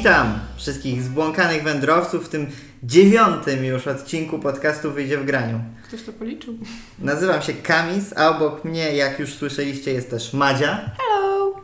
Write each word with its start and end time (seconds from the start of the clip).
Witam 0.00 0.38
wszystkich 0.56 1.02
zbłąkanych 1.02 1.62
wędrowców 1.62 2.26
w 2.26 2.28
tym 2.28 2.46
dziewiątym 2.82 3.64
już 3.64 3.86
odcinku 3.86 4.38
podcastu 4.38 4.92
Wyjdzie 4.92 5.18
w 5.18 5.24
graniu. 5.24 5.60
Ktoś 5.84 6.02
to 6.02 6.12
policzył. 6.12 6.54
Nazywam 6.98 7.42
się 7.42 7.52
Kamis, 7.52 8.14
a 8.16 8.36
obok 8.36 8.64
mnie, 8.64 8.96
jak 8.96 9.18
już 9.18 9.34
słyszeliście, 9.34 9.92
jest 9.92 10.10
też 10.10 10.32
Madzia, 10.32 10.90
Hello! 10.98 11.60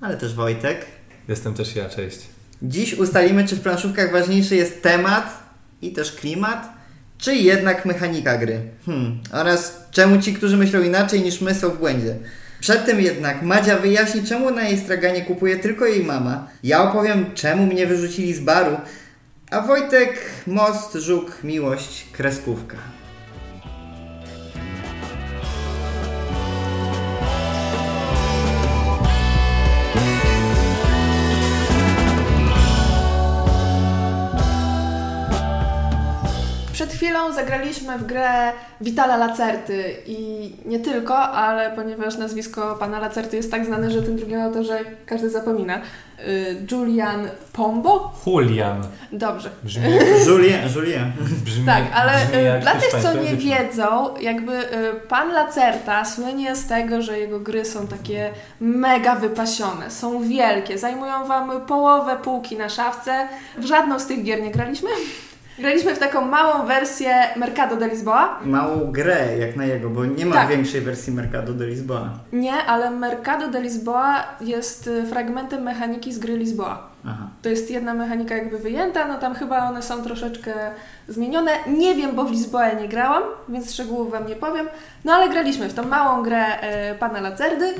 ale 0.00 0.16
też 0.16 0.34
Wojtek. 0.34 0.86
Jestem 1.28 1.54
też 1.54 1.76
ja, 1.76 1.88
cześć. 1.88 2.18
Dziś 2.62 2.94
ustalimy, 2.94 3.48
czy 3.48 3.56
w 3.56 3.60
planszówkach 3.60 4.12
ważniejszy 4.12 4.56
jest 4.56 4.82
temat 4.82 5.42
i 5.82 5.92
też 5.92 6.12
klimat, 6.12 6.72
czy 7.18 7.34
jednak 7.34 7.84
mechanika 7.84 8.38
gry. 8.38 8.60
Hmm. 8.86 9.20
Oraz 9.32 9.80
czemu 9.90 10.22
ci, 10.22 10.34
którzy 10.34 10.56
myślą 10.56 10.82
inaczej 10.82 11.20
niż 11.20 11.40
my, 11.40 11.54
są 11.54 11.70
w 11.70 11.78
błędzie. 11.78 12.16
Przed 12.60 12.86
tym 12.86 13.00
jednak 13.00 13.42
Madzia 13.42 13.78
wyjaśni, 13.78 14.22
czemu 14.22 14.50
na 14.50 14.62
jej 14.62 14.78
straganie 14.78 15.22
kupuje 15.22 15.56
tylko 15.56 15.86
jej 15.86 16.04
mama. 16.04 16.48
Ja 16.62 16.82
opowiem, 16.82 17.34
czemu 17.34 17.66
mnie 17.66 17.86
wyrzucili 17.86 18.34
z 18.34 18.40
baru. 18.40 18.76
A 19.50 19.60
Wojtek, 19.60 20.18
most, 20.46 20.92
żuk, 20.94 21.38
miłość, 21.44 22.06
kreskówka. 22.12 22.76
Przed 36.80 36.92
chwilą 36.92 37.32
zagraliśmy 37.32 37.98
w 37.98 38.06
grę 38.06 38.52
Vitala 38.80 39.16
Lacerty 39.16 39.94
i 40.06 40.52
nie 40.66 40.78
tylko, 40.78 41.18
ale 41.18 41.70
ponieważ 41.76 42.16
nazwisko 42.16 42.76
pana 42.76 43.00
Lacerty 43.00 43.36
jest 43.36 43.50
tak 43.50 43.66
znane, 43.66 43.90
że 43.90 44.02
tym 44.02 44.16
drugim 44.16 44.40
autorze 44.40 44.78
każdy 45.06 45.30
zapomina. 45.30 45.80
Y, 46.20 46.66
Julian 46.72 47.28
Pombo? 47.52 48.12
Julian. 48.26 48.82
Dobrze. 49.12 49.50
Brzmi, 49.62 49.84
Julien, 50.28 50.68
Julien. 50.74 51.12
brzmi, 51.44 51.66
Tak, 51.66 51.84
ale 51.94 52.12
brzmi 52.12 52.38
y, 52.38 52.42
jak 52.42 52.60
dla 52.62 52.74
tych, 52.74 53.02
co 53.02 53.14
nie 53.14 53.36
wiedzą, 53.36 54.14
jakby 54.20 54.52
y, 54.52 54.94
pan 55.08 55.32
Lacerta 55.32 56.04
słynie 56.04 56.56
z 56.56 56.66
tego, 56.66 57.02
że 57.02 57.18
jego 57.18 57.40
gry 57.40 57.64
są 57.64 57.86
takie 57.86 58.30
mega 58.60 59.14
wypasione, 59.14 59.90
są 59.90 60.22
wielkie, 60.22 60.78
zajmują 60.78 61.24
wam 61.24 61.60
połowę 61.66 62.16
półki 62.24 62.56
na 62.56 62.68
szafce. 62.68 63.28
W 63.58 63.64
żadną 63.64 63.98
z 63.98 64.06
tych 64.06 64.24
gier 64.24 64.42
nie 64.42 64.50
graliśmy. 64.50 64.90
Graliśmy 65.60 65.94
w 65.94 65.98
taką 65.98 66.20
małą 66.26 66.66
wersję 66.66 67.14
Mercado 67.36 67.76
de 67.76 67.88
Lisboa. 67.88 68.38
Małą 68.44 68.92
grę 68.92 69.38
jak 69.38 69.56
na 69.56 69.64
jego, 69.64 69.90
bo 69.90 70.04
nie 70.04 70.26
ma 70.26 70.34
Tak. 70.34 70.48
większej 70.48 70.80
wersji 70.80 71.12
Mercado 71.12 71.52
de 71.52 71.66
Lisboa. 71.66 72.10
Nie, 72.32 72.52
ale 72.52 72.90
Mercado 72.90 73.48
de 73.48 73.60
Lisboa 73.60 74.24
jest 74.40 74.86
y, 74.86 75.06
fragmentem 75.06 75.62
mechaniki 75.62 76.12
z 76.12 76.18
gry 76.18 76.36
Lisboa. 76.36 76.90
Aha. 77.06 77.28
To 77.42 77.48
jest 77.48 77.70
jedna 77.70 77.94
mechanika 77.94 78.34
jakby 78.36 78.58
wyjęta, 78.58 79.08
no 79.08 79.18
tam 79.18 79.34
chyba 79.34 79.68
one 79.68 79.82
są 79.82 80.02
troszeczkę 80.02 80.52
zmienione. 81.08 81.50
Nie 81.66 81.94
wiem, 81.94 82.14
bo 82.14 82.24
w 82.24 82.30
Lizboę 82.30 82.76
nie 82.80 82.88
grałam, 82.88 83.22
więc 83.48 83.72
szczegółów 83.74 84.10
Wam 84.10 84.26
nie 84.26 84.36
powiem. 84.36 84.66
No 85.04 85.12
ale 85.12 85.28
graliśmy 85.28 85.68
w 85.68 85.74
tą 85.74 85.82
małą 85.84 86.22
grę 86.22 86.60
e, 86.60 86.94
pana 86.94 87.20
Lacerdy. 87.20 87.74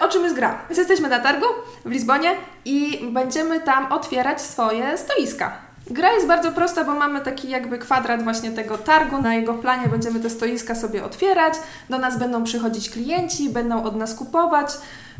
O 0.00 0.08
czym 0.08 0.22
jest 0.22 0.34
gra? 0.36 0.58
Więc 0.68 0.78
jesteśmy 0.78 1.08
na 1.08 1.18
targu 1.20 1.46
w 1.84 1.90
Lizbonie 1.90 2.30
i 2.64 3.08
będziemy 3.12 3.60
tam 3.60 3.92
otwierać 3.92 4.40
swoje 4.42 4.98
stoiska. 4.98 5.65
Gra 5.90 6.12
jest 6.12 6.26
bardzo 6.26 6.52
prosta, 6.52 6.84
bo 6.84 6.94
mamy 6.94 7.20
taki 7.20 7.48
jakby 7.48 7.78
kwadrat 7.78 8.22
właśnie 8.22 8.50
tego 8.50 8.78
targu. 8.78 9.22
Na 9.22 9.34
jego 9.34 9.54
planie 9.54 9.88
będziemy 9.88 10.20
te 10.20 10.30
stoiska 10.30 10.74
sobie 10.74 11.04
otwierać. 11.04 11.54
Do 11.90 11.98
nas 11.98 12.18
będą 12.18 12.44
przychodzić 12.44 12.90
klienci, 12.90 13.50
będą 13.50 13.84
od 13.84 13.96
nas 13.96 14.14
kupować. 14.14 14.70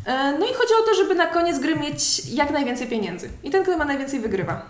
E, 0.05 0.31
No 0.39 0.45
i 0.45 0.53
chodzi 0.53 0.73
o 0.83 0.85
to, 0.89 0.95
żeby 0.95 1.15
na 1.15 1.25
koniec 1.27 1.59
gry 1.59 1.75
mieć 1.75 2.25
jak 2.25 2.51
najwięcej 2.51 2.87
pieniędzy. 2.87 3.29
I 3.43 3.49
ten, 3.49 3.63
kto 3.63 3.77
ma 3.77 3.85
najwięcej, 3.85 4.19
wygrywa. 4.19 4.61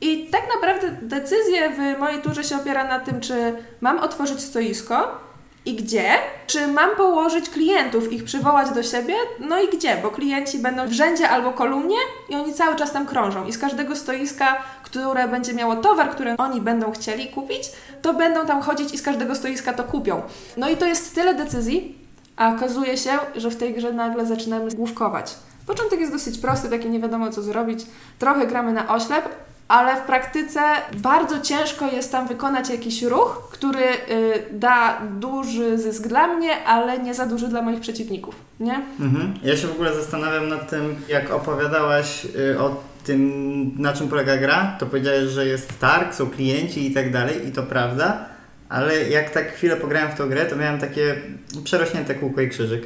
I 0.00 0.26
tak 0.30 0.42
naprawdę 0.54 0.90
decyzja 1.02 1.70
w 1.70 1.98
mojej 1.98 2.22
turze 2.22 2.44
się 2.44 2.56
opiera 2.56 2.84
na 2.84 3.00
tym, 3.00 3.20
czy 3.20 3.56
mam 3.80 3.98
otworzyć 3.98 4.40
stoisko 4.40 5.26
i 5.66 5.74
gdzie, 5.74 6.04
czy 6.46 6.68
mam 6.68 6.90
położyć 6.96 7.50
klientów, 7.50 8.12
ich 8.12 8.24
przywołać 8.24 8.70
do 8.70 8.82
siebie, 8.82 9.14
no 9.40 9.60
i 9.60 9.68
gdzie, 9.68 9.96
bo 10.02 10.10
klienci 10.10 10.58
będą 10.58 10.86
w 10.86 10.92
rzędzie 10.92 11.28
albo 11.28 11.52
kolumnie 11.52 11.96
i 12.28 12.34
oni 12.34 12.54
cały 12.54 12.76
czas 12.76 12.92
tam 12.92 13.06
krążą. 13.06 13.46
I 13.46 13.52
z 13.52 13.58
każdego 13.58 13.96
stoiska, 13.96 14.62
które 14.86 15.28
będzie 15.28 15.54
miało 15.54 15.76
towar, 15.76 16.10
który 16.10 16.36
oni 16.36 16.60
będą 16.60 16.92
chcieli 16.92 17.28
kupić, 17.28 17.62
to 18.02 18.14
będą 18.14 18.46
tam 18.46 18.62
chodzić 18.62 18.94
i 18.94 18.98
z 18.98 19.02
każdego 19.02 19.34
stoiska 19.34 19.72
to 19.72 19.84
kupią. 19.84 20.22
No 20.56 20.68
i 20.68 20.76
to 20.76 20.86
jest 20.86 21.14
tyle 21.14 21.34
decyzji, 21.34 21.98
a 22.36 22.54
okazuje 22.54 22.96
się, 22.96 23.10
że 23.36 23.50
w 23.50 23.56
tej 23.56 23.74
grze 23.74 23.92
nagle 23.92 24.26
zaczynamy 24.26 24.70
główkować. 24.70 25.34
Początek 25.66 26.00
jest 26.00 26.12
dosyć 26.12 26.38
prosty, 26.38 26.68
taki 26.68 26.90
nie 26.90 27.00
wiadomo 27.00 27.30
co 27.30 27.42
zrobić. 27.42 27.86
Trochę 28.18 28.46
gramy 28.46 28.72
na 28.72 28.94
oślep, 28.94 29.28
ale 29.68 29.96
w 29.96 30.00
praktyce 30.00 30.60
bardzo 30.96 31.40
ciężko 31.40 31.86
jest 31.86 32.12
tam 32.12 32.28
wykonać 32.28 32.70
jakiś 32.70 33.02
ruch, 33.02 33.48
który 33.52 33.84
y, 33.84 34.44
da 34.52 35.00
duży 35.10 35.78
zysk 35.78 36.06
dla 36.06 36.26
mnie, 36.26 36.64
ale 36.64 36.98
nie 36.98 37.14
za 37.14 37.26
duży 37.26 37.48
dla 37.48 37.62
moich 37.62 37.80
przeciwników, 37.80 38.34
nie? 38.60 38.82
Mhm. 39.00 39.34
Ja 39.42 39.56
się 39.56 39.66
w 39.66 39.72
ogóle 39.72 39.94
zastanawiam 39.94 40.48
nad 40.48 40.70
tym, 40.70 40.96
jak 41.08 41.30
opowiadałaś 41.30 42.24
y, 42.24 42.60
o 42.60 42.76
tym, 43.06 43.72
na 43.78 43.92
czym 43.92 44.08
polega 44.08 44.36
gra, 44.36 44.76
to 44.78 44.86
powiedziałeś, 44.86 45.24
że 45.30 45.46
jest 45.46 45.78
targ, 45.78 46.14
są 46.14 46.30
klienci 46.30 46.90
i 46.90 46.94
tak 46.94 47.12
dalej 47.12 47.48
i 47.48 47.52
to 47.52 47.62
prawda, 47.62 48.26
ale 48.68 49.08
jak 49.08 49.30
tak 49.30 49.52
chwilę 49.52 49.76
pograłem 49.76 50.10
w 50.10 50.14
tą 50.14 50.28
grę, 50.28 50.46
to 50.46 50.56
miałem 50.56 50.80
takie 50.80 51.16
przerośnięte 51.64 52.14
kółko 52.14 52.40
i 52.40 52.48
krzyżyk. 52.48 52.82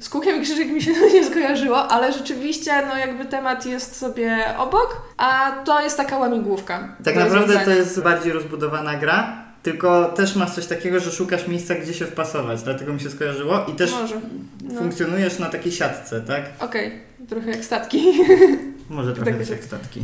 Z 0.00 0.08
kółkiem 0.08 0.36
i 0.36 0.44
krzyżyk 0.44 0.68
mi 0.68 0.82
się 0.82 0.92
nie 1.14 1.24
skojarzyło, 1.24 1.88
ale 1.88 2.12
rzeczywiście 2.12 2.86
no 2.88 2.96
jakby 2.96 3.24
temat 3.24 3.66
jest 3.66 3.96
sobie 3.96 4.44
obok, 4.58 5.02
a 5.16 5.52
to 5.64 5.82
jest 5.82 5.96
taka 5.96 6.18
łamigłówka. 6.18 6.96
Tak 7.04 7.16
naprawdę 7.16 7.58
to 7.64 7.70
jest 7.70 8.02
bardziej 8.02 8.32
rozbudowana 8.32 8.96
gra, 8.96 9.44
tylko 9.62 10.04
też 10.04 10.36
masz 10.36 10.50
coś 10.50 10.66
takiego, 10.66 11.00
że 11.00 11.10
szukasz 11.10 11.48
miejsca, 11.48 11.74
gdzie 11.74 11.94
się 11.94 12.06
wpasować, 12.06 12.62
dlatego 12.62 12.92
mi 12.92 13.00
się 13.00 13.10
skojarzyło 13.10 13.66
i 13.72 13.72
też. 13.72 13.92
No. 13.92 14.78
funkcjonujesz 14.78 15.38
na 15.38 15.46
takiej 15.46 15.72
siatce, 15.72 16.20
tak? 16.20 16.42
Okej, 16.60 16.92
trochę 17.28 17.50
jak 17.50 17.64
statki. 17.64 18.02
Może 18.90 19.14
trochę 19.14 19.34
Tak 19.34 19.48
jak 19.50 19.64
statki. 19.64 20.02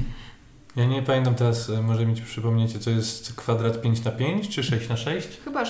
Ja 0.76 0.84
nie 0.84 1.02
pamiętam 1.02 1.34
teraz, 1.34 1.70
e, 1.70 1.82
może 1.82 2.06
mi 2.06 2.14
ci 2.14 2.22
przypomniecie, 2.22 2.78
co 2.78 2.90
jest 2.90 3.34
kwadrat 3.34 3.80
5 3.80 4.04
na 4.04 4.10
5 4.10 4.48
czy 4.48 4.62
6 4.62 4.88
na 4.88 4.96
6 4.96 5.40
Chyba 5.44 5.64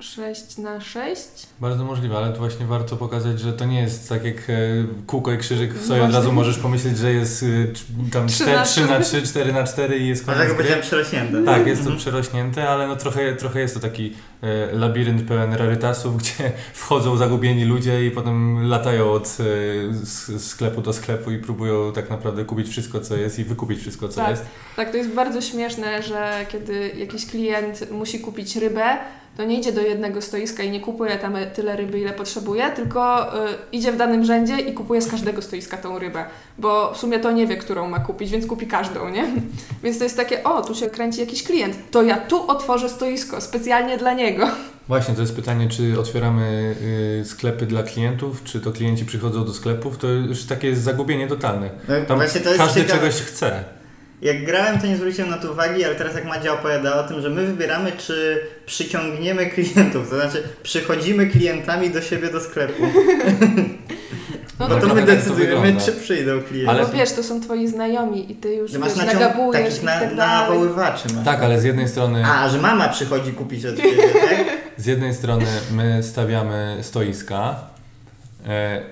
6 0.00 0.58
na 0.58 0.80
6. 0.80 1.28
Bardzo 1.60 1.84
możliwe, 1.84 2.16
ale 2.16 2.32
to 2.32 2.38
właśnie 2.38 2.66
warto 2.66 2.96
pokazać, 2.96 3.40
że 3.40 3.52
to 3.52 3.64
nie 3.64 3.80
jest 3.80 4.08
tak 4.08 4.24
jak 4.24 4.36
e, 4.50 4.52
kółko 5.06 5.32
i 5.32 5.38
krzyżyk 5.38 5.74
w 5.74 5.86
sobie 5.86 6.02
od 6.04 6.12
razu 6.14 6.32
możesz 6.32 6.58
pomyśleć, 6.58 6.98
że 6.98 7.12
jest 7.12 7.42
e, 7.42 7.46
tam 8.12 8.28
Trzy 8.28 8.36
4, 8.44 8.56
na 8.56 8.64
3 8.64 8.86
na 8.86 9.00
3, 9.00 9.22
4 9.22 9.52
na 9.52 9.64
4 9.64 9.98
i 9.98 10.08
jest 10.08 10.24
koniec 10.24 10.36
Dlatego 10.38 10.54
gry. 10.54 10.64
powiedziałem 10.64 10.82
przerośnięte. 10.82 11.44
Tak, 11.44 11.66
jest 11.66 11.80
to 11.82 11.86
Mhm. 11.90 11.98
przerośnięte, 11.98 12.68
ale 12.68 12.86
no 12.88 12.96
trochę, 12.96 13.36
trochę 13.36 13.60
jest 13.60 13.74
to 13.74 13.80
taki 13.80 14.12
e, 14.42 14.72
labirynt 14.72 15.22
pełen 15.28 15.52
rarytasów, 15.54 16.16
gdzie 16.22 16.52
wchodzą 16.74 17.16
zagubieni 17.16 17.64
ludzie 17.64 18.06
i 18.06 18.10
potem 18.10 18.68
latają 18.68 19.12
od 19.12 19.36
sklepu 20.38 20.80
do 20.82 20.92
sklepu 20.92 21.30
i 21.30 21.38
próbują 21.38 21.92
tak 21.92 22.10
naprawdę 22.10 22.44
kupić 22.44 22.68
wszystko, 22.68 23.00
co 23.00 23.16
jest 23.16 23.38
i 23.38 23.44
wykupić 23.44 23.80
wszystko, 23.80 24.08
co 24.08 24.20
Tak. 24.20 24.30
jest. 24.30 24.42
Tak, 24.76 24.90
to 24.90 24.96
jest 24.96 25.10
bardzo 25.10 25.40
śmieszne, 25.40 26.02
że 26.02 26.46
kiedy 26.48 26.88
jakiś 26.96 27.26
klient 27.26 27.90
musi 27.90 28.20
kupić 28.20 28.56
rybę, 28.56 28.98
to 29.36 29.44
nie 29.44 29.58
idzie 29.58 29.72
do 29.72 29.80
jednego 29.80 30.22
stoiska 30.22 30.62
i 30.62 30.70
nie 30.70 30.80
kupuje 30.80 31.16
tam 31.16 31.34
tyle 31.54 31.76
ryby, 31.76 32.00
ile 32.00 32.12
potrzebuje, 32.12 32.70
tylko 32.70 33.34
y, 33.48 33.48
idzie 33.72 33.92
w 33.92 33.96
danym 33.96 34.24
rzędzie 34.24 34.58
i 34.58 34.72
kupuje 34.74 35.02
z 35.02 35.10
każdego 35.10 35.42
stoiska 35.42 35.76
tą 35.76 35.98
rybę, 35.98 36.24
bo 36.58 36.94
w 36.94 36.98
sumie 36.98 37.18
to 37.18 37.30
nie 37.32 37.46
wie, 37.46 37.56
którą 37.56 37.88
ma 37.88 37.98
kupić, 37.98 38.30
więc 38.30 38.46
kupi 38.46 38.66
każdą, 38.66 39.08
nie? 39.08 39.24
Więc 39.82 39.98
to 39.98 40.04
jest 40.04 40.16
takie, 40.16 40.44
o, 40.44 40.62
tu 40.62 40.74
się 40.74 40.90
kręci 40.90 41.20
jakiś 41.20 41.42
klient, 41.42 41.76
to 41.90 42.02
ja 42.02 42.16
tu 42.16 42.50
otworzę 42.50 42.88
stoisko 42.88 43.40
specjalnie 43.40 43.98
dla 43.98 44.12
niego. 44.12 44.48
Właśnie, 44.88 45.14
to 45.14 45.20
jest 45.20 45.36
pytanie, 45.36 45.68
czy 45.68 46.00
otwieramy 46.00 46.74
y, 47.20 47.24
sklepy 47.24 47.66
dla 47.66 47.82
klientów, 47.82 48.44
czy 48.44 48.60
to 48.60 48.72
klienci 48.72 49.04
przychodzą 49.04 49.44
do 49.44 49.54
sklepów, 49.54 49.98
to 49.98 50.06
już 50.08 50.44
takie 50.44 50.68
jest 50.68 50.82
zagubienie 50.82 51.26
totalne. 51.28 51.70
No, 51.88 51.94
Tam 52.08 52.18
właśnie 52.18 52.40
to 52.40 52.48
jest 52.48 52.60
każdy 52.60 52.80
ciekawe. 52.80 52.98
czegoś 53.00 53.22
chce. 53.22 53.64
Jak 54.22 54.44
grałem, 54.44 54.78
to 54.80 54.86
nie 54.86 54.96
zwróciłem 54.96 55.30
na 55.30 55.36
to 55.38 55.52
uwagi, 55.52 55.84
ale 55.84 55.94
teraz 55.94 56.14
jak 56.14 56.24
Madzia 56.24 56.52
opowiada 56.52 56.94
o 57.04 57.08
tym, 57.08 57.20
że 57.20 57.30
my 57.30 57.46
wybieramy, 57.46 57.92
czy 57.98 58.40
przyciągniemy 58.66 59.46
klientów, 59.46 60.10
to 60.10 60.16
znaczy 60.20 60.42
przychodzimy 60.62 61.26
klientami 61.26 61.90
do 61.90 62.00
siebie 62.02 62.30
do 62.30 62.40
sklepu. 62.40 62.82
No 64.60 64.68
Bo 64.68 64.74
tak, 64.74 64.80
to 64.84 64.94
my 64.94 64.94
tak, 64.94 65.04
to 65.10 65.16
decydujemy, 65.16 65.56
wygląda. 65.56 65.80
czy 65.84 65.92
przyjdą 65.92 66.42
klienci. 66.42 66.68
Ale- 66.70 66.86
Bo 66.86 66.92
wiesz, 66.92 67.12
to 67.12 67.22
są 67.22 67.40
twoi 67.40 67.68
znajomi 67.68 68.32
i 68.32 68.34
ty 68.34 68.54
już 68.54 68.72
wiesz, 68.72 68.80
naciąg- 68.80 69.06
nagabujesz 69.14 69.64
takich 69.64 69.82
na, 69.82 69.96
i 69.96 70.00
tak 70.00 70.14
dalej. 70.16 70.48
nawoływaczy. 70.50 71.08
Masz. 71.14 71.24
Tak, 71.24 71.42
ale 71.42 71.60
z 71.60 71.64
jednej 71.64 71.88
strony, 71.88 72.24
A, 72.26 72.48
że 72.48 72.58
mama 72.58 72.88
przychodzi 72.88 73.32
kupić 73.32 73.64
od 73.66 73.76
ciebie, 73.76 73.90
tak? 74.28 74.46
z 74.76 74.86
jednej 74.86 75.14
strony 75.14 75.44
my 75.72 76.02
stawiamy 76.02 76.78
stoiska, 76.82 77.56
e, 78.48 78.82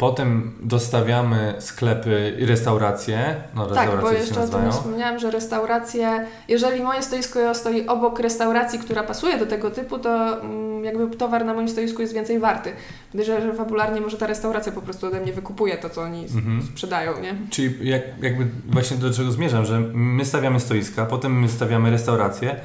Potem 0.00 0.52
dostawiamy 0.62 1.54
sklepy 1.58 2.36
i 2.38 2.46
restauracje. 2.46 3.34
No, 3.54 3.66
Tak, 3.66 4.00
bo 4.00 4.12
jeszcze 4.12 4.40
o 4.42 4.46
tym 4.48 4.72
wspomniałam, 4.72 5.18
że 5.18 5.30
restauracje, 5.30 6.26
jeżeli 6.48 6.82
moje 6.82 7.02
stoisko 7.02 7.54
stoi 7.54 7.86
obok 7.86 8.20
restauracji, 8.20 8.78
która 8.78 9.02
pasuje 9.02 9.38
do 9.38 9.46
tego 9.46 9.70
typu, 9.70 9.98
to 9.98 10.40
mm, 10.40 10.84
jakby 10.84 11.16
towar 11.16 11.44
na 11.44 11.54
moim 11.54 11.68
stoisku 11.68 12.00
jest 12.02 12.14
więcej 12.14 12.38
warty. 12.38 12.72
Myślę, 13.14 13.42
że 13.42 13.54
fabularnie 13.54 14.00
może 14.00 14.16
ta 14.16 14.26
restauracja 14.26 14.72
po 14.72 14.82
prostu 14.82 15.06
ode 15.06 15.20
mnie 15.20 15.32
wykupuje 15.32 15.78
to, 15.78 15.90
co 15.90 16.02
oni 16.02 16.24
Mhm. 16.24 16.62
sprzedają, 16.62 17.20
nie? 17.20 17.34
Czyli 17.50 17.88
jak, 17.88 18.02
jakby 18.22 18.46
właśnie 18.68 18.96
do 18.96 19.12
czego 19.12 19.32
zmierzam, 19.32 19.64
że 19.64 19.80
my 19.94 20.24
stawiamy 20.24 20.60
stoiska, 20.60 21.06
potem 21.06 21.40
my 21.40 21.48
stawiamy 21.48 21.90
restauracje, 21.90 22.56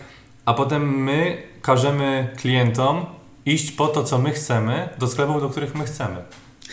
a 0.46 0.54
potem 0.54 1.04
my 1.04 1.38
każemy 1.62 2.28
klientom 2.38 3.06
iść 3.46 3.72
po 3.72 3.88
to, 3.88 4.04
co 4.04 4.18
my 4.20 4.32
chcemy, 4.32 4.90
do 5.00 5.08
sklepów, 5.08 5.42
do 5.42 5.50
których 5.50 5.76
my 5.76 5.86
chcemy. 5.86 6.16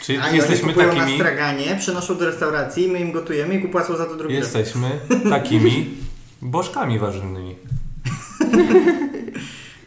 Czyli 0.02 0.19
A 0.19 0.31
jesteśmy 0.31 0.64
oni 0.64 0.75
kupują 0.75 0.94
na 0.94 1.00
takimi, 1.00 1.19
straganie, 1.19 1.76
przynoszą 1.78 2.19
do 2.19 2.26
restauracji, 2.26 2.88
my 2.88 3.00
im 3.00 3.12
gotujemy 3.12 3.54
i 3.54 3.69
płacą 3.69 3.96
za 3.96 4.06
to 4.06 4.16
drugi 4.16 4.34
raz. 4.34 4.54
jesteśmy 4.54 4.90
takimi 5.31 5.90
bożkami 6.43 6.99
warzywnymi. 6.99 7.56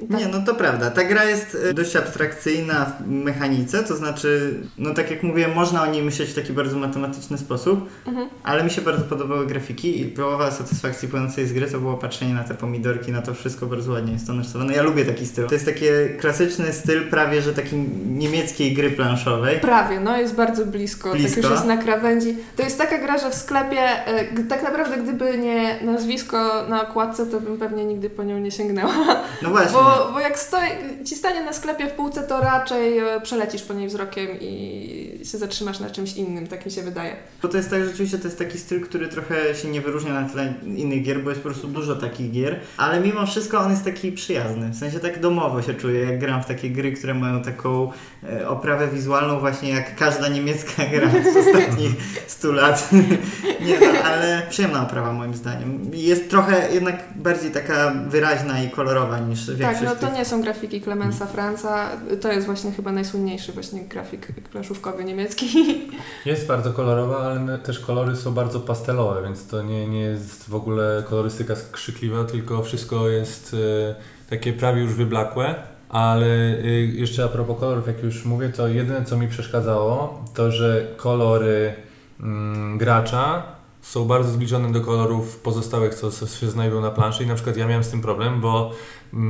Nie, 0.10 0.28
no 0.28 0.42
to 0.46 0.56
prawda. 0.56 0.92
Ta 0.92 1.04
gra 1.04 1.24
jest 1.26 1.58
e, 1.70 1.74
dość 1.74 1.96
abstrakcyjna 1.96 2.86
w 3.00 3.08
mechanice, 3.10 3.84
to 3.84 3.96
znaczy, 3.96 4.54
no 4.78 4.94
tak 4.94 5.12
jak 5.12 5.24
mówiłem, 5.24 5.54
można 5.54 5.84
o 5.84 5.86
niej 5.86 6.04
myśleć 6.04 6.30
w 6.30 6.36
taki 6.36 6.54
bardzo 6.54 6.78
matematyczny 6.78 7.38
sposób, 7.38 7.90
Mhm. 8.08 8.30
ale 8.44 8.64
mi 8.64 8.70
się 8.70 8.82
bardzo 8.82 9.04
podobały 9.04 9.46
grafiki 9.48 10.02
i 10.02 10.06
połowa 10.06 10.52
satysfakcji 10.52 11.08
płynącej 11.08 11.48
z 11.48 11.54
gry 11.54 11.68
to 11.72 11.80
było 11.80 11.98
patrzenie 11.98 12.34
na 12.34 12.44
te 12.44 12.54
pomidorki, 12.54 13.12
na 13.12 13.22
to 13.22 13.34
wszystko 13.34 13.66
bardzo 13.66 13.92
ładnie 13.92 14.14
jest 14.14 14.28
to 14.28 14.34
narysowane. 14.34 14.74
Ja 14.74 14.84
lubię 14.84 15.06
taki 15.06 15.26
styl. 15.26 15.48
To 15.48 15.54
jest 15.54 15.66
taki 15.66 15.86
klasyczny 16.20 16.74
styl 16.74 17.10
prawie, 17.10 17.42
że 17.42 17.54
takiej 17.54 17.80
niemieckiej 18.08 18.74
gry 18.74 18.92
planszowej. 18.92 19.60
Prawie, 19.60 20.00
no 20.00 20.18
jest 20.18 20.36
bardzo 20.36 20.66
blisko, 20.66 21.12
Blisko. 21.12 21.36
tak 21.36 21.44
już 21.44 21.52
jest 21.52 21.66
na 21.66 21.78
krawędzi. 21.78 22.36
To 22.56 22.64
jest 22.64 22.78
taka 22.78 22.98
gra, 22.98 23.18
że 23.18 23.30
w 23.30 23.36
sklepie, 23.36 23.80
e, 24.08 24.44
tak 24.50 24.64
naprawdę 24.64 24.98
gdyby 24.98 25.38
nie 25.38 25.80
nazwisko 25.82 26.66
na 26.70 26.90
okładce, 26.90 27.26
to 27.26 27.42
bym 27.42 27.58
pewnie 27.58 27.86
nigdy 27.86 28.10
po 28.10 28.24
nią 28.24 28.38
nie 28.40 28.52
sięgnęła. 28.52 28.94
No 29.42 29.50
właśnie. 29.50 29.74
Bo, 29.74 29.95
bo 30.14 30.20
jak 30.20 30.40
stoi, 30.40 30.70
ci 31.06 31.16
stanie 31.16 31.44
na 31.44 31.54
sklepie 31.54 31.88
w 31.88 31.92
półce, 31.92 32.24
to 32.24 32.42
raczej 32.42 33.00
e, 33.00 33.22
przelecisz 33.22 33.62
po 33.62 33.74
niej 33.74 33.88
wzrokiem 33.88 34.28
i 34.42 35.20
się 35.26 35.38
zatrzymasz 35.38 35.80
na 35.80 35.90
czymś 35.90 36.14
innym, 36.14 36.48
tak 36.48 36.66
mi 36.66 36.72
się 36.72 36.82
wydaje. 36.82 37.16
Bo 37.42 37.48
to 37.48 37.58
jest 37.58 37.70
tak, 37.70 37.84
rzeczywiście 37.84 38.18
to 38.18 38.24
jest 38.24 38.40
taki 38.40 38.58
styl, 38.58 38.82
który 38.82 39.08
trochę 39.08 39.56
się 39.56 39.68
nie 39.68 39.82
wyróżnia 39.82 40.22
na 40.22 40.30
tle 40.30 40.54
innych 40.76 41.04
gier, 41.04 41.24
bo 41.24 41.30
jest 41.30 41.42
po 41.42 41.50
prostu 41.50 41.68
dużo 41.68 41.96
takich 41.96 42.32
gier, 42.32 42.60
ale 42.78 43.00
mimo 43.00 43.26
wszystko 43.26 43.60
on 43.60 43.72
jest 43.72 43.86
taki 43.86 44.12
przyjazny. 44.12 44.70
W 44.70 44.76
sensie 44.76 45.00
tak 45.00 45.20
domowo 45.20 45.62
się 45.62 45.74
czuję, 45.74 46.00
jak 46.00 46.20
gram 46.20 46.44
w 46.44 46.46
takie 46.46 46.70
gry, 46.70 46.92
które 46.92 47.14
mają 47.14 47.42
taką 47.42 47.92
e, 48.24 48.50
oprawę 48.50 48.88
wizualną 48.88 49.40
właśnie 49.40 49.70
jak 49.70 49.96
każda 49.96 50.28
niemiecka 50.28 50.86
gra 50.94 51.10
z 51.34 51.38
ostatnich 51.38 51.92
100 52.28 52.52
lat. 52.52 52.90
nie 53.68 53.80
no, 53.80 54.00
ale 54.04 54.42
przyjemna 54.50 54.84
oprawa 54.84 55.14
moim 55.14 55.34
zdaniem. 55.34 55.82
Jest 55.94 56.30
trochę 56.30 56.74
jednak 56.74 57.04
bardziej 57.16 57.52
taka 57.52 57.94
wyraźna 58.08 58.64
i 58.64 58.70
kolorowa 58.70 59.20
niż 59.20 59.48
większość 59.48 59.80
Tak, 59.80 59.85
no 59.86 59.96
to 59.96 60.12
nie 60.12 60.26
są 60.26 60.42
grafiki 60.42 60.82
Clemensa 60.82 61.26
Franza, 61.26 61.90
to 62.22 62.32
jest 62.32 62.46
właśnie 62.46 62.72
chyba 62.72 62.92
najsłynniejszy 62.92 63.52
właśnie 63.52 63.82
grafik 63.82 64.32
planszówkowy 64.52 65.04
niemiecki. 65.04 65.46
Jest 66.26 66.48
bardzo 66.48 66.74
kolorowa, 66.74 67.18
ale 67.18 67.58
też 67.58 67.80
kolory 67.80 68.16
są 68.16 68.34
bardzo 68.34 68.60
pastelowe, 68.60 69.24
więc 69.24 69.48
to 69.48 69.62
nie, 69.62 69.88
nie 69.88 70.02
jest 70.02 70.50
w 70.50 70.56
ogóle 70.56 71.04
kolorystyka 71.10 71.56
skrzykliwa, 71.56 72.24
tylko 72.24 72.64
wszystko 72.64 73.10
jest 73.10 73.54
e, 73.54 73.96
takie 74.30 74.54
prawie 74.54 74.82
już 74.82 74.94
wyblakłe. 74.94 75.56
Ale 75.90 76.26
e, 76.26 76.70
jeszcze 76.72 77.24
a 77.24 77.28
propos 77.28 77.60
kolorów, 77.60 77.88
jak 77.88 78.04
już 78.04 78.26
mówię, 78.26 78.50
to 78.50 78.68
jedyne 78.68 79.06
co 79.06 79.18
mi 79.18 79.28
przeszkadzało, 79.28 80.24
to 80.34 80.52
że 80.52 80.88
kolory 80.98 81.74
mm, 82.20 82.78
gracza 82.78 83.56
są 83.86 84.06
bardzo 84.06 84.32
zbliżone 84.32 84.72
do 84.72 84.82
kolorów 84.82 85.40
pozostałych, 85.40 85.96
co, 85.96 86.12
co 86.12 86.28
się 86.28 86.50
znajdują 86.50 86.82
na 86.82 86.92
planszy 86.92 87.24
i 87.24 87.28
na 87.28 87.36
przykład 87.36 87.58
ja 87.58 87.68
miałem 87.68 87.84
z 87.84 87.90
tym 87.90 88.02
problem, 88.02 88.42
bo 88.42 88.72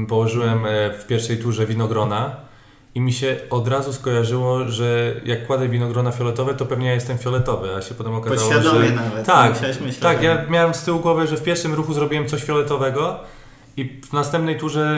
położyłem 0.07 0.65
e, 0.65 0.93
w 0.93 1.07
pierwszej 1.07 1.37
turze 1.37 1.65
winogrona 1.65 2.35
i 2.95 3.01
mi 3.01 3.13
się 3.13 3.37
od 3.49 3.67
razu 3.67 3.93
skojarzyło, 3.93 4.67
że 4.67 5.13
jak 5.25 5.47
kładę 5.47 5.69
winogrona 5.69 6.11
fioletowe, 6.11 6.53
to 6.53 6.65
pewnie 6.65 6.87
ja 6.87 6.93
jestem 6.93 7.17
fioletowy, 7.17 7.75
a 7.75 7.81
się 7.81 7.95
potem 7.95 8.15
okazało, 8.15 8.51
podświadomie 8.51 8.87
że... 8.87 8.95
nawet. 8.95 9.25
Tak, 9.25 9.61
myśleć. 9.61 9.97
Tak, 9.97 10.23
ja 10.23 10.45
miałem 10.49 10.73
z 10.73 10.83
tyłu 10.83 10.99
głowy, 10.99 11.27
że 11.27 11.37
w 11.37 11.43
pierwszym 11.43 11.73
ruchu 11.73 11.93
zrobiłem 11.93 12.27
coś 12.27 12.43
fioletowego 12.43 13.19
i 13.77 14.01
w 14.09 14.13
następnej 14.13 14.57
turze 14.57 14.97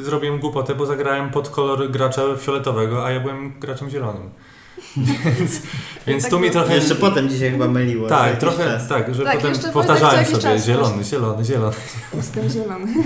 y, 0.00 0.04
zrobiłem 0.04 0.38
głupotę, 0.38 0.74
bo 0.74 0.86
zagrałem 0.86 1.30
pod 1.30 1.48
kolor 1.48 1.90
gracza 1.90 2.22
fioletowego, 2.36 3.06
a 3.06 3.10
ja 3.10 3.20
byłem 3.20 3.60
graczem 3.60 3.90
zielonym. 3.90 4.30
Więc, 5.38 5.62
więc 6.06 6.22
tak 6.22 6.30
tu 6.30 6.40
mi 6.40 6.50
było. 6.50 6.52
trochę... 6.52 6.74
Jeszcze 6.74 6.94
potem 6.94 7.28
dzisiaj 7.28 7.50
chyba 7.50 7.68
myliło. 7.68 8.08
Tak, 8.08 8.38
trochę, 8.38 8.64
czas. 8.64 8.88
tak, 8.88 9.14
że 9.14 9.24
Tak, 9.24 9.38
potem 9.38 9.72
powtarzałem 9.72 10.24
sobie 10.24 10.38
czas 10.38 10.66
zielony, 10.66 10.94
właśnie. 10.94 11.04
zielony, 11.04 11.44
zielony. 11.44 11.76
Jestem 12.14 12.48
zielony. 12.48 12.86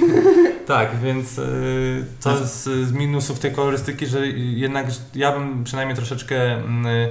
Tak, 0.66 1.00
więc 1.02 1.38
y, 1.38 2.04
to 2.22 2.46
z, 2.46 2.62
z 2.64 2.92
minusów 2.92 3.38
tej 3.38 3.52
kolorystyki, 3.52 4.06
że 4.06 4.26
jednak 4.36 4.86
ja 5.14 5.32
bym 5.32 5.64
przynajmniej 5.64 5.96
troszeczkę 5.96 6.54
mm, 6.54 6.86
y, 6.86 7.08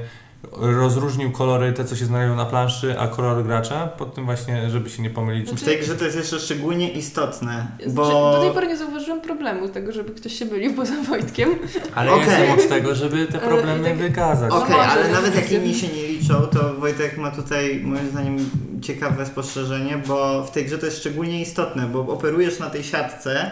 rozróżnił 0.51 1.31
kolory, 1.31 1.73
te 1.73 1.85
co 1.85 1.95
się 1.95 2.05
znajdują 2.05 2.35
na 2.35 2.45
planszy, 2.45 2.99
a 2.99 3.07
kolor 3.07 3.43
gracza, 3.43 3.87
pod 3.87 4.13
tym 4.15 4.25
właśnie, 4.25 4.69
żeby 4.69 4.89
się 4.89 5.03
nie 5.03 5.09
pomylić. 5.09 5.51
W 5.51 5.63
tej 5.65 5.79
grze 5.79 5.95
to 5.95 6.05
jest 6.05 6.17
jeszcze 6.17 6.39
szczególnie 6.39 6.91
istotne, 6.91 7.67
Znaczy, 7.79 7.95
bo... 7.95 8.31
Do 8.31 8.41
tej 8.41 8.51
pory 8.51 8.67
nie 8.67 8.77
zauważyłam 8.77 9.21
problemu 9.21 9.69
tego, 9.69 9.91
żeby 9.91 10.11
ktoś 10.11 10.33
się 10.39 10.45
mylił 10.45 10.73
poza 10.79 10.93
Wojtkiem. 11.09 11.49
Ale 11.95 12.11
ja 12.11 12.17
jestem 12.17 12.51
od 12.51 12.67
tego, 12.69 12.95
żeby 12.95 13.27
te 13.27 13.39
Ale 13.41 13.47
problemy 13.47 13.89
tak- 13.89 13.97
wykazać. 13.97 14.51
Okej, 14.51 14.75
może 14.75 14.89
ale 14.89 15.03
być. 15.03 15.11
nawet 15.13 15.35
jak 15.35 15.51
inni 15.51 15.75
się 15.75 15.87
nie 15.87 16.07
liczą, 16.07 16.33
to 16.41 16.73
Wojtek 16.73 17.17
ma 17.17 17.31
tutaj 17.31 17.81
moim 17.83 18.09
zdaniem 18.09 18.49
ciekawe 18.81 19.25
spostrzeżenie, 19.25 20.01
bo 20.07 20.43
w 20.43 20.51
tej 20.51 20.65
grze 20.65 20.77
to 20.77 20.85
jest 20.85 20.97
szczególnie 20.99 21.41
istotne, 21.41 21.87
bo 21.87 21.99
operujesz 21.99 22.59
na 22.59 22.69
tej 22.69 22.83
siatce 22.83 23.51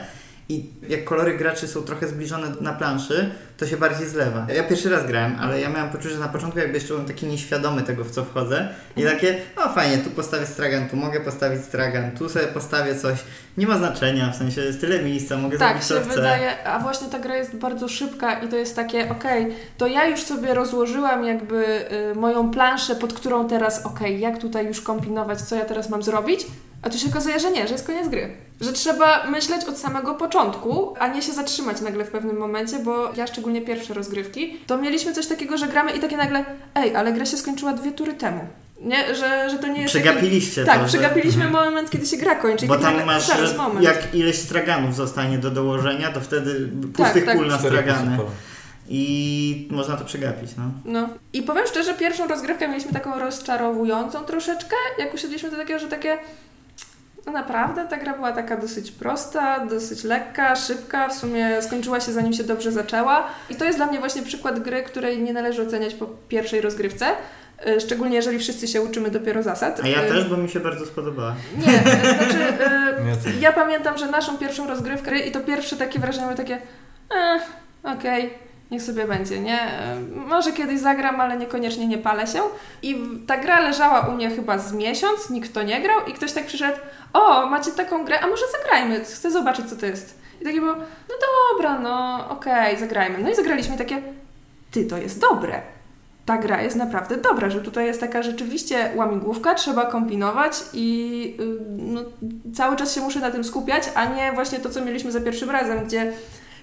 i 0.50 0.70
jak 0.90 1.04
kolory 1.04 1.38
graczy 1.38 1.68
są 1.68 1.82
trochę 1.82 2.08
zbliżone 2.08 2.48
na 2.62 2.74
planszy, 2.74 3.30
to 3.58 3.68
się 3.68 3.78
bardziej 3.78 4.08
zlewa. 4.08 4.48
Ja 4.56 4.64
pierwszy 4.64 4.90
raz 4.90 5.06
grałem, 5.08 5.36
ale 5.40 5.62
ja 5.62 5.70
miałem 5.70 5.90
poczucie, 5.90 6.10
że 6.10 6.20
na 6.20 6.28
początku 6.28 6.60
jakby 6.60 6.74
jeszcze 6.74 6.94
byłem 6.94 7.06
taki 7.08 7.26
nieświadomy 7.26 7.82
tego, 7.82 8.04
w 8.04 8.12
co 8.12 8.26
wchodzę 8.26 8.70
i 8.98 9.04
takie, 9.04 9.38
o 9.56 9.70
fajnie, 9.70 9.98
tu 9.98 10.10
postawię 10.10 10.46
stragan, 10.46 10.90
tu 10.90 10.96
mogę 10.98 11.20
postawić 11.20 11.62
stragan, 11.64 12.12
tu 12.12 12.30
sobie 12.30 12.48
postawię 12.48 12.96
coś, 12.96 13.18
nie 13.58 13.68
ma 13.68 13.78
znaczenia, 13.78 14.32
w 14.32 14.36
sensie 14.36 14.62
jest 14.62 14.82
tyle 14.82 15.04
miejsca, 15.04 15.38
mogę 15.38 15.58
Tak, 15.58 15.70
zrobić 15.84 15.88
co 15.88 15.96
się 15.96 16.02
chcę. 16.02 16.16
wydaje, 16.16 16.64
a 16.68 16.80
właśnie 16.80 17.08
ta 17.08 17.20
gra 17.20 17.36
jest 17.38 17.56
bardzo 17.56 17.88
szybka 17.88 18.40
i 18.40 18.48
to 18.48 18.56
jest 18.56 18.76
takie, 18.76 19.10
okej, 19.12 19.48
to 19.78 19.88
ja 19.88 20.08
już 20.08 20.22
sobie 20.24 20.54
rozłożyłam 20.54 21.26
jakby 21.26 21.66
y, 22.12 22.16
moją 22.16 22.52
planszę, 22.52 22.96
pod 22.96 23.14
którą 23.14 23.48
teraz, 23.48 23.86
okej, 23.86 24.20
jak 24.20 24.38
tutaj 24.38 24.68
już 24.68 24.82
kombinować, 24.82 25.42
co 25.42 25.56
ja 25.56 25.66
teraz 25.66 25.90
mam 25.90 26.04
zrobić, 26.04 26.46
a 26.82 26.90
tu 26.90 26.98
się 26.98 27.08
okazuje, 27.10 27.40
że 27.40 27.52
nie, 27.52 27.68
że 27.68 27.74
jest 27.74 27.88
koniec 27.88 28.08
gry. 28.08 28.30
Że 28.62 28.74
trzeba 28.74 29.24
myśleć 29.30 29.66
od 29.66 29.78
samego 29.78 30.16
początku, 30.16 30.94
a 31.00 31.08
nie 31.08 31.22
się 31.22 31.32
zatrzymać 31.34 31.82
nagle 31.82 32.06
w 32.06 32.10
pewnym 32.12 32.38
momencie, 32.38 32.80
bo 32.80 33.14
ja 33.16 33.28
szczególnie 33.28 33.62
pierwsze 33.62 33.94
rozgrywki, 33.94 34.58
to 34.68 34.78
mieliśmy 34.78 35.14
coś 35.14 35.28
takiego, 35.28 35.58
że 35.58 35.68
gramy 35.68 35.92
i 35.92 36.00
takie 36.00 36.18
nagle, 36.18 36.46
ej, 36.76 36.96
ale 36.96 37.14
gra 37.14 37.26
się 37.26 37.38
skończyła 37.38 37.74
dwie 37.74 37.92
tury 37.92 38.14
temu. 38.14 38.40
Nie, 38.82 39.16
że, 39.16 39.50
że 39.50 39.58
to 39.60 39.68
nie 39.68 39.82
jest... 39.82 39.94
taki- 39.94 40.06
Przegapiliście 40.06 40.66
Tak, 40.66 40.76
to, 40.76 40.82
że- 40.82 40.88
przegapiliśmy 40.88 41.50
moment, 41.50 41.90
kiedy 41.90 42.06
się 42.06 42.18
gra 42.18 42.36
kończy. 42.36 42.66
i 42.66 42.68
Bo 42.68 42.78
tak 42.78 42.96
tam 42.98 43.06
masz, 43.06 43.28
zaraz, 43.28 43.58
moment. 43.58 43.86
jak 43.86 44.16
ileś 44.16 44.36
straganów 44.40 44.96
zostanie 44.96 45.38
do 45.38 45.52
dołożenia, 45.52 46.12
to 46.12 46.22
wtedy 46.22 46.70
pustych 46.94 47.26
tak. 47.26 47.38
pól 47.38 47.48
na 47.48 47.58
Cztery 47.58 47.76
stragany. 47.78 48.18
I 48.92 49.68
można 49.72 49.98
to 49.98 50.06
przegapić, 50.06 50.50
no. 50.58 50.64
No. 50.86 51.10
I 51.34 51.42
powiem 51.42 51.68
szczerze, 51.68 51.94
pierwszą 51.94 52.28
rozgrywkę 52.28 52.68
mieliśmy 52.68 52.92
taką 52.94 53.20
rozczarowującą 53.20 54.20
troszeczkę. 54.24 54.76
Jak 55.00 55.14
usiedliśmy 55.14 55.52
do 55.52 55.58
takiego, 55.58 55.80
że 55.80 55.88
takie. 55.88 56.18
No 57.30 57.34
naprawdę, 57.34 57.88
ta 57.88 57.98
gra 57.98 58.14
była 58.14 58.32
taka 58.32 58.58
dosyć 58.58 58.92
prosta, 58.92 59.66
dosyć 59.66 60.04
lekka, 60.04 60.56
szybka, 60.56 61.10
w 61.10 61.14
sumie 61.14 61.62
skończyła 61.62 62.00
się 62.00 62.12
zanim 62.12 62.34
się 62.34 62.44
dobrze 62.44 62.72
zaczęła. 62.72 63.28
I 63.50 63.56
to 63.56 63.66
jest 63.66 63.78
dla 63.78 63.86
mnie 63.88 64.00
właśnie 64.00 64.22
przykład 64.22 64.60
gry, 64.60 64.84
której 64.84 65.22
nie 65.22 65.34
należy 65.34 65.62
oceniać 65.62 65.94
po 65.94 66.06
pierwszej 66.28 66.62
rozgrywce. 66.62 67.06
y, 67.68 67.80
Szczególnie 67.82 68.16
jeżeli 68.16 68.40
wszyscy 68.40 68.68
się 68.68 68.82
uczymy 68.82 69.12
dopiero 69.12 69.44
zasad. 69.44 69.82
A 69.84 69.88
ja 69.88 70.04
Y, 70.04 70.08
też, 70.08 70.30
bo 70.30 70.38
mi 70.38 70.50
się 70.50 70.60
bardzo 70.60 70.86
spodobała. 70.86 71.36
Nie, 71.58 71.74
y, 71.80 71.82
znaczy. 73.14 73.40
ja 73.46 73.54
pamiętam, 73.54 73.98
że 73.98 74.08
naszą 74.08 74.38
pierwszą 74.38 74.68
rozgrywkę 74.68 75.20
i 75.20 75.32
to 75.32 75.40
pierwsze 75.40 75.78
takie 75.78 76.00
wrażenie 76.00 76.26
było 76.26 76.38
takie, 76.38 76.58
e, 77.16 77.40
okej, 77.84 78.34
niech 78.72 78.82
sobie 78.84 79.08
będzie, 79.08 79.40
nie? 79.40 79.62
E, 79.62 79.96
Może 80.28 80.52
kiedyś 80.52 80.80
zagram, 80.80 81.22
ale 81.22 81.38
niekoniecznie 81.38 81.88
nie 81.88 81.98
palę 81.98 82.28
się. 82.28 82.42
I 82.82 83.06
ta 83.28 83.38
gra 83.38 83.60
leżała 83.60 84.00
u 84.00 84.12
mnie 84.12 84.30
chyba 84.30 84.58
z 84.58 84.74
miesiąc, 84.74 85.30
nikt 85.30 85.54
to 85.54 85.64
nie 85.64 85.82
grał 85.82 86.00
i 86.08 86.14
ktoś 86.14 86.32
tak 86.32 86.46
przyszedł, 86.46 86.78
o, 87.14 87.46
macie 87.46 87.72
taką 87.72 88.06
grę, 88.06 88.20
a 88.20 88.28
może 88.28 88.46
zagrajmy, 88.62 89.00
chcę 89.00 89.32
zobaczyć, 89.32 89.70
co 89.70 89.76
to 89.76 89.86
jest. 89.86 90.20
I 90.42 90.44
takie 90.44 90.60
było, 90.62 90.74
no 91.10 91.16
dobra, 91.54 91.80
no 91.80 92.26
okej, 92.30 92.80
zagrajmy. 92.80 93.18
No 93.20 93.30
i 93.30 93.36
zagraliśmy 93.36 93.78
takie, 93.78 94.02
ty, 94.72 94.86
to 94.86 94.98
jest 94.98 95.20
dobre. 95.22 95.62
Ta 96.26 96.38
gra 96.38 96.62
jest 96.62 96.76
naprawdę 96.76 97.18
dobra, 97.18 97.50
że 97.50 97.62
tutaj 97.62 97.86
jest 97.86 98.00
taka 98.00 98.24
rzeczywiście 98.24 98.92
łamigłówka, 98.96 99.56
trzeba 99.56 99.86
kombinować 99.86 100.54
i 100.74 101.38
y, 101.40 101.44
no, 101.78 102.02
cały 102.56 102.76
czas 102.76 102.96
się 102.96 103.02
muszę 103.02 103.20
na 103.20 103.32
tym 103.32 103.44
skupiać, 103.44 103.84
a 103.96 104.06
nie 104.06 104.32
właśnie 104.32 104.60
to, 104.60 104.70
co 104.70 104.86
mieliśmy 104.86 105.12
za 105.12 105.22
pierwszym 105.22 105.50
razem, 105.50 105.86
gdzie 105.86 106.14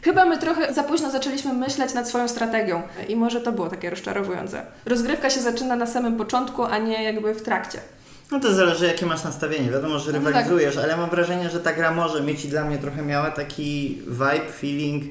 Chyba 0.06 0.24
my 0.24 0.38
trochę 0.38 0.74
za 0.74 0.82
późno 0.82 1.10
zaczęliśmy 1.10 1.52
myśleć 1.52 1.94
nad 1.94 2.08
swoją 2.08 2.28
strategią 2.28 2.82
i 3.08 3.16
może 3.16 3.40
to 3.40 3.52
było 3.52 3.68
takie 3.68 3.90
rozczarowujące. 3.90 4.62
Rozgrywka 4.84 5.30
się 5.30 5.40
zaczyna 5.40 5.76
na 5.76 5.86
samym 5.86 6.16
początku, 6.16 6.64
a 6.64 6.78
nie 6.78 7.04
jakby 7.04 7.34
w 7.34 7.42
trakcie. 7.42 7.78
No 8.30 8.40
to 8.40 8.54
zależy 8.54 8.86
jakie 8.86 9.06
masz 9.06 9.24
nastawienie. 9.24 9.70
Wiadomo, 9.70 9.98
że 9.98 10.12
No 10.12 10.18
tak. 10.18 10.26
rywalizujesz, 10.26 10.76
ale 10.76 10.96
mam 10.96 11.10
wrażenie, 11.10 11.50
że 11.50 11.60
ta 11.60 11.72
gra 11.72 11.90
może 11.90 12.20
mieć 12.22 12.44
i 12.44 12.48
dla 12.48 12.64
mnie 12.64 12.78
trochę 12.78 13.02
miała 13.02 13.30
taki 13.30 13.98
vibe, 14.06 14.52
feeling, 14.60 15.04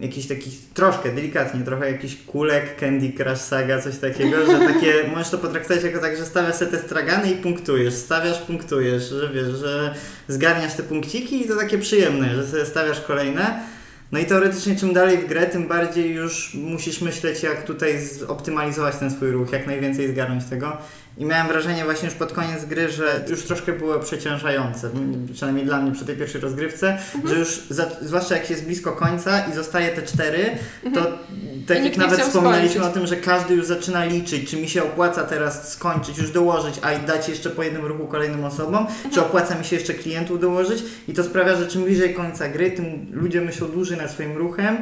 jakiś 0.00 0.28
taki 0.28 0.50
troszkę, 0.74 1.12
delikatnie, 1.12 1.64
trochę 1.64 1.92
jakiś 1.92 2.16
kulek, 2.16 2.76
Candy 2.80 3.12
Crush 3.12 3.38
Saga, 3.40 3.82
coś 3.82 3.98
takiego, 3.98 4.46
że 4.46 4.58
takie, 4.58 4.94
możesz 5.14 5.30
to 5.30 5.38
potraktować 5.38 5.84
jako 5.84 5.98
tak, 6.00 6.16
że 6.16 6.24
stawiasz 6.24 6.54
sobie 6.54 6.70
te 6.70 6.78
stragany 6.78 7.30
i 7.30 7.34
punktujesz, 7.34 7.94
stawiasz, 7.94 8.38
punktujesz, 8.38 9.08
że 9.08 9.28
wiesz, 9.34 9.48
że 9.48 9.94
zgarniasz 10.28 10.74
te 10.74 10.82
punkciki 10.82 11.44
i 11.44 11.48
to 11.48 11.56
takie 11.56 11.78
przyjemne, 11.78 12.34
że 12.34 12.46
sobie 12.46 12.66
stawiasz 12.66 13.00
kolejne. 13.00 13.75
No 14.12 14.18
i 14.18 14.24
teoretycznie 14.24 14.76
czym 14.76 14.92
dalej 14.92 15.18
w 15.18 15.26
grę, 15.26 15.46
tym 15.46 15.68
bardziej 15.68 16.14
już 16.14 16.54
musisz 16.54 17.00
myśleć, 17.00 17.42
jak 17.42 17.62
tutaj 17.64 18.00
zoptymalizować 18.06 18.96
ten 18.96 19.10
swój 19.10 19.30
ruch, 19.30 19.52
jak 19.52 19.66
najwięcej 19.66 20.08
zgarnąć 20.12 20.44
tego. 20.44 20.76
I 21.18 21.24
miałem 21.24 21.46
wrażenie 21.48 21.84
właśnie 21.84 22.08
już 22.08 22.14
pod 22.18 22.32
koniec 22.32 22.64
gry, 22.64 22.88
że 22.88 23.24
już 23.28 23.42
troszkę 23.44 23.72
było 23.72 23.98
przeciążające, 23.98 24.90
przynajmniej 25.34 25.66
dla 25.66 25.80
mnie 25.80 25.92
przy 25.92 26.04
tej 26.04 26.16
pierwszej 26.16 26.40
rozgrywce, 26.40 26.98
Mhm. 27.14 27.28
że 27.34 27.40
już, 27.40 27.62
za, 27.70 27.86
zwłaszcza 28.02 28.36
jak 28.36 28.46
się 28.46 28.54
jest 28.54 28.66
blisko 28.66 28.92
końca 28.92 29.46
i 29.46 29.54
zostaje 29.54 29.88
te 29.88 30.02
cztery, 30.02 30.50
to 30.94 31.18
tak 31.66 31.84
jak 31.84 31.96
nawet 31.96 32.20
wspominaliśmy 32.20 32.70
skończyć. 32.70 32.90
o 32.90 32.94
tym, 32.94 33.06
że 33.06 33.16
każdy 33.16 33.54
już 33.54 33.66
zaczyna 33.66 34.04
liczyć, 34.04 34.50
czy 34.50 34.56
mi 34.56 34.68
się 34.68 34.82
opłaca 34.82 35.22
teraz 35.22 35.72
skończyć, 35.72 36.18
już 36.18 36.30
dołożyć, 36.30 36.74
a 36.82 36.92
i 36.92 37.06
dać 37.06 37.28
jeszcze 37.28 37.50
po 37.50 37.62
jednym 37.62 37.84
ruchu 37.86 38.06
kolejnym 38.06 38.44
osobom, 38.44 38.86
Mhm. 38.86 39.10
czy 39.14 39.20
opłaca 39.20 39.54
mi 39.58 39.64
się 39.64 39.76
jeszcze 39.76 39.94
klientów 39.94 40.40
dołożyć 40.40 40.82
i 41.08 41.12
to 41.12 41.24
sprawia, 41.24 41.56
że 41.56 41.66
czym 41.66 41.84
bliżej 41.84 42.14
końca 42.14 42.48
gry, 42.48 42.70
tym 42.70 43.06
ludzie 43.12 43.40
myślą 43.40 43.68
dłużej 43.68 43.98
nad 43.98 44.10
swoim 44.10 44.36
ruchem 44.36 44.76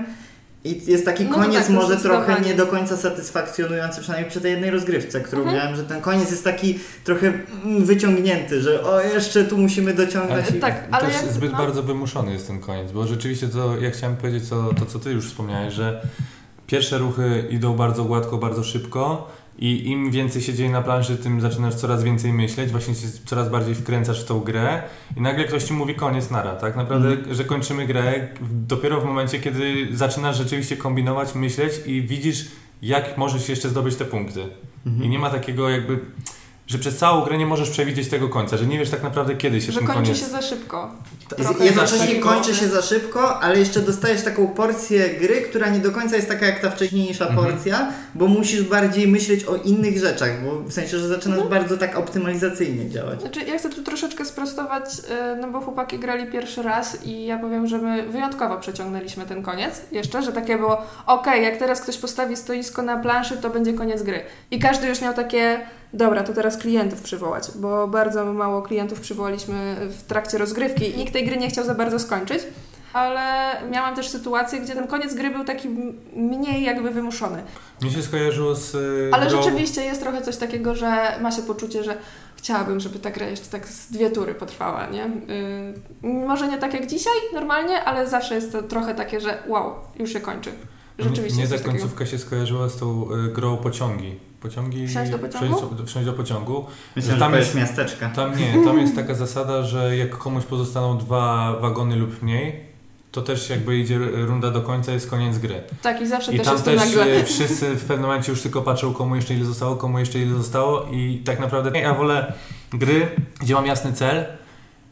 i 0.67 0.81
jest 0.87 1.05
taki 1.05 1.25
No 1.25 1.35
koniec 1.35 1.59
tak, 1.59 1.67
to 1.67 1.73
może 1.73 1.97
trochę 1.97 2.41
nie 2.41 2.55
do 2.55 2.67
końca 2.67 2.97
satysfakcjonujący, 2.97 4.01
przynajmniej 4.01 4.31
przy 4.31 4.41
tej 4.41 4.51
jednej 4.51 4.71
rozgrywce, 4.71 5.21
którą 5.21 5.43
Mhm. 5.43 5.59
miałem, 5.59 5.77
że 5.77 5.85
ten 5.85 6.01
koniec 6.01 6.31
jest 6.31 6.45
taki 6.45 6.79
trochę 7.05 7.27
mm, 7.65 7.85
wyciągnięty, 7.85 8.61
że 8.63 8.83
o 8.85 9.01
jeszcze 9.01 9.45
tu 9.45 9.59
musimy 9.59 9.95
dociągnąć. 9.95 10.47
Ale 10.49 10.57
i- 10.57 10.61
Tak, 10.61 10.85
ale 10.91 11.07
Też 11.07 11.23
jak, 11.23 11.33
zbyt 11.33 11.53
no. 11.53 11.59
bardzo 11.59 11.83
wymuszony 11.83 12.33
jest 12.33 12.47
ten 12.47 12.61
koniec, 12.61 12.93
bo 12.93 13.07
rzeczywiście 13.07 13.49
to, 13.49 13.77
ja 13.81 13.91
chciałem 13.91 14.17
powiedzieć 14.17 14.49
to, 14.49 14.75
to, 14.79 14.87
co 14.87 14.99
ty 14.99 15.11
już 15.11 15.27
wspomniałeś, 15.27 15.75
że 15.75 16.01
pierwsze 16.67 16.99
ruchy 16.99 17.49
idą 17.51 17.77
bardzo 17.77 18.05
gładko, 18.05 18.39
bardzo 18.39 18.65
szybko 18.65 19.29
i 19.59 19.89
im 19.91 20.11
więcej 20.11 20.43
się 20.43 20.55
dzieje 20.55 20.71
na 20.71 20.83
planszy, 20.83 21.17
tym 21.17 21.41
zaczynasz 21.41 21.75
coraz 21.75 22.03
więcej 22.05 22.33
myśleć, 22.33 22.71
właśnie 22.71 22.95
się 22.95 23.07
coraz 23.25 23.49
bardziej 23.51 23.75
wkręcasz 23.75 24.23
w 24.25 24.27
tą 24.27 24.41
grę 24.41 24.83
i 25.17 25.21
nagle 25.21 25.45
ktoś 25.45 25.65
ci 25.65 25.73
mówi 25.73 25.95
koniec 25.95 26.31
nara, 26.31 26.57
tak 26.57 26.77
naprawdę, 26.77 27.09
Mhm. 27.09 27.35
że 27.35 27.45
kończymy 27.45 27.87
grę 27.87 28.29
dopiero 28.51 29.01
w 29.01 29.05
momencie, 29.05 29.41
kiedy 29.41 29.89
zaczynasz 29.93 30.37
rzeczywiście 30.39 30.77
kombinować, 30.77 31.35
myśleć 31.35 31.73
i 31.87 32.03
widzisz, 32.03 32.45
jak 32.83 33.19
możesz 33.19 33.49
jeszcze 33.49 33.69
zdobyć 33.69 33.97
te 33.97 34.05
punkty. 34.05 34.43
Mhm. 34.87 35.05
I 35.05 35.09
nie 35.09 35.19
ma 35.19 35.31
takiego 35.31 35.69
jakby, 35.71 35.99
że 36.67 36.79
przez 36.79 36.97
całą 36.99 37.25
grę 37.25 37.39
nie 37.39 37.47
możesz 37.47 37.71
przewidzieć 37.71 38.09
tego 38.09 38.29
końca, 38.29 38.57
że 38.57 38.67
nie 38.67 38.79
wiesz 38.79 38.91
tak 38.91 39.03
naprawdę 39.03 39.37
kiedy 39.37 39.61
się 39.61 39.73
że 39.73 39.79
ten 39.79 39.87
kończy 39.87 40.03
koniec... 40.03 40.19
się 40.19 40.27
za 40.27 40.43
szybko. 40.43 40.91
Trochę 41.29 41.65
Jednocześnie 41.65 41.99
takiego- 41.99 42.29
kończy 42.29 42.55
się 42.55 42.69
za 42.69 42.83
szybko, 42.83 43.41
ale 43.41 43.59
jeszcze 43.59 43.81
dostajesz 43.81 44.23
taką 44.23 44.47
porcję 44.49 45.09
gry, 45.09 45.43
która 45.43 45.69
nie 45.69 45.79
do 45.79 45.93
końca 45.93 46.17
jest 46.17 46.29
taka 46.29 46.47
jak 46.47 46.61
ta 46.61 46.71
wcześniejsza 46.71 47.27
Mhm. 47.29 47.47
porcja, 47.53 47.93
bo 48.15 48.27
musisz 48.27 48.63
bardziej 48.63 49.09
myśleć 49.09 49.45
o 49.45 49.57
innych 49.57 49.99
rzeczach, 49.99 50.45
bo 50.45 50.61
w 50.61 50.73
sensie, 50.73 50.99
że 50.99 51.09
zaczynasz 51.09 51.39
Mhm. 51.41 51.49
bardzo 51.63 51.77
tak 51.77 51.99
optymalizacyjnie 51.99 52.91
działać. 52.91 53.21
Znaczy, 53.21 53.41
ja 53.43 53.59
chcę 53.59 53.71
tu 53.71 53.83
troszeczkę 53.83 54.25
sprostować, 54.25 54.85
y, 54.99 55.37
no 55.41 55.51
bo 55.51 55.61
chłopaki 55.61 55.99
grali 55.99 56.27
pierwszy 56.33 56.63
raz 56.63 57.05
i 57.07 57.25
ja 57.25 57.39
powiem, 57.39 57.67
że 57.67 57.79
my 57.79 58.03
wyjątkowo 58.09 58.57
przeciągnęliśmy 58.57 59.27
ten 59.27 59.43
koniec 59.43 59.81
jeszcze, 59.93 60.23
że 60.23 60.33
takie 60.33 60.57
było, 60.59 60.83
okej, 61.07 61.45
jak 61.45 61.57
teraz 61.57 61.81
ktoś 61.81 61.97
postawi 61.97 62.37
stoisko 62.37 62.83
na 62.83 62.97
planszy, 62.97 63.37
to 63.37 63.51
będzie 63.51 63.73
koniec 63.75 64.03
gry. 64.03 64.21
I 64.51 64.59
każdy 64.59 64.87
już 64.89 65.01
miał 65.01 65.15
takie, 65.15 65.61
dobra, 65.95 66.23
to 66.23 66.33
teraz 66.33 66.57
klientów 66.57 67.03
przywołać, 67.03 67.49
bo 67.55 67.89
bardzo 67.89 68.33
mało 68.33 68.63
klientów 68.63 69.01
przywołaliśmy 69.01 69.77
w 69.91 70.03
trakcie 70.03 70.39
rozgrywki 70.39 70.91
i 70.91 70.97
nikt 70.97 71.13
tej 71.13 71.27
gry 71.27 71.37
nie 71.37 71.49
chciał 71.49 71.65
za 71.65 71.75
bardzo 71.75 71.99
skończyć. 71.99 72.43
Ale 72.93 73.53
miałam 73.71 73.97
też 73.97 74.09
sytuację, 74.09 74.61
gdzie 74.61 74.75
ten 74.75 74.87
koniec 74.87 75.15
gry 75.15 75.31
był 75.31 75.45
taki 75.45 75.69
mniej 76.17 76.63
jakby 76.65 76.91
wymuszony. 76.91 77.43
Mi 77.83 77.91
się 77.91 78.03
skojarzyło 78.03 78.55
z 78.55 78.75
y, 78.75 79.11
Ale 79.13 79.27
grą... 79.27 79.43
rzeczywiście 79.43 79.85
jest 79.85 80.01
trochę 80.03 80.23
coś 80.23 80.37
takiego, 80.37 80.75
że 80.75 81.19
ma 81.21 81.31
się 81.31 81.43
poczucie, 81.43 81.85
że 81.85 81.97
chciałabym, 82.37 82.81
żeby 82.81 82.99
ta 82.99 83.11
gra 83.11 83.27
jeszcze 83.27 83.47
tak 83.47 83.69
z 83.69 83.93
dwie 83.93 84.11
tury 84.11 84.35
potrwała, 84.35 84.87
nie? 84.87 85.11
Yy, 86.03 86.27
może 86.27 86.49
nie 86.49 86.59
tak 86.59 86.75
jak 86.75 86.87
dzisiaj 86.87 87.13
normalnie, 87.33 87.85
ale 87.85 88.09
zawsze 88.09 88.35
jest 88.35 88.53
to 88.53 88.63
trochę 88.63 88.95
takie, 88.95 89.21
że 89.21 89.43
wow, 89.49 89.75
już 89.99 90.13
się 90.13 90.21
kończy. 90.21 90.51
Rzeczywiście 90.99 91.39
Mnie 91.39 91.49
ta 91.49 91.51
coś 91.51 91.59
takiego. 91.61 91.79
końcówka 91.79 92.07
się 92.07 92.19
skojarzyła 92.19 92.69
z 92.69 92.77
tą 92.77 93.07
y, 93.13 93.33
grą 93.33 93.57
pociągi. 93.57 94.19
Pociągi... 94.49 94.89
Wsiąść 94.89 95.11
do 95.11 95.19
pociągu? 95.19 95.57
Wsiąść 95.57 95.75
do, 95.75 95.87
wsiąść 95.87 96.07
do 96.07 96.13
pociągu. 96.13 96.67
Myślę, 96.97 97.13
że 97.13 97.19
Tam 97.19 97.33
to 97.33 97.39
jest- 97.39 97.55
jest 97.55 97.69
miasteczka. 97.71 98.09
Tam 98.09 98.37
nie, 98.39 98.65
tam 98.65 98.79
jest 98.81 98.97
taka 98.97 99.15
zasada, 99.15 99.63
że 99.63 99.97
jak 99.97 100.19
komuś 100.19 100.45
pozostaną 100.45 100.99
dwa 100.99 101.53
wagony 101.61 101.97
lub 101.97 102.23
mniej, 102.23 102.61
to 103.13 103.23
też 103.23 103.51
jakby 103.51 103.77
idzie 103.79 103.99
runda 104.15 104.51
do 104.51 104.61
końca, 104.63 104.93
jest 104.93 105.11
koniec 105.11 105.39
gry. 105.39 105.63
Tak, 105.83 106.01
i 106.01 106.07
zawsze 106.07 106.33
I 106.33 106.37
też 106.37 106.45
tam 106.47 106.55
jest 106.55 106.65
to 106.65 106.71
też 106.71 106.81
nagle. 106.81 107.07
y, 107.17 107.25
wszyscy 107.25 107.75
w 107.75 107.85
pewnym 107.85 108.07
momencie 108.07 108.33
już 108.33 108.43
tylko 108.43 108.63
patrzą, 108.63 108.95
komu 108.95 109.17
jeszcze 109.17 109.35
ile 109.35 109.45
zostało, 109.45 109.77
komu 109.77 109.99
jeszcze 109.99 110.19
ile 110.19 110.37
zostało 110.37 110.87
i 110.93 111.23
tak 111.25 111.41
naprawdę 111.41 111.81
ja 111.81 111.95
wolę 111.95 112.33
gry, 112.73 113.07
gdzie 113.41 113.55
mam 113.55 113.67
jasny 113.67 113.93
cel 113.93 114.25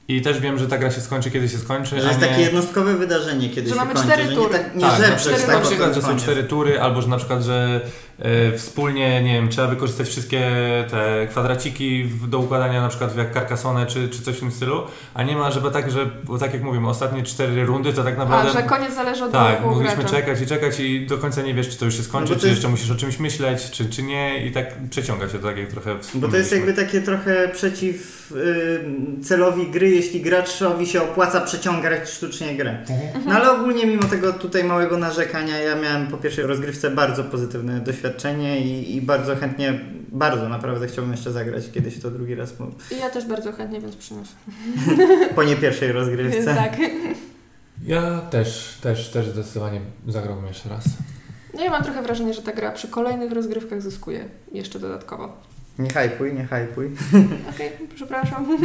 i 0.09 0.23
też 0.23 0.41
wiem, 0.41 0.59
że 0.59 0.69
ta 0.69 0.79
gra 0.79 0.91
się 0.91 1.01
skończy, 1.01 1.31
kiedy 1.31 1.49
się 1.49 1.59
skończy, 1.59 2.01
Że 2.01 2.09
jest 2.09 2.21
nie... 2.21 2.27
takie 2.27 2.41
jednostkowe 2.41 2.95
wydarzenie, 2.95 3.49
kiedy 3.51 3.69
Że 3.69 3.75
się 3.75 3.81
mamy 3.81 3.95
kończy, 3.95 4.09
cztery 4.09 4.23
że 4.25 4.31
nie, 4.31 4.37
tury. 4.37 4.55
tak, 4.55 4.75
nie 4.75 4.81
tak, 4.81 5.23
tak 5.25 5.49
na 5.49 5.61
przykład 5.61 5.95
że 5.95 6.03
są 6.03 6.17
cztery 6.17 6.45
tury, 6.45 6.81
albo 6.81 7.03
że 7.03 7.09
na 7.09 7.17
przykład, 7.17 7.43
że 7.43 7.81
e, 7.85 8.12
wspólnie, 8.57 9.23
nie 9.23 9.35
wiem, 9.35 9.49
trzeba 9.49 9.69
wykorzystać 9.69 10.09
wszystkie 10.09 10.41
te 10.91 11.27
kwadraciki 11.31 12.09
do 12.29 12.39
układania 12.39 12.83
na 12.83 12.89
przykład 12.89 13.17
jak 13.17 13.35
Carcassonne 13.35 13.87
czy, 13.87 14.09
czy 14.09 14.23
coś 14.23 14.37
w 14.37 14.41
tym 14.41 14.51
stylu, 14.53 14.83
a 15.15 15.23
nie 15.23 15.37
ma, 15.37 15.51
żeby 15.51 15.71
tak, 15.71 15.91
że, 15.91 16.07
bo 16.25 16.39
tak 16.39 16.53
jak 16.55 16.63
mówimy, 16.63 16.89
ostatnie 16.89 17.23
cztery 17.23 17.65
rundy 17.65 17.93
to 17.93 18.05
tak 18.05 18.15
A, 18.15 18.19
naprawdę... 18.19 18.53
że 18.53 18.63
koniec 18.63 18.95
zależy 18.95 19.25
od 19.25 19.33
tak, 19.33 19.65
mogliśmy 19.65 19.97
gracza. 19.97 20.17
czekać 20.17 20.41
i 20.41 20.47
czekać 20.47 20.81
i 20.81 21.07
do 21.07 21.19
końca 21.19 21.43
nie 21.43 21.55
wiesz, 21.55 21.69
czy 21.69 21.79
to 21.79 21.85
już 21.85 21.97
się 21.97 22.03
skończy, 22.03 22.33
No 22.33 22.39
czy 22.41 22.47
jest- 22.47 22.57
jeszcze 22.57 22.69
musisz 22.69 22.91
o 22.91 22.95
czymś 22.95 23.19
myśleć, 23.19 23.71
czy, 23.71 23.87
czy 23.91 24.03
nie 24.03 24.47
i 24.47 24.53
tak 24.53 24.67
przeciąga 24.91 25.29
się 25.29 25.39
to 25.39 25.49
tak 25.49 25.57
jak 25.59 25.69
trochę 25.69 25.97
Bo 26.15 26.29
to 26.29 26.37
jest 26.37 26.53
jakby 26.53 26.73
takie 26.75 27.01
trochę 27.01 27.49
przeciw 27.49 28.33
y, 28.33 29.23
celowi 29.25 29.71
gry, 29.71 29.91
jeśli 29.91 30.21
graczowi 30.21 30.87
się 30.87 31.03
opłaca 31.03 31.41
przeciągać 31.41 32.11
sztucznie 32.11 32.57
grę. 32.57 32.71
Mhm. 32.81 33.25
No 33.27 33.35
ale 33.35 33.51
ogólnie 33.53 33.87
mimo 33.87 34.03
tego 34.05 34.33
tutaj 34.33 34.65
małego 34.65 34.97
narzekania 34.99 35.59
ja 35.59 35.77
miałem 35.77 36.07
po 36.07 36.17
pierwszej 36.17 36.45
rozgrywce 36.47 36.91
bardzo 36.91 37.25
pozytywne 37.25 37.81
doświadczenie 37.81 38.02
i, 38.61 38.97
i 38.97 39.03
bardzo 39.03 39.37
chętnie, 39.37 39.81
bardzo 40.09 40.49
naprawdę 40.49 40.87
chciałbym 40.87 41.13
jeszcze 41.13 41.33
zagrać 41.33 41.71
kiedyś 41.75 42.01
to 42.01 42.11
drugi 42.11 42.35
raz 42.35 42.55
I 42.91 42.99
ja 42.99 43.11
też 43.11 43.25
bardzo 43.25 43.53
chętnie, 43.53 43.81
więc 43.81 43.97
przyniosę. 43.97 44.33
po 45.35 45.43
nie 45.45 45.57
pierwszej 45.57 45.93
rozgrywce. 45.93 46.55
tak. 46.65 46.77
Ja 47.87 48.21
też, 48.21 48.79
też, 48.83 49.11
też 49.11 49.29
zdecydowanie 49.29 49.81
zagrałbym 50.09 50.47
jeszcze 50.47 50.69
raz. 50.69 50.85
No 51.55 51.65
ja 51.65 51.71
mam 51.71 51.85
trochę 51.85 52.03
wrażenie, 52.03 52.35
że 52.35 52.43
ta 52.43 52.53
gra 52.53 52.73
przy 52.73 52.89
kolejnych 52.89 53.33
rozgrywkach 53.33 53.83
zyskuje 53.83 54.25
jeszcze 54.53 54.79
dodatkowo. 54.79 55.37
Nie 55.79 55.91
hypuj, 55.91 56.35
nie 56.35 56.47
hypuj. 56.47 56.91
Okej, 57.55 57.71
przepraszam. 57.95 58.59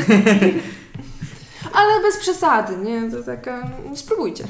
Ale 1.73 2.01
bez 2.01 2.17
przesady, 2.17 2.77
nie? 2.77 3.11
To 3.11 3.23
taka... 3.23 3.69
Spróbujcie. 3.95 4.43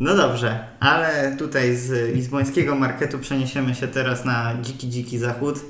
No 0.00 0.16
dobrze, 0.16 0.58
ale 0.80 1.36
tutaj 1.38 1.76
z 1.76 2.14
lizbońskiego 2.14 2.74
marketu 2.74 3.18
przeniesiemy 3.18 3.74
się 3.74 3.88
teraz 3.88 4.24
na 4.24 4.54
dziki, 4.60 4.88
dziki 4.88 5.18
zachód 5.18 5.60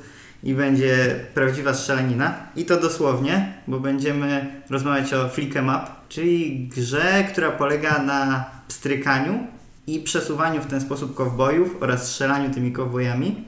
i 0.42 0.54
będzie 0.54 1.20
prawdziwa 1.34 1.74
strzelanina. 1.74 2.34
I 2.56 2.64
to 2.64 2.80
dosłownie, 2.80 3.52
bo 3.66 3.80
będziemy 3.80 4.62
rozmawiać 4.70 5.14
o 5.14 5.28
Flick 5.28 5.56
'em 5.56 5.68
Up, 5.68 5.86
czyli 6.08 6.68
grze, 6.76 7.24
która 7.32 7.50
polega 7.50 8.02
na 8.02 8.44
pstrykaniu 8.68 9.46
i 9.86 10.00
przesuwaniu 10.00 10.62
w 10.62 10.66
ten 10.66 10.80
sposób 10.80 11.14
kowbojów 11.14 11.76
oraz 11.80 12.08
strzelaniu 12.08 12.50
tymi 12.50 12.72
kowbojami. 12.72 13.44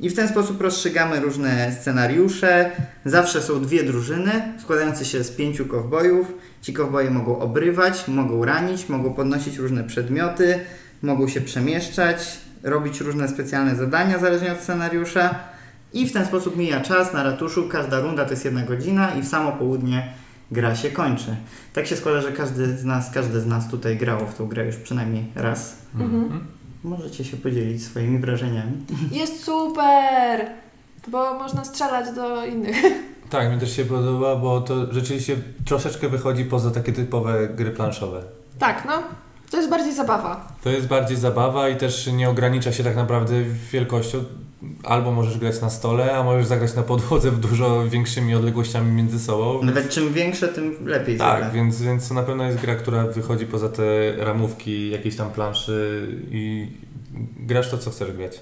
I 0.00 0.10
w 0.10 0.16
ten 0.16 0.28
sposób 0.28 0.60
rozstrzygamy 0.60 1.20
różne 1.20 1.72
scenariusze. 1.80 2.70
Zawsze 3.04 3.42
są 3.42 3.62
dwie 3.62 3.82
drużyny, 3.82 4.52
składające 4.62 5.04
się 5.04 5.24
z 5.24 5.30
pięciu 5.30 5.66
kowbojów. 5.66 6.32
Ci 6.62 6.72
kowboje 6.72 7.10
mogą 7.10 7.38
obrywać, 7.38 8.08
mogą 8.08 8.44
ranić, 8.44 8.88
mogą 8.88 9.14
podnosić 9.14 9.56
różne 9.56 9.84
przedmioty, 9.84 10.60
mogą 11.02 11.28
się 11.28 11.40
przemieszczać, 11.40 12.38
robić 12.62 13.00
różne 13.00 13.28
specjalne 13.28 13.76
zadania 13.76 14.18
zależnie 14.18 14.52
od 14.52 14.60
scenariusza. 14.60 15.34
I 15.92 16.06
w 16.06 16.12
ten 16.12 16.26
sposób 16.26 16.56
mija 16.56 16.80
czas 16.80 17.12
na 17.12 17.22
ratuszu. 17.22 17.68
Każda 17.68 18.00
runda 18.00 18.24
to 18.24 18.30
jest 18.30 18.44
jedna 18.44 18.62
godzina 18.62 19.10
i 19.10 19.22
w 19.22 19.28
samo 19.28 19.52
południe 19.52 20.12
gra 20.50 20.76
się 20.76 20.90
kończy. 20.90 21.36
Tak 21.72 21.86
się 21.86 21.96
składa, 21.96 22.20
że 22.20 22.32
każdy 22.32 22.78
z 22.78 22.84
nas, 22.84 23.10
każde 23.10 23.40
z 23.40 23.46
nas 23.46 23.68
tutaj 23.68 23.96
grało 23.96 24.26
w 24.26 24.34
tą 24.34 24.46
grę 24.46 24.66
już 24.66 24.76
przynajmniej 24.76 25.24
raz. 25.34 25.76
Mhm. 25.94 26.46
Możecie 26.84 27.24
się 27.24 27.36
podzielić 27.36 27.84
swoimi 27.84 28.18
wrażeniami. 28.18 28.72
Jest 29.12 29.44
super! 29.44 30.46
Bo 31.10 31.34
można 31.34 31.64
strzelać 31.64 32.14
do 32.14 32.46
innych. 32.46 32.76
Tak, 33.30 33.52
mi 33.52 33.60
też 33.60 33.76
się 33.76 33.84
podoba, 33.84 34.36
bo 34.36 34.60
to 34.60 34.92
rzeczywiście 34.92 35.36
troszeczkę 35.64 36.08
wychodzi 36.08 36.44
poza 36.44 36.70
takie 36.70 36.92
typowe 36.92 37.48
gry 37.48 37.70
planszowe. 37.70 38.22
Tak, 38.58 38.84
no. 38.86 39.02
To 39.50 39.56
jest 39.56 39.70
bardziej 39.70 39.94
zabawa. 39.94 40.48
To 40.64 40.70
jest 40.70 40.86
bardziej 40.86 41.16
zabawa 41.16 41.68
i 41.68 41.76
też 41.76 42.06
nie 42.06 42.30
ogranicza 42.30 42.72
się 42.72 42.84
tak 42.84 42.96
naprawdę 42.96 43.34
wielkością. 43.72 44.24
Albo 44.84 45.12
możesz 45.12 45.38
grać 45.38 45.60
na 45.60 45.70
stole, 45.70 46.16
a 46.16 46.22
możesz 46.22 46.46
zagrać 46.46 46.74
na 46.74 46.82
podłodze 46.82 47.30
w 47.30 47.40
dużo 47.40 47.88
większymi 47.88 48.34
odległościami 48.34 48.92
między 48.92 49.18
sobą. 49.18 49.62
Nawet 49.62 49.90
czym 49.90 50.12
większe, 50.12 50.48
tym 50.48 50.76
lepiej 50.84 51.18
Tak, 51.18 51.52
więc, 51.52 51.82
więc 51.82 52.08
to 52.08 52.14
na 52.14 52.22
pewno 52.22 52.44
jest 52.44 52.60
gra, 52.60 52.74
która 52.74 53.06
wychodzi 53.06 53.46
poza 53.46 53.68
te 53.68 54.12
ramówki, 54.16 54.90
jakieś 54.90 55.16
tam 55.16 55.30
planszy 55.30 56.08
i 56.30 56.68
grasz 57.36 57.70
to, 57.70 57.78
co 57.78 57.90
chcesz 57.90 58.12
grać. 58.12 58.40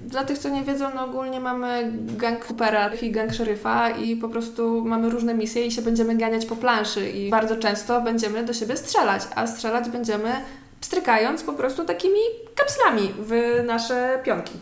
Dla 0.00 0.24
tych, 0.24 0.38
co 0.38 0.48
nie 0.48 0.64
wiedzą, 0.64 0.90
no 0.94 1.04
ogólnie 1.04 1.40
mamy 1.40 1.92
gang 1.92 2.46
Coopera 2.46 2.94
i 2.94 3.10
gang 3.10 3.34
szeryfa 3.34 3.90
i 3.90 4.16
po 4.16 4.28
prostu 4.28 4.84
mamy 4.84 5.10
różne 5.10 5.34
misje 5.34 5.66
i 5.66 5.70
się 5.70 5.82
będziemy 5.82 6.16
ganiać 6.16 6.46
po 6.46 6.56
planszy 6.56 7.10
i 7.10 7.30
bardzo 7.30 7.56
często 7.56 8.00
będziemy 8.00 8.44
do 8.44 8.52
siebie 8.52 8.76
strzelać, 8.76 9.22
a 9.34 9.46
strzelać 9.46 9.88
będziemy 9.88 10.32
pstrykając 10.80 11.42
po 11.42 11.52
prostu 11.52 11.84
takimi 11.84 12.20
kapslami 12.54 13.14
w 13.18 13.62
nasze 13.66 14.20
pionki. 14.24 14.52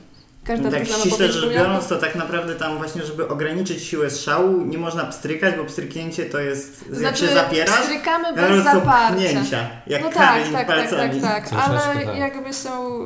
Każda 0.47 0.71
tak 0.71 0.87
ściśle 0.87 1.33
rzecz 1.33 1.53
biorąc, 1.55 1.89
to 1.89 1.97
tak 1.97 2.15
naprawdę 2.15 2.55
tam 2.55 2.79
właśnie, 2.79 3.03
żeby 3.03 3.29
ograniczyć 3.29 3.83
siłę 3.83 4.11
strzału, 4.11 4.63
nie 4.63 4.79
można 4.79 5.05
pstrykać, 5.05 5.55
bo 5.55 5.65
pstryknięcie 5.65 6.27
to 6.27 6.41
jest, 6.41 6.85
jak 6.89 6.99
Znaczy, 6.99 7.27
się 7.27 7.35
zapierasz, 7.35 7.81
pstrykamy 7.81 8.33
bez 8.33 8.65
zaparcia. 8.65 9.15
pchnięcia, 9.15 9.69
jak 9.87 10.03
No 10.03 10.09
tak, 10.11 10.43
tak, 10.53 10.67
tak, 10.67 10.91
tak, 10.91 11.21
tak, 11.23 11.49
Troszeczkę 11.49 11.57
ale 11.57 12.07
tak. 12.07 12.17
jakby 12.17 12.53
są... 12.53 13.01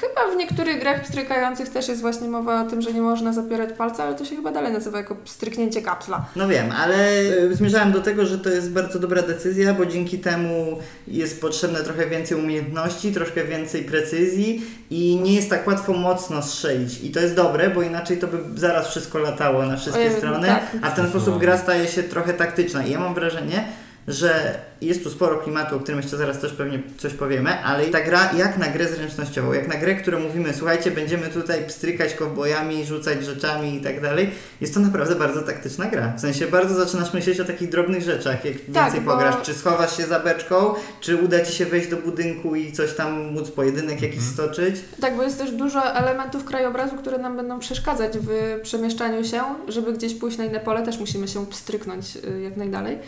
Chyba 0.00 0.34
w 0.34 0.36
niektórych 0.36 0.80
grach 0.80 1.02
pstrykających 1.02 1.68
też 1.68 1.88
jest 1.88 2.00
właśnie 2.00 2.28
mowa 2.28 2.62
o 2.62 2.64
tym, 2.64 2.82
że 2.82 2.92
nie 2.92 3.00
można 3.00 3.32
zapierać 3.32 3.70
palca, 3.72 4.04
ale 4.04 4.14
to 4.14 4.24
się 4.24 4.36
chyba 4.36 4.52
dalej 4.52 4.72
nazywa 4.72 4.98
jako 4.98 5.16
stryknięcie 5.24 5.82
kapsla. 5.82 6.24
No 6.36 6.48
wiem, 6.48 6.72
ale 6.78 7.22
zmierzałem 7.50 7.92
do 7.92 8.00
tego, 8.00 8.26
że 8.26 8.38
to 8.38 8.48
jest 8.48 8.70
bardzo 8.70 8.98
dobra 8.98 9.22
decyzja, 9.22 9.74
bo 9.74 9.86
dzięki 9.86 10.18
temu 10.18 10.78
jest 11.08 11.40
potrzebne 11.40 11.80
trochę 11.80 12.06
więcej 12.06 12.38
umiejętności, 12.38 13.12
troszkę 13.12 13.44
więcej 13.44 13.84
precyzji 13.84 14.66
i 14.90 15.20
nie 15.22 15.34
jest 15.34 15.50
tak 15.50 15.66
łatwo 15.66 15.92
mocno 15.92 16.42
strzelić. 16.42 17.04
I 17.04 17.10
to 17.10 17.20
jest 17.20 17.34
dobre, 17.34 17.70
bo 17.70 17.82
inaczej 17.82 18.18
to 18.18 18.26
by 18.26 18.60
zaraz 18.60 18.88
wszystko 18.88 19.18
latało 19.18 19.66
na 19.66 19.76
wszystkie 19.76 20.02
Ojej, 20.02 20.16
strony, 20.16 20.46
tak. 20.46 20.62
a 20.82 20.90
w 20.90 20.96
ten 20.96 21.08
sposób 21.08 21.38
gra 21.38 21.58
staje 21.58 21.88
się 21.88 22.02
trochę 22.02 22.34
taktyczna. 22.34 22.86
I 22.86 22.90
ja 22.90 23.00
mam 23.00 23.14
wrażenie, 23.14 23.64
że 24.08 24.60
jest 24.86 25.02
tu 25.04 25.10
sporo 25.10 25.38
klimatu, 25.38 25.76
o 25.76 25.80
którym 25.80 26.00
jeszcze 26.00 26.16
zaraz 26.16 26.40
też 26.40 26.52
pewnie 26.52 26.82
coś 26.98 27.14
powiemy, 27.14 27.58
ale 27.64 27.84
ta 27.86 28.00
gra 28.00 28.30
jak 28.36 28.58
na 28.58 28.66
grę 28.68 28.88
zręcznościową, 28.88 29.52
jak 29.52 29.68
na 29.68 29.74
grę, 29.74 29.94
którą 29.94 30.20
mówimy, 30.20 30.54
słuchajcie, 30.54 30.90
będziemy 30.90 31.28
tutaj 31.28 31.64
pstrykać 31.66 32.14
kowbojami, 32.14 32.84
rzucać 32.84 33.24
rzeczami 33.24 33.74
i 33.76 33.80
tak 33.80 34.00
dalej, 34.00 34.30
jest 34.60 34.74
to 34.74 34.80
naprawdę 34.80 35.14
bardzo 35.14 35.42
taktyczna 35.42 35.86
gra. 35.86 36.12
W 36.16 36.20
sensie 36.20 36.46
bardzo 36.46 36.74
zaczynasz 36.74 37.12
myśleć 37.14 37.40
o 37.40 37.44
takich 37.44 37.68
drobnych 37.68 38.02
rzeczach, 38.02 38.44
jak 38.44 38.54
Tak, 38.54 38.84
więcej 38.84 39.00
bo- 39.00 39.12
pograsz, 39.12 39.34
czy 39.42 39.54
schowasz 39.54 39.96
się 39.96 40.06
za 40.06 40.20
beczką, 40.20 40.74
czy 41.00 41.16
uda 41.16 41.40
Ci 41.44 41.52
się 41.52 41.66
wejść 41.66 41.88
do 41.88 41.96
budynku 41.96 42.54
i 42.56 42.72
coś 42.72 42.94
tam 42.94 43.32
móc 43.32 43.50
pojedynek 43.50 44.02
jakiś 44.02 44.18
Mhm. 44.18 44.32
stoczyć. 44.34 44.76
Tak, 45.00 45.16
bo 45.16 45.22
jest 45.22 45.38
też 45.38 45.52
dużo 45.52 45.94
elementów 45.94 46.44
krajobrazu, 46.44 46.96
które 46.96 47.18
nam 47.18 47.36
będą 47.36 47.58
przeszkadzać 47.58 48.12
w 48.18 48.60
przemieszczaniu 48.62 49.24
się. 49.24 49.42
Żeby 49.68 49.92
gdzieś 49.92 50.14
pójść 50.14 50.38
na 50.38 50.44
inne 50.44 50.60
pole, 50.60 50.82
też 50.82 50.98
musimy 50.98 51.28
się 51.28 51.46
pstryknąć 51.46 52.16
y, 52.16 52.40
jak 52.42 52.56
najdalej. 52.56 52.98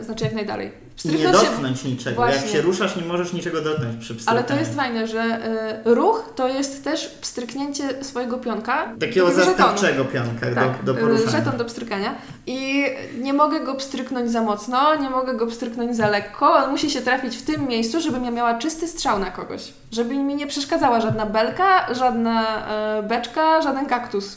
Y, 0.00 0.04
Znaczy 0.04 0.24
jak 0.24 0.32
najdalej. 0.34 0.72
Nie 1.04 1.10
Pstryknąć 1.12 1.38
się 1.44 1.50
dotknąć 1.50 1.84
niczego. 1.84 2.26
Jak 2.26 2.34
Właśnie. 2.34 2.52
się 2.52 2.62
ruszasz, 2.62 2.96
nie 2.96 3.02
możesz 3.02 3.32
niczego 3.32 3.60
dotknąć 3.60 3.96
przy 4.00 4.14
pstrykaniu. 4.14 4.38
Ale 4.38 4.48
to 4.48 4.60
jest 4.60 4.76
fajne, 4.76 5.06
że 5.06 5.40
y, 5.86 5.94
ruch 5.94 6.32
to 6.36 6.48
jest 6.48 6.84
też 6.84 7.08
pstryknięcie 7.08 8.04
swojego 8.04 8.38
pionka. 8.38 8.92
Takiego 9.00 9.30
zastępczego 9.32 10.04
pionka 10.04 10.46
Tak, 10.54 10.84
do, 10.84 10.92
do 10.92 10.98
y, 10.98 11.02
poruszania. 11.02 11.30
żeton 11.30 11.56
do 11.56 11.64
pstrykania. 11.64 12.14
I 12.46 12.84
nie 13.18 13.32
mogę 13.32 13.60
go 13.60 13.74
pstryknąć 13.74 14.30
za 14.30 14.42
mocno, 14.42 14.94
nie 14.94 15.10
mogę 15.10 15.34
go 15.34 15.46
pstryknąć 15.46 15.96
za 15.96 16.08
lekko. 16.08 16.52
On 16.54 16.70
musi 16.70 16.90
się 16.90 17.00
trafić 17.00 17.36
w 17.36 17.42
tym 17.42 17.66
miejscu, 17.68 18.00
żebym 18.00 18.24
ja 18.24 18.30
miała 18.30 18.54
czysty 18.58 18.88
strzał 18.88 19.18
na 19.18 19.30
kogoś. 19.30 19.72
Żeby 19.92 20.14
mi 20.14 20.34
nie 20.34 20.46
przeszkadzała 20.46 21.00
żadna 21.00 21.26
belka, 21.26 21.94
żadna 21.94 22.66
y, 22.98 23.02
beczka, 23.02 23.62
żaden 23.62 23.86
kaktus. 23.86 24.36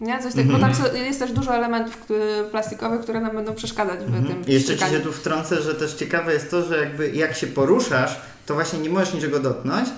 Nie? 0.00 0.22
Coś 0.22 0.34
tak, 0.34 0.46
bo 0.46 0.58
tam 0.58 0.70
Mhm. 0.70 0.96
jest 0.96 1.18
też 1.18 1.32
dużo 1.32 1.54
elementów 1.54 2.06
plastikowych, 2.50 3.00
które 3.00 3.20
nam 3.20 3.36
będą 3.36 3.54
przeszkadzać 3.54 3.98
w 4.00 4.02
Mhm. 4.02 4.24
tym 4.26 4.44
I 4.46 4.52
jeszcze 4.52 4.76
Ci 4.76 4.84
się 4.84 5.00
tu 5.00 5.12
wtrącę, 5.12 5.62
że 5.62 5.74
też 5.74 5.94
ciekawe 5.94 6.32
jest 6.32 6.50
to, 6.50 6.62
że 6.62 6.78
jakby 6.78 7.10
jak 7.10 7.34
się 7.36 7.46
poruszasz, 7.46 8.20
to 8.46 8.54
właśnie 8.54 8.78
nie 8.78 8.90
możesz 8.90 9.14
niczego 9.14 9.38
dotknąć, 9.40 9.88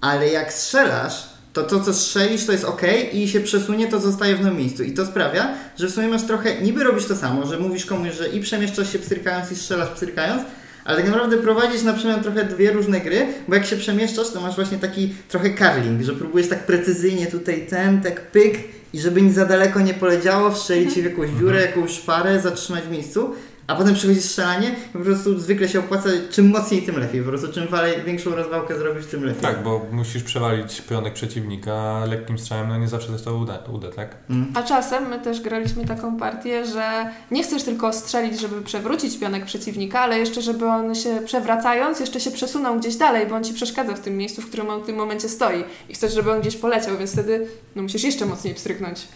ale 0.00 0.28
jak 0.28 0.52
strzelasz, 0.52 1.26
to 1.52 1.62
to 1.62 1.80
co 1.80 1.94
strzelisz 1.94 2.46
to 2.46 2.52
jest 2.52 2.64
ok 2.64 2.82
i 3.12 3.28
się 3.28 3.40
przesunie, 3.40 3.86
to 3.88 4.00
zostaje 4.00 4.36
w 4.36 4.40
nowym 4.40 4.58
miejscu. 4.58 4.82
I 4.82 4.92
to 4.92 5.06
sprawia, 5.06 5.54
że 5.78 5.86
w 5.86 5.90
sumie 5.90 6.08
masz 6.08 6.22
trochę, 6.26 6.60
niby 6.62 6.84
robisz 6.84 7.06
to 7.06 7.16
samo, 7.16 7.46
że 7.46 7.58
mówisz 7.58 7.86
komuś, 7.86 8.12
że 8.14 8.28
i 8.28 8.40
przemieszczasz 8.40 8.92
się 8.92 8.98
pstrykając 8.98 9.52
i 9.52 9.56
strzelasz 9.56 9.88
pstrykając, 9.90 10.42
ale 10.84 10.96
tak 10.96 11.06
naprawdę 11.06 11.36
prowadzisz 11.38 11.82
na 11.82 11.92
przykład 11.92 12.22
trochę 12.22 12.44
dwie 12.44 12.72
różne 12.72 13.00
gry, 13.00 13.26
bo 13.48 13.54
jak 13.54 13.66
się 13.66 13.76
przemieszczasz, 13.76 14.30
to 14.30 14.40
masz 14.40 14.54
właśnie 14.56 14.78
taki 14.78 15.14
trochę 15.28 15.54
carling, 15.54 16.02
że 16.02 16.12
próbujesz 16.12 16.48
tak 16.48 16.66
precyzyjnie 16.66 17.26
tutaj 17.26 17.66
ten, 17.70 18.00
tak 18.02 18.30
pyk 18.30 18.58
i 18.94 19.00
żeby 19.00 19.22
nic 19.22 19.34
za 19.34 19.46
daleko 19.46 19.80
nie 19.80 19.94
poleciało, 19.94 20.50
wstrzelić 20.50 20.94
się 20.94 21.02
w 21.02 21.04
jakąś 21.04 21.30
dziurę, 21.30 21.60
jakąś 21.60 21.90
szparę, 21.90 22.40
zatrzymać 22.40 22.84
w 22.84 22.90
miejscu, 22.90 23.34
a 23.66 23.74
potem 23.74 23.94
przychodzi 23.94 24.22
strzelanie 24.22 24.68
i 24.68 24.92
po 24.92 24.98
prostu 24.98 25.38
zwykle 25.38 25.68
się 25.68 25.78
opłaca, 25.78 26.08
czym 26.30 26.50
mocniej, 26.50 26.82
tym 26.82 26.98
lepiej. 26.98 27.22
Po 27.22 27.28
prostu 27.28 27.52
czym 27.52 27.68
walej, 27.68 28.02
większą 28.06 28.34
rozwałkę 28.34 28.78
zrobisz, 28.78 29.06
tym 29.06 29.24
lepiej. 29.24 29.42
Tak, 29.42 29.62
bo 29.62 29.86
musisz 29.92 30.22
przewalić 30.22 30.80
pionek 30.80 31.14
przeciwnika, 31.14 32.04
lekkim 32.04 32.38
strzałem 32.38 32.68
no 32.68 32.78
nie 32.78 32.88
zawsze 32.88 33.12
też 33.12 33.22
to 33.22 33.36
uda, 33.36 33.58
uda 33.72 33.90
tak? 33.90 34.16
Mm. 34.30 34.52
A 34.54 34.62
czasem 34.62 35.08
my 35.08 35.20
też 35.20 35.40
graliśmy 35.40 35.84
taką 35.84 36.16
partię, 36.16 36.66
że 36.66 37.10
nie 37.30 37.42
chcesz 37.42 37.62
tylko 37.62 37.92
strzelić, 37.92 38.40
żeby 38.40 38.62
przewrócić 38.62 39.18
pionek 39.18 39.44
przeciwnika, 39.44 40.00
ale 40.00 40.18
jeszcze, 40.18 40.42
żeby 40.42 40.66
on 40.66 40.94
się 40.94 41.20
przewracając, 41.24 42.00
jeszcze 42.00 42.20
się 42.20 42.30
przesunął 42.30 42.78
gdzieś 42.78 42.96
dalej, 42.96 43.26
bo 43.26 43.34
on 43.34 43.44
ci 43.44 43.54
przeszkadza 43.54 43.94
w 43.94 44.00
tym 44.00 44.16
miejscu, 44.16 44.42
w 44.42 44.48
którym 44.48 44.70
on 44.70 44.82
w 44.82 44.86
tym 44.86 44.96
momencie 44.96 45.28
stoi. 45.28 45.64
I 45.88 45.94
chcesz, 45.94 46.14
żeby 46.14 46.32
on 46.32 46.40
gdzieś 46.40 46.56
poleciał, 46.56 46.98
więc 46.98 47.12
wtedy 47.12 47.46
no, 47.76 47.82
musisz 47.82 48.04
jeszcze 48.04 48.26
mocniej 48.26 48.54
pstryknąć. 48.54 49.08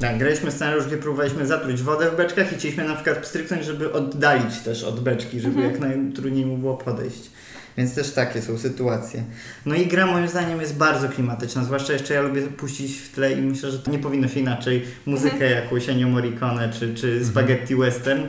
Tak, 0.00 0.18
graliśmy 0.18 0.50
scenariusz, 0.50 0.86
gdzie 0.86 0.96
próbowaliśmy 0.96 1.46
zatruć 1.46 1.82
wodę 1.82 2.10
w 2.10 2.16
beczkach 2.16 2.52
i 2.52 2.56
chcieliśmy 2.56 2.84
na 2.84 2.94
przykład 2.94 3.18
pstryknąć, 3.18 3.64
żeby 3.64 3.92
oddalić 3.92 4.58
też 4.58 4.84
od 4.84 5.00
beczki, 5.00 5.40
żeby 5.40 5.54
Mhm. 5.62 5.70
jak 5.72 5.80
najtrudniej 5.80 6.46
mu 6.46 6.56
było 6.58 6.76
podejść. 6.76 7.30
Więc 7.76 7.94
też 7.94 8.10
takie 8.12 8.42
są 8.42 8.58
sytuacje. 8.58 9.22
No 9.66 9.74
i 9.74 9.86
gra 9.86 10.06
moim 10.06 10.28
zdaniem 10.28 10.60
jest 10.60 10.76
bardzo 10.76 11.08
klimatyczna, 11.08 11.64
zwłaszcza 11.64 11.92
jeszcze 11.92 12.14
ja 12.14 12.22
lubię 12.22 12.42
puścić 12.42 12.96
w 12.98 13.12
tle 13.14 13.32
i 13.32 13.42
myślę, 13.42 13.70
że 13.70 13.78
to 13.78 13.90
nie 13.90 13.98
powinno 13.98 14.28
się 14.28 14.40
inaczej 14.40 14.84
muzykę 15.06 15.32
Mhm. 15.34 15.52
jakąś 15.64 15.88
Ennio 15.88 16.08
Morricone 16.08 16.72
czy, 16.72 16.94
czy 16.94 17.24
spaghetti 17.24 17.76
western 17.76 18.20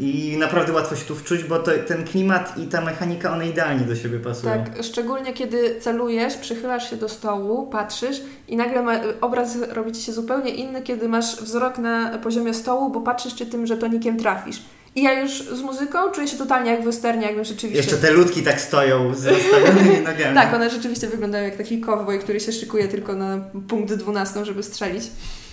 i 0.00 0.36
naprawdę 0.38 0.72
łatwo 0.72 0.96
się 0.96 1.04
tu 1.04 1.16
wczuć, 1.16 1.44
bo 1.44 1.58
to, 1.58 1.70
ten 1.86 2.04
klimat 2.04 2.58
i 2.58 2.66
ta 2.66 2.80
mechanika 2.80 3.32
one 3.32 3.48
idealnie 3.48 3.84
do 3.84 3.96
siebie 3.96 4.18
pasują. 4.18 4.52
Tak, 4.52 4.84
szczególnie 4.84 5.32
kiedy 5.32 5.80
celujesz, 5.80 6.34
przychylasz 6.34 6.90
się 6.90 6.96
do 6.96 7.08
stołu, 7.08 7.66
patrzysz 7.66 8.22
i 8.48 8.56
nagle 8.56 8.82
ma, 8.82 9.00
obraz 9.20 9.56
robi 9.70 9.92
ci 9.92 10.02
się 10.02 10.12
zupełnie 10.12 10.50
inny, 10.50 10.82
kiedy 10.82 11.08
masz 11.08 11.36
wzrok 11.36 11.78
na 11.78 12.18
poziomie 12.18 12.54
stołu, 12.54 12.90
bo 12.90 13.00
patrzysz, 13.00 13.34
czy 13.34 13.46
tym 13.46 13.66
żetonikiem 13.66 14.18
trafisz. 14.18 14.62
I 14.96 15.02
ja 15.02 15.20
już 15.20 15.30
z 15.30 15.60
muzyką 15.60 16.10
czuję 16.10 16.28
się 16.28 16.36
totalnie 16.36 16.70
jak 16.70 16.82
w 16.82 16.84
westernie, 16.84 17.26
jakbym 17.26 17.44
rzeczywiście... 17.44 17.76
Jeszcze 17.76 17.96
te 17.96 18.10
ludki 18.10 18.42
tak 18.42 18.60
stoją 18.60 19.14
z 19.14 19.26
rozstawionymi 19.26 20.00
nogami. 20.12 20.34
Tak, 20.34 20.54
one 20.54 20.70
rzeczywiście 20.70 21.08
wyglądają 21.08 21.44
jak 21.44 21.56
taki 21.56 21.80
cowboy, 21.80 22.18
który 22.18 22.40
się 22.40 22.52
szykuje 22.52 22.88
tylko 22.88 23.14
na 23.14 23.38
punkt 23.68 23.94
12, 23.94 24.44
żeby 24.44 24.62
strzelić. 24.62 25.04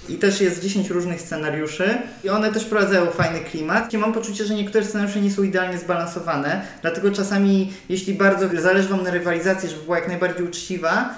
I 0.09 0.15
też 0.15 0.41
jest 0.41 0.61
10 0.61 0.89
różnych 0.89 1.21
scenariuszy 1.21 1.97
i 2.23 2.29
one 2.29 2.51
też 2.51 2.63
wprowadzają 2.63 3.11
fajny 3.11 3.39
klimat. 3.39 3.93
I 3.93 3.97
mam 3.97 4.13
poczucie, 4.13 4.45
że 4.45 4.55
niektóre 4.55 4.85
scenariusze 4.85 5.21
nie 5.21 5.31
są 5.31 5.43
idealnie 5.43 5.77
zbalansowane, 5.77 6.61
dlatego 6.81 7.11
czasami, 7.11 7.73
jeśli 7.89 8.13
bardzo 8.13 8.61
zależy 8.61 8.89
Wam 8.89 9.03
na 9.03 9.11
rywalizacji, 9.11 9.69
żeby 9.69 9.83
była 9.83 9.97
jak 9.97 10.07
najbardziej 10.07 10.45
uczciwa, 10.45 11.15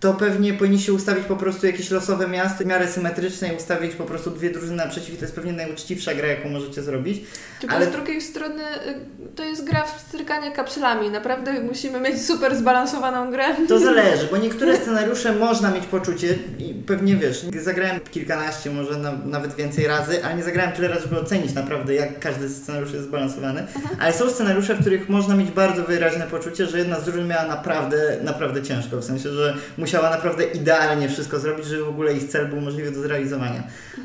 to 0.00 0.14
pewnie 0.14 0.54
powinniście 0.54 0.92
ustawić 0.92 1.24
po 1.24 1.36
prostu 1.36 1.66
jakieś 1.66 1.90
losowe 1.90 2.28
miasto 2.28 2.64
w 2.64 2.66
miarę 2.66 2.88
symetryczne 2.88 3.48
i 3.48 3.56
ustawić 3.56 3.94
po 3.94 4.04
prostu 4.04 4.30
dwie 4.30 4.50
drużyny 4.50 4.76
naprzeciw. 4.76 5.14
i 5.14 5.16
To 5.16 5.24
jest 5.24 5.34
pewnie 5.34 5.52
najuczciwsza 5.52 6.14
gra, 6.14 6.26
jaką 6.26 6.48
możecie 6.48 6.82
zrobić. 6.82 7.24
Tylko 7.60 7.74
Ale- 7.76 7.86
z 7.86 7.90
drugiej 7.90 8.20
strony 8.20 8.62
y, 8.62 8.94
to 9.36 9.44
jest 9.44 9.64
gra 9.64 9.84
w 9.84 10.00
strykanie 10.00 10.52
kapslami. 10.52 11.10
Naprawdę 11.10 11.60
musimy 11.62 12.00
mieć 12.00 12.22
super 12.26 12.56
zbalansowaną 12.56 13.30
grę. 13.30 13.44
To 13.68 13.78
zależy, 13.88 14.28
bo 14.30 14.36
niektóre 14.36 14.76
scenariusze 14.76 15.32
można 15.32 15.70
mieć 15.70 15.86
poczucie 15.86 16.38
i 16.58 16.74
pewnie 16.74 17.16
wiesz, 17.16 17.42
zagrałem 17.62 18.00
kilkanaście, 18.00 18.70
może 18.70 18.98
na, 18.98 19.12
nawet 19.12 19.54
więcej 19.54 19.86
razy, 19.86 20.24
ale 20.24 20.34
nie 20.34 20.42
zagrałem 20.42 20.72
tyle 20.72 20.88
razy, 20.88 21.02
żeby 21.02 21.20
ocenić 21.20 21.54
naprawdę, 21.54 21.94
jak 21.94 22.20
każdy 22.20 22.48
scenariusz 22.48 22.92
jest 22.92 23.04
zbalansowany. 23.06 23.66
Ale 24.00 24.12
są 24.12 24.30
scenariusze, 24.30 24.74
w 24.74 24.80
których 24.80 25.08
można 25.08 25.36
mieć 25.36 25.50
bardzo 25.50 25.82
wyraźne 25.84 26.26
poczucie, 26.26 26.66
że 26.66 26.78
jedna 26.78 27.00
z 27.00 27.04
drużyn 27.04 27.26
miała 27.26 27.46
naprawdę, 27.46 28.18
naprawdę 28.22 28.62
ciężko, 28.62 28.96
w 28.96 29.04
sensie, 29.04 29.28
że 29.32 29.56
musiała 29.86 30.10
naprawdę 30.10 30.44
idealnie 30.44 31.08
wszystko 31.08 31.38
zrobić, 31.38 31.66
żeby 31.66 31.84
w 31.84 31.88
ogóle 31.88 32.12
ich 32.12 32.28
cel 32.28 32.48
był 32.48 32.60
możliwy 32.60 32.90
do 32.90 33.00
zrealizowania. 33.00 33.62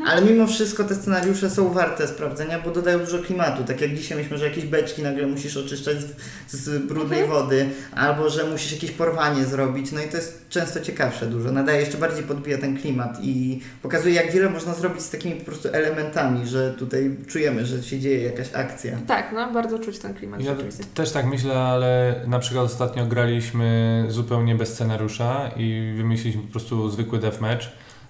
Ale 0.07 0.21
mimo 0.21 0.47
wszystko 0.47 0.83
te 0.83 0.95
scenariusze 0.95 1.49
są 1.49 1.73
warte 1.73 2.07
sprawdzenia, 2.07 2.59
bo 2.59 2.71
dodają 2.71 2.99
dużo 2.99 3.19
klimatu. 3.19 3.63
Tak 3.63 3.81
jak 3.81 3.95
dzisiaj 3.95 4.17
myślimy, 4.17 4.37
że 4.37 4.47
jakieś 4.47 4.65
beczki 4.65 5.01
nagle 5.01 5.27
musisz 5.27 5.57
oczyszczać 5.57 5.97
z, 6.01 6.53
z 6.53 6.85
brudnej 6.85 7.27
wody, 7.27 7.69
albo 7.95 8.29
że 8.29 8.43
musisz 8.43 8.71
jakieś 8.71 8.91
porwanie 8.91 9.45
zrobić. 9.45 9.91
No 9.91 10.01
i 10.01 10.07
to 10.07 10.17
jest 10.17 10.49
często 10.49 10.81
ciekawsze 10.81 11.25
dużo. 11.25 11.51
Nadaje 11.51 11.79
jeszcze 11.79 11.97
bardziej 11.97 12.23
podbija 12.23 12.57
ten 12.57 12.77
klimat 12.77 13.17
i 13.21 13.59
pokazuje, 13.81 14.15
jak 14.15 14.31
wiele 14.31 14.49
można 14.49 14.73
zrobić 14.73 15.01
z 15.01 15.09
takimi 15.09 15.35
po 15.35 15.45
prostu 15.45 15.69
elementami, 15.71 16.47
że 16.47 16.73
tutaj 16.73 17.15
czujemy, 17.27 17.65
że 17.65 17.83
się 17.83 17.99
dzieje 17.99 18.23
jakaś 18.23 18.53
akcja. 18.53 18.97
Tak, 19.07 19.31
no 19.33 19.51
bardzo 19.51 19.79
czuć 19.79 19.99
ten 19.99 20.13
klimat 20.13 20.41
Ja 20.41 20.55
też 20.93 21.11
tak 21.11 21.25
myślę, 21.25 21.59
ale 21.59 22.15
na 22.27 22.39
przykład 22.39 22.65
ostatnio 22.65 23.05
graliśmy 23.05 24.05
zupełnie 24.09 24.55
bez 24.55 24.73
scenariusza 24.73 25.51
i 25.57 25.70
wymyśliliśmy 25.97 26.41
po 26.43 26.51
prostu 26.51 26.89
zwykły 26.89 27.19
deathmatch. 27.19 27.65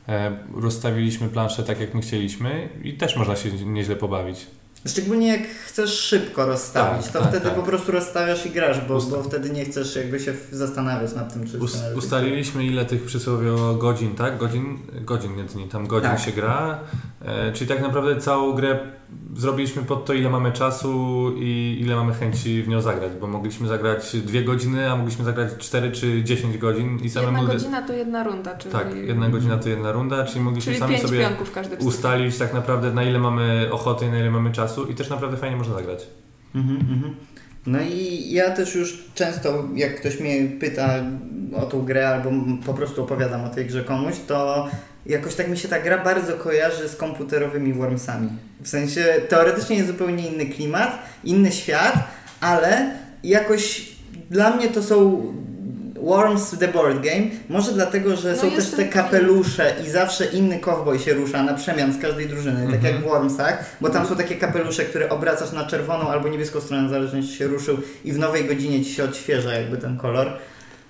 E, 0.10 0.38
rozstawiliśmy 0.56 1.28
planszę 1.30 1.63
tak, 1.63 1.80
jak 1.80 1.93
my 1.93 2.02
chcieliśmy 2.02 2.69
i 2.84 2.93
też 2.93 3.15
można 3.15 3.36
się 3.36 3.52
nieźle 3.52 3.95
pobawić. 3.95 4.47
Szczególnie 4.88 5.28
jak 5.28 5.47
chcesz 5.47 6.00
szybko 6.00 6.45
rozstawić, 6.45 7.04
Tak, 7.04 7.13
to 7.13 7.19
tak, 7.19 7.30
wtedy 7.30 7.45
tak. 7.45 7.56
po 7.56 7.63
prostu 7.63 7.91
rozstawiasz 7.91 8.45
i 8.45 8.50
grasz, 8.50 8.82
bo, 8.88 8.95
Usta- 8.97 9.12
bo 9.12 9.24
wtedy 9.24 9.50
nie 9.50 9.65
chcesz 9.65 9.95
jakby 9.95 10.19
się 10.19 10.34
zastanawiać 10.52 11.13
nad 11.15 11.34
tym, 11.34 11.47
czy 11.47 11.58
Us- 11.60 11.84
ustaliliśmy 11.97 12.65
ile 12.65 12.86
tych 12.86 13.04
przysłowiowo 13.06 13.76
godzin, 13.76 14.15
tak? 14.15 14.38
Godzin, 14.38 14.78
godzin 15.02 15.36
nie 15.36 15.43
dni, 15.43 15.67
tam 15.67 15.88
godzin 15.88 16.10
Tak. 16.10 16.19
się 16.19 16.32
gra. 16.32 16.80
E, 17.26 17.52
czyli 17.54 17.67
tak 17.67 17.82
naprawdę 17.82 18.21
całą 18.21 18.54
grę 18.54 18.80
zrobiliśmy 19.38 19.84
pod 19.84 20.06
to, 20.06 20.13
ile 20.13 20.30
mamy 20.30 20.52
czasu 20.52 21.32
i 21.38 21.78
ile 21.82 21.95
mamy 21.95 22.13
chęci 22.13 22.63
w 22.63 22.67
nią 22.67 22.82
zagrać, 22.82 23.12
bo 23.21 23.28
mogliśmy 23.28 23.67
zagrać 23.67 24.15
dwie 24.15 24.43
godziny, 24.43 24.91
a 24.91 24.95
mogliśmy 24.95 25.26
zagrać 25.26 25.50
4 25.58 25.91
czy 25.91 26.24
10 26.24 26.58
godzin 26.58 27.00
i 27.04 27.10
samemu... 27.10 27.38
Jedna 27.38 27.54
godzina 27.54 27.82
to 27.82 27.93
jedna 27.93 28.24
runda, 28.24 28.56
czyli, 28.56 28.71
Tak, 28.71 28.95
jedna 28.95 29.30
godzina 29.30 29.58
to 29.58 29.69
jedna 29.69 29.91
runda, 29.91 30.26
czyli 30.26 30.39
mogliśmy 30.39 30.74
czyli 30.74 30.80
sami 30.80 31.00
sobie 31.00 31.30
ustalić 31.80 32.38
tak 32.38 32.54
naprawdę 32.54 32.93
na 32.93 33.04
ile 33.04 33.19
mamy 33.19 33.69
ochoty 33.71 34.06
i 34.06 34.10
na 34.10 34.19
ile 34.19 34.32
mamy 34.32 34.52
czasu 34.52 34.86
i 34.86 34.95
też 34.95 35.10
naprawdę 35.10 35.38
fajnie 35.38 35.58
można 35.58 35.74
zagrać. 35.74 36.08
Mhm, 36.56 36.80
mhm. 36.80 37.15
No 37.65 37.80
i 37.82 38.32
ja 38.32 38.52
też 38.52 38.76
już 38.76 39.04
często, 39.15 39.63
jak 39.76 40.00
ktoś 40.00 40.19
mnie 40.19 40.47
pyta 40.60 41.04
o 41.56 41.62
tą 41.62 41.86
grę 41.86 42.10
albo 42.10 42.30
po 42.65 42.74
prostu 42.74 43.04
opowiadam 43.04 43.45
o 43.45 43.50
tej 43.50 43.65
grze 43.65 43.84
komuś, 43.84 44.15
to 44.28 44.67
jakoś 45.06 45.36
tak 45.36 45.48
mi 45.48 45.58
się 45.58 45.68
ta 45.68 45.80
gra 45.80 45.98
bardzo 46.04 46.34
kojarzy 46.34 46.90
z 46.90 46.96
komputerowymi 46.96 47.74
Wormsami. 47.74 48.30
W 48.62 48.68
sensie 48.68 49.06
teoretycznie 49.30 49.76
jest 49.76 49.88
zupełnie 49.88 50.28
inny 50.28 50.46
klimat, 50.46 51.00
inny 51.24 51.52
świat, 51.52 51.94
ale 52.42 52.92
jakoś 53.24 53.82
dla 54.30 54.56
mnie 54.56 54.68
to 54.68 54.84
są 54.84 55.22
Worms 56.04 56.58
the 56.60 56.68
Board 56.68 57.04
Game. 57.04 57.24
Może 57.50 57.72
dlatego, 57.72 58.16
że 58.16 58.32
No 58.32 58.38
są 58.38 58.52
też 58.52 58.70
te 58.72 58.86
kapelusze 58.86 59.76
i 59.86 59.90
zawsze 59.90 60.26
inny 60.26 60.60
cowboy 60.60 61.00
się 61.00 61.14
rusza 61.14 61.44
na 61.44 61.54
przemian 61.54 61.94
z 61.94 62.02
każdej 62.02 62.28
drużyny, 62.28 62.66
tak 62.66 62.76
Mhm. 62.76 62.94
jak 62.96 63.04
w 63.04 63.08
Wormsach, 63.08 63.66
bo 63.82 63.90
tam 63.90 64.08
są 64.08 64.16
takie 64.16 64.36
kapelusze, 64.36 64.86
które 64.86 65.10
obracasz 65.10 65.52
na 65.52 65.66
czerwoną 65.66 66.08
albo 66.10 66.28
niebieską 66.30 66.62
stronę, 66.62 66.90
zależnie 66.90 67.22
czy 67.24 67.28
się 67.34 67.48
ruszył 67.48 67.78
i 68.06 68.14
w 68.14 68.18
nowej 68.20 68.46
godzinie 68.46 68.86
ci 68.86 68.94
się 68.94 69.04
odświeża 69.04 69.54
jakby 69.54 69.78
ten 69.78 69.98
kolor. 69.98 70.28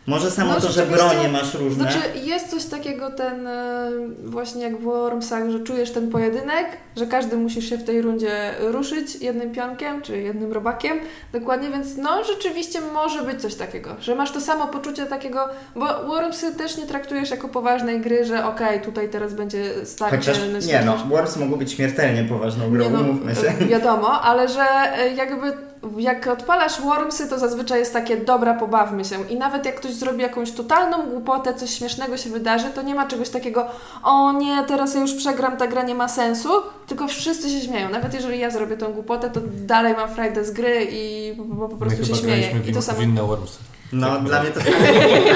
Może 0.07 0.31
samo 0.31 0.53
No, 0.53 0.61
to, 0.61 0.71
że 0.71 0.85
bronie 0.85 1.27
masz 1.27 1.53
różne. 1.53 1.83
Znaczy 1.83 1.99
jest 2.23 2.47
coś 2.49 2.65
takiego 2.65 3.11
ten 3.11 3.47
e, 3.47 3.89
właśnie 4.23 4.61
jak 4.63 4.77
w 4.77 4.83
Wormsach, 4.83 5.49
że 5.49 5.59
czujesz 5.59 5.91
ten 5.91 6.09
pojedynek, 6.09 6.65
że 6.97 7.07
każdy 7.07 7.37
musisz 7.37 7.69
się 7.69 7.77
w 7.77 7.83
tej 7.83 8.01
rundzie 8.01 8.53
ruszyć 8.59 9.15
jednym 9.15 9.51
pionkiem 9.51 10.01
czy 10.01 10.21
jednym 10.21 10.53
robakiem, 10.53 10.99
dokładnie, 11.33 11.69
więc 11.69 11.97
no 11.97 12.23
rzeczywiście 12.23 12.79
może 12.93 13.23
być 13.23 13.41
coś 13.41 13.55
takiego, 13.55 13.95
że 13.99 14.15
masz 14.15 14.31
to 14.31 14.41
samo 14.41 14.67
poczucie 14.67 15.05
takiego, 15.05 15.49
bo 15.75 15.85
Wormsy 16.07 16.55
też 16.55 16.77
nie 16.77 16.85
traktujesz 16.85 17.31
jako 17.31 17.47
poważnej 17.47 18.01
gry, 18.01 18.25
że 18.25 18.45
okej, 18.45 18.81
tutaj 18.81 19.09
teraz 19.09 19.33
będzie 19.33 19.85
starcie. 19.85 20.17
Chociaż 20.17 20.37
nie 20.67 20.81
no, 20.85 20.97
Worms 21.09 21.37
mogą 21.37 21.55
być 21.55 21.71
śmiertelnie 21.71 22.23
poważną 22.23 22.71
grą, 22.71 22.83
Nie 22.83 22.89
no, 22.89 23.35
się. 23.35 23.65
wiadomo, 23.65 24.21
ale 24.21 24.47
że 24.47 24.63
e, 24.97 25.13
jakby 25.13 25.70
jak 25.97 26.27
odpalasz 26.27 26.81
Wormsy, 26.81 27.29
to 27.29 27.39
zazwyczaj 27.39 27.79
jest 27.79 27.93
takie 27.93 28.17
dobra, 28.17 28.53
pobawmy 28.53 29.05
się. 29.05 29.15
I 29.29 29.35
nawet 29.35 29.65
jak 29.65 29.75
ktoś 29.75 29.93
zrobi 29.93 30.21
jakąś 30.21 30.51
totalną 30.51 31.09
głupotę, 31.09 31.53
coś 31.53 31.69
śmiesznego 31.69 32.17
się 32.17 32.29
wydarzy, 32.29 32.65
to 32.75 32.81
nie 32.81 32.95
ma 32.95 33.07
czegoś 33.07 33.29
takiego, 33.29 33.67
o 34.03 34.31
nie, 34.31 34.63
teraz 34.63 34.95
ja 34.95 35.01
już 35.01 35.13
przegram, 35.13 35.57
ta 35.57 35.67
gra 35.67 35.83
nie 35.83 35.95
ma 35.95 36.07
sensu, 36.07 36.49
tylko 36.87 37.07
wszyscy 37.07 37.49
się 37.49 37.61
śmieją. 37.61 37.89
Nawet 37.89 38.13
jeżeli 38.13 38.39
ja 38.39 38.49
zrobię 38.49 38.77
tą 38.77 38.93
głupotę, 38.93 39.29
to 39.29 39.39
dalej 39.45 39.93
mam 39.93 40.09
frajdę 40.09 40.45
z 40.45 40.51
gry 40.51 40.87
i 40.91 41.33
po, 41.59 41.69
po, 41.69 41.75
prostu 41.75 41.99
My 41.99 42.05
się 42.05 42.15
śmieję. 42.15 42.51
I 42.67 42.73
to 42.73 42.81
samo 42.81 43.01
inne 43.01 43.23
Wormsy. 43.23 43.70
No, 43.93 44.07
Tak, 44.07 44.23
dla 44.23 44.43
mnie 44.43 44.51
to 44.51 44.61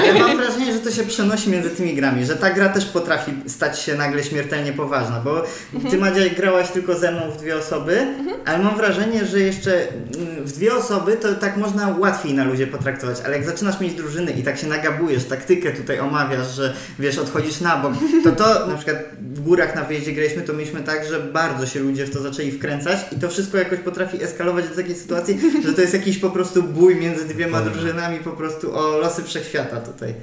ale 0.02 0.20
mam 0.20 0.36
wrażenie, 0.36 0.72
że 0.72 0.78
to 0.78 0.90
się 0.90 1.02
przenosi 1.04 1.50
między 1.50 1.70
tymi 1.70 1.94
grami, 1.94 2.24
że 2.24 2.36
ta 2.36 2.50
gra 2.50 2.68
też 2.68 2.84
potrafi 2.84 3.32
stać 3.46 3.78
się 3.78 3.94
nagle 3.94 4.24
śmiertelnie 4.24 4.72
poważna, 4.72 5.20
bo 5.20 5.44
ty 5.90 5.98
Madzia 5.98 6.34
grałaś 6.36 6.68
tylko 6.70 6.98
ze 6.98 7.12
mną 7.12 7.30
w 7.30 7.36
dwie 7.36 7.56
osoby, 7.56 8.06
ale 8.44 8.58
mam 8.58 8.76
wrażenie, 8.76 9.24
że 9.26 9.40
jeszcze 9.40 9.88
mm, 9.88 10.44
w 10.44 10.52
dwie 10.52 10.74
osoby 10.74 11.16
to 11.16 11.34
tak 11.34 11.56
można 11.56 11.96
łatwiej 11.98 12.34
na 12.34 12.44
ludzie 12.44 12.66
potraktować, 12.66 13.16
ale 13.24 13.36
jak 13.36 13.46
zaczynasz 13.46 13.80
mieć 13.80 13.94
drużyny 13.94 14.32
i 14.32 14.42
tak 14.42 14.58
się 14.58 14.66
nagabujesz, 14.66 15.24
taktykę 15.24 15.70
tutaj 15.70 16.00
omawiasz, 16.00 16.54
że 16.54 16.74
wiesz, 16.98 17.18
odchodzisz 17.18 17.60
na 17.60 17.76
bok, 17.76 17.92
to 18.24 18.32
to 18.32 18.66
na 18.66 18.74
przykład 18.74 18.96
w 19.20 19.40
górach 19.40 19.74
na 19.74 19.84
wyjeździe 19.84 20.12
graliśmy, 20.12 20.42
to 20.42 20.52
mieliśmy 20.52 20.80
tak, 20.80 21.06
że 21.08 21.20
bardzo 21.20 21.66
się 21.66 21.80
ludzie 21.80 22.06
w 22.06 22.10
to 22.10 22.22
zaczęli 22.22 22.52
wkręcać 22.52 22.98
i 23.16 23.20
to 23.20 23.28
wszystko 23.28 23.58
jakoś 23.58 23.78
potrafi 23.78 24.22
eskalować 24.22 24.68
do 24.68 24.74
takiej 24.74 24.94
sytuacji, 24.94 25.40
że 25.66 25.72
to 25.72 25.80
jest 25.80 25.94
jakiś 25.94 26.18
po 26.18 26.30
prostu 26.30 26.62
bój 26.62 26.96
między 26.96 27.24
dwiema 27.24 27.60
drużynami, 27.60 28.18
po 28.18 28.30
prostu 28.30 28.45
o 28.74 28.98
losy 28.98 29.22
wszechświata 29.22 29.80
tutaj. 29.80 30.14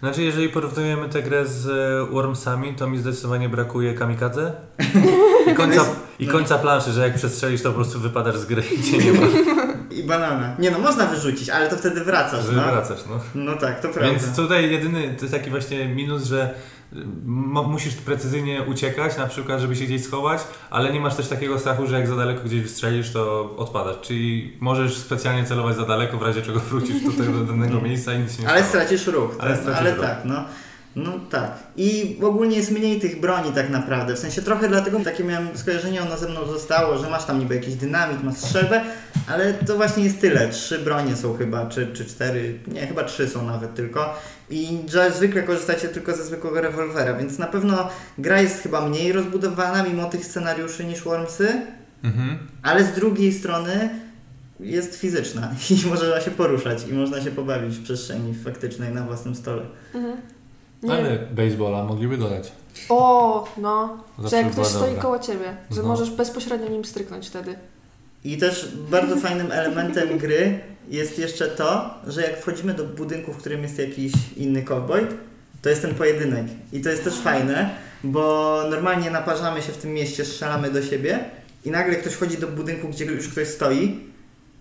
Znaczy, 0.00 0.22
jeżeli 0.22 0.48
porównujemy 0.48 1.08
tę 1.08 1.22
grę 1.22 1.46
z 1.46 1.66
e, 1.66 2.12
Wormsami, 2.12 2.74
to 2.74 2.86
mi 2.86 2.98
zdecydowanie 2.98 3.48
brakuje 3.48 3.94
kamikadze 3.94 4.52
i 5.52 5.54
końca, 5.60 5.84
i 6.18 6.26
końca 6.26 6.58
planszy, 6.58 6.92
że 6.92 7.00
jak 7.00 7.14
przestrzelisz, 7.14 7.62
to 7.62 7.68
po 7.68 7.74
prostu 7.74 8.00
wypadasz 8.00 8.36
z 8.36 8.44
gry 8.44 8.62
i 8.78 8.82
cię 8.82 8.98
nie 8.98 9.12
ma, 9.12 9.26
I 9.90 10.02
banana. 10.02 10.56
Nie 10.58 10.70
no, 10.70 10.78
można 10.78 11.06
wyrzucić, 11.06 11.50
ale 11.50 11.68
to 11.68 11.76
wtedy 11.76 12.04
wracasz, 12.04 12.44
że 12.44 12.52
no. 12.52 12.62
wracasz. 12.62 13.00
No. 13.10 13.20
No 13.34 13.56
tak, 13.56 13.80
to 13.80 13.88
prawda. 13.88 14.10
Więc 14.10 14.36
tutaj 14.36 14.70
jedyny, 14.70 15.14
to 15.16 15.24
jest 15.24 15.34
taki 15.34 15.50
właśnie 15.50 15.88
minus, 15.88 16.24
że 16.24 16.54
musisz 17.66 17.94
precyzyjnie 17.94 18.62
uciekać, 18.62 19.16
na 19.16 19.26
przykład, 19.26 19.60
żeby 19.60 19.76
się 19.76 19.84
gdzieś 19.84 20.04
schować, 20.04 20.40
ale 20.70 20.92
nie 20.92 21.00
masz 21.00 21.14
też 21.16 21.28
takiego 21.28 21.58
strachu, 21.58 21.86
że 21.86 21.98
jak 21.98 22.08
za 22.08 22.16
daleko 22.16 22.44
gdzieś 22.44 22.60
wystrzelisz, 22.62 23.12
to 23.12 23.54
odpadasz. 23.56 23.96
Czyli 24.02 24.56
możesz 24.60 24.96
specjalnie 24.96 25.44
celować 25.44 25.76
za 25.76 25.82
daleko, 25.86 26.18
w 26.18 26.22
razie 26.22 26.42
czego 26.42 26.60
wrócisz 26.60 27.02
tutaj 27.04 27.26
do 27.28 27.44
danego 27.44 27.80
miejsca 27.80 28.14
i 28.14 28.18
nic 28.18 28.36
się 28.36 28.42
nie 28.42 28.48
Ale 28.48 28.64
stało. 28.64 28.84
stracisz 28.84 29.06
ruch. 29.06 29.30
Ale 29.38 29.50
tak, 29.52 29.60
stracisz 29.60 29.80
ale 29.80 29.90
ruch. 29.94 30.04
tak, 30.04 30.18
no. 30.24 30.44
No 30.96 31.12
tak. 31.30 31.58
I 31.76 32.16
ogólnie 32.22 32.56
jest 32.56 32.70
mniej 32.70 33.00
tych 33.00 33.20
broni 33.20 33.52
tak 33.52 33.70
naprawdę. 33.70 34.14
W 34.14 34.18
sensie 34.18 34.42
trochę 34.42 34.68
dlatego 34.68 35.00
takie 35.00 35.24
miałem 35.24 35.48
skojarzenie, 35.54 36.02
ono 36.02 36.16
ze 36.16 36.28
mną 36.28 36.46
zostało, 36.46 36.98
że 36.98 37.10
masz 37.10 37.24
tam 37.24 37.38
niby 37.38 37.54
jakiś 37.54 37.74
dynamit, 37.74 38.22
masz 38.22 38.36
strzelbę, 38.36 38.80
ale 39.28 39.54
to 39.54 39.76
właśnie 39.76 40.04
jest 40.04 40.20
tyle. 40.20 40.48
Trzy 40.48 40.78
bronie 40.78 41.16
są 41.16 41.36
chyba, 41.36 41.66
czy, 41.66 41.86
czy 41.92 42.04
cztery, 42.04 42.58
nie, 42.66 42.86
chyba 42.86 43.04
trzy 43.04 43.28
są 43.28 43.46
nawet 43.46 43.74
tylko. 43.74 44.14
I 44.50 44.78
że 44.88 45.10
zwykle 45.10 45.42
korzystacie 45.42 45.88
tylko 45.88 46.16
ze 46.16 46.24
zwykłego 46.24 46.60
rewolwera, 46.60 47.14
więc 47.14 47.38
na 47.38 47.46
pewno 47.46 47.88
gra 48.18 48.40
jest 48.40 48.62
chyba 48.62 48.88
mniej 48.88 49.12
rozbudowana 49.12 49.82
mimo 49.82 50.04
tych 50.04 50.24
scenariuszy 50.26 50.84
niż 50.84 51.02
Wormsy, 51.02 51.48
Mhm. 52.04 52.38
ale 52.62 52.84
z 52.84 52.92
drugiej 52.92 53.32
strony 53.32 53.90
jest 54.60 54.96
fizyczna 54.96 55.50
i 55.70 55.86
można 55.88 56.20
się 56.20 56.30
poruszać 56.30 56.88
i 56.88 56.92
można 56.94 57.20
się 57.20 57.30
pobawić 57.30 57.76
w 57.76 57.82
przestrzeni 57.82 58.34
faktycznej 58.34 58.94
na 58.94 59.02
własnym 59.02 59.34
stole. 59.34 59.62
Mhm. 59.94 60.16
Nie 60.86 60.92
Ale 60.94 61.18
baseballa 61.18 61.84
mogliby 61.84 62.16
dodać. 62.18 62.52
O, 62.88 63.48
no. 63.58 63.98
Zawsze 64.18 64.30
Że 64.36 64.42
jak 64.42 64.52
ktoś 64.52 64.66
stoi 64.66 64.88
dobra. 64.88 65.02
koło 65.02 65.18
ciebie, 65.18 65.56
że 65.70 65.82
No. 65.82 65.88
możesz 65.88 66.10
bezpośrednio 66.10 66.68
nim 66.68 66.84
stryknąć 66.84 67.28
wtedy. 67.28 67.56
I 68.24 68.38
też 68.38 68.68
bardzo 68.90 69.16
fajnym 69.16 69.52
elementem 69.52 70.18
gry 70.18 70.58
jest 70.88 71.18
jeszcze 71.18 71.48
to, 71.48 71.94
że 72.06 72.22
jak 72.22 72.40
wchodzimy 72.40 72.74
do 72.74 72.84
budynku, 72.84 73.32
w 73.32 73.36
którym 73.36 73.62
jest 73.62 73.78
jakiś 73.78 74.12
inny 74.36 74.62
cowboy, 74.62 75.06
to 75.62 75.68
jest 75.68 75.82
ten 75.82 75.94
pojedynek. 75.94 76.46
I 76.72 76.80
to 76.80 76.88
jest 76.90 77.04
też 77.04 77.14
fajne, 77.14 77.70
bo 78.04 78.62
normalnie 78.70 79.10
naparzamy 79.10 79.62
się 79.62 79.72
w 79.72 79.76
tym 79.76 79.92
mieście, 79.92 80.24
strzelamy 80.24 80.70
do 80.70 80.82
siebie 80.82 81.24
i 81.64 81.70
nagle 81.70 81.94
ktoś 81.96 82.12
wchodzi 82.12 82.38
do 82.38 82.46
budynku, 82.48 82.88
gdzie 82.88 83.04
już 83.04 83.28
ktoś 83.28 83.48
stoi 83.48 84.00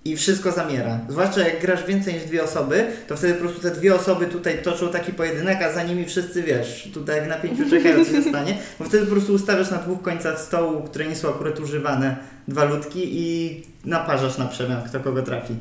i 0.06 0.16
wszystko 0.18 0.52
zamiera. 0.52 1.00
Zwłaszcza 1.10 1.42
jak 1.42 1.62
grasz 1.62 1.86
więcej 1.86 2.14
niż 2.14 2.24
dwie 2.24 2.44
osoby, 2.44 2.88
to 3.08 3.18
wtedy 3.18 3.34
po 3.34 3.40
prostu 3.40 3.62
te 3.62 3.72
dwie 3.72 3.96
osoby 3.96 4.26
tutaj 4.26 4.64
toczą 4.64 4.90
taki 4.90 5.14
pojedynek, 5.14 5.62
a 5.62 5.74
za 5.74 5.84
nimi 5.84 6.06
wszyscy, 6.06 6.44
wiesz, 6.44 6.90
tutaj 6.94 7.22
w 7.22 7.28
napięciu 7.28 7.70
czekają, 7.70 8.06
co 8.06 8.12
się 8.12 8.22
stanie, 8.22 8.58
bo 8.80 8.86
wtedy 8.86 9.06
po 9.06 9.12
prostu 9.12 9.34
ustawiasz 9.34 9.72
na 9.72 9.78
dwóch 9.78 10.02
końcach 10.02 10.40
stołu, 10.40 10.82
które 10.82 11.08
nie 11.08 11.16
są 11.16 11.30
akurat 11.30 11.60
używane, 11.60 12.16
dwa 12.48 12.64
ludki 12.64 13.02
i 13.06 13.62
naparzasz 13.86 14.38
na 14.38 14.46
przemian, 14.46 14.84
kto 14.84 15.00
kogo 15.00 15.22
trafi. 15.22 15.56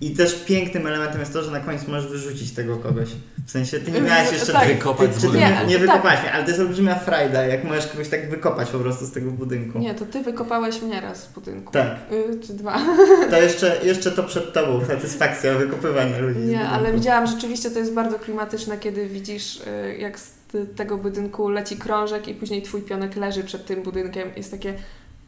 I 0.00 0.10
też 0.10 0.44
pięknym 0.44 0.86
elementem 0.86 1.20
jest 1.20 1.32
to, 1.32 1.42
że 1.42 1.50
na 1.50 1.60
końcu 1.60 1.90
możesz 1.90 2.10
wyrzucić 2.10 2.52
tego 2.52 2.76
kogoś. 2.76 3.08
W 3.46 3.50
sensie 3.50 3.80
ty 3.80 3.90
nie 3.90 4.00
miałeś 4.00 4.32
jeszcze... 4.32 4.52
Tak. 4.52 4.68
Wykopać 4.68 5.10
ty, 5.14 5.20
z 5.20 5.24
nie, 5.24 5.30
Nie, 5.66 5.78
tak. 5.78 5.86
wykopałeś 5.86 6.20
mnie, 6.20 6.32
ale 6.32 6.44
to 6.44 6.50
jest 6.50 6.60
olbrzymia 6.60 6.94
frajda, 6.94 7.46
jak 7.46 7.64
możesz 7.64 7.86
kogoś 7.86 8.08
tak 8.08 8.30
wykopać 8.30 8.70
po 8.70 8.78
prostu 8.78 9.06
z 9.06 9.12
tego 9.12 9.30
budynku. 9.30 9.78
Nie, 9.78 9.94
to 9.94 10.06
ty 10.06 10.22
wykopałeś 10.22 10.82
mnie 10.82 11.00
raz 11.00 11.26
w 11.26 11.34
budynku. 11.34 11.72
Tak. 11.72 11.96
Y, 12.12 12.46
czy 12.46 12.54
dwa. 12.54 12.78
To 13.30 13.42
jeszcze, 13.42 13.80
jeszcze 13.84 14.10
to 14.10 14.22
przed 14.22 14.52
tobą, 14.52 14.86
satysfakcja 14.86 15.54
wykopywania 15.54 16.18
ludzi. 16.18 16.40
z 16.40 16.48
Nie, 16.48 16.68
ale 16.68 16.92
widziałam 16.92 17.26
rzeczywiście, 17.26 17.70
to 17.70 17.78
jest 17.78 17.94
bardzo 17.94 18.18
klimatyczne, 18.18 18.78
kiedy 18.78 19.08
widzisz, 19.08 19.60
y, 19.60 19.96
jak 19.98 20.18
z 20.18 20.32
tego 20.76 20.98
budynku 20.98 21.48
leci 21.48 21.76
krążek 21.76 22.28
i 22.28 22.34
później 22.34 22.62
twój 22.62 22.82
pionek 22.82 23.16
leży 23.16 23.44
przed 23.44 23.66
tym 23.66 23.82
budynkiem. 23.82 24.28
Jest 24.36 24.50
takie 24.50 24.74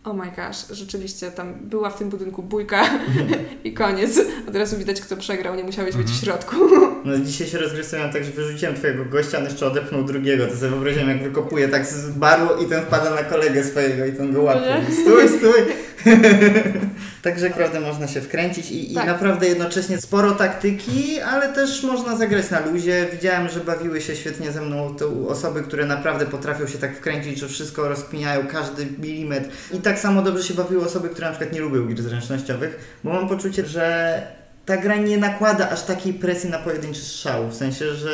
Oh 0.05 0.13
my 0.25 0.31
gosh, 0.37 0.57
rzeczywiście 0.71 1.31
tam 1.31 1.55
była 1.55 1.91
w 1.91 1.99
tym 1.99 2.09
budynku 2.11 2.43
bójka 2.43 2.83
i 3.65 3.73
koniec. 3.75 4.21
Od 4.49 4.57
razu 4.57 4.77
widać, 4.77 5.01
kto 5.01 5.17
przegrał, 5.17 5.55
nie 5.55 5.65
musiałeś 5.65 5.97
być 5.97 6.07
w 6.07 6.11
Mhm. 6.11 6.25
środku. 6.25 6.57
No 7.05 7.19
dzisiaj 7.19 7.47
się 7.49 7.59
rozgrysowałem 7.59 8.13
tak, 8.13 8.25
że 8.25 8.31
wyrzuciłem 8.31 8.75
twojego 8.75 9.05
gościa, 9.05 9.39
on 9.39 9.45
jeszcze 9.45 9.67
odepnął 9.67 10.05
drugiego. 10.05 10.47
To 10.47 10.57
sobie 10.57 10.69
wyobraziłem, 10.71 11.09
jak 11.09 11.23
wykopuje 11.23 11.69
tak 11.69 11.87
z 11.87 12.11
baru 12.11 12.63
i 12.65 12.69
ten 12.69 12.83
wpada 12.83 13.11
na 13.15 13.23
kolegę 13.23 13.65
swojego 13.65 14.05
i 14.07 14.13
ten 14.13 14.33
go 14.33 14.43
łapie. 14.43 14.61
Nie? 14.89 14.95
Stój, 14.95 15.29
stój! 15.29 15.61
Także 17.23 17.49
naprawdę 17.49 17.81
można 17.81 18.09
się 18.09 18.21
wkręcić 18.21 18.71
i, 18.71 18.93
i 18.93 18.95
Tak. 18.95 19.07
naprawdę 19.07 19.49
jednocześnie 19.49 20.01
sporo 20.01 20.33
taktyki, 20.33 21.21
ale 21.21 21.53
też 21.53 21.83
można 21.83 22.17
zagrać 22.17 22.51
na 22.51 22.61
luzie. 22.61 23.07
Widziałem, 23.13 23.49
że 23.49 23.61
bawiły 23.61 24.01
się 24.01 24.17
świetnie 24.17 24.53
ze 24.53 24.61
mną 24.61 24.95
te 24.95 25.07
osoby, 25.29 25.63
które 25.63 25.87
naprawdę 25.87 26.27
potrafią 26.27 26.67
się 26.67 26.79
tak 26.79 26.97
wkręcić, 26.97 27.39
że 27.39 27.49
wszystko 27.49 27.89
rozkminiają, 27.89 28.47
każdy 28.47 28.87
milimetr. 28.99 29.49
I 29.73 29.79
tak 29.79 29.99
samo 29.99 30.23
dobrze 30.23 30.45
się 30.45 30.55
bawiły 30.55 30.85
osoby, 30.85 31.09
które 31.09 31.27
na 31.27 31.33
przykład 31.33 31.55
nie 31.55 31.61
lubią 31.61 31.87
gier 31.87 32.03
zręcznościowych, 32.03 32.99
bo 33.05 33.13
mam 33.13 33.29
poczucie, 33.29 33.67
że 33.67 34.42
ta 34.73 34.79
gra 34.79 34.97
nie 34.97 35.19
nakłada 35.19 35.71
aż 35.71 35.83
takiej 35.83 36.15
presji 36.15 36.51
na 36.51 36.59
pojedynczy 36.59 37.01
strzał. 37.01 37.49
W 37.49 37.55
sensie, 37.55 37.95
że 37.95 38.11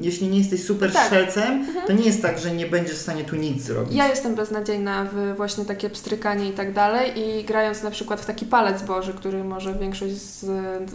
jeśli 0.00 0.28
nie 0.28 0.38
jesteś 0.38 0.64
super 0.64 0.92
Tak. 0.92 1.04
strzelcem, 1.04 1.66
to 1.86 1.92
nie 1.92 2.04
jest 2.04 2.22
tak, 2.22 2.38
że 2.38 2.50
nie 2.50 2.66
będziesz 2.66 2.96
w 2.96 3.00
stanie 3.02 3.24
tu 3.24 3.36
nic 3.36 3.62
zrobić. 3.62 3.94
Ja 3.94 4.08
jestem 4.08 4.34
beznadziejna 4.34 5.06
w 5.12 5.36
właśnie 5.36 5.64
takie 5.64 5.90
pstrykanie 5.90 6.48
i 6.48 6.52
tak 6.52 6.72
dalej 6.72 7.12
i 7.18 7.44
grając 7.44 7.82
na 7.82 7.90
przykład 7.90 8.20
w 8.20 8.26
taki 8.26 8.46
palec 8.46 8.82
boży, 8.82 9.14
który 9.14 9.44
może 9.44 9.74
większość 9.74 10.14
z 10.14 10.46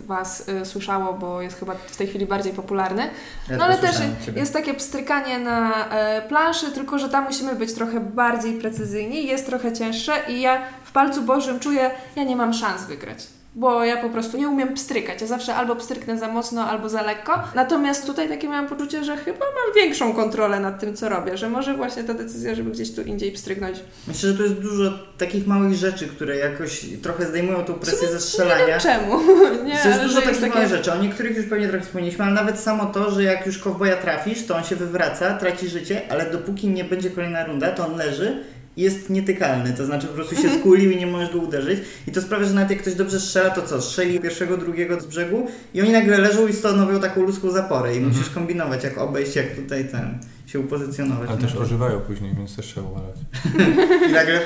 Was 0.06 0.50
y, 0.50 0.66
słyszało, 0.66 1.14
bo 1.14 1.42
jest 1.42 1.60
chyba 1.60 1.76
w 1.88 1.98
tej 1.98 2.08
chwili 2.08 2.26
bardziej 2.26 2.54
popularny, 2.54 3.10
Ja 3.50 3.58
no 3.58 3.66
ale 3.66 3.78
też 3.78 3.96
ciebie. 4.26 4.40
jest 4.40 4.54
takie 4.54 4.74
pstrykanie 4.74 5.40
na 5.40 5.90
e, 5.90 6.22
planszy, 6.22 6.72
tylko 6.72 7.00
że 7.00 7.10
tam 7.10 7.24
musimy 7.26 7.56
być 7.56 7.74
trochę 7.74 8.00
bardziej 8.00 8.54
precyzyjni, 8.54 9.28
jest 9.28 9.46
trochę 9.46 9.74
cięższe 9.74 10.14
i 10.30 10.42
ja 10.42 10.62
w 10.84 10.92
palcu 10.92 11.22
bożym 11.22 11.60
czuję, 11.60 11.92
ja 12.16 12.24
nie 12.24 12.36
mam 12.36 12.54
szans 12.54 12.84
wygrać. 12.84 13.35
Bo 13.58 13.86
ja 13.86 13.98
po 13.98 14.10
prostu 14.10 14.38
nie 14.38 14.50
umiem 14.50 14.74
pstrykać. 14.74 15.22
Ja 15.22 15.28
zawsze 15.28 15.56
albo 15.56 15.76
pstryknę 15.76 16.18
za 16.18 16.28
mocno, 16.28 16.70
albo 16.70 16.90
za 16.90 17.02
lekko. 17.02 17.44
Natomiast 17.56 18.06
tutaj 18.06 18.30
takie 18.30 18.48
miałam 18.48 18.68
poczucie, 18.68 19.04
że 19.04 19.18
chyba 19.18 19.40
mam 19.40 19.76
większą 19.76 20.14
kontrolę 20.14 20.60
nad 20.60 20.80
tym, 20.80 20.96
co 20.96 21.10
robię. 21.10 21.38
Że 21.38 21.50
może 21.50 21.74
właśnie 21.74 22.04
ta 22.04 22.14
decyzja, 22.14 22.56
żeby 22.56 22.72
gdzieś 22.72 22.96
tu 22.96 23.02
indziej 23.02 23.32
pstryknąć. 23.32 23.78
Myślę, 24.08 24.32
że 24.32 24.38
to 24.38 24.44
jest 24.44 24.56
dużo 24.56 24.92
takich 25.18 25.48
małych 25.48 25.74
rzeczy, 25.74 26.08
które 26.08 26.38
jakoś 26.38 26.86
trochę 27.04 27.26
zdejmują 27.26 27.64
tą 27.66 27.74
presję 27.74 27.98
ze 28.00 28.06
Nie 28.06 28.12
wiem 28.12 28.20
strzelania. 28.22 28.80
czemu. 28.80 29.18
nie, 29.66 29.78
To 29.84 29.88
jest 29.90 30.02
dużo 30.02 30.22
takich 30.22 30.42
jest 30.42 30.56
małych 30.56 30.70
rzeczy. 30.70 30.94
O 30.94 30.98
niektórych 31.02 31.38
już 31.38 31.46
pewnie 31.46 31.68
trochę 31.70 31.86
wspomnieliśmy, 31.86 32.26
ale 32.26 32.34
nawet 32.34 32.60
samo 32.60 32.86
to, 32.86 33.12
że 33.12 33.24
jak 33.24 33.46
już 33.46 33.58
kowboja 33.58 33.96
trafisz, 33.98 34.46
to 34.46 34.56
on 34.56 34.64
się 34.64 34.76
wywraca, 34.76 35.38
traci 35.38 35.70
życie, 35.70 36.02
ale 36.10 36.32
dopóki 36.32 36.68
nie 36.68 36.84
będzie 36.84 37.10
kolejna 37.10 37.46
runda, 37.46 37.72
to 37.72 37.86
on 37.88 37.98
leży 37.98 38.44
jest 38.78 39.10
nietykalny. 39.10 39.74
To 39.74 39.86
znaczy 39.86 40.08
po 40.08 40.14
prostu 40.14 40.36
się 40.36 40.60
skulił 40.60 40.92
i 40.92 40.98
nie 40.98 41.08
możesz 41.08 41.34
go 41.34 41.40
uderzyć. 41.40 41.80
I 42.08 42.12
to 42.12 42.22
sprawia, 42.22 42.46
że 42.46 42.54
nawet 42.54 42.70
jak 42.72 42.80
ktoś 42.82 42.96
dobrze 42.96 43.20
strzela, 43.20 43.50
to 43.50 43.62
co? 43.62 43.82
Strzeli 43.82 44.20
pierwszego, 44.20 44.58
drugiego 44.58 45.02
z 45.02 45.06
brzegu 45.06 45.48
i 45.74 45.82
oni 45.82 45.92
nagle 45.92 46.18
leżą 46.18 46.48
i 46.48 46.54
stanowią 46.54 47.00
taką 47.00 47.22
ludzką 47.22 47.52
zaporę. 47.52 47.94
I 47.94 47.98
Mhm. 47.98 48.14
musisz 48.16 48.30
kombinować, 48.34 48.84
jak 48.84 48.98
obejść, 48.98 49.36
jak 49.36 49.56
tutaj 49.56 49.86
ten 49.90 50.20
się 50.48 50.60
upozycjonować. 50.60 51.30
Ale 51.30 51.38
też 51.38 51.56
ożywają 51.56 52.00
później, 52.00 52.34
więc 52.38 52.56
też 52.56 52.66
trzeba 52.66 52.88
uważać. 52.90 53.16
I 54.10 54.14
nagle 54.14 54.40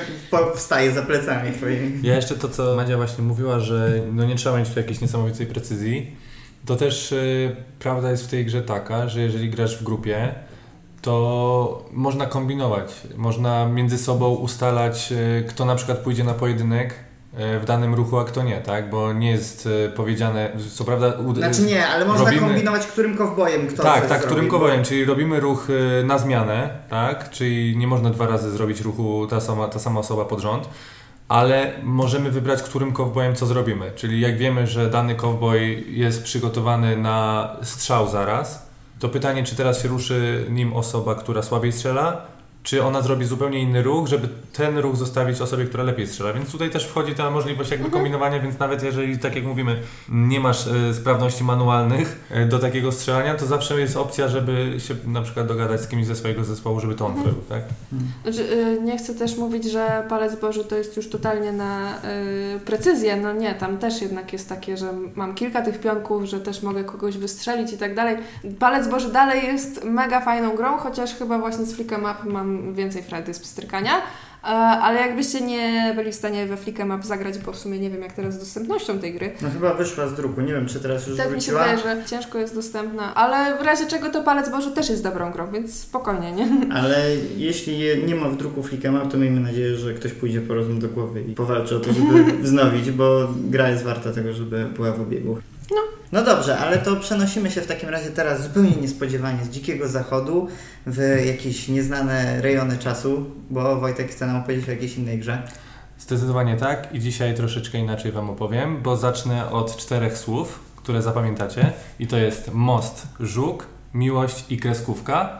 wstaje 0.56 0.92
za 0.92 1.02
plecami 1.02 1.52
twoimi. 1.52 1.98
Ja 2.02 2.16
jeszcze 2.16 2.34
to, 2.34 2.48
co 2.48 2.76
Madzia 2.76 2.96
właśnie 2.96 3.24
mówiła, 3.24 3.60
że 3.60 4.00
no 4.12 4.24
nie 4.24 4.34
trzeba 4.36 4.58
mieć 4.58 4.68
tu 4.68 4.78
jakiejś 4.80 5.00
niesamowitej 5.00 5.46
precyzji, 5.46 6.16
to 6.66 6.76
też 6.76 7.12
y, 7.12 7.56
prawda 7.78 8.10
jest 8.10 8.24
w 8.24 8.28
tej 8.30 8.44
grze 8.46 8.62
taka, 8.62 9.08
że 9.08 9.20
jeżeli 9.20 9.50
grasz 9.50 9.76
w 9.78 9.84
grupie, 9.84 10.34
to 11.02 11.84
można 11.92 12.26
kombinować. 12.26 12.92
Można 13.16 13.66
między 13.66 13.98
sobą 13.98 14.28
ustalać, 14.34 15.12
y, 15.12 15.44
kto 15.48 15.64
na 15.64 15.74
przykład 15.74 15.98
pójdzie 15.98 16.24
na 16.24 16.34
pojedynek 16.34 16.94
y, 17.54 17.58
w 17.60 17.64
danym 17.64 17.94
ruchu, 17.94 18.18
a 18.18 18.24
kto 18.24 18.42
nie, 18.42 18.56
tak? 18.60 18.90
Bo 18.90 19.12
nie 19.12 19.30
jest 19.30 19.66
y, 19.66 19.92
powiedziane, 19.96 20.50
co 20.74 20.84
prawda... 20.84 21.12
Znaczy 21.36 21.62
nie, 21.62 21.86
ale 21.86 22.04
można 22.04 22.24
robimy- 22.24 22.46
kombinować, 22.46 22.86
którym 22.86 23.16
kowbojem 23.16 23.66
kto 23.66 23.82
tak, 23.82 24.06
tak, 24.06 24.22
zrobi, 24.22 24.26
którym 24.48 24.48
bo- 24.78 24.84
czyli 24.84 25.04
robimy 25.04 25.40
ruch 25.40 25.68
na 26.04 26.18
zmianę, 26.18 26.70
tak? 26.90 27.30
Czyli 27.30 27.76
nie 27.76 27.86
można 27.86 28.10
dwa 28.10 28.26
razy 28.26 28.50
zrobić 28.50 28.80
ruchu 28.80 29.26
ta 29.30 29.40
sama, 29.40 29.68
ta 29.68 29.78
sama 29.78 30.00
osoba 30.00 30.24
pod 30.24 30.40
rząd, 30.40 30.68
ale 31.28 31.72
możemy 31.82 32.30
wybrać, 32.30 32.62
którym 32.62 32.92
kowbojem 32.92 33.34
co 33.36 33.46
zrobimy. 33.46 33.92
Czyli 33.94 34.20
jak 34.20 34.38
wiemy, 34.38 34.66
że 34.66 34.90
dany 34.90 35.14
kowboj 35.14 35.84
jest 35.88 36.22
przygotowany 36.22 36.96
na 36.96 37.48
strzał 37.62 38.08
zaraz, 38.08 38.69
to 39.00 39.08
pytanie, 39.08 39.44
czy 39.44 39.56
teraz 39.56 39.82
się 39.82 39.88
ruszy 39.88 40.46
nim 40.50 40.72
osoba, 40.72 41.14
która 41.14 41.42
słabiej 41.42 41.72
strzela, 41.72 42.26
czy 42.62 42.84
ona 42.84 43.02
zrobi 43.02 43.24
zupełnie 43.24 43.58
inny 43.58 43.82
ruch, 43.82 44.06
żeby 44.06 44.28
ten 44.52 44.78
ruch 44.78 44.96
zostawić 44.96 45.40
osobie, 45.40 45.64
która 45.64 45.84
lepiej 45.84 46.06
strzela. 46.06 46.32
Więc 46.32 46.52
tutaj 46.52 46.70
też 46.70 46.86
wchodzi 46.86 47.14
ta 47.14 47.30
możliwość 47.30 47.70
jakby 47.70 47.90
kombinowania, 47.90 48.40
więc 48.40 48.58
nawet 48.58 48.82
jeżeli, 48.82 49.18
tak 49.18 49.34
jak 49.36 49.44
mówimy, 49.44 49.80
nie 50.08 50.40
masz 50.40 50.66
e, 50.66 50.94
sprawności 50.94 51.44
manualnych 51.44 52.26
e, 52.30 52.46
do 52.46 52.58
takiego 52.58 52.92
strzelania, 52.92 53.34
to 53.34 53.46
zawsze 53.46 53.80
jest 53.80 53.96
opcja, 53.96 54.28
żeby 54.28 54.74
się 54.78 54.94
na 55.06 55.22
przykład 55.22 55.46
dogadać 55.46 55.80
z 55.80 55.88
kimś 55.88 56.06
ze 56.06 56.16
swojego 56.16 56.44
zespołu, 56.44 56.80
żeby 56.80 56.94
to 56.94 57.06
on 57.06 57.14
zrobił, 57.14 57.42
tak? 57.48 57.62
Znaczy, 58.22 58.52
y, 58.52 58.80
nie 58.82 58.98
chcę 58.98 59.14
też 59.14 59.36
mówić, 59.36 59.64
że 59.64 60.04
palec 60.08 60.40
Boży 60.40 60.64
to 60.64 60.76
jest 60.76 60.96
już 60.96 61.08
totalnie 61.08 61.52
na 61.52 61.98
y, 62.56 62.60
precyzję. 62.60 63.16
No 63.16 63.32
nie, 63.32 63.54
tam 63.54 63.78
też 63.78 64.02
jednak 64.02 64.32
jest 64.32 64.48
takie, 64.48 64.76
że 64.76 64.92
mam 65.14 65.34
kilka 65.34 65.62
tych 65.62 65.80
pionków, 65.80 66.24
że 66.24 66.40
też 66.40 66.62
mogę 66.62 66.84
kogoś 66.84 67.18
wystrzelić 67.18 67.72
i 67.72 67.78
tak 67.78 67.94
dalej. 67.94 68.16
Palec 68.58 68.88
Boży 68.88 69.12
dalej 69.12 69.44
jest 69.44 69.84
mega 69.84 70.20
fajną 70.20 70.56
grą, 70.56 70.78
chociaż 70.78 71.14
chyba 71.14 71.38
właśnie 71.38 71.64
z 71.64 71.74
Flick 71.74 71.92
'em 71.92 72.00
Up 72.02 72.30
mam 72.30 72.49
więcej 72.74 73.02
frajdy 73.02 73.34
z 73.34 73.38
pstrykania. 73.38 73.92
E, 74.44 74.46
Ale 74.46 75.00
jakbyście 75.00 75.40
nie 75.40 75.92
byli 75.96 76.12
w 76.12 76.14
stanie 76.14 76.46
we 76.46 76.56
Flick 76.56 76.80
'em 76.80 76.90
Up 76.90 77.02
zagrać, 77.06 77.38
bo 77.38 77.52
w 77.52 77.56
sumie 77.58 77.78
nie 77.78 77.90
wiem 77.90 78.02
jak 78.02 78.12
teraz 78.12 78.34
z 78.34 78.38
dostępnością 78.38 78.98
tej 78.98 79.14
gry, 79.14 79.32
No 79.42 79.50
chyba 79.50 79.74
wyszła 79.74 80.08
z 80.08 80.14
druku, 80.14 80.40
nie 80.40 80.52
wiem 80.52 80.66
czy 80.66 80.80
teraz 80.80 81.06
już 81.06 81.16
tak 81.16 81.26
mi 81.26 81.32
się 81.42 81.52
wróciła. 81.52 81.76
wydaje, 81.76 81.78
że 81.96 82.04
ciężko 82.06 82.38
jest 82.38 82.54
dostępna, 82.54 83.14
ale 83.14 83.58
w 83.58 83.62
razie 83.62 83.86
czego 83.86 84.10
to 84.10 84.22
Palec 84.22 84.50
Boży 84.50 84.70
też 84.70 84.90
jest 84.90 85.02
dobrą 85.02 85.30
grą, 85.32 85.50
więc 85.52 85.74
spokojnie, 85.80 86.32
nie? 86.32 86.48
Ale 86.80 87.04
jeśli 87.36 87.78
je 87.78 87.96
nie 87.96 88.14
ma 88.14 88.28
w 88.28 88.36
druku 88.36 88.62
Flick'em 88.62 88.96
Up, 89.02 89.10
to 89.10 89.16
miejmy 89.18 89.40
nadzieję, 89.40 89.76
że 89.76 89.94
ktoś 89.94 90.12
pójdzie 90.12 90.40
po 90.40 90.54
rozum 90.54 90.78
do 90.80 90.88
głowy 90.88 91.22
i 91.22 91.34
powalczy 91.34 91.76
o 91.76 91.80
to, 91.80 91.92
żeby 91.92 92.24
wznowić, 92.42 92.90
bo 92.90 93.28
gra 93.44 93.68
jest 93.68 93.84
warta 93.84 94.12
tego, 94.12 94.32
żeby 94.32 94.66
była 94.76 94.92
w 94.92 95.00
obiegu. 95.00 95.38
No. 95.70 95.80
No 96.12 96.24
dobrze, 96.24 96.58
ale 96.58 96.78
to 96.78 96.96
przenosimy 96.96 97.50
się 97.50 97.60
w 97.60 97.66
takim 97.66 97.88
razie 97.88 98.10
teraz 98.10 98.42
zupełnie 98.42 98.76
niespodziewanie 98.76 99.44
z 99.44 99.50
dzikiego 99.50 99.88
zachodu 99.88 100.48
w 100.86 101.22
jakieś 101.26 101.68
nieznane 101.68 102.42
rejony 102.42 102.78
czasu, 102.78 103.26
bo 103.50 103.80
Wojtek 103.80 104.10
chce 104.10 104.26
nam 104.26 104.36
opowiedzieć 104.36 104.68
o 104.68 104.70
jakiejś 104.70 104.96
innej 104.96 105.18
grze. 105.18 105.42
Zdecydowanie 105.98 106.56
tak 106.56 106.94
i 106.94 107.00
dzisiaj 107.00 107.34
troszeczkę 107.34 107.78
inaczej 107.78 108.12
Wam 108.12 108.30
opowiem, 108.30 108.82
bo 108.82 108.96
zacznę 108.96 109.50
od 109.50 109.76
czterech 109.76 110.18
słów, 110.18 110.60
które 110.76 111.02
zapamiętacie 111.02 111.72
i 111.98 112.06
to 112.06 112.16
jest 112.16 112.50
most, 112.54 113.06
żuk, 113.20 113.66
miłość 113.94 114.44
i 114.48 114.58
kreskówka. 114.58 115.38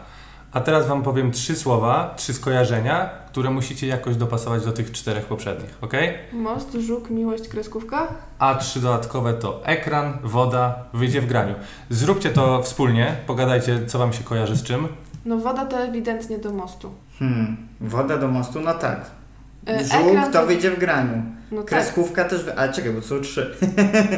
A 0.53 0.61
teraz 0.61 0.87
Wam 0.87 1.03
powiem 1.03 1.31
trzy 1.31 1.55
słowa, 1.55 2.13
trzy 2.17 2.33
skojarzenia, 2.33 3.09
które 3.27 3.49
musicie 3.49 3.87
jakoś 3.87 4.15
dopasować 4.15 4.65
do 4.65 4.71
tych 4.71 4.91
czterech 4.91 5.25
poprzednich, 5.25 5.77
ok? 5.81 5.93
Most, 6.33 6.73
żuk, 6.73 7.09
miłość, 7.09 7.47
kreskówka. 7.47 8.07
A 8.39 8.55
trzy 8.55 8.79
dodatkowe 8.79 9.33
to 9.33 9.65
ekran, 9.65 10.17
woda, 10.23 10.83
wyjdzie 10.93 11.21
w 11.21 11.25
graniu. 11.25 11.55
Zróbcie 11.89 12.29
to 12.29 12.63
wspólnie, 12.63 13.15
pogadajcie, 13.27 13.85
co 13.85 13.99
Wam 13.99 14.13
się 14.13 14.23
kojarzy 14.23 14.55
z 14.55 14.63
czym. 14.63 14.87
No 15.25 15.37
woda 15.37 15.65
to 15.65 15.77
ewidentnie 15.77 16.37
do 16.37 16.51
mostu. 16.53 16.91
Hmm, 17.19 17.57
woda 17.81 18.17
do 18.17 18.27
mostu, 18.27 18.59
no 18.59 18.73
tak. 18.73 19.11
E, 19.67 19.85
Żółk 19.85 20.07
ekran 20.07 20.31
to 20.31 20.45
wyjdzie 20.45 20.71
w 20.71 20.79
graniu. 20.79 21.23
No 21.51 21.61
tak, 21.61 21.69
Kreskówka 21.69 22.25
też, 22.25 22.43
wy... 22.43 22.57
ale 22.57 22.73
czekaj, 22.73 22.91
bo 22.91 23.01
to 23.01 23.07
są 23.07 23.21
trzy. 23.21 23.55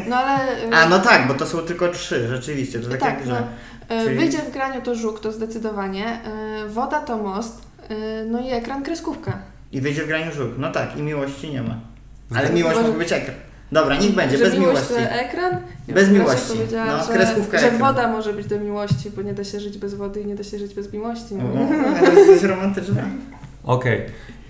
no 0.09 0.15
ale... 0.15 0.39
A, 0.77 0.89
no 0.89 0.99
tak, 0.99 1.27
bo 1.27 1.33
to 1.33 1.45
są 1.45 1.57
tylko 1.57 1.89
trzy, 1.89 2.27
rzeczywiście, 2.27 2.79
to 2.79 2.89
tak, 2.89 2.99
tak, 2.99 3.19
jak 3.19 3.27
no. 3.27 3.35
że... 3.35 3.43
e, 3.89 4.03
czyli- 4.03 4.15
Wyjdzie 4.17 4.37
w 4.37 4.51
graniu 4.51 4.81
to 4.81 4.95
żuk, 4.95 5.19
to 5.19 5.31
zdecydowanie. 5.31 6.05
E, 6.05 6.67
Woda 6.69 6.99
to 7.01 7.17
most. 7.17 7.61
e, 7.89 8.25
No 8.25 8.39
i 8.39 8.51
ekran 8.51 8.83
kreskówka. 8.83 9.37
I 9.71 9.81
wyjdzie 9.81 10.03
w 10.03 10.07
graniu 10.07 10.31
żółk. 10.31 10.51
No 10.57 10.71
tak, 10.71 10.97
i 10.97 11.01
miłości 11.01 11.51
nie 11.51 11.61
ma. 11.61 11.77
Ale 12.35 12.45
Zde- 12.47 12.55
miłość 12.55 12.77
Może- 12.79 12.91
być 12.93 13.11
ekran. 13.11 13.35
Dobra, 13.71 13.97
niech 13.97 14.11
będzie, 14.15 14.37
że 14.37 14.43
bez 14.43 14.53
miłość 14.59 14.89
miłości. 14.89 15.07
to 15.09 15.15
ekran. 15.19 15.57
Bez 15.87 16.09
miłości. 16.09 16.53
No, 16.87 17.03
że, 17.05 17.13
kreskówka 17.13 17.57
że 17.59 17.65
ekran. 17.65 17.79
woda 17.81 18.07
może 18.11 18.33
być 18.33 18.47
do 18.47 18.59
miłości, 18.59 19.09
bo 19.15 19.21
nie 19.21 19.33
da 19.33 19.43
się 19.43 19.59
żyć 19.59 19.77
bez 19.77 19.93
wody 19.93 20.21
i 20.21 20.25
nie 20.25 20.35
da 20.35 20.43
się 20.43 20.59
żyć 20.59 20.73
bez 20.73 20.93
miłości. 20.93 21.35
No. 21.35 21.43
O, 21.61 21.67
ale 21.97 22.13
jest 22.13 22.27
dość 22.31 22.43
romantyczne. 22.43 23.03
Okej. 23.63 24.01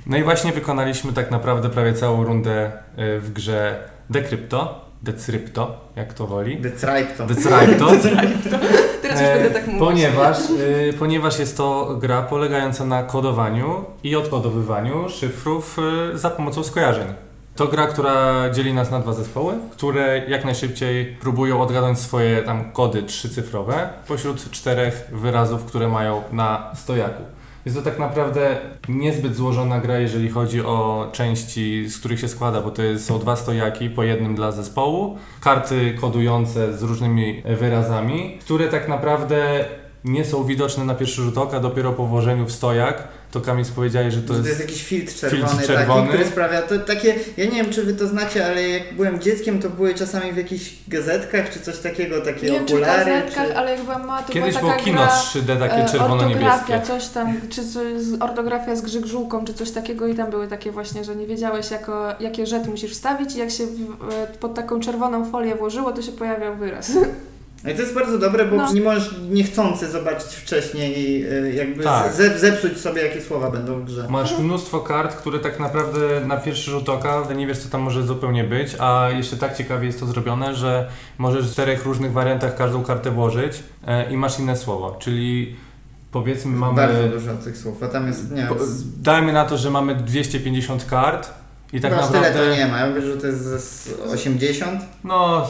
No 0.08 0.18
i 0.18 0.24
właśnie 0.24 0.52
wykonaliśmy 0.52 1.14
tak 1.14 1.32
naprawdę 1.32 1.70
prawie 1.70 1.94
całą 1.94 2.24
rundę 2.24 2.72
w 2.98 3.30
grze 3.34 3.76
Decrypto, 4.10 4.86
Decrypto, 5.04 5.90
jak 5.96 6.14
to 6.14 6.28
woli. 6.28 6.58
Decrypto. 6.58 7.28
Decrypto. 7.28 7.88
Teraz 9.04 9.22
już 9.22 9.30
E, 9.30 9.34
będę 9.34 9.52
tak 9.52 9.68
mówić. 9.68 9.80
Ponieważ, 9.80 10.38
y, 10.50 10.94
ponieważ 11.00 11.40
jest 11.40 11.58
to 11.58 11.96
gra 12.00 12.22
polegająca 12.22 12.86
na 12.86 13.04
kodowaniu 13.04 13.86
i 14.04 14.16
odkodowywaniu 14.16 15.10
szyfrów 15.10 15.80
y, 16.14 16.18
za 16.18 16.30
pomocą 16.30 16.64
skojarzeń. 16.64 17.08
To 17.56 17.68
gra, 17.68 17.88
która 17.88 18.50
dzieli 18.50 18.74
nas 18.74 18.92
na 18.92 19.00
dwa 19.00 19.14
zespoły, 19.14 19.54
które 19.72 20.22
jak 20.28 20.46
najszybciej 20.46 21.06
próbują 21.06 21.62
odgadnąć 21.62 22.00
swoje 22.00 22.42
tam 22.42 22.72
kody 22.72 23.04
trzycyfrowe 23.04 23.90
pośród 24.08 24.52
czterech 24.52 25.08
wyrazów, 25.12 25.66
które 25.66 25.88
mają 25.88 26.22
na 26.32 26.72
stojaku. 26.76 27.24
Jest 27.66 27.78
to 27.78 27.84
tak 27.84 28.00
naprawdę 28.00 28.58
niezbyt 28.90 29.36
złożona 29.36 29.80
gra, 29.80 30.00
jeżeli 30.00 30.30
chodzi 30.30 30.62
o 30.62 31.10
części, 31.12 31.90
z 31.90 32.00
których 32.00 32.20
się 32.20 32.28
składa, 32.28 32.62
bo 32.62 32.72
to 32.72 32.82
są 32.98 33.20
dwa 33.20 33.36
stojaki, 33.36 33.90
po 33.90 34.04
jednym 34.04 34.36
dla 34.36 34.52
zespołu, 34.52 35.18
karty 35.42 35.98
kodujące 36.02 36.78
z 36.78 36.84
różnymi 36.84 37.44
wyrazami, 37.60 38.38
które 38.42 38.68
tak 38.68 38.88
naprawdę 38.88 39.66
nie 40.04 40.26
są 40.26 40.44
widoczne 40.44 40.86
na 40.86 40.96
pierwszy 40.96 41.22
rzut 41.22 41.38
oka, 41.38 41.60
dopiero 41.60 41.94
po 41.94 42.06
włożeniu 42.06 42.46
w 42.46 42.52
stojak 42.52 43.08
to 43.34 43.42
Kamis 43.42 43.72
powiedzieli, 43.72 44.12
że 44.12 44.22
to, 44.22 44.28
To 44.28 44.34
jest... 44.34 44.48
jest 44.48 44.60
jakiś 44.60 44.84
filtr 44.84 45.14
czerwony, 45.16 45.48
filtr 45.48 45.68
czerwony. 45.68 46.02
taki, 46.02 46.10
który 46.14 46.26
sprawia 46.26 46.62
to 46.62 46.80
takie, 46.80 47.16
ja 47.38 47.46
nie 47.46 47.52
wiem 47.52 47.70
czy 47.70 47.84
wy 47.84 47.94
to 47.94 48.08
znacie, 48.08 48.46
ale 48.46 48.70
jak 48.70 48.94
byłem 48.94 49.20
dzieckiem 49.22 49.60
to 49.62 49.70
były 49.70 49.94
czasami 49.96 50.32
w 50.32 50.38
jakichś 50.38 50.74
gazetkach 50.88 51.50
czy 51.50 51.60
coś 51.60 51.78
takiego, 51.80 52.22
takie 52.22 52.46
Nie 52.48 52.52
wiem 52.52 52.66
czy 52.66 52.74
w 52.74 52.78
okulary. 52.78 53.12
gazetkach, 53.12 53.48
czy... 53.48 53.58
ale 53.58 53.72
jak 53.72 53.82
byłam 53.84 54.08
mała, 54.08 54.22
to 54.24 54.34
Kiedyś 54.34 54.58
była 54.58 54.72
było 54.72 54.84
kino 54.84 54.98
gra, 55.02 55.08
3D 55.08 55.60
takie 55.60 55.76
e, 55.84 55.90
czerwono-niebieskie. 55.90 56.46
Ortografia, 56.50 56.82
coś 56.82 57.08
tam, 57.08 57.36
czy 57.50 57.68
coś, 57.70 57.84
ortografia 58.20 58.76
z 58.76 58.82
grzegżółką, 58.82 59.46
czy 59.46 59.54
coś 59.54 59.72
takiego 59.72 60.08
i 60.08 60.16
tam 60.16 60.30
były 60.30 60.48
takie 60.48 60.72
właśnie, 60.72 61.04
że 61.04 61.16
nie 61.16 61.28
wiedziałeś 61.28 61.72
jako, 61.72 62.14
jakie 62.20 62.46
rzeczy 62.46 62.70
musisz 62.70 62.92
wstawić 62.92 63.36
i 63.36 63.40
jak 63.40 63.52
się 63.52 63.66
w, 63.68 64.38
pod 64.40 64.54
taką 64.54 64.80
czerwoną 64.80 65.32
folię 65.32 65.56
włożyło, 65.56 65.92
to 65.92 66.02
się 66.02 66.12
pojawiał 66.12 66.56
wyraz. 66.56 66.92
No 67.64 67.72
i 67.72 67.76
to 67.76 67.82
jest 67.82 67.94
bardzo 67.94 68.18
dobre, 68.20 68.46
bo 68.46 68.56
No. 68.56 68.74
nie 68.74 68.82
możesz 68.82 69.16
niechcący 69.30 69.92
zobaczyć 69.92 70.28
wcześniej 70.28 71.26
y, 71.34 71.54
jakby 71.54 71.84
Tak. 71.84 72.14
ze, 72.14 72.40
zepsuć 72.40 72.78
sobie 72.78 73.02
jakie 73.02 73.22
słowa 73.22 73.52
będą 73.52 73.80
w 73.80 73.86
grze. 73.86 74.08
Masz 74.10 74.40
mnóstwo 74.40 74.80
kart, 74.80 75.16
które 75.16 75.40
tak 75.40 75.60
naprawdę 75.60 76.00
na 76.28 76.38
pierwszy 76.38 76.72
rzut 76.72 76.90
oka 76.90 77.24
nie 77.36 77.48
wiesz 77.48 77.58
co 77.58 77.70
tam 77.70 77.82
może 77.82 78.04
zupełnie 78.04 78.44
być, 78.44 78.76
a 78.80 79.10
jeszcze 79.18 79.38
tak 79.38 79.58
ciekawie 79.58 79.86
jest 79.88 80.00
to 80.00 80.06
zrobione, 80.06 80.56
że 80.56 80.90
możesz 81.18 81.48
w 81.50 81.52
czterech 81.52 81.86
różnych 81.86 82.12
wariantach 82.12 82.56
każdą 82.56 82.84
kartę 82.84 83.12
włożyć 83.12 83.64
e, 83.88 84.12
i 84.14 84.18
masz 84.18 84.40
inne 84.40 84.58
słowo, 84.58 84.98
czyli 85.00 85.56
powiedzmy 86.12 86.56
mamy... 86.56 86.76
Bardzo 86.76 87.08
dużo 87.08 87.34
tych 87.34 87.58
słów, 87.58 87.84
a 87.84 87.88
tam 87.88 88.08
jest, 88.08 88.32
nie 88.32 88.44
po, 88.44 88.56
dajmy 88.98 89.34
na 89.34 89.46
to, 89.46 89.58
że 89.58 89.72
mamy 89.72 89.96
250 89.96 90.86
kart 90.86 91.30
i 91.74 91.82
tak 91.82 91.92
chyba 91.92 92.08
tyle 92.08 92.22
naprawdę... 92.22 92.50
to 92.50 92.56
nie 92.56 92.68
ma, 92.68 92.80
ja 92.80 92.94
wiem, 92.94 93.02
że 93.02 93.18
to 93.18 93.28
jest 93.28 93.44
z 93.44 94.14
80. 94.14 94.82
No, 95.04 95.48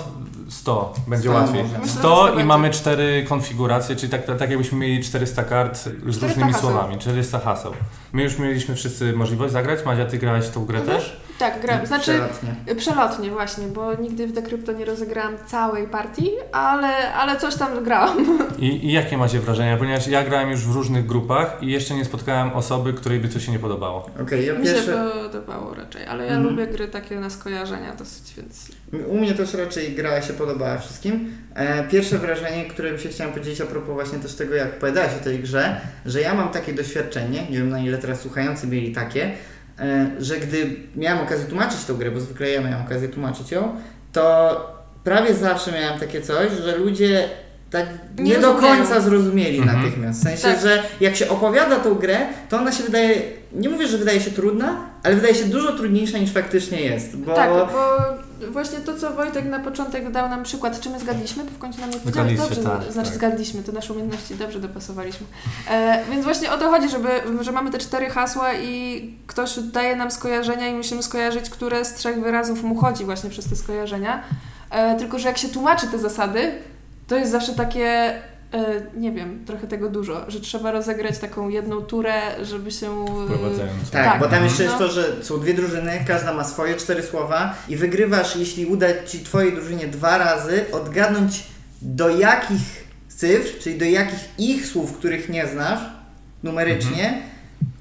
100 0.54 0.94
będzie 1.08 1.30
100 1.30 1.38
łatwiej. 1.38 1.64
może. 1.64 1.80
Myślę, 1.80 1.94
że 1.94 2.00
100 2.00 2.28
100 2.28 2.40
i 2.40 2.44
mamy 2.44 2.70
cztery 2.70 3.26
konfiguracje, 3.30 3.96
czyli 3.96 4.12
tak, 4.12 4.26
tak 4.38 4.50
jakbyśmy 4.50 4.78
mieli 4.78 5.04
400 5.04 5.44
kart 5.44 5.78
z 5.78 5.82
400 5.82 6.28
różnymi 6.28 6.54
haseł. 6.54 6.70
słowami, 6.70 6.98
400 7.00 7.40
haseł. 7.40 7.74
My 8.14 8.24
już 8.24 8.40
mieliśmy 8.40 8.76
wszyscy 8.76 9.14
możliwość 9.14 9.54
zagrać. 9.54 9.86
Madzia, 9.86 10.06
ty 10.06 10.18
grałaś 10.18 10.50
tą 10.50 10.66
grę 10.66 10.80
Mhm. 10.80 10.98
też? 11.00 11.24
tak, 11.40 11.62
gram. 11.62 11.86
Znaczy, 11.86 12.12
Przelotnie. 12.12 12.76
przelotnie 12.76 13.32
właśnie, 13.32 13.68
bo 13.68 13.94
nigdy 13.94 14.28
w 14.28 14.32
Decrypto 14.34 14.72
nie 14.72 14.86
rozegrałam 14.86 15.34
całej 15.46 15.88
partii, 15.88 16.30
ale, 16.52 17.14
ale 17.14 17.40
coś 17.40 17.56
tam 17.56 17.84
grałam. 17.84 18.18
I, 18.60 18.66
I 18.88 18.92
jakie 18.92 19.18
macie 19.18 19.40
wrażenia? 19.40 19.78
Ponieważ 19.78 20.08
ja 20.08 20.24
grałem 20.24 20.52
już 20.52 20.60
w 20.68 20.76
różnych 20.76 21.06
grupach 21.06 21.58
i 21.62 21.68
jeszcze 21.68 21.96
nie 21.96 22.06
spotkałem 22.06 22.54
osoby, 22.54 22.94
której 22.94 23.20
by 23.20 23.30
coś 23.30 23.46
się 23.46 23.52
nie 23.52 23.60
podobało. 23.60 24.10
Okej, 24.22 24.46
ja 24.48 24.54
Mi 24.54 24.68
się 24.68 24.74
podobało 25.24 25.74
raczej, 25.74 26.06
ale 26.06 26.26
ja 26.26 26.32
Mhm. 26.34 26.50
lubię 26.50 26.68
gry 26.68 26.88
takie 26.88 27.20
na 27.20 27.30
skojarzenia 27.30 27.96
dosyć, 27.96 28.34
więc... 28.38 28.68
U 29.08 29.18
mnie 29.18 29.34
też 29.34 29.54
raczej 29.54 29.96
gra 29.96 30.22
się 30.22 30.34
podobała 30.34 30.78
wszystkim. 30.78 31.38
E, 31.56 31.84
pierwsze 31.84 32.18
wrażenie, 32.18 32.66
którym 32.66 33.00
się 33.00 33.10
chciałem 33.10 33.34
powiedzieć 33.34 33.62
a 33.62 33.66
propos 33.66 33.94
właśnie 33.94 34.20
też 34.20 34.36
tego, 34.36 34.56
jak 34.56 34.78
opowiadałaś 34.78 35.12
o 35.22 35.24
tej 35.24 35.40
grze, 35.40 35.82
że 36.06 36.22
ja 36.22 36.34
mam 36.34 36.50
takie 36.50 36.74
doświadczenie, 36.74 37.46
nie 37.50 37.58
wiem 37.58 37.70
na 37.70 37.80
ile 37.80 37.98
teraz 37.98 38.22
słuchający 38.22 38.68
mieli 38.68 38.92
takie, 38.92 39.32
e, 39.80 40.12
że 40.20 40.40
gdy 40.40 40.76
miałem 40.96 41.24
okazję 41.24 41.46
tłumaczyć 41.46 41.86
tę 41.86 41.94
grę, 41.94 42.12
bo 42.12 42.20
zwykle 42.20 42.50
ja 42.50 42.62
miałem 42.62 42.86
okazję 42.86 43.10
tłumaczyć 43.10 43.52
ją, 43.52 43.76
to 44.12 44.84
prawie 45.04 45.34
zawsze 45.34 45.72
miałem 45.72 46.00
takie 46.00 46.22
coś, 46.22 46.52
że 46.52 46.78
ludzie 46.78 47.30
tak 47.74 47.86
nie, 48.20 48.24
Nie 48.24 48.40
do 48.40 48.54
końca 48.56 49.00
zrozumieli 49.02 49.58
Mhm. 49.60 49.78
natychmiast. 49.82 50.20
W 50.20 50.24
sensie, 50.24 50.44
Tak. 50.44 50.62
że 50.62 50.84
jak 51.00 51.16
się 51.16 51.30
opowiada 51.30 51.76
tą 51.76 51.94
grę, 51.96 52.18
to 52.50 52.58
ona 52.58 52.72
się 52.72 52.84
wydaje, 52.84 53.22
nie 53.54 53.70
mówię, 53.70 53.88
że 53.88 53.98
wydaje 53.98 54.22
się 54.22 54.32
trudna, 54.32 54.76
ale 55.04 55.16
wydaje 55.16 55.36
się 55.36 55.46
dużo 55.46 55.72
trudniejsza 55.72 56.18
niż 56.18 56.32
faktycznie 56.34 56.82
jest. 56.82 57.18
Bo 57.18 57.34
Tak, 57.34 57.50
bo 57.50 57.68
właśnie 58.52 58.80
to, 58.80 58.94
co 58.98 59.14
Wojtek 59.14 59.46
na 59.46 59.60
początek 59.60 60.12
dał 60.12 60.30
nam 60.30 60.44
przykład, 60.44 60.80
czy 60.80 60.90
my 60.90 61.00
zgadliśmy, 61.00 61.44
bo 61.44 61.50
w 61.52 61.58
końcu 61.58 61.82
nam 61.82 61.90
nie 61.90 61.98
powiedziałeś. 61.98 62.38
Dobrze, 62.38 62.64
tak, 62.64 62.92
znaczy 62.92 63.10
tak. 63.10 63.18
zgadliśmy, 63.18 63.64
to 63.64 63.72
nasze 63.72 63.94
umiejętności 63.94 64.36
dobrze 64.36 64.60
dopasowaliśmy. 64.60 65.26
E, 65.72 66.00
więc 66.12 66.24
właśnie 66.24 66.52
o 66.52 66.58
to 66.58 66.70
chodzi, 66.70 66.90
żeby, 66.90 67.10
że 67.42 67.52
mamy 67.52 67.72
te 67.72 67.78
cztery 67.78 68.10
hasła 68.10 68.54
i 68.54 69.14
ktoś 69.28 69.60
daje 69.60 69.96
nam 69.96 70.12
skojarzenia 70.12 70.68
i 70.68 70.74
musimy 70.74 71.04
skojarzyć, 71.04 71.50
które 71.50 71.86
z 71.86 71.94
trzech 71.94 72.22
wyrazów 72.24 72.64
mu 72.64 72.76
chodzi 72.76 73.06
właśnie 73.06 73.30
przez 73.30 73.50
te 73.50 73.56
skojarzenia. 73.56 74.24
E, 74.72 74.96
tylko, 74.96 75.20
że 75.20 75.28
jak 75.28 75.38
się 75.38 75.50
tłumaczy 75.50 75.88
te 75.88 76.00
zasady, 76.00 76.52
to 77.08 77.16
jest 77.18 77.32
zawsze 77.32 77.54
takie, 77.54 77.86
e, 78.54 78.82
nie 78.98 79.12
wiem, 79.12 79.46
trochę 79.46 79.68
tego 79.68 79.90
dużo, 79.90 80.26
że 80.32 80.40
trzeba 80.40 80.72
rozegrać 80.72 81.18
taką 81.20 81.50
jedną 81.50 81.82
turę, 81.82 82.14
żeby 82.46 82.72
się... 82.72 83.06
e, 83.06 83.26
Wprowadzając. 83.26 83.90
Tak, 83.92 84.06
Tak. 84.06 84.20
bo 84.20 84.28
tam 84.28 84.44
jeszcze 84.44 84.64
No. 84.64 84.70
jest 84.70 84.78
to, 84.80 84.92
że 84.92 85.24
są 85.24 85.40
dwie 85.40 85.54
drużyny, 85.54 85.92
każda 86.08 86.34
ma 86.34 86.44
swoje 86.44 86.76
cztery 86.76 87.04
słowa 87.04 87.56
i 87.70 87.76
wygrywasz, 87.76 88.36
jeśli 88.36 88.66
uda 88.66 88.88
Ci 89.08 89.20
Twojej 89.20 89.54
drużynie 89.54 89.88
dwa 89.88 90.18
razy 90.18 90.66
odgadnąć 90.72 91.44
do 91.82 92.10
jakich 92.10 92.84
cyfr, 93.08 93.60
czyli 93.60 93.78
do 93.78 93.86
jakich 93.86 94.20
ich 94.38 94.66
słów, 94.68 94.94
których 94.98 95.30
nie 95.30 95.48
znasz 95.48 95.80
numerycznie, 96.44 97.22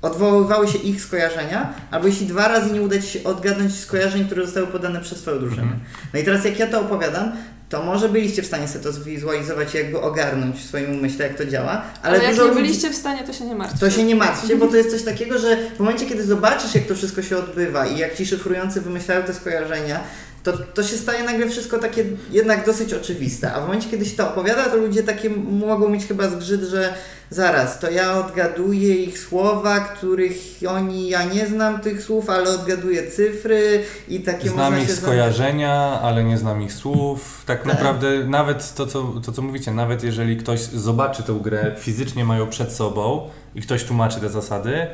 odwoływały 0.03 0.69
się 0.69 0.79
ich 0.79 1.03
skojarzenia, 1.03 1.75
albo 1.91 2.07
jeśli 2.07 2.27
dwa 2.27 2.49
razy 2.49 2.73
nie 2.73 2.83
uda 2.83 2.97
Ci 2.99 3.07
się 3.09 3.25
odgadnąć 3.25 3.75
skojarzeń, 3.79 4.25
które 4.27 4.45
zostały 4.45 4.67
podane 4.67 5.01
przez 5.01 5.21
Twoją 5.21 5.39
drużynę. 5.39 5.63
Mhm. 5.63 5.81
No 6.15 6.21
i 6.21 6.25
teraz 6.25 6.45
jak 6.45 6.59
ja 6.59 6.67
to 6.67 6.81
opowiadam, 6.81 7.33
to 7.73 7.83
może 7.83 8.09
byliście 8.09 8.43
w 8.43 8.47
stanie 8.47 8.69
sobie 8.69 8.85
to 8.85 8.93
zwizualizować 8.93 9.75
i 9.75 9.79
jakby 9.79 10.01
ogarnąć 10.01 10.57
w 10.57 10.65
swoim 10.65 10.99
umyśle, 10.99 11.27
jak 11.27 11.39
to 11.39 11.47
działa, 11.47 11.83
ale, 12.03 12.19
Ale, 12.19 12.25
jak 12.25 12.39
nie 12.39 12.55
byliście 12.55 12.91
w 12.91 12.95
stanie, 12.95 13.25
to 13.25 13.33
się 13.33 13.45
nie 13.45 13.55
martwcie. 13.55 13.81
To 13.81 13.91
się 13.91 14.05
nie 14.05 14.17
martwcie, 14.17 14.57
bo 14.57 14.67
to 14.67 14.77
jest 14.77 14.91
coś 14.91 15.03
takiego, 15.03 15.39
że 15.39 15.57
w 15.77 15.79
momencie, 15.79 16.07
kiedy 16.07 16.25
zobaczysz, 16.25 16.75
jak 16.75 16.85
to 16.85 16.95
wszystko 16.95 17.23
się 17.23 17.37
odbywa 17.37 17.87
i 17.87 17.99
jak 17.99 18.17
ci 18.17 18.27
szyfrujący 18.27 18.81
wymyślają 18.81 19.23
te 19.23 19.35
skojarzenia, 19.35 20.01
to, 20.43 20.53
to 20.75 20.83
się 20.83 20.97
staje 20.97 21.25
nagle 21.25 21.49
wszystko 21.49 21.79
takie 21.79 22.05
jednak 22.31 22.67
dosyć 22.67 22.95
oczywiste. 22.95 23.53
A 23.53 23.61
w 23.61 23.63
momencie, 23.63 23.91
kiedy 23.91 24.05
się 24.05 24.17
to 24.17 24.29
opowiada, 24.29 24.65
to 24.65 24.77
ludzie 24.77 25.03
takie 25.03 25.31
mogą 25.47 25.89
mieć 25.89 26.07
chyba 26.07 26.29
zgrzyt, 26.29 26.63
że 26.63 26.95
zaraz, 27.31 27.79
to 27.79 27.91
ja 27.91 28.19
odgaduję 28.19 28.95
ich 28.95 29.19
słowa, 29.19 29.81
których 29.81 30.37
oni, 30.69 31.09
ja 31.09 31.25
nie 31.25 31.47
znam 31.47 31.81
tych 31.81 32.03
słów, 32.03 32.31
ale 32.31 32.51
odgaduję 32.51 33.11
cyfry 33.11 33.85
i 34.09 34.21
takie 34.21 34.49
Znam 34.51 34.81
ich 34.81 34.93
skojarzenia, 34.93 36.01
ale 36.03 36.25
nie 36.25 36.39
znam 36.39 36.63
ich 36.63 36.73
słów. 36.73 37.43
Tak, 37.47 37.59
Tak. 37.59 37.67
naprawdę 37.67 38.25
nawet 38.25 38.75
to 38.75 38.87
co, 38.87 39.13
to, 39.25 39.33
co 39.33 39.43
mówicie, 39.43 39.71
nawet 39.71 40.05
jeżeli 40.05 40.37
ktoś 40.37 40.61
zobaczy 40.61 41.23
tę 41.23 41.39
grę, 41.43 41.75
fizycznie 41.79 42.25
ma 42.25 42.37
ją 42.37 42.49
przed 42.49 42.73
sobą 42.73 43.31
i 43.55 43.61
ktoś 43.63 43.85
tłumaczy 43.85 44.21
te 44.21 44.29
zasady, 44.29 44.87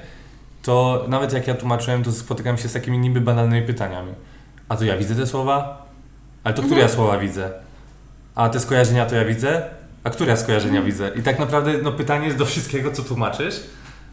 to 0.62 1.04
nawet 1.08 1.32
jak 1.32 1.46
ja 1.46 1.54
tłumaczyłem, 1.54 2.02
to 2.04 2.12
spotykam 2.12 2.58
się 2.58 2.68
z 2.68 2.72
takimi 2.72 2.98
niby 2.98 3.20
banalnymi 3.20 3.66
pytaniami. 3.66 4.12
A 4.68 4.76
to 4.76 4.84
ja 4.84 4.96
widzę 4.96 5.14
te 5.14 5.26
słowa? 5.26 5.86
Ale 6.44 6.54
to 6.54 6.62
które 6.62 6.80
ja 6.80 6.88
słowa 6.88 7.18
widzę? 7.18 7.50
A 8.34 8.48
te 8.48 8.60
skojarzenia 8.60 9.06
to 9.06 9.14
ja 9.14 9.24
widzę? 9.24 9.62
A 10.04 10.10
które 10.10 10.30
ja 10.30 10.36
skojarzenia 10.36 10.82
widzę? 10.82 11.10
I 11.16 11.22
tak 11.22 11.38
naprawdę 11.38 11.72
no, 11.82 11.92
pytanie 11.92 12.26
jest 12.26 12.38
do 12.38 12.46
wszystkiego, 12.46 12.92
co 12.92 13.02
tłumaczysz. 13.02 13.60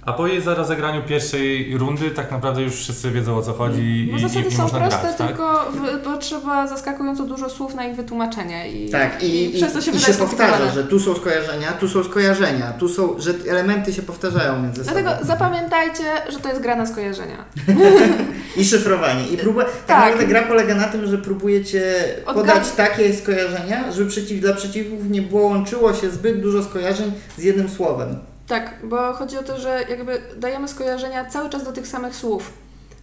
A 0.06 0.14
po 0.14 0.28
jej 0.28 0.42
za 0.42 0.56
rozegraniu 0.56 1.02
pierwszej 1.04 1.78
rundy 1.78 2.12
tak 2.12 2.32
naprawdę 2.32 2.62
już 2.62 2.74
wszyscy 2.74 3.12
wiedzą 3.12 3.38
o 3.38 3.42
co 3.42 3.54
chodzi 3.54 4.08
Bo 4.12 4.18
i, 4.18 4.22
zasady 4.22 4.50
i, 4.50 4.52
i 4.54 4.56
są 4.56 4.64
można 4.64 4.80
proste, 4.80 5.02
grać, 5.02 5.16
tak? 5.18 5.28
tylko 5.28 5.72
w, 5.72 6.00
potrzeba 6.04 6.68
zaskakująco 6.68 7.24
dużo 7.24 7.50
słów 7.50 7.76
na 7.76 7.86
ich 7.86 7.96
wytłumaczenie. 7.96 8.72
I, 8.72 8.90
Tak, 8.90 9.24
i, 9.24 9.46
i, 9.46 9.54
przez 9.54 9.74
to 9.74 9.82
się 9.82 9.92
i 9.92 10.00
się 10.00 10.14
powtarza, 10.14 10.72
że 10.72 10.84
tu 10.84 11.00
są 11.00 11.16
skojarzenia, 11.16 11.72
tu 11.72 11.90
są 11.90 12.04
skojarzenia, 12.04 12.74
tu 12.74 12.90
są, 12.90 13.20
że 13.20 13.34
elementy 13.50 13.94
się 13.94 14.02
powtarzają 14.02 14.62
między 14.62 14.86
sobą. 14.86 15.02
Dlatego 15.02 15.26
zapamiętajcie, 15.26 16.04
że 16.30 16.40
to 16.40 16.50
jest 16.50 16.62
gra 16.62 16.76
na 16.76 16.86
skojarzenia. 16.86 17.46
I 18.58 18.66
szyfrowanie. 18.66 19.28
I 19.28 19.38
próba, 19.38 19.64
tak, 19.64 19.74
Tak. 19.88 20.00
naprawdę 20.00 20.28
gra 20.28 20.42
polega 20.44 20.76
na 20.76 20.84
tym, 20.88 21.08
że 21.08 21.18
próbujecie 21.18 21.94
Odgad- 22.26 22.34
podać 22.34 22.72
takie 22.72 23.14
skojarzenia, 23.14 23.92
żeby 23.92 24.10
przeciw, 24.10 24.40
dla 24.40 24.54
przeciwników 24.54 25.10
nie 25.10 25.22
było, 25.22 25.42
łączyło 25.42 25.94
się 25.94 26.10
zbyt 26.10 26.42
dużo 26.42 26.64
skojarzeń 26.64 27.12
z 27.38 27.44
jednym 27.44 27.70
słowem. 27.70 28.18
Tak, 28.48 28.74
bo 28.84 29.14
chodzi 29.14 29.38
o 29.38 29.44
to, 29.44 29.58
że 29.60 29.84
jakby 29.90 30.22
dajemy 30.38 30.68
skojarzenia 30.68 31.26
cały 31.26 31.50
czas 31.50 31.64
do 31.64 31.72
tych 31.72 31.88
samych 31.88 32.16
słów. 32.16 32.54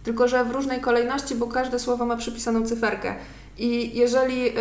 Tylko, 0.03 0.27
że 0.27 0.45
w 0.45 0.51
różnej 0.51 0.81
kolejności, 0.81 1.35
bo 1.35 1.47
każde 1.47 1.79
słowo 1.79 2.05
ma 2.05 2.17
przypisaną 2.17 2.65
cyferkę. 2.65 3.15
I 3.57 3.97
jeżeli 3.97 4.47
y, 4.47 4.53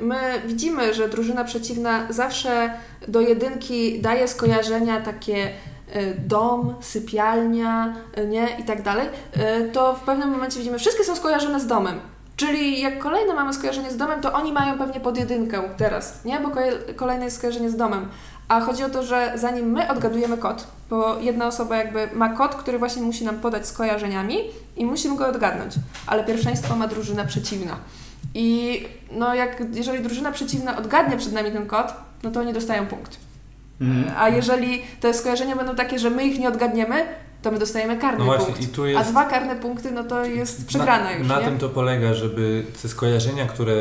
my 0.00 0.18
widzimy, 0.46 0.94
że 0.94 1.08
drużyna 1.08 1.44
przeciwna 1.44 2.06
zawsze 2.10 2.70
do 3.08 3.20
jedynki 3.20 4.00
daje 4.00 4.28
skojarzenia 4.28 5.00
takie 5.00 5.46
y, 5.46 5.50
dom, 6.26 6.74
sypialnia, 6.80 7.96
y, 8.18 8.26
nie 8.26 8.48
i 8.58 8.64
tak 8.64 8.82
dalej, 8.82 9.08
to 9.72 9.94
w 9.94 10.00
pewnym 10.00 10.28
momencie 10.28 10.58
widzimy, 10.58 10.78
wszystkie 10.78 11.04
są 11.04 11.16
skojarzone 11.16 11.60
z 11.60 11.66
domem. 11.66 12.00
Czyli 12.40 12.80
jak 12.80 12.98
kolejne 12.98 13.34
mamy 13.34 13.54
skojarzenie 13.54 13.90
z 13.90 13.96
domem, 13.96 14.20
to 14.20 14.32
oni 14.32 14.52
mają 14.52 14.78
pewnie 14.78 15.00
pod 15.00 15.18
jedynkę 15.18 15.62
teraz, 15.76 16.24
nie? 16.24 16.40
Bo 16.40 16.48
kolej- 16.48 16.94
kolejne 16.96 17.24
jest 17.24 17.36
skojarzenie 17.36 17.70
z 17.70 17.76
domem. 17.76 18.08
A 18.48 18.60
chodzi 18.60 18.84
o 18.84 18.88
to, 18.88 19.02
że 19.02 19.32
zanim 19.34 19.70
my 19.70 19.88
odgadujemy 19.88 20.38
kod, 20.38 20.66
bo 20.90 21.18
jedna 21.18 21.46
osoba 21.46 21.76
jakby 21.76 22.08
ma 22.14 22.28
kod, 22.28 22.54
który 22.54 22.78
właśnie 22.78 23.02
musi 23.02 23.24
nam 23.24 23.38
podać 23.38 23.66
skojarzeniami 23.66 24.36
i 24.76 24.86
musimy 24.86 25.16
go 25.16 25.26
odgadnąć, 25.28 25.74
ale 26.06 26.24
pierwszeństwo 26.24 26.76
ma 26.76 26.86
drużyna 26.88 27.24
przeciwna. 27.24 27.76
I 28.34 28.80
no 29.12 29.34
jak, 29.34 29.62
jeżeli 29.74 30.02
drużyna 30.02 30.32
przeciwna 30.32 30.76
odgadnie 30.76 31.16
przed 31.16 31.32
nami 31.32 31.52
ten 31.52 31.66
kod, 31.66 31.94
no 32.22 32.30
to 32.30 32.40
oni 32.40 32.52
dostają 32.52 32.86
punkt. 32.86 33.16
Mhm. 33.80 34.16
A 34.18 34.28
jeżeli 34.28 34.82
te 35.00 35.14
skojarzenia 35.14 35.56
będą 35.56 35.74
takie, 35.74 35.98
że 35.98 36.10
my 36.10 36.24
ich 36.24 36.38
nie 36.38 36.48
odgadniemy, 36.48 37.06
to 37.42 37.50
my 37.50 37.58
dostajemy 37.58 37.96
karny 37.98 38.18
No 38.18 38.24
właśnie, 38.24 38.46
punkt. 38.46 38.62
i 38.62 38.66
tu 38.68 38.82
A 38.82 38.88
jest... 38.88 39.10
dwa 39.10 39.24
karne 39.24 39.56
punkty, 39.56 39.90
no 39.90 40.04
to 40.04 40.24
jest 40.24 40.66
przegrana 40.66 41.04
na, 41.04 41.12
już, 41.12 41.28
Na 41.28 41.38
nie? 41.40 41.44
tym 41.44 41.58
to 41.58 41.68
polega, 41.68 42.14
żeby 42.14 42.62
te 42.82 42.88
skojarzenia, 42.88 43.46
które 43.46 43.74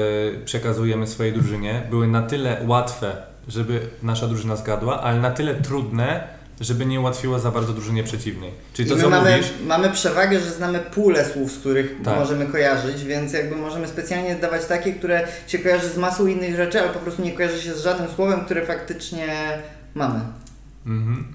przekazujemy 0.46 1.08
swojej 1.08 1.34
drużynie, 1.34 1.82
były 1.90 2.08
na 2.08 2.22
tyle 2.22 2.62
łatwe, 2.68 3.16
żeby 3.48 3.82
nasza 4.04 4.28
drużyna 4.28 4.56
zgadła, 4.56 5.02
ale 5.02 5.20
na 5.20 5.32
tyle 5.32 5.56
trudne, 5.56 6.28
żeby 6.62 6.86
nie 6.86 7.00
ułatwiło 7.00 7.40
za 7.40 7.52
bardzo 7.52 7.74
drużynie 7.74 8.04
przeciwnej. 8.04 8.52
Czyli 8.74 8.88
I 8.88 8.90
to, 8.90 8.96
my 8.98 9.04
co 9.04 9.10
mamy, 9.10 9.32
mówisz, 9.32 9.54
mamy 9.68 9.90
przewagę, 9.90 10.40
że 10.40 10.52
znamy 10.52 10.80
pulę 10.80 11.26
słów, 11.26 11.52
z 11.52 11.58
których 11.58 11.96
Tak. 12.04 12.20
możemy 12.20 12.46
kojarzyć, 12.46 13.04
więc 13.04 13.34
jakby 13.34 13.56
możemy 13.56 13.88
specjalnie 13.88 14.36
dawać 14.36 14.66
takie, 14.66 14.94
które 14.94 15.28
się 15.48 15.60
kojarzy 15.60 15.90
z 15.90 15.98
masą 15.98 16.28
innych 16.28 16.56
rzeczy, 16.56 16.80
ale 16.82 16.90
po 16.90 17.00
prostu 17.00 17.22
nie 17.22 17.32
kojarzy 17.32 17.62
się 17.62 17.74
z 17.74 17.84
żadnym 17.84 18.10
słowem, 18.16 18.42
które 18.46 18.66
faktycznie 18.66 19.28
mamy. 19.96 20.20
Mhm. 20.86 21.26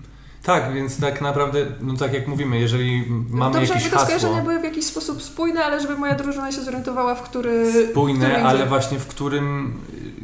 Tak, 0.44 0.72
więc 0.72 1.00
tak 1.00 1.20
naprawdę, 1.20 1.66
no 1.80 1.96
tak 1.96 2.12
jak 2.14 2.28
mówimy, 2.28 2.58
jeżeli 2.58 3.04
mamy 3.30 3.52
Dobrze, 3.52 3.68
jakieś 3.68 3.84
jakby 3.84 3.98
te 3.98 4.04
skojarzenia 4.04 4.34
hasło 4.34 4.48
były 4.48 4.60
w 4.60 4.64
jakiś 4.64 4.84
sposób 4.84 5.22
spójne, 5.22 5.64
ale 5.64 5.80
żeby 5.80 5.96
moja 5.96 6.14
drużyna 6.14 6.52
się 6.52 6.62
zorientowała, 6.62 7.14
w 7.14 7.22
który... 7.22 7.72
w 7.72 7.90
spójne, 7.90 8.26
którym 8.26 8.46
ale 8.46 8.66
właśnie 8.66 8.98
w 8.98 9.06
którym 9.06 9.74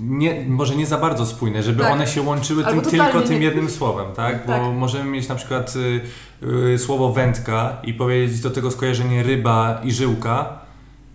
nie, 0.00 0.44
może 0.48 0.76
nie 0.76 0.86
za 0.86 0.98
bardzo 0.98 1.26
spójne, 1.26 1.62
żeby 1.62 1.82
Tak. 1.82 1.92
one 1.92 2.06
się 2.06 2.22
łączyły 2.22 2.66
Albo 2.66 2.80
tym, 2.82 2.90
tylko 2.90 3.20
tym 3.20 3.38
nie. 3.40 3.46
jednym 3.46 3.70
słowem, 3.70 4.06
tak? 4.16 4.46
Bo 4.46 4.52
Tak. 4.52 4.62
możemy 4.74 5.10
mieć 5.10 5.28
na 5.28 5.34
przykład 5.34 5.74
y, 5.76 6.00
y, 6.74 6.78
słowo 6.78 7.12
wędka 7.12 7.76
i 7.84 7.94
powiedzieć 7.94 8.40
do 8.40 8.50
tego 8.50 8.70
skojarzenie 8.70 9.22
ryba 9.22 9.80
i 9.84 9.92
żyłka, 9.92 10.58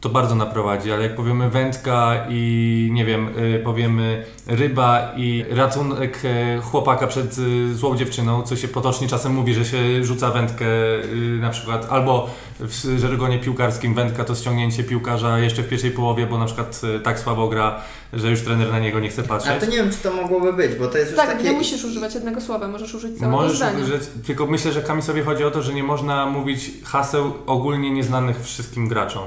to 0.02 0.10
bardzo 0.10 0.36
naprowadzi, 0.36 0.92
ale 0.92 1.04
jak 1.04 1.16
powiemy 1.16 1.50
wędka 1.50 2.26
i 2.30 2.90
nie 2.94 3.06
wiem, 3.06 3.28
y, 3.40 3.62
powiemy 3.64 4.26
ryba 4.48 5.12
i 5.18 5.46
ratunek 5.50 6.20
y, 6.26 6.62
chłopaka 6.62 7.08
przed 7.08 7.38
y, 7.38 7.76
złą 7.76 7.96
dziewczyną, 7.98 8.44
co 8.44 8.56
się 8.56 8.68
potocznie 8.68 9.08
czasem 9.08 9.34
mówi, 9.34 9.54
że 9.54 9.66
się 9.66 10.04
rzuca 10.04 10.32
wędkę 10.32 10.66
y, 10.66 11.38
na 11.42 11.50
przykład, 11.50 11.88
albo 11.90 12.30
w 12.60 13.00
żargonie 13.00 13.40
piłkarskim 13.40 13.94
wędka 13.94 14.24
to 14.24 14.36
ściągnięcie 14.36 14.84
piłkarza 14.84 15.40
jeszcze 15.40 15.64
w 15.64 15.68
pierwszej 15.70 15.92
połowie, 15.92 16.28
bo 16.28 16.38
na 16.38 16.46
przykład 16.46 16.82
tak 17.04 17.20
słabo 17.20 17.48
gra, 17.48 17.82
że 18.14 18.30
już 18.30 18.42
trener 18.42 18.72
na 18.72 18.80
niego 18.80 19.00
nie 19.00 19.10
chce 19.10 19.22
Ale 19.22 19.30
patrzeć. 19.30 19.60
to 19.60 19.66
nie 19.66 19.78
wiem, 19.78 19.90
czy 19.92 19.98
to 19.98 20.14
mogłoby 20.14 20.54
być, 20.54 20.76
bo 20.76 20.88
to 20.88 20.98
jest 20.98 21.12
już 21.12 21.20
Tak, 21.20 21.30
takie... 21.32 21.44
nie 21.44 21.52
musisz 21.52 21.84
używać 21.86 22.16
jednego 22.16 22.42
słowa, 22.42 22.68
możesz 22.68 22.96
użyć 22.96 23.18
całego 23.20 23.38
Możesz 23.38 23.58
zdania. 23.58 23.84
użyć, 23.84 24.02
tylko 24.28 24.46
myślę, 24.46 24.72
że 24.72 24.82
Kamisowi 24.82 25.22
chodzi 25.22 25.44
o 25.44 25.52
to, 25.52 25.62
że 25.62 25.74
nie 25.74 25.84
można 25.84 26.26
mówić 26.26 26.72
haseł 26.84 27.34
ogólnie 27.46 27.92
nieznanych 27.92 28.44
wszystkim 28.44 28.88
graczom. 28.88 29.24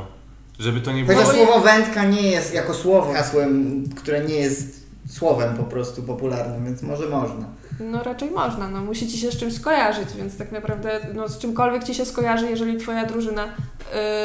Żeby 0.59 0.81
to 0.81 0.93
nie 0.93 1.05
było... 1.05 1.19
Chociaż 1.19 1.35
słowo 1.35 1.61
wędka 1.61 2.05
nie 2.05 2.31
jest 2.31 2.55
jako 2.55 2.75
słowo 2.75 3.13
hasłem, 3.13 3.85
które 3.97 4.25
nie 4.25 4.35
jest 4.35 4.89
słowem 5.11 5.57
po 5.57 5.65
prostu 5.65 6.03
popularnym, 6.03 6.65
więc 6.65 6.83
może 6.83 7.09
można. 7.09 7.47
No 7.81 8.03
raczej 8.03 8.31
można, 8.31 8.69
no 8.69 8.81
musi 8.81 9.09
Ci 9.09 9.19
się 9.19 9.33
z 9.33 9.37
czymś 9.37 9.55
skojarzyć, 9.55 10.09
więc 10.17 10.39
tak 10.39 10.53
naprawdę 10.53 11.01
no, 11.15 11.29
z 11.29 11.39
czymkolwiek 11.39 11.85
Ci 11.85 11.95
się 11.95 12.05
skojarzy, 12.05 12.51
jeżeli 12.51 12.77
Twoja 12.77 13.07
drużyna 13.07 13.49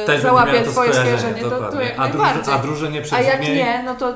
yy, 0.08 0.20
załapie 0.20 0.62
Twoje 0.62 0.92
skojarzenie, 0.94 1.42
to, 1.42 1.70
to 1.70 1.80
jak 1.80 1.98
a, 1.98 2.08
najbardziej. 2.08 2.54
a 2.54 2.58
drużynie 2.58 3.02
A 3.12 3.20
jak 3.20 3.40
nie, 3.40 3.82
no 3.84 3.94
to 3.94 4.14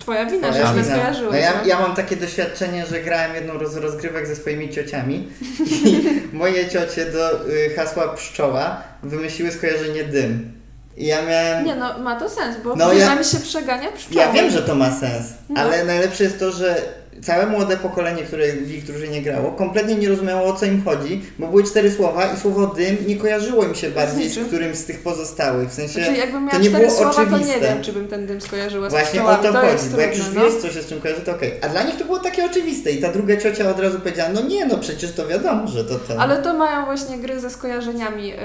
Twoja 0.00 0.26
wina, 0.26 0.52
że 0.52 0.58
Twoja 0.58 0.72
źle 0.72 0.82
wina. 0.82 0.96
skojarzyłeś. 0.96 1.32
No 1.32 1.38
ja, 1.38 1.64
ja 1.64 1.80
mam 1.80 1.94
takie 1.94 2.16
doświadczenie, 2.16 2.86
że 2.86 3.00
grałem 3.00 3.34
jedną 3.34 3.66
z 3.66 3.76
rozgrywek 3.76 4.26
ze 4.26 4.36
swoimi 4.36 4.70
ciociami 4.70 5.28
i 5.86 6.06
moje 6.32 6.68
ciocie 6.68 7.06
do 7.06 7.48
y, 7.48 7.70
hasła 7.76 8.08
pszczoła 8.08 8.82
wymyśliły 9.02 9.50
skojarzenie 9.50 10.04
dym. 10.04 10.59
I 10.96 11.06
ja 11.06 11.22
miałem... 11.22 11.64
Nie 11.64 11.74
no, 11.76 11.98
ma 11.98 12.16
to 12.16 12.28
sens, 12.28 12.56
bo 12.64 12.76
No 12.76 12.92
ja- 12.92 13.24
się 13.24 13.38
przegania 13.40 13.92
pszczoły. 13.92 14.16
Ja 14.16 14.32
wiem, 14.32 14.50
że 14.50 14.62
to 14.62 14.74
ma 14.74 14.90
sens, 15.00 15.26
No. 15.48 15.60
ale 15.60 15.84
najlepsze 15.84 16.24
jest 16.24 16.38
to, 16.38 16.52
że 16.52 16.82
całe 17.22 17.46
młode 17.46 17.76
pokolenie, 17.76 18.22
które 18.22 18.52
w 18.52 18.72
ich 18.74 18.84
drużynie 18.84 19.22
grało, 19.22 19.52
kompletnie 19.52 19.94
nie 19.94 20.08
rozumiało 20.08 20.46
o 20.48 20.52
co 20.56 20.66
im 20.66 20.84
chodzi, 20.84 21.22
bo 21.38 21.46
były 21.46 21.64
cztery 21.64 21.90
słowa 21.92 22.32
i 22.32 22.36
słowo 22.36 22.66
dym 22.66 22.96
nie 23.06 23.16
kojarzyło 23.16 23.64
im 23.64 23.74
się 23.74 23.90
bardziej 23.90 24.28
z, 24.28 24.28
niczym. 24.28 24.46
którymś 24.46 24.76
z 24.76 24.84
tych 24.84 25.00
pozostałych. 25.02 25.68
W 25.70 25.74
sensie 25.74 25.92
Znaczy 26.04 26.16
jakbym 26.18 26.40
miała 26.44 26.52
to 26.52 26.58
nie 26.58 26.68
cztery 26.68 26.86
było 26.86 26.98
słowa, 26.98 27.14
to 27.14 27.20
nie 27.22 27.26
oczywiste. 27.36 27.60
wiem, 27.60 27.82
czy 27.82 27.92
bym 27.92 28.08
ten 28.08 28.26
dym 28.26 28.40
skojarzyła 28.40 28.88
z 28.88 28.92
Właśnie 28.92 29.22
o 29.22 29.24
pszczołami. 29.36 29.42
to, 29.42 29.52
to 29.52 29.60
chodzi, 29.60 29.90
bo 29.94 30.00
jak 30.00 30.16
już 30.18 30.26
no. 30.34 30.40
wiesz, 30.44 30.54
co 30.62 30.70
się 30.70 30.82
z 30.82 30.86
czym 30.86 31.00
kojarzy, 31.00 31.20
to 31.20 31.32
okej. 31.32 31.52
A 31.62 31.68
dla 31.68 31.82
nich 31.82 31.96
to 31.96 32.04
było 32.04 32.18
takie 32.18 32.44
oczywiste 32.44 32.90
i 32.90 33.00
ta 33.02 33.12
druga 33.12 33.36
ciocia 33.36 33.70
od 33.70 33.80
razu 33.80 34.00
powiedziała, 34.00 34.30
no 34.34 34.40
nie, 34.42 34.66
no 34.66 34.78
przecież 34.78 35.12
to 35.12 35.26
wiadomo, 35.26 35.66
że 35.68 35.84
to 35.84 35.94
to. 35.94 36.20
Ale 36.20 36.42
to 36.42 36.54
mają 36.54 36.84
właśnie 36.84 37.18
gry 37.18 37.40
ze 37.40 37.50
skojarzeniami. 37.50 38.32
Y, 38.32 38.36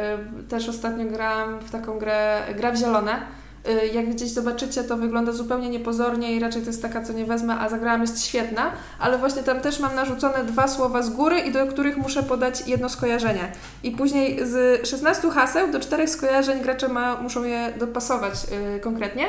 Też 0.49 0.69
ostatnio 0.69 1.05
grałam 1.05 1.59
w 1.59 1.71
taką 1.71 1.99
grę, 1.99 2.41
gra 2.57 2.71
w 2.71 2.77
zielone. 2.77 3.11
Y, 3.69 3.87
Jak 3.87 4.09
gdzieś 4.09 4.29
zobaczycie, 4.29 4.83
to 4.83 4.97
wygląda 4.97 5.31
zupełnie 5.31 5.69
niepozornie 5.69 6.35
i 6.35 6.39
raczej 6.39 6.61
to 6.61 6.67
jest 6.67 6.81
taka, 6.81 7.03
co 7.03 7.13
nie 7.13 7.25
wezmę, 7.25 7.59
a 7.59 7.69
zagrałam 7.69 8.01
jest 8.01 8.25
świetna, 8.25 8.71
ale 8.99 9.17
właśnie 9.17 9.43
tam 9.43 9.59
też 9.59 9.79
mam 9.79 9.95
narzucone 9.95 10.43
dwa 10.43 10.67
słowa 10.67 11.01
z 11.01 11.09
góry 11.09 11.39
i 11.39 11.51
do 11.51 11.67
których 11.67 11.97
muszę 11.97 12.23
podać 12.23 12.67
jedno 12.67 12.89
skojarzenie. 12.89 13.51
I 13.83 13.91
później 13.91 14.39
z 14.45 14.87
16 14.87 15.29
haseł 15.31 15.71
do 15.71 15.79
czterech 15.79 16.09
skojarzeń 16.09 16.61
gracze 16.61 16.87
ma, 16.87 17.21
muszą 17.21 17.43
je 17.43 17.73
dopasować 17.79 18.33
y, 18.75 18.79
konkretnie. 18.79 19.25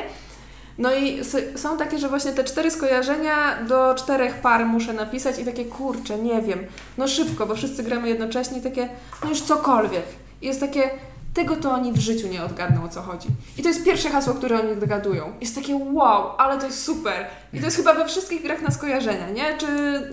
No 0.77 0.95
i 0.95 1.21
są 1.55 1.77
takie, 1.77 1.99
że 1.99 2.09
właśnie 2.09 2.31
te 2.31 2.43
cztery 2.43 2.71
skojarzenia 2.71 3.63
do 3.67 3.95
czterech 3.95 4.33
par 4.41 4.65
muszę 4.65 4.93
napisać 4.93 5.39
i 5.39 5.45
takie 5.45 5.65
kurczę, 5.65 6.17
nie 6.17 6.41
wiem, 6.41 6.59
no 6.97 7.07
szybko, 7.07 7.45
bo 7.45 7.55
wszyscy 7.55 7.83
gramy 7.83 8.09
jednocześnie 8.09 8.61
takie, 8.61 8.89
no 9.23 9.29
już 9.29 9.41
cokolwiek. 9.41 10.03
I 10.41 10.47
jest 10.47 10.59
takie, 10.59 10.89
tego 11.37 11.55
to 11.55 11.71
oni 11.71 11.91
w 11.93 11.99
życiu 11.99 12.27
nie 12.27 12.43
odgadną 12.43 12.83
o 12.83 12.89
co 12.89 13.01
chodzi. 13.01 13.27
I 13.57 13.61
to 13.61 13.67
jest 13.67 13.85
pierwsze 13.85 14.09
hasło, 14.09 14.33
które 14.33 14.59
oni 14.59 14.75
dogadują. 14.75 15.33
Jest 15.41 15.55
takie 15.55 15.75
wow, 15.75 16.31
ale 16.37 16.59
to 16.59 16.65
jest 16.65 16.83
super. 16.83 17.25
I 17.53 17.59
to 17.59 17.65
jest 17.65 17.77
chyba 17.77 17.93
we 17.93 18.05
wszystkich 18.05 18.43
grach 18.43 18.61
na 18.61 18.71
skojarzenia, 18.71 19.29
nie? 19.29 19.57
Czy 19.57 19.67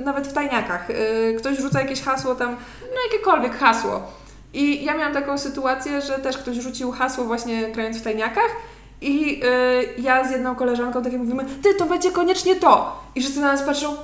nawet 0.05 0.29
w 0.29 0.33
tajniakach. 0.33 0.89
Yy, 0.89 1.35
ktoś 1.39 1.59
rzuca 1.59 1.81
jakieś 1.81 2.03
hasło 2.03 2.35
tam, 2.35 2.51
no 2.81 3.12
jakiekolwiek 3.12 3.59
hasło. 3.59 4.03
I 4.53 4.85
ja 4.85 4.97
miałam 4.97 5.14
taką 5.14 5.39
sytuację, 5.39 6.01
że 6.01 6.18
też 6.18 6.39
ktoś 6.39 6.57
rzucił 6.57 6.91
hasło 6.91 7.25
właśnie 7.25 7.72
grając 7.72 7.99
w 7.99 8.03
tajniakach 8.03 8.51
i 9.01 9.43
y, 9.45 10.03
ja 10.03 10.29
z 10.29 10.31
jedną 10.31 10.55
koleżanką 10.55 11.03
takie 11.03 11.18
mówimy, 11.18 11.45
ty, 11.62 11.75
to 11.75 11.87
będzie 11.87 12.11
koniecznie 12.11 12.57
to. 12.57 13.03
I 13.14 13.20
wszyscy 13.20 13.41
na 13.41 13.53
nas 13.53 13.62
patrzą, 13.62 13.97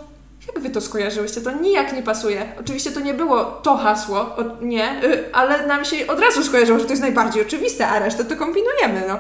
jak 0.55 0.63
wy 0.63 0.71
to 0.71 0.81
skojarzyłyście? 0.81 1.41
To 1.41 1.51
nijak 1.51 1.93
nie 1.93 2.03
pasuje. 2.03 2.53
Oczywiście 2.61 2.93
to 2.93 3.01
nie 3.01 3.15
było 3.15 3.45
to 3.45 3.77
hasło, 3.77 4.21
o, 4.21 4.45
nie, 4.61 5.05
y, 5.05 5.33
ale 5.33 5.67
nam 5.67 5.85
się 5.85 6.07
od 6.07 6.21
razu 6.21 6.45
skojarzyło, 6.45 6.79
że 6.79 6.85
to 6.85 6.91
jest 6.91 7.03
najbardziej 7.03 7.43
oczywiste, 7.43 7.89
a 7.89 7.99
resztę 7.99 8.25
to 8.25 8.37
kombinujemy, 8.37 9.03
no. 9.09 9.19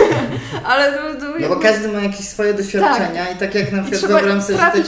ale 0.70 0.92
no, 0.92 1.20
to, 1.20 1.38
No 1.40 1.48
bo 1.48 1.56
każdy 1.56 1.88
ma 1.88 2.00
jakieś 2.00 2.28
swoje 2.28 2.54
doświadczenia 2.54 3.30
i 3.30 3.36
tak 3.36 3.54
jak 3.54 3.72
na 3.72 3.82
przykład 3.82 4.06
wyobrażam 4.06 4.42
sobie, 4.42 4.58
że 4.58 4.82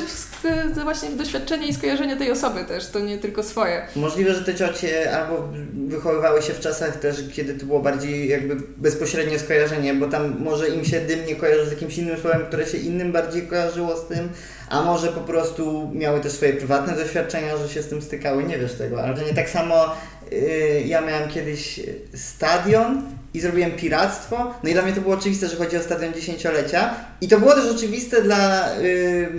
te, 0.75 0.85
właśnie 0.85 1.09
w 1.09 1.17
doświadczenie 1.17 1.69
i 1.69 1.75
skojarzenie 1.75 2.17
tej 2.17 2.31
osoby 2.31 2.65
też, 2.65 2.87
to 2.87 3.01
nie 3.01 3.19
tylko 3.19 3.43
swoje. 3.43 3.87
możliwe, 3.97 4.35
że 4.35 4.45
te 4.45 4.55
ciocie 4.55 5.17
albo 5.17 5.49
wychowywały 5.89 6.43
się 6.43 6.53
w 6.53 6.61
czasach 6.61 6.97
też, 6.97 7.17
kiedy 7.33 7.55
to 7.55 7.67
było 7.67 7.81
bardziej 7.81 8.29
jakby 8.29 8.57
bezpośrednie 8.77 9.39
skojarzenie, 9.39 9.95
bo 9.95 10.07
tam 10.07 10.37
może 10.39 10.69
im 10.69 10.85
się 10.85 11.01
dym 11.01 11.27
nie 11.27 11.37
kojarzy 11.37 11.67
z 11.67 11.71
jakimś 11.71 11.99
innym 11.99 12.21
słowem, 12.21 12.47
które 12.47 12.67
się 12.67 12.79
innym 12.79 13.13
bardziej 13.13 13.43
kojarzyło 13.43 13.97
z 13.97 14.07
tym, 14.07 14.29
a 14.71 14.83
może 14.83 15.09
po 15.09 15.21
prostu 15.21 15.91
miały 15.95 16.21
też 16.21 16.33
swoje 16.33 16.53
prywatne 16.53 16.97
doświadczenia, 16.97 17.57
że 17.57 17.69
się 17.69 17.83
z 17.83 17.89
tym 17.89 18.03
stykały, 18.03 18.45
nie 18.45 18.59
wiesz 18.59 18.75
tego, 18.75 19.03
ale 19.03 19.15
to 19.15 19.23
nie 19.23 19.35
tak 19.35 19.51
samo 19.51 19.95
yy, 20.31 20.39
ja 20.87 21.01
miałem 21.01 21.29
kiedyś 21.29 21.81
stadion 22.15 23.03
i 23.35 23.41
zrobiłem 23.41 23.73
piractwo, 23.73 24.55
no 24.65 24.71
i 24.71 24.73
dla 24.73 24.83
mnie 24.83 24.93
to 24.93 25.01
było 25.01 25.15
oczywiste, 25.15 25.49
że 25.49 25.57
chodzi 25.57 25.77
o 25.77 25.83
stadion 25.83 26.15
dziesięciolecia. 26.15 26.95
I 27.21 27.29
to 27.29 27.39
było 27.39 27.55
też 27.55 27.75
oczywiste 27.75 28.23
dla 28.23 28.71
yy, 28.77 29.31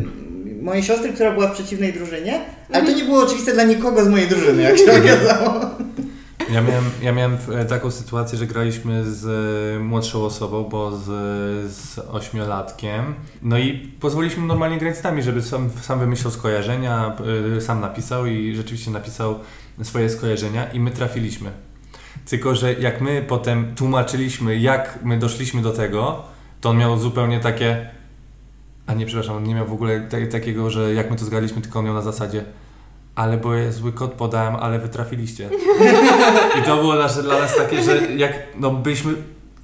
mojej 0.61 0.83
siostry, 0.83 1.13
która 1.13 1.31
była 1.31 1.47
w 1.47 1.53
przeciwnej 1.53 1.93
drużynie, 1.93 2.41
ale 2.73 2.85
to 2.85 2.91
nie 2.91 3.03
było 3.03 3.23
oczywiste 3.23 3.53
dla 3.53 3.63
nikogo 3.63 4.03
z 4.03 4.07
mojej 4.07 4.27
drużyny, 4.27 4.63
jak 4.63 4.77
się 4.77 4.91
okazało. 4.91 5.69
Ja 6.51 6.61
miałem, 6.61 6.83
ja 7.01 7.11
miałem 7.11 7.37
e, 7.55 7.65
taką 7.65 7.91
sytuację, 7.91 8.37
że 8.37 8.47
graliśmy 8.47 9.03
z 9.11 9.25
e, 9.25 9.79
młodszą 9.83 10.25
osobą, 10.25 10.63
bo 10.63 10.97
z, 10.97 11.05
z 11.73 11.99
ośmiolatkiem. 11.99 13.15
No 13.41 13.57
i 13.57 13.73
pozwoliliśmy 13.99 14.45
normalnie 14.47 14.77
grać 14.77 14.97
z 14.97 15.03
nami, 15.03 15.23
żeby 15.23 15.41
sam, 15.41 15.69
sam 15.81 15.99
wymyślał 15.99 16.31
skojarzenia, 16.31 17.15
e, 17.57 17.61
sam 17.61 17.81
napisał 17.81 18.25
i 18.25 18.55
rzeczywiście 18.55 18.91
napisał 18.91 19.39
swoje 19.83 20.09
skojarzenia 20.09 20.71
i 20.71 20.79
my 20.79 20.91
trafiliśmy. 20.91 21.51
Tylko, 22.25 22.55
że 22.55 22.73
jak 22.73 23.01
my 23.01 23.25
potem 23.27 23.75
tłumaczyliśmy, 23.75 24.57
jak 24.57 24.99
my 25.03 25.19
doszliśmy 25.19 25.61
do 25.61 25.71
tego, 25.71 26.23
to 26.61 26.69
on 26.69 26.77
miał 26.77 26.97
zupełnie 26.97 27.39
takie... 27.39 27.89
A 28.87 28.93
nie, 28.93 29.05
przepraszam, 29.05 29.35
on 29.35 29.43
nie 29.43 29.55
miał 29.55 29.67
w 29.67 29.73
ogóle 29.73 30.01
ta- 30.01 30.31
takiego, 30.31 30.69
że 30.69 30.93
jak 30.93 31.11
my 31.11 31.17
to 31.17 31.25
zgadliśmy, 31.25 31.61
tylko 31.61 31.79
on 31.79 31.85
miał 31.85 31.93
na 31.93 32.01
zasadzie 32.01 32.43
ale 33.17 33.37
bo 33.37 33.53
ja 33.53 33.71
zły 33.71 33.91
kod 33.91 34.13
podałem, 34.13 34.55
ale 34.55 34.79
wy 34.79 34.89
trafiliście. 34.89 35.49
I 36.59 36.63
to 36.63 36.77
było 36.77 36.95
nasze, 36.95 37.23
dla 37.23 37.39
nas 37.39 37.55
takie, 37.55 37.83
że 37.83 37.97
jak 38.15 38.33
no, 38.59 38.71
byliśmy 38.71 39.13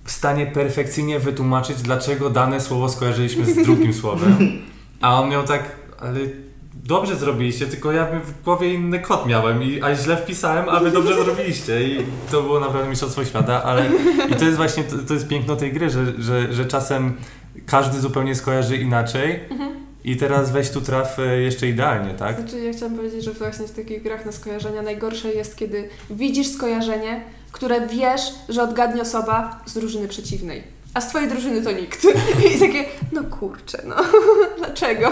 w 0.03 0.11
stanie 0.11 0.45
perfekcyjnie 0.45 1.19
wytłumaczyć, 1.19 1.81
dlaczego 1.81 2.29
dane 2.29 2.61
słowo 2.61 2.89
skojarzyliśmy 2.89 3.45
z 3.45 3.55
drugim 3.55 3.93
słowem. 3.93 4.37
A 5.01 5.21
on 5.21 5.29
miał 5.29 5.43
tak, 5.43 5.63
ale 5.99 6.19
dobrze 6.73 7.15
zrobiliście, 7.15 7.65
tylko 7.67 7.91
ja 7.91 8.05
w 8.05 8.43
głowie 8.43 8.73
inny 8.73 8.99
kod 8.99 9.25
miałem, 9.25 9.63
i, 9.63 9.81
a 9.81 9.95
źle 9.95 10.17
wpisałem, 10.17 10.69
a 10.69 10.79
wy 10.79 10.91
dobrze 10.91 11.23
zrobiliście. 11.23 11.83
I 11.83 12.05
to 12.31 12.41
było 12.41 12.59
naprawdę 12.59 12.89
mistrzostwo 12.89 13.25
świata, 13.25 13.63
ale 13.63 13.89
i 14.29 14.35
to 14.35 14.45
jest 14.45 14.57
właśnie, 14.57 14.83
to, 14.83 14.95
to 15.07 15.13
jest 15.13 15.27
piękno 15.27 15.55
tej 15.55 15.73
gry, 15.73 15.89
że, 15.89 16.21
że, 16.21 16.53
że 16.53 16.65
czasem 16.65 17.13
każdy 17.65 17.99
zupełnie 17.99 18.35
skojarzy 18.35 18.77
inaczej. 18.77 19.39
I 20.03 20.17
teraz 20.17 20.51
weź 20.51 20.69
tu 20.69 20.81
traf 20.81 21.19
e, 21.19 21.41
jeszcze 21.41 21.67
idealnie, 21.67 22.13
tak? 22.13 22.39
Znaczy 22.39 22.59
ja 22.59 22.73
chciałam 22.73 22.95
powiedzieć, 22.95 23.23
że 23.23 23.31
właśnie 23.31 23.67
w 23.67 23.71
takich 23.71 24.03
grach 24.03 24.25
na 24.25 24.31
skojarzenia 24.31 24.81
najgorsze 24.81 25.33
jest, 25.33 25.55
kiedy 25.55 25.89
widzisz 26.09 26.47
skojarzenie, 26.47 27.21
które 27.51 27.87
wiesz, 27.87 28.21
że 28.49 28.63
odgadnie 28.63 29.01
osoba 29.01 29.61
z 29.65 29.73
drużyny 29.73 30.07
przeciwnej. 30.07 30.63
A 30.93 31.01
z 31.01 31.07
twojej 31.09 31.29
drużyny 31.29 31.61
to 31.61 31.71
nikt. 31.71 32.05
I 32.55 32.59
takie, 32.59 32.85
no 33.11 33.23
kurczę, 33.23 33.77
no 33.87 33.95
dlaczego? 34.57 35.11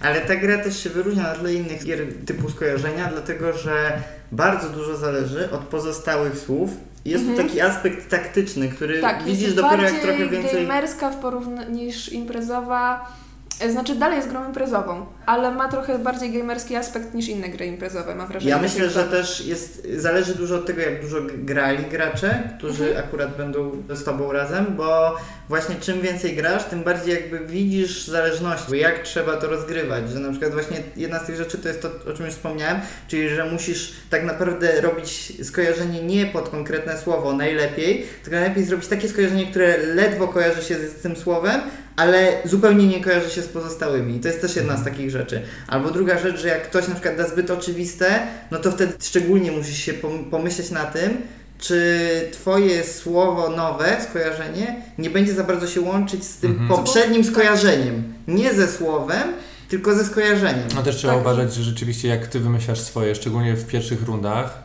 Ale 0.00 0.20
ta 0.20 0.36
gra 0.36 0.58
też 0.58 0.82
się 0.82 0.90
wyróżnia 0.90 1.22
na 1.22 1.34
tle 1.34 1.54
innych 1.54 1.84
gier 1.84 1.98
typu 2.26 2.50
skojarzenia, 2.50 3.08
dlatego 3.12 3.52
że 3.52 4.02
bardzo 4.32 4.68
dużo 4.68 4.96
zależy 4.96 5.50
od 5.50 5.60
pozostałych 5.60 6.38
słów. 6.38 6.70
Jest 7.04 7.24
tu 7.24 7.30
Mhm. 7.30 7.48
taki 7.48 7.60
aspekt 7.60 8.10
taktyczny, 8.10 8.68
który 8.68 9.00
Tak, 9.00 9.24
widzisz 9.24 9.42
jest 9.42 9.56
dopiero 9.56 9.82
jak 9.82 9.92
bardziej 9.92 10.00
trochę 10.16 10.28
więcej. 10.28 10.62
gamerska 10.66 11.10
w 11.10 11.16
porównaniu 11.16 11.70
niż 11.70 12.12
imprezowa. 12.12 13.12
E, 13.60 13.70
Znaczy 13.72 13.94
dalej 13.94 14.16
jest 14.16 14.28
grą 14.28 14.46
imprezową, 14.48 15.06
ale 15.26 15.50
ma 15.50 15.68
trochę 15.68 15.98
bardziej 15.98 16.32
gamerski 16.32 16.76
aspekt 16.76 17.14
niż 17.14 17.28
inne 17.28 17.48
gry 17.48 17.66
imprezowe, 17.66 18.14
mam 18.14 18.28
wrażenie. 18.28 18.50
Ja 18.50 18.58
myślę, 18.58 18.90
że 18.90 19.04
też 19.04 19.46
jest, 19.46 19.86
zależy 19.96 20.34
dużo 20.34 20.54
od 20.54 20.66
tego, 20.66 20.80
jak 20.82 21.00
dużo 21.02 21.16
grali 21.38 21.84
gracze, 21.84 22.50
którzy 22.58 22.84
Mhm. 22.88 23.04
akurat 23.08 23.36
będą 23.36 23.82
z 23.90 24.04
Tobą 24.04 24.32
razem, 24.32 24.66
bo 24.76 25.16
właśnie 25.48 25.74
czym 25.76 26.00
więcej 26.00 26.36
grasz, 26.36 26.64
tym 26.64 26.82
bardziej 26.82 27.14
jakby 27.14 27.38
widzisz 27.46 28.06
zależności, 28.06 28.78
jak 28.78 29.02
trzeba 29.02 29.36
to 29.36 29.46
rozgrywać, 29.46 30.10
że 30.10 30.18
na 30.18 30.30
przykład 30.30 30.52
właśnie 30.52 30.76
jedna 30.96 31.18
z 31.18 31.26
tych 31.26 31.36
rzeczy 31.36 31.58
to 31.58 31.68
jest 31.68 31.82
to, 31.82 31.88
o 32.10 32.16
czym 32.16 32.26
już 32.26 32.34
wspomniałem, 32.34 32.80
czyli 33.08 33.28
że 33.28 33.44
musisz 33.44 33.92
tak 34.10 34.24
naprawdę 34.24 34.80
robić 34.80 35.32
skojarzenie 35.46 36.02
nie 36.02 36.26
pod 36.26 36.48
konkretne 36.48 36.98
słowo 36.98 37.32
najlepiej, 37.32 38.06
tylko 38.22 38.38
najlepiej 38.38 38.64
zrobić 38.64 38.86
takie 38.88 39.08
skojarzenie, 39.08 39.46
które 39.46 39.76
ledwo 39.78 40.28
kojarzy 40.28 40.62
się 40.62 40.74
z 40.88 40.94
tym 40.94 41.16
słowem, 41.16 41.60
ale 41.98 42.32
zupełnie 42.44 42.86
nie 42.86 43.00
kojarzy 43.04 43.30
się 43.30 43.42
z 43.42 43.48
pozostałymi. 43.48 44.16
I 44.16 44.20
to 44.20 44.28
jest 44.28 44.40
też 44.40 44.56
jedna 44.56 44.76
z 44.76 44.84
takich 44.84 45.10
rzeczy. 45.10 45.42
Albo 45.68 45.90
druga 45.90 46.18
rzecz, 46.18 46.40
że 46.40 46.48
jak 46.48 46.62
ktoś 46.62 46.88
na 46.88 46.94
przykład 46.94 47.16
da 47.16 47.28
zbyt 47.28 47.50
oczywiste, 47.50 48.20
no 48.50 48.58
to 48.58 48.72
wtedy 48.72 48.92
szczególnie 49.02 49.52
musisz 49.52 49.78
się 49.78 49.92
pom- 49.92 50.30
pomyśleć 50.30 50.70
na 50.70 50.84
tym, 50.84 51.16
czy 51.58 51.98
twoje 52.32 52.84
słowo 52.84 53.48
nowe, 53.50 53.96
skojarzenie, 54.10 54.82
nie 54.98 55.10
będzie 55.10 55.32
za 55.34 55.44
bardzo 55.44 55.66
się 55.66 55.80
łączyć 55.80 56.24
z 56.24 56.36
tym 56.36 56.50
Mhm. 56.50 56.68
poprzednim 56.68 57.24
skojarzeniem. 57.24 58.14
Nie 58.28 58.54
ze 58.54 58.68
słowem, 58.68 59.28
tylko 59.68 59.94
ze 59.94 60.04
skojarzeniem. 60.04 60.68
No 60.74 60.82
też 60.82 60.96
trzeba 60.96 61.12
Tak. 61.12 61.22
uważać, 61.22 61.54
że 61.54 61.62
rzeczywiście 61.62 62.08
jak 62.08 62.26
ty 62.26 62.40
wymyślasz 62.40 62.80
swoje, 62.80 63.14
szczególnie 63.14 63.54
w 63.54 63.66
pierwszych 63.66 64.02
rundach 64.02 64.62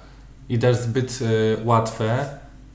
i 0.49 0.57
dasz 0.59 0.75
zbyt 0.77 1.19
e, 1.21 1.65
łatwe, 1.65 2.25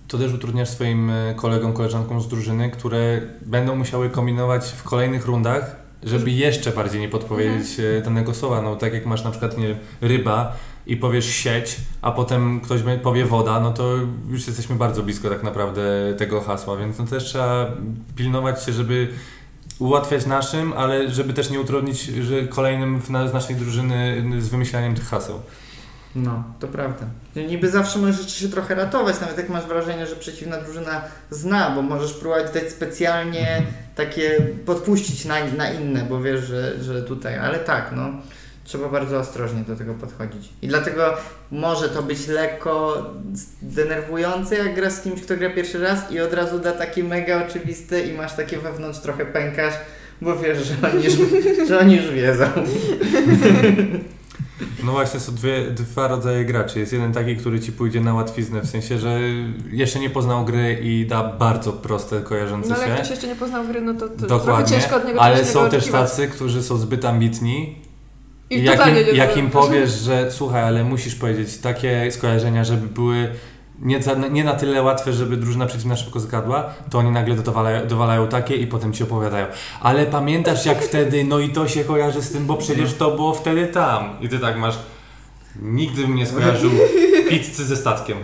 to 0.08 0.18
też 0.18 0.32
utrudniasz 0.32 0.68
swoim 0.68 1.10
e, 1.10 1.34
kolegom, 1.34 1.72
koleżankom 1.72 2.20
z 2.20 2.28
drużyny, 2.28 2.70
które 2.70 3.20
będą 3.46 3.76
musiały 3.76 4.10
kombinować 4.10 4.64
w 4.64 4.82
kolejnych 4.82 5.26
rundach, 5.26 5.76
żeby 6.02 6.30
jeszcze 6.30 6.70
bardziej 6.70 7.00
nie 7.00 7.08
podpowiedzieć 7.08 7.80
e, 7.80 8.02
danego 8.02 8.34
słowa. 8.34 8.62
No 8.62 8.76
tak 8.76 8.94
jak 8.94 9.06
masz 9.06 9.24
na 9.24 9.30
przykład 9.30 9.58
nie, 9.58 9.76
ryba 10.00 10.56
i 10.86 10.96
powiesz 10.96 11.26
sieć, 11.26 11.76
a 12.02 12.12
potem 12.12 12.60
ktoś 12.60 12.80
powie 13.02 13.24
woda, 13.24 13.60
no 13.60 13.72
to 13.72 13.94
już 14.30 14.46
jesteśmy 14.46 14.76
bardzo 14.76 15.02
blisko 15.02 15.28
tak 15.28 15.42
naprawdę 15.42 15.82
tego 16.18 16.40
hasła, 16.40 16.76
więc 16.76 16.98
no 16.98 17.06
też 17.06 17.24
trzeba 17.24 17.72
pilnować 18.16 18.64
się, 18.64 18.72
żeby 18.72 19.08
ułatwiać 19.78 20.26
naszym, 20.26 20.72
ale 20.72 21.10
żeby 21.10 21.32
też 21.32 21.50
nie 21.50 21.60
utrudnić 21.60 22.00
że 22.00 22.46
kolejnym 22.46 23.00
z 23.30 23.32
naszej 23.32 23.56
drużyny 23.56 24.24
z 24.38 24.48
wymyślaniem 24.48 24.94
tych 24.94 25.04
haseł. 25.04 25.40
No, 26.16 26.44
to 26.60 26.68
prawda. 26.68 27.06
Niby 27.36 27.70
zawsze 27.70 27.98
możesz 27.98 28.34
się 28.34 28.48
trochę 28.48 28.74
ratować, 28.74 29.20
nawet 29.20 29.38
jak 29.38 29.48
masz 29.48 29.64
wrażenie, 29.64 30.06
że 30.06 30.16
przeciwna 30.16 30.56
drużyna 30.60 31.02
zna, 31.30 31.70
bo 31.70 31.82
możesz 31.82 32.12
próbować 32.12 32.54
dać 32.54 32.70
specjalnie 32.70 33.62
takie 33.94 34.40
podpuścić 34.66 35.24
na, 35.24 35.34
na 35.56 35.70
inne, 35.70 36.02
bo 36.02 36.22
wiesz, 36.22 36.40
że, 36.40 36.84
że 36.84 37.02
tutaj, 37.02 37.38
ale 37.38 37.58
tak, 37.58 37.92
no. 37.96 38.10
Trzeba 38.64 38.88
bardzo 38.88 39.18
ostrożnie 39.18 39.62
do 39.62 39.76
tego 39.76 39.94
podchodzić. 39.94 40.48
I 40.62 40.68
dlatego 40.68 41.14
może 41.50 41.88
to 41.88 42.02
być 42.02 42.26
lekko 42.26 43.06
denerwujące, 43.62 44.56
jak 44.56 44.74
gra 44.74 44.90
z 44.90 45.00
kimś, 45.00 45.22
kto 45.22 45.36
gra 45.36 45.50
pierwszy 45.50 45.78
raz 45.78 46.12
i 46.12 46.20
od 46.20 46.32
razu 46.32 46.58
da 46.58 46.72
takie 46.72 47.04
mega 47.04 47.46
oczywiste 47.46 48.00
i 48.00 48.12
masz 48.12 48.36
takie 48.36 48.58
wewnątrz 48.58 48.98
trochę 48.98 49.26
pękasz, 49.26 49.74
bo 50.20 50.36
wiesz, 50.36 50.58
że 50.58 50.74
oni 50.88 51.04
już, 51.04 51.14
że 51.68 51.78
oni 51.78 51.96
już 51.96 52.10
wiedzą. 52.10 52.44
No 54.84 54.92
właśnie, 54.92 55.20
są 55.20 55.34
dwie, 55.34 55.70
dwa 55.70 56.08
rodzaje 56.08 56.44
graczy. 56.44 56.78
Jest 56.78 56.92
jeden 56.92 57.12
taki, 57.12 57.36
który 57.36 57.60
ci 57.60 57.72
pójdzie 57.72 58.00
na 58.00 58.14
łatwiznę, 58.14 58.60
w 58.60 58.66
sensie, 58.66 58.98
że 58.98 59.20
jeszcze 59.70 60.00
nie 60.00 60.10
poznał 60.10 60.44
gry 60.44 60.78
i 60.82 61.06
da 61.06 61.24
bardzo 61.24 61.72
proste, 61.72 62.20
kojarzące 62.20 62.68
No 62.68 62.74
ale 62.74 62.84
jak 62.84 62.92
się. 62.92 63.02
ktoś 63.02 63.10
jeszcze 63.10 63.26
nie 63.26 63.36
poznał 63.36 63.66
gry, 63.66 63.80
no 63.80 63.94
to, 63.94 64.00
to 64.00 64.08
trochę 64.08 64.28
Dokładnie, 64.28 64.76
ciężko 64.80 64.96
od 64.96 65.06
niego 65.06 65.20
ale 65.22 65.44
są 65.44 65.70
też 65.70 65.86
tacy, 65.86 66.28
którzy 66.28 66.62
są 66.62 66.76
zbyt 66.76 67.04
ambitni 67.04 67.76
I 68.50 68.64
jak 68.64 68.86
im, 68.86 69.16
jak 69.16 69.36
im 69.36 69.50
powiesz, 69.50 69.90
że 69.90 70.32
słuchaj, 70.32 70.62
ale 70.62 70.84
musisz 70.84 71.14
powiedzieć 71.14 71.58
takie 71.58 72.12
skojarzenia, 72.12 72.64
żeby 72.64 72.86
były 72.86 73.28
nie, 73.82 74.00
nie 74.30 74.44
na 74.44 74.54
tyle 74.54 74.82
łatwe, 74.82 75.12
żeby 75.12 75.36
drużyna 75.36 75.66
przeciwna 75.66 75.96
szybko 75.96 76.20
zgadła, 76.20 76.74
to 76.90 76.98
oni 76.98 77.10
nagle 77.10 77.34
dowalają, 77.34 77.86
dowalają 77.86 78.28
takie 78.28 78.56
i 78.56 78.66
potem 78.66 78.92
ci 78.92 79.02
opowiadają. 79.02 79.46
Ale 79.80 80.06
pamiętasz 80.06 80.66
jak 80.66 80.82
wtedy, 80.82 81.24
no 81.24 81.38
i 81.38 81.48
to 81.48 81.68
się 81.68 81.84
kojarzy 81.84 82.22
z 82.22 82.32
tym, 82.32 82.46
bo 82.46 82.56
przecież 82.56 82.94
to 82.94 83.10
było 83.10 83.34
wtedy 83.34 83.66
tam. 83.66 84.16
I 84.20 84.28
ty 84.28 84.38
tak 84.38 84.58
masz. 84.58 84.78
Nigdy 85.62 86.02
bym 86.02 86.14
nie 86.14 86.26
skojarzył 86.26 86.70
pizzy 87.28 87.64
ze 87.64 87.76
statkiem. 87.76 88.18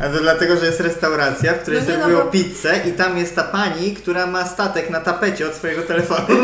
A 0.00 0.08
to 0.08 0.20
dlatego, 0.22 0.56
że 0.56 0.66
jest 0.66 0.80
restauracja, 0.80 1.54
w 1.54 1.58
której 1.58 1.80
No 1.80 1.86
nie, 1.86 1.92
no 1.92 1.98
serwują 1.98 2.24
bo- 2.24 2.30
pizzę 2.30 2.80
i 2.88 2.92
tam 2.92 3.18
jest 3.18 3.36
ta 3.36 3.42
pani, 3.44 3.94
która 3.94 4.26
ma 4.26 4.46
statek 4.46 4.90
na 4.90 5.00
tapecie 5.00 5.46
od 5.46 5.54
swojego 5.54 5.82
telefonu. 5.82 6.26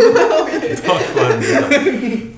Dokładnie 0.87 1.47
tak. 1.47 1.81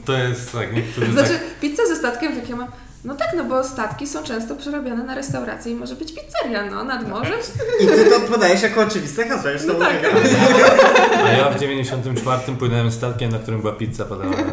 To 0.05 0.12
jest 0.12 0.53
tak, 0.53 0.75
niektórzy 0.75 1.12
Znaczy, 1.12 1.29
tak... 1.29 1.61
pizza 1.61 1.87
ze 1.87 1.97
statkiem, 1.97 2.41
tak 2.41 2.49
ja 2.49 2.57
mam. 2.57 2.69
No 3.07 3.15
tak, 3.15 3.29
no 3.37 3.45
bo 3.45 3.65
statki 3.65 4.07
są 4.07 4.23
często 4.23 4.57
przerabiane 4.57 5.05
na 5.05 5.15
restauracje 5.15 5.73
i 5.73 5.75
może 5.75 5.95
być 5.95 6.13
pizzeria, 6.13 6.71
no, 6.71 6.85
nad 6.85 7.09
morzem. 7.09 7.39
I 7.81 7.87
ty 7.87 8.05
to 8.05 8.21
podajesz 8.21 8.63
jako 8.63 8.81
oczywiste 8.81 9.29
hasło, 9.29 9.51
już 9.51 9.67
to 9.67 9.73
No 9.73 9.79
tak. 9.79 9.93
ulega. 10.01 10.09
A 11.25 11.29
ja 11.29 11.51
w 11.51 11.61
94 11.61 12.57
płynąłem 12.59 12.93
statkiem, 12.93 13.31
na 13.33 13.39
którym 13.39 13.61
była 13.61 13.73
pizza 13.73 14.05
podawana. 14.05 14.37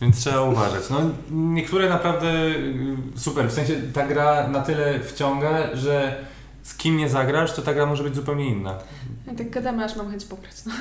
Więc 0.00 0.18
trzeba 0.18 0.42
uważać. 0.42 0.90
No, 0.90 1.00
niektóre 1.30 1.88
naprawdę 1.88 2.26
y, 2.26 2.96
super. 3.16 3.48
W 3.48 3.52
sensie 3.52 3.74
ta 3.92 4.06
gra 4.06 4.48
na 4.48 4.60
tyle 4.60 5.00
wciąga, 5.00 5.76
że 5.76 6.24
z 6.62 6.74
kim 6.76 6.96
nie 6.96 7.08
zagrasz, 7.08 7.52
to 7.52 7.62
ta 7.62 7.74
gra 7.74 7.86
może 7.86 8.04
być 8.04 8.14
zupełnie 8.14 8.48
inna. 8.48 8.74
Ja 9.26 9.34
tak 9.34 9.50
gadamy, 9.50 9.84
aż 9.84 9.96
mam 9.96 10.10
chęć 10.10 10.24
pograć, 10.24 10.54
no. 10.66 10.72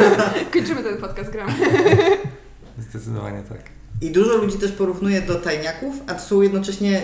Kończymy 0.52 0.82
ten 0.82 0.96
podcast, 0.96 1.30
gramy. 1.30 1.52
Zdecydowanie 2.78 3.42
tak. 3.48 3.81
I 4.02 4.10
dużo 4.10 4.36
ludzi 4.36 4.58
też 4.58 4.72
porównuje 4.72 5.22
do 5.22 5.34
tajniaków, 5.34 5.94
a 6.06 6.14
to 6.14 6.20
są 6.20 6.42
jednocześnie, 6.42 7.02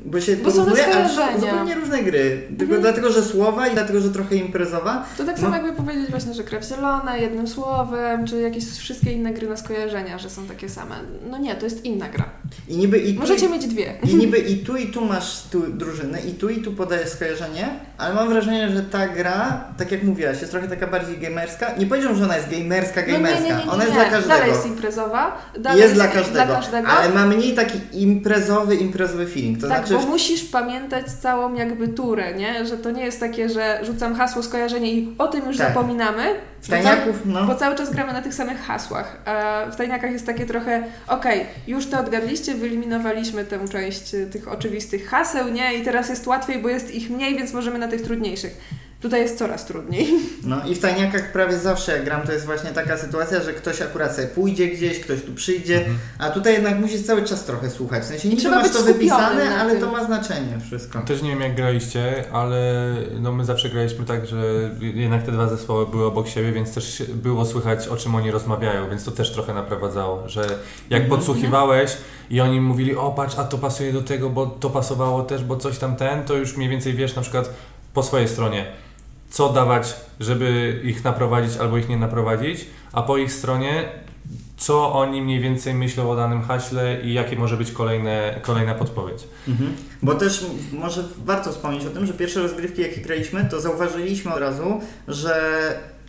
bo 0.00 0.20
się 0.20 0.36
Bo 0.36 0.50
porównuje, 0.50 0.86
ale 0.86 1.08
są 1.08 1.14
skojarzenia. 1.14 1.40
zupełnie 1.40 1.74
różne 1.74 2.02
gry. 2.02 2.42
Tylko 2.48 2.74
Mhm. 2.74 2.82
dlatego, 2.82 3.12
że 3.12 3.22
słowa 3.22 3.68
i 3.68 3.74
dlatego, 3.74 4.00
że 4.00 4.10
trochę 4.10 4.36
imprezowa. 4.36 5.04
To 5.16 5.24
tak 5.24 5.36
No. 5.36 5.42
samo 5.42 5.56
jakby 5.56 5.72
powiedzieć 5.72 6.10
właśnie, 6.10 6.34
że 6.34 6.44
krew 6.44 6.64
zielona, 6.64 7.16
jednym 7.16 7.48
słowem, 7.48 8.26
czy 8.26 8.40
jakieś 8.40 8.64
wszystkie 8.64 9.12
inne 9.12 9.32
gry 9.32 9.48
na 9.48 9.56
skojarzenia, 9.56 10.18
że 10.18 10.30
są 10.30 10.46
takie 10.46 10.68
same. 10.68 10.94
No 11.30 11.38
nie, 11.38 11.54
to 11.54 11.64
jest 11.64 11.84
inna 11.84 12.08
gra. 12.08 12.24
I 12.68 12.76
niby 12.76 12.98
i 12.98 13.14
tu, 13.14 13.20
Możecie 13.20 13.48
mieć 13.48 13.66
dwie. 13.66 13.94
I 14.10 14.14
niby 14.14 14.38
i 14.38 14.56
tu, 14.58 14.76
i 14.76 14.86
tu 14.86 15.04
masz 15.04 15.42
tu 15.52 15.62
drużynę, 15.72 16.20
i 16.20 16.32
tu, 16.32 16.48
i 16.48 16.62
tu 16.62 16.72
podajesz 16.72 17.08
skojarzenie, 17.08 17.68
ale 17.98 18.14
mam 18.14 18.28
wrażenie, 18.28 18.68
że 18.68 18.82
ta 18.82 19.08
gra, 19.08 19.64
tak 19.78 19.92
jak 19.92 20.02
mówiłaś, 20.02 20.40
jest 20.40 20.52
trochę 20.52 20.68
taka 20.68 20.86
bardziej 20.86 21.18
gamerska. 21.18 21.70
Nie 21.78 21.86
powiedziałbym, 21.86 22.18
że 22.18 22.24
ona 22.24 22.36
jest 22.36 22.50
gamerska, 22.50 23.00
No 23.00 23.06
nie, 23.06 23.12
gamerska. 23.12 23.40
nie, 23.42 23.48
nie, 23.64 23.70
ona 23.70 23.82
jest 23.84 23.94
dla 23.96 24.04
każdego. 24.04 24.28
Dalej 24.28 24.48
jest 24.50 24.66
imprezowa. 24.66 25.38
Dalej 25.58 25.80
jest 25.82 25.94
dla 25.94 26.08
każdego, 26.08 26.46
Dla 26.46 26.46
każdego. 26.56 26.88
ale 26.88 27.08
ma 27.14 27.26
mniej 27.26 27.54
taki 27.54 27.78
imprezowy, 27.92 28.74
imprezowy 28.76 29.26
feeling. 29.26 29.60
To 29.60 29.68
tak, 29.68 29.83
znaczy, 29.88 30.04
bo 30.04 30.10
musisz 30.10 30.44
pamiętać 30.44 31.06
całą 31.06 31.54
jakby 31.54 31.88
turę, 31.88 32.34
nie? 32.34 32.66
Że 32.66 32.78
to 32.78 32.90
nie 32.90 33.04
jest 33.04 33.20
takie, 33.20 33.48
że 33.48 33.80
rzucam 33.82 34.14
hasło, 34.14 34.42
skojarzenie 34.42 34.92
i 34.92 35.14
o 35.18 35.28
tym 35.28 35.46
już 35.46 35.56
Tak. 35.56 35.68
zapominamy. 35.68 36.34
w 36.62 36.66
bo 36.68 36.70
tajniaków, 36.70 37.16
no. 37.24 37.44
Bo 37.46 37.54
cały 37.54 37.76
czas 37.76 37.90
gramy 37.90 38.12
na 38.12 38.22
tych 38.22 38.34
samych 38.34 38.60
hasłach. 38.62 39.16
A 39.24 39.64
w 39.70 39.76
tajniakach 39.76 40.12
jest 40.12 40.26
takie 40.26 40.46
trochę, 40.46 40.82
okej, 41.08 41.46
już 41.66 41.86
to 41.86 42.00
odgadliście, 42.00 42.54
wyeliminowaliśmy 42.54 43.44
tę 43.44 43.68
część 43.68 44.14
y, 44.14 44.26
tych 44.26 44.48
oczywistych 44.48 45.08
haseł, 45.08 45.48
nie? 45.48 45.74
I 45.74 45.82
teraz 45.84 46.08
jest 46.08 46.26
łatwiej, 46.26 46.58
bo 46.62 46.68
jest 46.68 46.94
ich 46.94 47.10
mniej, 47.10 47.36
więc 47.36 47.52
możemy 47.52 47.78
na 47.78 47.88
tych 47.88 48.02
trudniejszych. 48.02 48.56
Tutaj 49.04 49.20
jest 49.20 49.38
coraz 49.38 49.66
trudniej. 49.66 50.08
No 50.44 50.56
i 50.66 50.74
w 50.74 50.80
tajniakach 50.80 51.32
prawie 51.32 51.58
zawsze 51.58 51.92
jak 51.92 52.04
gram, 52.04 52.22
to 52.26 52.32
jest 52.32 52.46
właśnie 52.46 52.70
taka 52.70 52.96
sytuacja, 52.96 53.42
że 53.42 53.52
ktoś 53.52 53.82
akurat 53.82 54.14
sobie 54.16 54.28
pójdzie 54.28 54.66
gdzieś, 54.68 55.00
ktoś 55.00 55.22
tu 55.22 55.34
przyjdzie, 55.34 55.76
Mhm. 55.78 55.98
a 56.18 56.30
tutaj 56.30 56.52
jednak 56.52 56.78
musisz 56.78 57.02
cały 57.02 57.22
czas 57.22 57.44
trochę 57.44 57.70
słuchać. 57.70 58.02
W 58.02 58.06
sensie 58.06 58.28
niby 58.28 58.40
trzeba 58.40 58.56
masz 58.56 58.68
być 58.68 58.76
to 58.78 58.82
wypisane, 58.84 59.56
ale 59.56 59.72
tym. 59.72 59.80
to 59.80 59.92
ma 59.92 60.04
znaczenie 60.04 60.58
wszystko. 60.66 61.00
Też 61.00 61.22
nie 61.22 61.30
wiem 61.30 61.40
jak 61.40 61.54
graliście, 61.54 62.24
ale 62.32 62.92
no 63.20 63.32
my 63.32 63.44
zawsze 63.44 63.68
graliśmy 63.70 64.04
tak, 64.04 64.26
że 64.26 64.36
jednak 64.80 65.22
te 65.22 65.32
dwa 65.32 65.48
zespoły 65.48 65.86
były 65.86 66.04
obok 66.06 66.28
siebie, 66.28 66.52
więc 66.52 66.74
też 66.74 67.02
było 67.14 67.44
słychać 67.44 67.88
o 67.88 67.96
czym 67.96 68.14
oni 68.14 68.30
rozmawiają, 68.30 68.90
więc 68.90 69.04
to 69.04 69.10
też 69.10 69.32
trochę 69.32 69.54
naprowadzało, 69.54 70.28
że 70.28 70.40
jak 70.90 71.02
Mhm. 71.02 71.10
podsłuchiwałeś 71.10 71.96
i 72.30 72.40
oni 72.40 72.60
mówili, 72.60 72.96
o 72.96 73.10
patrz, 73.10 73.38
a 73.38 73.44
to 73.44 73.58
pasuje 73.58 73.92
do 73.92 74.02
tego, 74.02 74.30
bo 74.30 74.46
to 74.46 74.70
pasowało 74.70 75.22
też, 75.22 75.44
bo 75.44 75.56
coś 75.56 75.78
tam 75.78 75.96
ten, 75.96 76.22
to 76.24 76.34
już 76.34 76.56
mniej 76.56 76.68
więcej 76.68 76.94
wiesz 76.94 77.14
na 77.16 77.22
przykład 77.22 77.50
po 77.94 78.02
swojej 78.02 78.28
stronie, 78.28 78.66
co 79.34 79.48
dawać, 79.48 79.94
żeby 80.20 80.80
ich 80.84 81.04
naprowadzić 81.04 81.56
albo 81.56 81.78
ich 81.78 81.88
nie 81.88 81.96
naprowadzić, 81.96 82.66
a 82.92 83.02
po 83.02 83.16
ich 83.16 83.32
stronie 83.32 83.88
co 84.56 84.92
oni 84.92 85.22
mniej 85.22 85.40
więcej 85.40 85.74
myślą 85.74 86.10
o 86.10 86.16
danym 86.16 86.42
haśle 86.42 87.00
i 87.02 87.12
jakie 87.12 87.36
może 87.36 87.56
być 87.56 87.72
kolejne, 87.72 88.40
kolejna 88.42 88.74
podpowiedź. 88.74 89.22
Mhm. 89.48 89.76
Bo 90.02 90.14
też 90.14 90.46
może 90.72 91.04
warto 91.24 91.52
wspomnieć 91.52 91.86
o 91.86 91.90
tym, 91.90 92.06
że 92.06 92.12
pierwsze 92.12 92.42
rozgrywki 92.42 92.82
jakie 92.82 93.00
graliśmy, 93.00 93.48
to 93.50 93.60
zauważyliśmy 93.60 94.34
od 94.34 94.40
razu, 94.40 94.80
że 95.08 95.34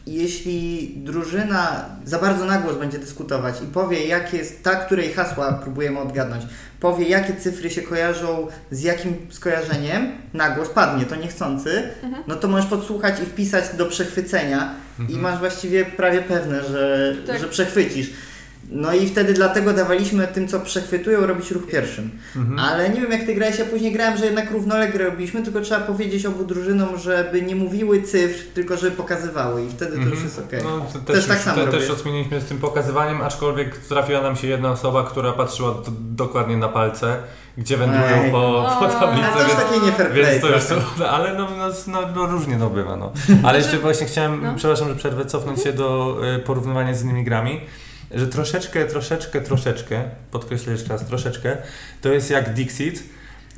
jeśli 0.07 0.91
drużyna 0.97 1.85
za 2.05 2.19
bardzo 2.19 2.45
na 2.45 2.57
głos 2.57 2.77
będzie 2.77 2.99
dyskutować 2.99 3.55
i 3.63 3.65
powie, 3.67 4.05
jakie 4.05 4.37
jest 4.37 4.63
ta, 4.63 4.75
której 4.75 5.13
hasła 5.13 5.53
próbujemy 5.53 5.99
odgadnąć, 5.99 6.43
powie, 6.79 7.05
jakie 7.07 7.35
cyfry 7.35 7.69
się 7.69 7.81
kojarzą 7.81 8.47
z 8.71 8.81
jakim 8.83 9.15
skojarzeniem, 9.29 10.07
na 10.33 10.49
głos 10.49 10.69
padnie, 10.69 11.05
to 11.05 11.15
niechcący, 11.15 11.83
Mhm. 12.03 12.23
no 12.27 12.35
to 12.35 12.47
możesz 12.47 12.69
podsłuchać 12.69 13.19
i 13.19 13.25
wpisać 13.25 13.65
do 13.77 13.85
przechwycenia 13.85 14.73
i 14.99 15.01
Mhm. 15.01 15.21
masz 15.21 15.39
właściwie 15.39 15.85
prawie 15.85 16.21
pewne, 16.21 16.63
że, 16.63 17.15
Tak. 17.27 17.39
że 17.39 17.47
przechwycisz. 17.47 18.09
No 18.69 18.93
i 18.93 19.07
wtedy 19.07 19.33
dlatego 19.33 19.73
dawaliśmy 19.73 20.27
tym, 20.27 20.47
co 20.47 20.59
przechwytują, 20.59 21.25
robić 21.27 21.51
ruch 21.51 21.67
pierwszym. 21.67 22.09
Mhm. 22.35 22.59
Ale 22.59 22.89
nie 22.89 23.01
wiem 23.01 23.11
jak 23.11 23.23
ty 23.23 23.35
grałeś, 23.35 23.59
ja 23.59 23.65
później 23.65 23.91
grałem, 23.91 24.17
że 24.17 24.25
jednak 24.25 24.51
równolegle 24.51 25.05
robiliśmy, 25.05 25.43
tylko 25.43 25.61
trzeba 25.61 25.81
powiedzieć 25.81 26.25
obu 26.25 26.43
drużynom, 26.43 26.97
żeby 26.97 27.41
nie 27.41 27.55
mówiły 27.55 28.01
cyfr, 28.01 28.43
tylko 28.53 28.77
żeby 28.77 28.91
pokazywały 28.97 29.65
i 29.65 29.69
wtedy 29.69 29.91
to 29.91 29.97
już 29.97 30.05
Mhm. 30.07 30.23
jest 30.23 30.39
okej. 30.39 30.59
No, 30.63 30.85
to 30.93 30.99
Też 30.99 31.15
też, 31.15 31.25
tak 31.25 31.39
samo 31.39 31.57
te, 31.57 31.65
robię. 31.65 31.77
też 31.77 31.89
odmieniliśmy 31.89 32.41
z 32.41 32.45
tym 32.45 32.57
pokazywaniem, 32.57 33.21
aczkolwiek 33.21 33.77
trafiła 33.77 34.21
nam 34.21 34.35
się 34.35 34.47
jedna 34.47 34.71
osoba, 34.71 35.03
która 35.03 35.31
patrzyła 35.33 35.71
d- 35.71 35.79
dokładnie 35.99 36.57
na 36.57 36.67
palce, 36.69 37.17
gdzie 37.57 37.77
wędrują 37.77 38.05
Ej. 38.23 38.31
po, 38.31 38.69
po 38.79 38.87
tablicy, 38.87 39.27
A 39.29 39.37
to 39.37 39.43
już 39.43 39.51
takie 39.53 39.85
nie 39.85 39.91
fair 39.91 40.11
play. 40.11 40.25
więc 40.25 40.41
to 40.41 40.49
już 40.49 40.63
to, 40.97 41.09
ale 41.11 41.33
no, 41.33 41.47
no, 41.57 41.67
no, 41.87 42.01
no 42.15 42.25
różnie 42.25 42.57
to 42.57 42.69
bywa. 42.69 42.95
No. 42.95 43.11
Ale 43.47 43.57
jeszcze 43.57 43.77
właśnie 43.77 44.07
chciałem, 44.07 44.43
No. 44.43 44.53
przepraszam, 44.57 44.89
że 44.89 44.95
przerwę, 44.95 45.25
cofnąć 45.25 45.63
się 45.63 45.73
do 45.73 46.17
y, 46.35 46.39
porównywania 46.39 46.93
z 46.93 47.03
innymi 47.03 47.23
grami, 47.23 47.61
że 48.15 48.27
troszeczkę, 48.27 48.85
troszeczkę, 48.85 49.41
troszeczkę, 49.41 50.03
podkreślę 50.31 50.71
jeszcze 50.71 50.89
raz, 50.89 51.05
troszeczkę, 51.05 51.57
to 52.01 52.09
jest 52.09 52.29
jak 52.29 52.53
Dixit, 52.53 53.03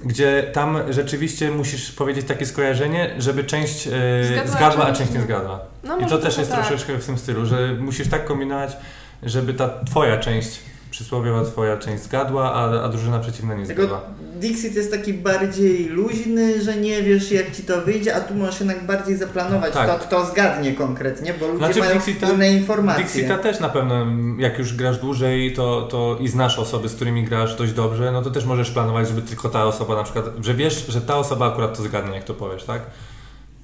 gdzie 0.05 0.43
tam 0.53 0.77
rzeczywiście 0.89 1.51
musisz 1.51 1.91
powiedzieć 1.91 2.27
takie 2.27 2.45
skojarzenie, 2.45 3.15
żeby 3.17 3.43
część 3.43 3.87
y, 3.87 3.91
Zgadła, 4.27 4.51
zgadła, 4.51 4.85
a 4.85 4.93
część 4.93 5.11
nie 5.11 5.21
zgadła. 5.21 5.59
No, 5.83 5.97
I 5.99 6.05
to 6.05 6.17
też 6.17 6.37
jest 6.37 6.51
tak. 6.51 6.67
troszeczkę 6.67 6.97
w 6.97 7.05
tym 7.05 7.17
stylu, 7.17 7.45
że 7.45 7.75
musisz 7.79 8.07
tak 8.07 8.25
kombinować, 8.25 8.77
żeby 9.23 9.53
ta 9.53 9.69
twoja 9.85 10.17
część, 10.17 10.59
przysłowiowa 10.97 11.45
twoja 11.45 11.77
część 11.77 12.03
zgadła, 12.03 12.53
a, 12.53 12.83
a 12.83 12.89
drużyna 12.89 13.19
przeciwna 13.19 13.55
nie 13.55 13.65
zgadła. 13.65 14.01
Dixit 14.35 14.75
jest 14.75 14.91
taki 14.91 15.13
bardziej 15.13 15.85
luźny, 15.85 16.61
że 16.61 16.77
nie 16.77 17.03
wiesz 17.03 17.31
jak 17.31 17.51
ci 17.55 17.63
to 17.63 17.81
wyjdzie, 17.81 18.15
a 18.15 18.19
tu 18.19 18.33
możesz 18.35 18.59
jednak 18.59 18.85
bardziej 18.85 19.17
zaplanować 19.17 19.73
Tak. 19.73 19.89
to, 19.99 20.05
kto 20.07 20.25
zgadnie 20.25 20.73
konkretnie, 20.73 21.33
bo 21.33 21.47
ludzie 21.47 21.57
Znaczy, 21.57 21.79
mają 21.79 21.95
Dixita- 21.99 22.33
inne 22.33 22.51
informacje. 22.53 23.03
Dixita 23.03 23.37
też 23.37 23.59
na 23.59 23.69
pewno, 23.69 24.05
jak 24.37 24.59
już 24.59 24.73
grasz 24.75 24.97
dłużej 24.97 25.53
to, 25.53 25.81
to 25.81 26.17
i 26.21 26.27
znasz 26.27 26.59
osoby, 26.59 26.89
z 26.89 26.95
którymi 26.95 27.23
grasz 27.23 27.55
dość 27.55 27.73
dobrze, 27.73 28.11
no 28.11 28.21
to 28.21 28.31
też 28.31 28.45
możesz 28.45 28.71
planować, 28.71 29.07
żeby 29.07 29.21
tylko 29.21 29.49
ta 29.49 29.65
osoba 29.65 29.95
na 29.95 30.03
przykład, 30.03 30.25
że 30.41 30.53
wiesz, 30.53 30.85
że 30.87 31.01
ta 31.01 31.15
osoba 31.17 31.47
akurat 31.51 31.77
to 31.77 31.83
zgadnie, 31.83 32.15
jak 32.15 32.23
to 32.23 32.33
powiesz, 32.33 32.63
tak? 32.63 32.81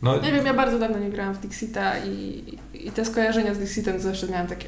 No, 0.01 0.17
Nie 0.21 0.31
wiem, 0.31 0.45
ja 0.45 0.53
bardzo 0.53 0.79
dawno 0.79 0.99
nie 0.99 1.09
grałam 1.09 1.33
w 1.33 1.39
Dixita 1.39 1.97
i, 1.99 2.43
i 2.73 2.91
te 2.91 3.05
skojarzenia 3.05 3.53
z 3.53 3.57
Dixitem 3.57 3.99
zawsze 3.99 4.27
miałam 4.27 4.47
takie, 4.47 4.67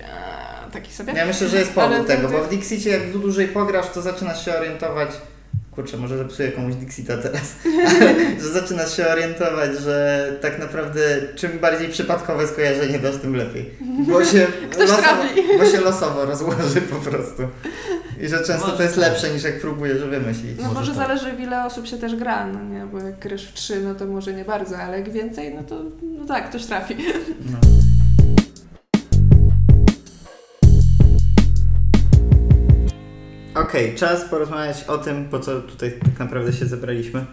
taki 0.76 0.93
sobie. 0.93 1.13
Ja 1.13 1.26
myślę, 1.26 1.47
że 1.47 1.57
jest 1.59 1.78
Ale 1.78 1.89
powód 1.89 2.07
to- 2.07 2.13
tego, 2.15 2.28
to- 2.28 2.34
bo 2.34 2.43
w 2.43 2.49
Dixicie 2.49 2.89
jak 2.89 3.11
dłużej 3.11 3.47
pograsz, 3.47 3.89
to 3.93 4.01
zaczynasz 4.01 4.45
się 4.45 4.57
orientować. 4.57 5.09
Kurczę, 5.71 5.97
może 5.97 6.17
zepsuję 6.17 6.51
komuś 6.51 6.76
Dixita 6.76 7.17
teraz, 7.17 7.55
ale 7.89 8.15
że 8.41 8.49
zaczynasz 8.49 8.97
się 8.97 9.07
orientować, 9.07 9.71
że 9.80 10.28
tak 10.41 10.59
naprawdę 10.59 10.99
czym 11.36 11.59
bardziej 11.59 11.89
przypadkowe 11.89 12.47
skojarzenie 12.47 12.99
dasz, 12.99 13.17
tym 13.17 13.36
lepiej. 13.36 13.71
Bo 14.07 14.26
się, 14.26 14.47
Ktoś 14.71 14.89
losowo, 14.89 15.01
trafi. 15.01 15.41
bo 15.59 15.65
się 15.65 15.82
losowo 15.82 16.26
rozłoży 16.26 16.82
po 16.82 16.95
prostu. 16.95 17.41
I 18.21 18.28
że 18.28 18.38
często 18.43 18.71
to 18.71 18.84
jest 18.84 18.95
Może 18.95 19.07
tak. 19.09 19.11
lepsze 19.13 19.34
niż 19.34 19.43
jak 19.43 19.59
próbujesz 19.61 20.03
wymyślić. 20.03 20.57
No 20.57 20.63
Może 20.63 20.80
może 20.80 20.91
tak. 20.95 21.07
zależy 21.07 21.32
w 21.38 21.39
ile 21.39 21.65
osób 21.65 21.88
się 21.88 21.97
też 21.97 22.15
gra, 22.15 22.47
no 22.47 22.63
nie, 22.63 22.86
bo 22.86 22.99
jak 22.99 23.19
grasz 23.19 23.45
w 23.47 23.53
trzy, 23.53 23.82
no 23.82 23.95
to 23.95 24.05
może 24.05 24.34
nie 24.34 24.45
bardzo, 24.45 24.78
ale 24.78 24.99
jak 24.99 25.11
więcej, 25.11 25.53
no 25.55 25.63
to 25.63 25.84
no 26.19 26.26
tak, 26.26 26.49
ktoś 26.49 26.65
trafi. 26.65 26.95
No. 27.51 27.57
Okej, 33.55 33.95
czas 33.95 34.23
porozmawiać 34.23 34.83
o 34.83 34.97
tym, 34.97 35.25
po 35.29 35.39
co 35.39 35.61
tutaj 35.61 35.91
tak 35.91 36.19
naprawdę 36.19 36.53
się 36.53 36.65
zebraliśmy. 36.65 37.25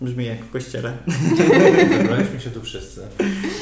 Brzmi 0.00 0.24
jak 0.24 0.38
w 0.38 0.50
kościele. 0.50 0.92
Zebraliśmy 1.98 2.40
się 2.40 2.50
tu 2.50 2.62
wszyscy. 2.62 3.00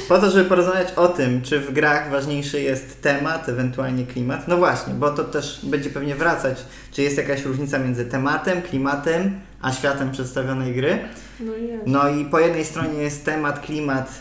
Po 0.08 0.18
to, 0.18 0.30
żeby 0.30 0.48
porozmawiać 0.48 0.92
o 0.96 1.08
tym, 1.08 1.42
czy 1.42 1.60
w 1.60 1.72
grach 1.72 2.10
ważniejszy 2.10 2.60
jest 2.60 3.02
temat, 3.02 3.48
ewentualnie 3.48 4.06
klimat. 4.06 4.48
No 4.48 4.56
właśnie, 4.56 4.94
bo 4.94 5.10
to 5.10 5.24
też 5.24 5.60
będzie 5.62 5.90
pewnie 5.90 6.14
wracać, 6.14 6.58
czy 6.92 7.02
jest 7.02 7.16
jakaś 7.16 7.44
różnica 7.44 7.78
między 7.78 8.04
tematem, 8.04 8.62
klimatem, 8.62 9.40
a 9.62 9.72
światem 9.72 10.10
przedstawionej 10.10 10.74
gry. 10.74 10.98
No 11.40 11.54
jest. 11.54 11.82
No 11.86 12.08
i 12.08 12.24
po 12.24 12.40
jednej 12.40 12.64
stronie 12.64 13.02
jest 13.02 13.24
temat, 13.24 13.60
klimat, 13.60 14.12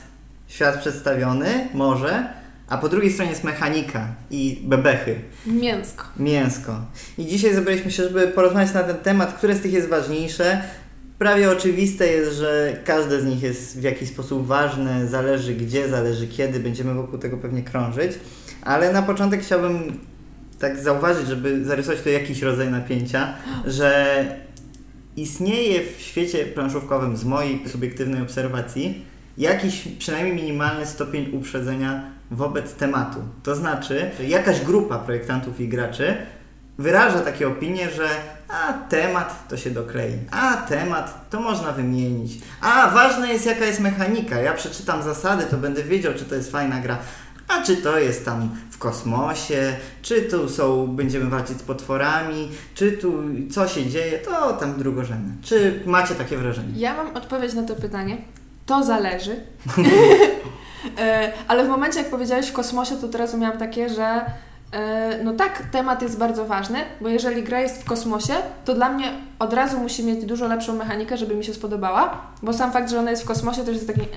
świat 0.47 0.80
przedstawiony, 0.80 1.70
może, 1.74 2.39
a 2.70 2.78
po 2.78 2.90
drugiej 2.90 3.12
stronie 3.12 3.32
jest 3.32 3.44
mechanika 3.44 4.08
i 4.32 4.62
bebechy, 4.64 5.16
Mięsko. 5.46 6.06
mięsko. 6.20 6.82
I 7.18 7.26
dzisiaj 7.26 7.54
zebraliśmy 7.54 7.92
się, 7.92 8.04
żeby 8.04 8.28
porozmawiać 8.28 8.74
na 8.74 8.84
ten 8.84 8.98
temat, 8.98 9.34
które 9.34 9.56
z 9.56 9.62
tych 9.62 9.74
jest 9.74 9.90
ważniejsze. 9.90 10.62
Prawie 11.20 11.52
oczywiste 11.52 12.08
jest, 12.08 12.38
że 12.38 12.78
każde 12.86 13.22
z 13.22 13.26
nich 13.26 13.44
jest 13.44 13.80
w 13.80 13.84
jakiś 13.84 14.10
sposób 14.10 14.48
ważne, 14.48 15.08
zależy 15.08 15.54
gdzie, 15.54 15.90
zależy 15.90 16.28
kiedy, 16.28 16.60
będziemy 16.60 16.94
wokół 16.94 17.20
tego 17.20 17.38
pewnie 17.38 17.64
krążyć. 17.64 18.12
Ale 18.62 18.94
na 18.94 19.02
początek 19.02 19.42
chciałbym 19.42 20.00
tak 20.60 20.80
zauważyć, 20.80 21.28
żeby 21.28 21.66
zarysować 21.66 22.02
tu 22.02 22.10
jakiś 22.10 22.42
rodzaj 22.42 22.72
napięcia, 22.72 23.34
że 23.66 24.26
istnieje 25.16 25.82
w 25.98 26.02
świecie 26.02 26.46
planszówkowym 26.46 27.18
z 27.18 27.24
mojej 27.24 27.70
subiektywnej 27.70 28.22
obserwacji 28.22 29.06
jakiś 29.38 29.88
przynajmniej 30.00 30.36
minimalny 30.36 30.86
stopień 30.86 31.36
uprzedzenia 31.36 32.19
wobec 32.32 32.74
tematu. 32.74 33.20
To 33.44 33.56
znaczy, 33.56 34.12
jakaś 34.28 34.62
grupa 34.62 35.00
projektantów 35.00 35.60
i 35.60 35.68
graczy 35.68 36.18
wyraża 36.78 37.20
takie 37.20 37.48
opinie, 37.48 37.90
że 37.90 38.08
a 38.50 38.74
temat 38.74 39.48
to 39.48 39.58
się 39.58 39.70
doklei, 39.70 40.14
a 40.32 40.58
temat 40.58 41.30
to 41.30 41.42
można 41.42 41.72
wymienić, 41.72 42.42
a 42.62 42.90
ważne 42.90 43.34
jest 43.34 43.46
jaka 43.46 43.66
jest 43.66 43.80
mechanika. 43.80 44.42
Ja 44.42 44.54
przeczytam 44.54 45.04
zasady, 45.04 45.46
to 45.46 45.58
będę 45.58 45.84
wiedział, 45.84 46.14
czy 46.14 46.26
to 46.26 46.36
jest 46.36 46.52
fajna 46.52 46.80
gra. 46.80 46.98
A 47.48 47.64
czy 47.64 47.78
to 47.78 48.00
jest 48.00 48.26
tam 48.26 48.50
w 48.72 48.78
kosmosie, 48.78 49.76
czy 50.02 50.22
tu 50.22 50.50
są, 50.50 50.88
będziemy 50.88 51.30
walczyć 51.30 51.58
z 51.58 51.64
potworami, 51.64 52.50
czy 52.76 52.92
tu 52.92 53.24
co 53.52 53.68
się 53.68 53.86
dzieje, 53.86 54.20
to 54.20 54.54
tam 54.54 54.80
drugorzędne. 54.80 55.34
Czy 55.42 55.84
macie 55.86 56.16
takie 56.16 56.38
wrażenie? 56.38 56.74
Ja 56.76 56.94
mam 56.94 57.16
odpowiedź 57.16 57.54
na 57.54 57.64
to 57.64 57.76
pytanie. 57.76 58.18
To 58.66 58.84
zależy. 58.84 59.36
E, 61.00 61.32
Ale 61.48 61.64
w 61.66 61.68
momencie, 61.68 62.00
jak 62.00 62.10
powiedziałeś 62.10 62.48
w 62.48 62.54
kosmosie, 62.54 62.96
to 63.02 63.08
teraz 63.08 63.34
miałam 63.34 63.58
takie, 63.58 63.90
że 63.90 64.22
e, 64.74 65.20
no 65.24 65.34
tak, 65.34 65.64
temat 65.72 66.02
jest 66.02 66.18
bardzo 66.18 66.46
ważny, 66.46 66.80
bo 67.02 67.10
jeżeli 67.10 67.44
gra 67.44 67.60
jest 67.60 67.82
w 67.82 67.86
kosmosie, 67.86 68.34
to 68.66 68.74
dla 68.74 68.90
mnie 68.90 69.12
od 69.40 69.54
razu 69.54 69.80
musi 69.80 70.04
mieć 70.04 70.26
dużo 70.26 70.48
lepszą 70.48 70.76
mechanikę, 70.76 71.18
żeby 71.18 71.36
mi 71.36 71.44
się 71.44 71.54
spodobała, 71.54 72.22
bo 72.44 72.54
sam 72.54 72.72
fakt, 72.72 72.90
że 72.90 73.00
ona 73.00 73.12
jest 73.12 73.24
w 73.24 73.26
kosmosie, 73.26 73.64
to 73.66 73.72
jest 73.72 73.88
taki 73.88 74.02
eh. 74.02 74.08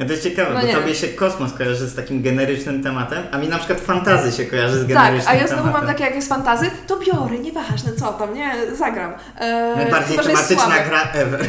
A 0.00 0.04
to 0.04 0.10
jest 0.12 0.22
ciekawe, 0.22 0.54
No 0.54 0.60
bo 0.60 0.66
nie. 0.66 0.72
tobie 0.74 0.94
się 0.94 1.08
kosmos 1.08 1.52
kojarzy 1.52 1.86
z 1.86 1.94
takim 1.94 2.22
generycznym 2.22 2.82
tematem, 2.82 3.22
a 3.32 3.38
mi 3.38 3.48
na 3.48 3.58
przykład 3.58 3.80
fantazy 3.80 4.32
się 4.32 4.44
kojarzy 4.46 4.74
z 4.78 4.80
Tak, 4.80 4.88
generycznym 4.88 5.34
a 5.34 5.34
ja 5.34 5.46
znowu 5.46 5.62
tematem. 5.62 5.80
mam 5.80 5.92
takie, 5.94 6.04
jak 6.04 6.14
jest 6.14 6.28
fantazy, 6.28 6.70
to 6.86 6.96
biorę, 6.96 7.38
nieważne 7.38 7.92
co 7.92 8.12
tam, 8.12 8.34
nie, 8.34 8.52
zagram. 8.76 9.12
E, 9.38 9.72
Najbardziej 9.76 10.18
tematyczna 10.18 10.78
gra 10.88 11.00
ever. 11.12 11.40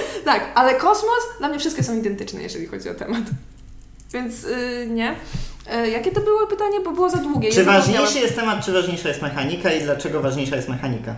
Tak, 0.24 0.42
ale 0.54 0.74
kosmos, 0.74 1.20
dla 1.38 1.48
mnie 1.48 1.58
wszystkie 1.58 1.82
są 1.82 1.96
identyczne, 1.96 2.42
jeżeli 2.42 2.66
chodzi 2.66 2.90
o 2.90 2.94
temat. 2.94 3.22
Więc 4.12 4.42
yy, 4.42 4.86
nie. 4.90 5.14
E, 5.70 5.88
jakie 5.90 6.10
to 6.12 6.20
było 6.20 6.46
pytanie, 6.46 6.80
bo 6.84 6.90
było 6.92 7.10
za 7.10 7.16
długie. 7.18 7.52
Czy 7.52 7.64
ważniejszy 7.64 8.18
jest 8.18 8.36
temat, 8.36 8.64
czy 8.64 8.72
ważniejsza 8.72 9.08
jest 9.08 9.22
mechanika 9.22 9.72
i 9.72 9.82
dlaczego 9.82 10.20
ważniejsza 10.20 10.56
jest 10.56 10.68
mechanika? 10.68 11.14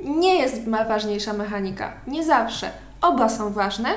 Nie 0.00 0.34
jest 0.38 0.68
ważniejsza 0.88 1.32
mechanika. 1.32 1.92
Nie 2.06 2.24
zawsze. 2.24 2.70
Oba 3.00 3.28
są 3.28 3.52
ważne, 3.52 3.88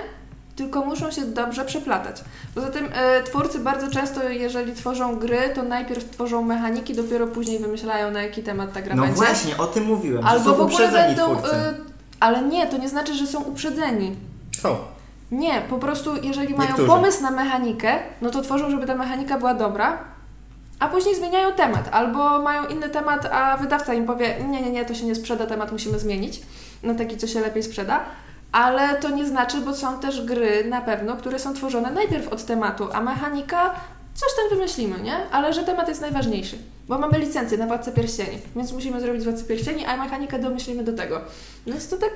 tylko 0.56 0.86
muszą 0.86 1.12
się 1.12 1.22
dobrze 1.22 1.66
przeplatać. 1.66 2.24
Poza 2.56 2.70
tym 2.70 2.90
e, 2.94 3.24
twórcy 3.24 3.60
bardzo 3.60 3.92
często, 3.92 4.30
jeżeli 4.30 4.74
tworzą 4.74 5.16
gry, 5.20 5.40
to 5.56 5.64
najpierw 5.64 6.10
tworzą 6.10 6.42
mechaniki, 6.44 6.94
dopiero 6.96 7.28
później 7.28 7.60
wymyślają, 7.60 8.12
na 8.12 8.22
jaki 8.22 8.44
temat 8.44 8.74
ta 8.74 8.82
gra 8.82 8.96
No 8.96 9.02
będzie. 9.04 9.18
właśnie, 9.18 9.58
o 9.58 9.66
tym 9.68 9.84
mówiłem, 9.86 10.26
Albo 10.26 10.56
w 10.56 10.62
ogóle 10.62 10.92
będą. 10.92 11.32
e, 11.44 11.74
ale 12.20 12.42
nie, 12.42 12.68
to 12.68 12.78
nie 12.78 12.90
znaczy, 12.90 13.14
że 13.14 13.28
są 13.28 13.44
uprzedzeni. 13.44 14.16
Są. 14.60 14.78
Nie, 15.32 15.62
po 15.70 15.78
prostu 15.78 16.16
jeżeli 16.24 16.54
mają 16.54 16.68
Niektórzy. 16.70 16.88
pomysł 16.88 17.24
na 17.24 17.32
mechanikę, 17.32 18.00
no 18.22 18.30
to 18.30 18.42
tworzą, 18.42 18.70
żeby 18.72 18.86
ta 18.88 18.96
mechanika 18.96 19.38
była 19.38 19.54
dobra, 19.54 19.98
a 20.80 20.88
później 20.88 21.16
zmieniają 21.16 21.54
temat, 21.54 21.90
albo 21.92 22.40
mają 22.40 22.68
inny 22.68 22.90
temat, 22.90 23.26
a 23.26 23.58
wydawca 23.58 23.94
im 23.94 24.06
powie, 24.06 24.36
nie, 24.50 24.62
nie, 24.62 24.72
nie, 24.72 24.86
to 24.86 24.94
się 24.94 25.06
nie 25.06 25.16
sprzeda, 25.16 25.46
temat 25.46 25.72
musimy 25.72 26.00
zmienić 26.00 26.42
na 26.84 26.96
taki, 26.96 27.18
co 27.18 27.28
się 27.28 27.40
lepiej 27.40 27.64
sprzeda. 27.64 28.00
ale 28.52 28.96
to 28.96 29.10
nie 29.10 29.26
znaczy, 29.26 29.62
bo 29.62 29.74
są 29.74 30.00
też 30.00 30.26
gry 30.26 30.66
na 30.70 30.82
pewno, 30.82 31.16
które 31.16 31.40
są 31.40 31.54
tworzone 31.54 31.92
najpierw 31.92 32.28
od 32.34 32.46
tematu, 32.46 32.88
a 32.94 33.02
mechanika 33.02 33.76
coś 34.18 34.30
tam 34.36 34.58
wymyślimy, 34.58 35.02
nie? 35.02 35.30
Ale 35.30 35.54
że 35.54 35.64
temat 35.64 35.88
jest 35.88 36.02
najważniejszy, 36.02 36.58
bo 36.88 36.98
mamy 36.98 37.20
licencję 37.20 37.58
na 37.58 37.68
Władcę 37.68 37.92
Pierścieni, 37.92 38.40
więc 38.56 38.72
musimy 38.72 39.02
zrobić 39.02 39.24
Władcę 39.24 39.44
Pierścieni, 39.44 39.86
a 39.86 39.98
mechanikę 39.98 40.40
domyślimy 40.40 40.84
do 40.84 40.94
tego. 40.94 41.22
Więc 41.68 41.90
to 41.90 41.98
tak, 41.98 42.12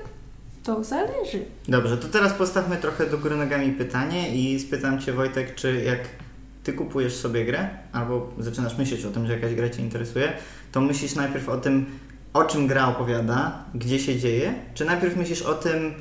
to 0.64 0.84
zależy. 0.84 1.46
Dobrze, 1.68 1.98
to 1.98 2.08
teraz 2.08 2.34
postawmy 2.34 2.78
trochę 2.78 3.06
do 3.06 3.18
góry 3.18 3.36
nogami 3.36 3.72
pytanie 3.72 4.36
i 4.36 4.60
spytam 4.60 5.02
Cię 5.02 5.14
Wojtek, 5.14 5.56
czy 5.56 5.84
jak 5.84 6.00
Ty 6.64 6.74
kupujesz 6.74 7.16
sobie 7.16 7.46
grę, 7.46 7.70
albo 7.94 8.30
zaczynasz 8.40 8.78
myśleć 8.78 9.06
o 9.06 9.12
tym, 9.12 9.28
że 9.28 9.34
jakaś 9.34 9.56
gra 9.56 9.70
Cię 9.70 9.82
interesuje, 9.82 10.34
to 10.72 10.82
myślisz 10.82 11.16
najpierw 11.16 11.50
o 11.50 11.58
tym, 11.58 11.86
o 12.34 12.44
czym 12.44 12.68
gra 12.68 12.88
opowiada, 12.88 13.66
gdzie 13.76 14.00
się 14.00 14.20
dzieje, 14.20 14.54
czy 14.74 14.86
najpierw 14.86 15.16
myślisz 15.16 15.42
o 15.42 15.54
tym, 15.54 15.94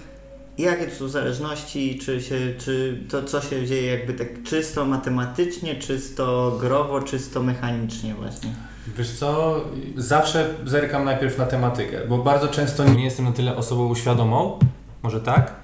jakie 0.61 0.87
to 0.87 0.95
są 0.95 1.09
zależności, 1.09 1.99
czy, 1.99 2.23
się, 2.23 2.37
czy 2.59 3.01
to, 3.09 3.23
co 3.23 3.41
się 3.41 3.67
dzieje 3.67 3.91
jakby 3.91 4.15
tak 4.15 4.43
czysto 4.43 4.85
matematycznie, 4.85 5.75
czysto 5.75 6.57
growo, 6.61 7.03
czysto 7.03 7.43
mechanicznie 7.43 8.15
właśnie? 8.15 8.51
Wiesz 8.99 9.11
co, 9.11 9.61
zawsze 9.97 10.55
zerkam 10.67 11.05
najpierw 11.05 11.39
na 11.39 11.47
tematykę, 11.47 12.01
bo 12.09 12.19
bardzo 12.19 12.49
często 12.49 12.85
nie 12.85 13.05
jestem 13.05 13.25
na 13.25 13.33
tyle 13.33 13.57
osobą 13.57 13.95
świadomą, 13.95 14.59
może 15.03 15.21
tak, 15.21 15.55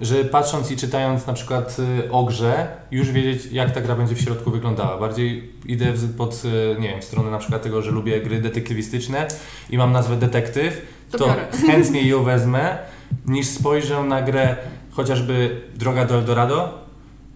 że 0.00 0.24
patrząc 0.24 0.70
i 0.70 0.76
czytając 0.76 1.26
na 1.26 1.32
przykład 1.32 1.76
y, 2.04 2.12
o 2.12 2.24
grze, 2.24 2.66
już 2.90 3.10
wiedzieć 3.10 3.52
jak 3.52 3.70
ta 3.70 3.80
gra 3.80 3.94
będzie 3.94 4.14
w 4.14 4.20
środku 4.20 4.50
wyglądała. 4.50 4.98
Bardziej 4.98 5.52
idę 5.66 5.92
pod, 6.18 6.42
y, 6.44 6.80
nie 6.80 6.88
wiem, 6.88 7.00
w 7.00 7.04
stronę 7.04 7.30
na 7.30 7.38
przykład 7.38 7.62
tego, 7.62 7.82
że 7.82 7.90
lubię 7.90 8.20
gry 8.20 8.40
detektywistyczne 8.40 9.28
i 9.70 9.78
mam 9.78 9.92
nazwę 9.92 10.16
detektyw, 10.16 10.82
To 11.10 11.18
to 11.18 11.34
chętnie 11.66 12.02
ją 12.02 12.24
wezmę, 12.24 12.78
niż 13.26 13.46
spojrzę 13.46 14.02
na 14.04 14.22
grę 14.22 14.56
chociażby 14.90 15.60
Droga 15.74 16.04
do 16.04 16.14
Eldorado, 16.14 16.78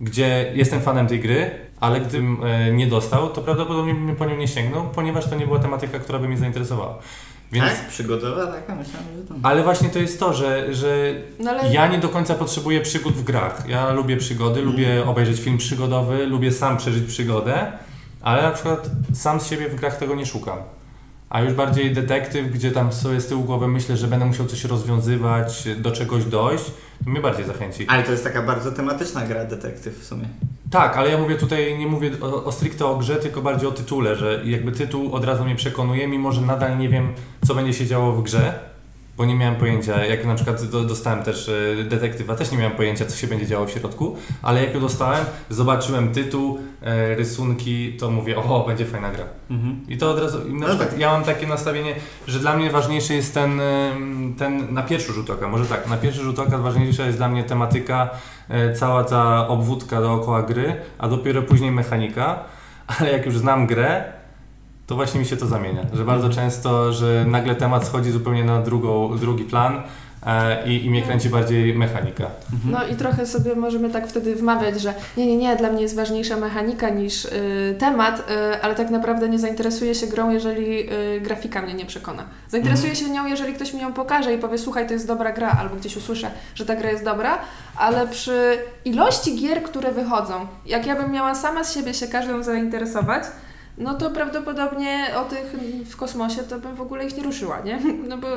gdzie 0.00 0.52
jestem 0.54 0.80
fanem 0.80 1.06
tej 1.06 1.20
gry, 1.20 1.50
ale 1.80 2.00
gdybym 2.00 2.44
e, 2.44 2.72
nie 2.72 2.86
dostał, 2.86 3.28
to 3.28 3.40
prawdopodobnie 3.40 3.94
bym 3.94 4.16
po 4.16 4.24
nią 4.24 4.36
nie 4.36 4.48
sięgnął, 4.48 4.84
ponieważ 4.94 5.26
to 5.28 5.36
nie 5.36 5.46
była 5.46 5.58
tematyka, 5.58 5.98
która 5.98 6.18
by 6.18 6.28
mnie 6.28 6.38
zainteresowała. 6.38 6.98
Więc, 7.52 7.66
Tak? 7.66 7.88
Przygodowa 7.88 8.46
taka? 8.46 8.74
Myślałem, 8.74 9.06
że 9.16 9.22
to... 9.28 9.34
Ale 9.42 9.62
właśnie 9.62 9.88
to 9.88 9.98
jest 9.98 10.20
to, 10.20 10.32
że, 10.32 10.74
że 10.74 11.14
No 11.38 11.50
ale 11.50 11.72
ja 11.72 11.86
nie 11.86 11.98
do 11.98 12.08
końca 12.08 12.34
potrzebuję 12.34 12.80
przygód 12.80 13.14
w 13.14 13.24
grach. 13.24 13.64
Ja 13.68 13.92
lubię 13.92 14.16
przygody, 14.16 14.60
Mm. 14.60 14.72
lubię 14.72 15.04
obejrzeć 15.06 15.40
film 15.40 15.58
przygodowy, 15.58 16.26
lubię 16.26 16.52
sam 16.52 16.76
przeżyć 16.76 17.04
przygodę, 17.08 17.72
ale 18.22 18.42
na 18.42 18.50
przykład 18.50 18.90
sam 19.14 19.40
z 19.40 19.46
siebie 19.46 19.68
w 19.68 19.74
grach 19.74 19.96
tego 19.96 20.14
nie 20.14 20.26
szukam. 20.26 20.58
A 21.30 21.40
już 21.40 21.52
bardziej 21.52 21.94
detektyw, 21.94 22.50
gdzie 22.50 22.70
tam 22.70 22.92
sobie 22.92 23.20
z 23.20 23.26
tyłu 23.26 23.44
głowy 23.44 23.68
myślę, 23.68 23.96
że 23.96 24.06
będę 24.06 24.26
musiał 24.26 24.46
coś 24.46 24.64
rozwiązywać, 24.64 25.68
do 25.76 25.92
czegoś 25.92 26.24
dojść, 26.24 26.64
to 27.04 27.10
mnie 27.10 27.20
bardziej 27.20 27.44
zachęci. 27.44 27.86
Ale 27.88 28.02
to 28.02 28.12
jest 28.12 28.24
taka 28.24 28.42
bardzo 28.42 28.72
tematyczna 28.72 29.26
gra 29.26 29.44
detektyw 29.44 29.98
w 29.98 30.04
sumie. 30.06 30.28
Tak, 30.70 30.96
ale 30.96 31.10
ja 31.10 31.18
mówię 31.18 31.36
tutaj, 31.36 31.78
nie 31.78 31.86
mówię 31.86 32.10
o, 32.20 32.44
o 32.44 32.52
stricte 32.52 32.86
o 32.86 32.96
grze, 32.96 33.16
tylko 33.16 33.42
bardziej 33.42 33.68
o 33.68 33.72
tytule, 33.72 34.16
że 34.16 34.42
jakby 34.44 34.72
tytuł 34.72 35.12
od 35.12 35.24
razu 35.24 35.44
mnie 35.44 35.56
przekonuje, 35.56 36.08
mimo 36.08 36.32
że 36.32 36.40
nadal 36.40 36.78
nie 36.78 36.88
wiem, 36.88 37.12
co 37.46 37.54
będzie 37.54 37.72
się 37.72 37.86
działo 37.86 38.12
w 38.12 38.22
grze, 38.22 38.69
bo 39.20 39.26
nie 39.26 39.34
miałem 39.34 39.56
pojęcia, 39.56 40.04
jak 40.04 40.26
na 40.26 40.34
przykład 40.34 40.64
do, 40.64 40.84
dostałem 40.84 41.22
też 41.22 41.48
e, 41.48 41.84
detektywa, 41.84 42.36
też 42.36 42.52
nie 42.52 42.58
miałem 42.58 42.76
pojęcia, 42.76 43.06
co 43.06 43.16
się 43.16 43.26
będzie 43.26 43.46
działo 43.46 43.66
w 43.66 43.70
środku, 43.70 44.16
ale 44.42 44.64
jak 44.64 44.74
ją 44.74 44.80
dostałem, 44.80 45.24
zobaczyłem 45.50 46.12
tytuł, 46.12 46.58
e, 46.82 47.14
rysunki, 47.14 47.96
to 47.96 48.10
mówię, 48.10 48.36
o, 48.36 48.64
będzie 48.66 48.86
fajna 48.86 49.10
gra. 49.10 49.24
Mhm. 49.50 49.80
I 49.88 49.98
to 49.98 50.10
od 50.10 50.18
razu, 50.18 50.48
i 50.48 50.52
na 50.52 50.60
No 50.60 50.66
przykład 50.66 50.90
tak. 50.90 50.98
ja 50.98 51.12
mam 51.12 51.24
takie 51.24 51.46
nastawienie, 51.46 51.94
że 52.26 52.38
dla 52.38 52.56
mnie 52.56 52.70
ważniejszy 52.70 53.14
jest 53.14 53.34
ten, 53.34 53.60
em, 53.60 54.34
ten 54.38 54.74
na 54.74 54.82
pierwszy 54.82 55.12
rzut 55.12 55.30
oka, 55.30 55.48
może 55.48 55.64
tak, 55.64 55.88
na 55.88 55.96
pierwszy 55.96 56.22
rzut 56.22 56.38
oka 56.38 56.58
ważniejsza 56.58 57.04
jest 57.06 57.18
dla 57.18 57.28
mnie 57.28 57.44
tematyka, 57.44 58.10
e, 58.48 58.72
cała 58.72 59.04
ta 59.04 59.48
obwódka 59.48 60.00
dookoła 60.00 60.42
gry, 60.42 60.76
a 60.98 61.08
dopiero 61.08 61.42
później 61.42 61.70
mechanika, 61.70 62.44
ale 62.98 63.12
jak 63.12 63.26
już 63.26 63.38
znam 63.38 63.66
grę, 63.66 64.19
to 64.90 64.96
właśnie 64.96 65.20
mi 65.20 65.26
się 65.26 65.36
to 65.36 65.46
zamienia, 65.46 65.82
że 65.92 66.04
bardzo 66.04 66.26
Mhm. 66.26 66.44
często, 66.44 66.92
że 66.92 67.24
nagle 67.28 67.54
temat 67.54 67.86
schodzi 67.86 68.10
zupełnie 68.10 68.44
na 68.44 68.62
drugą, 68.62 69.18
drugi 69.18 69.44
plan 69.44 69.82
e, 70.26 70.68
i, 70.68 70.84
i 70.86 70.90
mnie 70.90 71.02
kręci 71.02 71.28
bardziej 71.28 71.74
mechanika. 71.74 72.26
Mhm. 72.52 72.70
No 72.72 72.94
i 72.94 72.96
trochę 72.96 73.26
sobie 73.26 73.54
możemy 73.54 73.90
tak 73.90 74.08
wtedy 74.08 74.34
wmawiać, 74.36 74.80
że 74.80 74.94
nie, 75.16 75.26
nie, 75.26 75.36
nie, 75.36 75.56
dla 75.56 75.70
mnie 75.72 75.82
jest 75.82 75.96
ważniejsza 75.96 76.36
mechanika 76.36 76.88
niż 76.88 77.24
y, 77.24 77.30
temat, 77.78 78.18
y, 78.30 78.62
ale 78.62 78.74
tak 78.74 78.90
naprawdę 78.90 79.28
nie 79.28 79.38
zainteresuję 79.38 79.94
się 79.94 80.06
grą, 80.06 80.30
jeżeli 80.30 80.92
y, 80.92 81.20
grafika 81.20 81.62
mnie 81.62 81.74
nie 81.74 81.86
przekona. 81.86 82.24
Zainteresuję 82.48 82.96
się 82.96 83.10
nią, 83.10 83.26
jeżeli 83.26 83.54
ktoś 83.54 83.74
mi 83.74 83.80
ją 83.80 83.92
pokaże 83.92 84.34
i 84.34 84.38
powie, 84.38 84.58
słuchaj, 84.58 84.86
to 84.86 84.92
jest 84.92 85.06
dobra 85.06 85.32
gra, 85.32 85.50
albo 85.60 85.76
gdzieś 85.76 85.96
usłyszę, 85.96 86.30
że 86.54 86.66
ta 86.66 86.76
gra 86.76 86.90
jest 86.90 87.04
dobra, 87.04 87.38
ale 87.76 88.06
przy 88.06 88.58
ilości 88.84 89.36
gier, 89.36 89.62
które 89.62 89.92
wychodzą, 89.92 90.46
jak 90.66 90.86
ja 90.86 90.96
bym 90.96 91.12
miała 91.12 91.34
sama 91.34 91.64
z 91.64 91.74
siebie 91.74 91.94
się 91.94 92.08
każdą 92.08 92.42
zainteresować, 92.42 93.24
no 93.78 93.94
to 93.94 94.10
prawdopodobnie 94.10 95.06
o 95.16 95.24
tych 95.24 95.54
w 95.90 95.96
kosmosie 95.96 96.42
to 96.42 96.58
bym 96.58 96.74
w 96.76 96.80
ogóle 96.80 97.06
ich 97.06 97.16
nie 97.16 97.22
ruszyła, 97.22 97.60
nie? 97.60 97.78
No 98.08 98.18
bo 98.18 98.28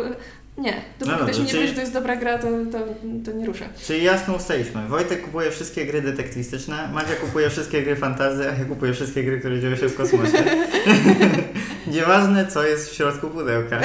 nie, 0.57 0.73
dopóki 0.99 1.17
No 1.19 1.25
ktoś 1.25 1.37
mi 1.37 1.43
nie 1.43 1.49
czyli- 1.49 1.59
powie, 1.61 1.67
że 1.67 1.73
to 1.75 1.81
jest 1.81 1.93
dobra 1.93 2.15
gra, 2.15 2.37
to, 2.37 2.47
to, 2.71 2.77
to 3.25 3.37
nie 3.37 3.45
ruszę. 3.45 3.65
Czyli 3.87 4.03
jasno 4.03 4.35
ustaliliśmy. 4.35 4.87
Wojtek 4.87 5.21
kupuje 5.25 5.51
wszystkie 5.51 5.85
gry 5.85 6.01
detektywistyczne, 6.01 6.89
Madzia 6.93 7.15
kupuje 7.15 7.49
wszystkie 7.49 7.83
gry 7.83 7.95
fantazy, 7.95 8.43
a 8.49 8.59
ja 8.59 8.65
kupuję 8.65 8.93
wszystkie 8.93 9.23
gry, 9.23 9.39
które 9.39 9.59
dzieją 9.59 9.75
się 9.75 9.87
w 9.89 9.95
kosmosie. 9.97 10.43
Nieważne, 11.87 12.47
co 12.47 12.63
jest 12.67 12.89
w 12.89 12.93
środku 12.93 13.27
pudełka. 13.29 13.81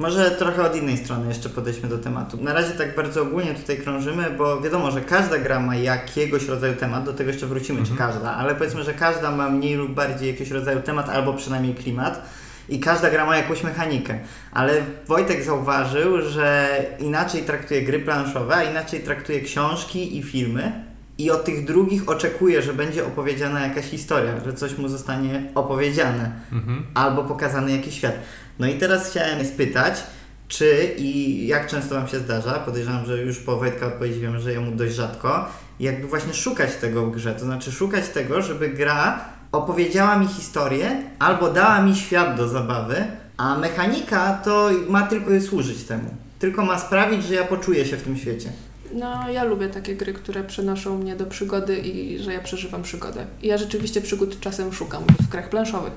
Może 0.00 0.30
trochę 0.30 0.62
od 0.62 0.76
innej 0.76 0.96
strony 0.96 1.28
jeszcze 1.28 1.48
podejdźmy 1.48 1.88
do 1.88 1.98
tematu. 1.98 2.36
Na 2.42 2.52
razie 2.52 2.70
tak 2.70 2.96
bardzo 2.96 3.22
ogólnie 3.22 3.54
tutaj 3.54 3.76
krążymy, 3.76 4.30
bo 4.30 4.60
wiadomo, 4.60 4.90
że 4.90 5.00
każda 5.00 5.38
gra 5.38 5.60
ma 5.60 5.76
jakiegoś 5.76 6.48
rodzaju 6.48 6.74
temat, 6.76 7.04
do 7.04 7.12
tego 7.12 7.30
jeszcze 7.30 7.46
wrócimy, 7.46 7.82
czy 7.82 7.92
Mhm. 7.92 8.10
każda, 8.12 8.34
ale 8.34 8.54
powiedzmy, 8.54 8.82
że 8.84 8.94
każda 8.94 9.30
ma 9.30 9.48
mniej 9.50 9.74
lub 9.74 9.94
bardziej 9.94 10.28
jakiegoś 10.28 10.50
rodzaju 10.50 10.80
temat, 10.80 11.08
albo 11.08 11.34
przynajmniej 11.34 11.74
klimat. 11.74 12.22
I 12.68 12.80
każda 12.80 13.10
gra 13.10 13.26
ma 13.26 13.36
jakąś 13.36 13.62
mechanikę. 13.62 14.18
Ale 14.52 14.72
Wojtek 15.06 15.42
zauważył, 15.44 16.22
że 16.22 16.68
inaczej 16.98 17.42
traktuje 17.42 17.82
gry 17.82 17.98
planszowe, 17.98 18.54
a 18.56 18.62
inaczej 18.62 19.00
traktuje 19.00 19.40
książki 19.40 20.18
i 20.18 20.22
filmy. 20.22 20.89
I 21.20 21.30
od 21.30 21.44
tych 21.44 21.64
drugich 21.64 22.08
oczekuje, 22.08 22.62
że 22.62 22.74
będzie 22.74 23.06
opowiedziana 23.06 23.60
jakaś 23.60 23.84
historia, 23.84 24.32
że 24.46 24.52
coś 24.52 24.78
mu 24.78 24.88
zostanie 24.88 25.42
opowiedziane 25.54 26.32
Mhm. 26.52 26.82
albo 26.94 27.24
pokazany 27.24 27.72
jakiś 27.76 27.94
świat. 27.94 28.14
No 28.58 28.66
i 28.66 28.74
teraz 28.78 29.10
chciałem 29.10 29.44
spytać, 29.44 30.02
czy 30.48 30.94
i 30.98 31.46
jak 31.46 31.66
często 31.66 31.94
Wam 31.94 32.08
się 32.08 32.18
zdarza, 32.18 32.52
podejrzewam, 32.52 33.06
że 33.06 33.22
już 33.22 33.38
po 33.38 33.56
Wojtka 33.56 33.86
odpowiedzi 33.86 34.20
wiemy, 34.20 34.40
że 34.40 34.52
jemu 34.52 34.72
dość 34.72 34.94
rzadko, 34.94 35.48
jakby 35.80 36.06
właśnie 36.08 36.34
szukać 36.34 36.76
tego 36.76 37.06
w 37.06 37.10
grze, 37.14 37.34
to 37.34 37.44
znaczy 37.44 37.72
szukać 37.72 38.08
tego, 38.08 38.42
żeby 38.42 38.68
gra 38.68 39.24
opowiedziała 39.52 40.16
mi 40.18 40.26
historię 40.28 41.02
albo 41.18 41.50
dała 41.50 41.82
mi 41.82 41.96
świat 41.96 42.36
do 42.36 42.48
zabawy, 42.48 43.04
a 43.36 43.58
mechanika 43.58 44.32
to 44.44 44.70
ma 44.88 45.02
tylko 45.02 45.40
służyć 45.40 45.82
temu. 45.84 46.14
Tylko 46.38 46.64
ma 46.64 46.78
sprawić, 46.78 47.24
że 47.24 47.34
ja 47.34 47.44
poczuję 47.44 47.84
się 47.86 47.96
w 47.96 48.02
tym 48.02 48.16
świecie. 48.16 48.52
No, 48.92 49.30
ja 49.30 49.44
lubię 49.44 49.68
takie 49.68 49.96
gry, 49.96 50.12
które 50.12 50.44
przenoszą 50.44 50.98
mnie 50.98 51.16
do 51.16 51.26
przygody 51.26 51.78
i 51.78 52.18
że 52.18 52.32
ja 52.32 52.40
przeżywam 52.40 52.82
przygodę. 52.82 53.26
I 53.42 53.46
ja 53.46 53.58
rzeczywiście 53.58 54.00
przygód 54.00 54.40
czasem 54.40 54.72
szukam 54.72 55.02
w 55.20 55.28
grach 55.28 55.48
planszowych. 55.48 55.92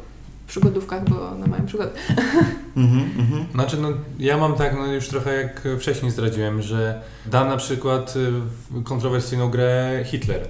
W 0.46 0.50
przygodówkach, 0.50 1.10
bo 1.10 1.30
one 1.30 1.48
mają 1.48 1.66
przygody. 1.66 1.92
Mhm, 2.78 3.10
mhm. 3.20 3.46
Znaczy, 3.52 3.78
no, 3.78 3.90
ja 4.20 4.38
mam 4.38 4.56
tak, 4.56 4.76
no 4.76 4.94
już 4.94 5.08
trochę 5.08 5.34
jak 5.34 5.62
wcześniej 5.80 6.12
zdradziłem, 6.12 6.62
że 6.62 7.02
dam 7.26 7.48
na 7.48 7.58
przykład 7.58 8.14
y, 8.16 8.84
kontrowersyjną 8.84 9.50
grę 9.50 10.04
Hitler, 10.06 10.48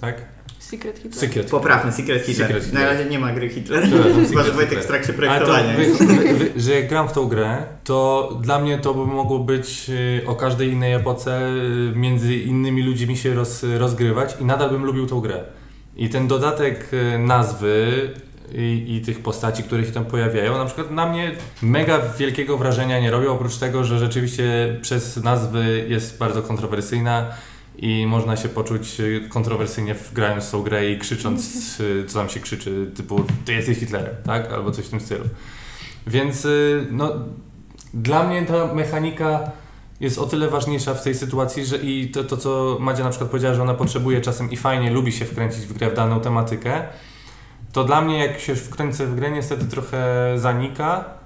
tak? 0.00 0.22
Secret 0.68 0.98
Hitler. 0.98 1.20
Secret. 1.20 1.50
Poprawny, 1.50 1.92
Secret 1.92 2.26
Hitler. 2.26 2.46
Secret 2.46 2.64
Hitler. 2.64 2.82
Na 2.82 2.90
razie 2.90 3.04
nie 3.04 3.18
ma 3.18 3.32
gry 3.32 3.48
Hitler. 3.48 3.88
Chyba, 4.28 4.42
że 4.42 4.52
Wojtek 4.52 4.82
w 4.84 4.86
trakcie 4.86 5.12
to, 5.12 5.18
projektowania 5.18 5.76
wy, 5.76 6.34
wy, 6.34 6.60
że 6.60 6.72
jak 6.72 6.88
gram 6.88 7.08
w 7.08 7.12
tą 7.12 7.26
grę, 7.28 7.66
to 7.84 8.30
dla 8.42 8.58
mnie 8.58 8.78
to 8.78 8.94
by 8.94 9.06
mogło 9.06 9.38
być 9.38 9.90
y, 9.90 10.26
o 10.26 10.34
każdej 10.34 10.72
innej 10.72 10.92
epoce 10.92 11.50
y, 11.92 11.96
między 11.96 12.34
innymi 12.34 12.82
ludźmi 12.82 13.16
się 13.16 13.34
roz, 13.34 13.62
rozgrywać 13.78 14.36
i 14.40 14.44
nadal 14.44 14.70
bym 14.70 14.84
lubił 14.84 15.06
tą 15.06 15.20
grę. 15.20 15.44
I 15.96 16.08
ten 16.08 16.26
dodatek 16.26 16.90
y, 16.92 17.18
nazwy 17.18 18.10
i, 18.54 18.96
i 18.96 19.00
tych 19.00 19.20
postaci, 19.20 19.62
które 19.62 19.84
się 19.84 19.92
tam 19.92 20.04
pojawiają, 20.04 20.58
na 20.58 20.64
przykład 20.64 20.90
na 20.90 21.06
mnie 21.06 21.32
mega 21.62 22.00
wielkiego 22.18 22.58
wrażenia 22.58 23.00
nie 23.00 23.10
robią, 23.10 23.32
oprócz 23.32 23.56
tego, 23.56 23.84
że 23.84 23.98
rzeczywiście 23.98 24.76
przez 24.82 25.16
nazwy 25.16 25.86
jest 25.88 26.18
bardzo 26.18 26.42
kontrowersyjna 26.42 27.26
i 27.78 28.06
można 28.06 28.36
się 28.36 28.48
poczuć 28.48 29.00
y, 29.00 29.28
kontrowersyjnie 29.28 29.94
grając 30.12 30.44
w 30.44 30.50
tą 30.50 30.62
grę 30.62 30.90
i 30.90 30.98
krzycząc, 30.98 31.80
y, 31.80 32.04
co 32.08 32.18
tam 32.18 32.28
się 32.28 32.40
krzyczy, 32.40 32.90
typu 32.96 33.24
ty 33.44 33.52
jesteś 33.52 33.78
Hitlerem, 33.78 34.14
tak? 34.24 34.52
Albo 34.52 34.70
coś 34.70 34.84
w 34.84 34.90
tym 34.90 35.00
stylu. 35.00 35.24
Więc 36.06 36.44
y, 36.44 36.86
no, 36.90 37.12
dla 37.94 38.22
mnie 38.22 38.46
ta 38.46 38.74
mechanika 38.74 39.50
jest 40.00 40.18
o 40.18 40.26
tyle 40.26 40.48
ważniejsza 40.48 40.94
w 40.94 41.02
tej 41.02 41.14
sytuacji, 41.14 41.66
że 41.66 41.76
i 41.76 42.10
to, 42.10 42.24
to 42.24 42.36
co 42.36 42.76
Madzia 42.80 43.04
na 43.04 43.10
przykład 43.10 43.30
powiedziała, 43.30 43.54
że 43.54 43.62
ona 43.62 43.74
potrzebuje 43.74 44.20
czasem 44.20 44.50
i 44.50 44.56
fajnie 44.56 44.90
lubi 44.90 45.12
się 45.12 45.24
wkręcić 45.24 45.66
w 45.66 45.72
grę, 45.72 45.90
w 45.90 45.94
daną 45.94 46.20
tematykę, 46.20 46.82
to 47.72 47.84
dla 47.84 48.00
mnie 48.00 48.18
jak 48.18 48.40
się 48.40 48.54
wkręcę 48.54 49.06
w 49.06 49.14
grę 49.14 49.30
niestety 49.30 49.64
trochę 49.64 50.32
zanika 50.36 51.17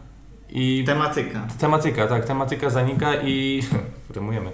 I 0.55 0.85
Tematyka. 0.87 1.47
Tematyka, 1.59 2.07
tak, 2.07 2.25
tematyka 2.25 2.71
zanika 2.71 3.15
i 3.23 3.63
rymujemy. 4.15 4.51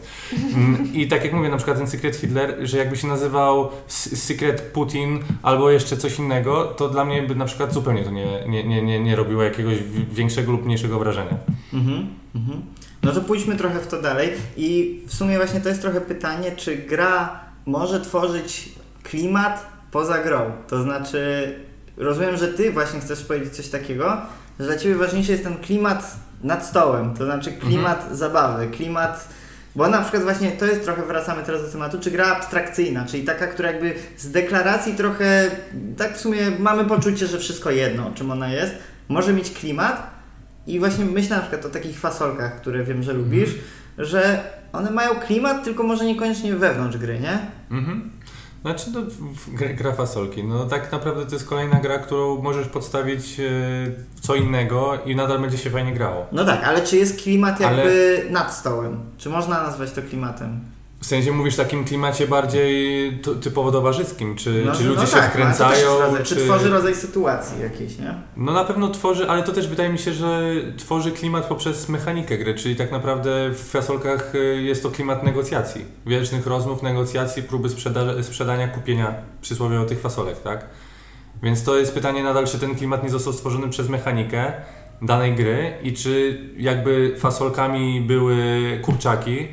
Mm, 0.54 0.94
I 0.94 1.08
tak 1.08 1.24
jak 1.24 1.32
mówię, 1.32 1.48
na 1.48 1.56
przykład 1.56 1.78
ten 1.78 1.86
Secret 1.86 2.16
Hitler, 2.16 2.56
że 2.62 2.78
jakby 2.78 2.96
się 2.96 3.06
nazywał 3.08 3.68
Secret 3.86 4.60
Putin 4.60 5.18
albo 5.42 5.70
jeszcze 5.70 5.96
coś 5.96 6.18
innego, 6.18 6.64
to 6.64 6.88
dla 6.88 7.04
mnie 7.04 7.22
by 7.22 7.34
na 7.34 7.44
przykład 7.44 7.72
zupełnie 7.74 8.04
to 8.04 8.10
nie, 8.10 8.48
nie, 8.48 8.64
nie, 8.64 8.82
nie, 8.82 9.00
nie 9.00 9.16
robiło 9.16 9.42
jakiegoś 9.42 9.78
wi- 9.82 10.06
większego 10.12 10.52
lub 10.52 10.64
mniejszego 10.64 10.98
wrażenia. 10.98 11.36
Mhm, 11.74 12.06
mhm. 12.34 12.62
No 13.02 13.12
to 13.12 13.20
pójdźmy 13.20 13.56
trochę 13.56 13.78
w 13.80 13.86
to 13.86 14.02
dalej 14.02 14.30
i 14.56 15.00
w 15.06 15.14
sumie 15.14 15.36
właśnie 15.36 15.60
to 15.60 15.68
jest 15.68 15.80
trochę 15.82 16.00
pytanie, 16.00 16.52
czy 16.56 16.76
gra 16.76 17.40
może 17.66 18.00
tworzyć 18.00 18.68
klimat 19.02 19.66
poza 19.90 20.18
grą? 20.22 20.40
To 20.68 20.82
znaczy, 20.82 21.54
rozumiem, 21.96 22.36
że 22.36 22.48
ty 22.48 22.72
właśnie 22.72 23.00
chcesz 23.00 23.24
powiedzieć 23.24 23.52
coś 23.56 23.68
takiego, 23.68 24.16
że 24.60 24.66
dla 24.66 24.76
ciebie 24.76 24.94
ważniejszy 24.94 25.32
jest 25.32 25.44
ten 25.44 25.56
klimat 25.56 26.16
nad 26.42 26.66
stołem, 26.66 27.14
to 27.14 27.24
znaczy 27.24 27.52
klimat 27.52 28.08
zabawy, 28.12 28.66
klimat... 28.66 29.28
Bo 29.76 29.88
na 29.88 30.02
przykład 30.02 30.22
właśnie 30.22 30.50
to 30.50 30.66
jest 30.66 30.84
trochę, 30.84 31.02
wracamy 31.02 31.42
teraz 31.42 31.62
do 31.62 31.72
tematu, 31.72 31.98
czy 32.00 32.10
gra 32.10 32.26
abstrakcyjna, 32.26 33.06
czyli 33.06 33.24
taka, 33.24 33.46
która 33.46 33.70
jakby 33.70 33.94
z 34.16 34.30
deklaracji 34.30 34.94
trochę, 34.94 35.50
tak 35.96 36.16
w 36.16 36.20
sumie 36.20 36.50
mamy 36.58 36.84
poczucie, 36.84 37.26
że 37.26 37.38
wszystko 37.38 37.70
jedno, 37.70 38.10
czym 38.14 38.30
ona 38.30 38.48
jest, 38.48 38.74
może 39.08 39.32
mieć 39.32 39.50
klimat, 39.50 40.18
i 40.66 40.78
właśnie 40.78 41.04
myślę 41.04 41.36
na 41.36 41.42
przykład 41.42 41.64
o 41.64 41.68
takich 41.68 42.00
fasolkach, 42.00 42.60
które 42.60 42.84
wiem, 42.84 43.02
że 43.02 43.12
lubisz, 43.12 43.50
że 43.98 44.44
one 44.72 44.90
mają 44.90 45.14
klimat, 45.14 45.64
tylko 45.64 45.82
może 45.82 46.04
niekoniecznie 46.04 46.54
wewnątrz 46.54 46.96
gry, 46.96 47.20
nie? 47.20 47.38
Mhm. 47.70 48.10
Znaczy, 48.62 48.90
no, 48.94 49.00
w- 49.34 49.54
gra, 49.76 49.92
fasolki. 49.92 50.44
No 50.44 50.64
tak 50.64 50.92
naprawdę 50.92 51.26
to 51.26 51.32
jest 51.34 51.48
kolejna 51.48 51.80
gra, 51.80 51.98
którą 51.98 52.42
możesz 52.42 52.68
podstawić 52.68 53.40
e, 53.40 53.42
w 54.14 54.20
co 54.20 54.34
innego 54.34 54.98
i 55.06 55.16
nadal 55.16 55.38
będzie 55.40 55.58
się 55.58 55.70
fajnie 55.70 55.92
grało. 55.92 56.26
No 56.32 56.44
tak, 56.44 56.64
ale 56.64 56.82
czy 56.82 56.96
jest 56.96 57.22
klimat 57.22 57.60
Ale- 57.62 57.76
jakby 57.76 58.26
nad 58.30 58.54
stołem? 58.54 59.00
Czy 59.18 59.28
można 59.28 59.62
nazwać 59.62 59.92
to 59.92 60.02
klimatem? 60.02 60.60
W 61.00 61.06
sensie 61.06 61.32
mówisz 61.32 61.54
w 61.54 61.56
takim 61.56 61.84
klimacie 61.84 62.26
bardziej 62.26 63.12
typowo 63.42 63.72
towarzyskim, 63.72 64.36
czy, 64.36 64.62
No, 64.66 64.72
czy 64.74 64.84
no 64.84 64.90
ludzie 64.90 65.06
się 65.06 65.12
tak, 65.12 65.20
też 65.22 65.30
wkręcają, 65.30 65.98
rodzaj, 65.98 66.24
czy... 66.24 66.36
tworzy 66.36 66.68
rodzaj 66.70 66.94
sytuacji 66.94 67.62
jakiejś, 67.62 67.98
nie? 67.98 68.14
No 68.36 68.52
na 68.52 68.64
pewno 68.64 68.88
tworzy, 68.88 69.30
ale 69.30 69.42
to 69.42 69.52
też 69.52 69.68
wydaje 69.68 69.88
mi 69.88 69.98
się, 69.98 70.12
że 70.12 70.42
tworzy 70.76 71.12
klimat 71.12 71.46
poprzez 71.46 71.88
mechanikę 71.88 72.38
gry, 72.38 72.54
czyli 72.54 72.76
tak 72.76 72.92
naprawdę 72.92 73.50
w 73.50 73.60
fasolkach 73.70 74.34
y, 74.34 74.62
jest 74.62 74.82
to 74.82 74.90
klimat 74.90 75.22
negocjacji, 75.22 75.84
wiecznych 76.06 76.46
rozmów, 76.46 76.82
negocjacji, 76.82 77.42
próby 77.42 77.68
sprzeda- 77.68 78.22
sprzedania, 78.22 78.68
kupienia 78.68 79.14
przysłowiowo 79.40 79.84
tych 79.84 80.00
fasolek, 80.00 80.40
tak? 80.42 80.66
Więc 81.42 81.64
to 81.64 81.78
jest 81.78 81.94
pytanie 81.94 82.22
nadal, 82.22 82.46
czy 82.46 82.58
ten 82.58 82.74
klimat 82.74 83.02
nie 83.02 83.10
został 83.10 83.32
stworzony 83.32 83.68
przez 83.68 83.88
mechanikę 83.88 84.52
danej 85.02 85.34
gry 85.34 85.72
i 85.82 85.92
czy 85.92 86.40
jakby 86.56 87.14
fasolkami 87.18 88.00
były 88.00 88.36
kurczaki, 88.82 89.48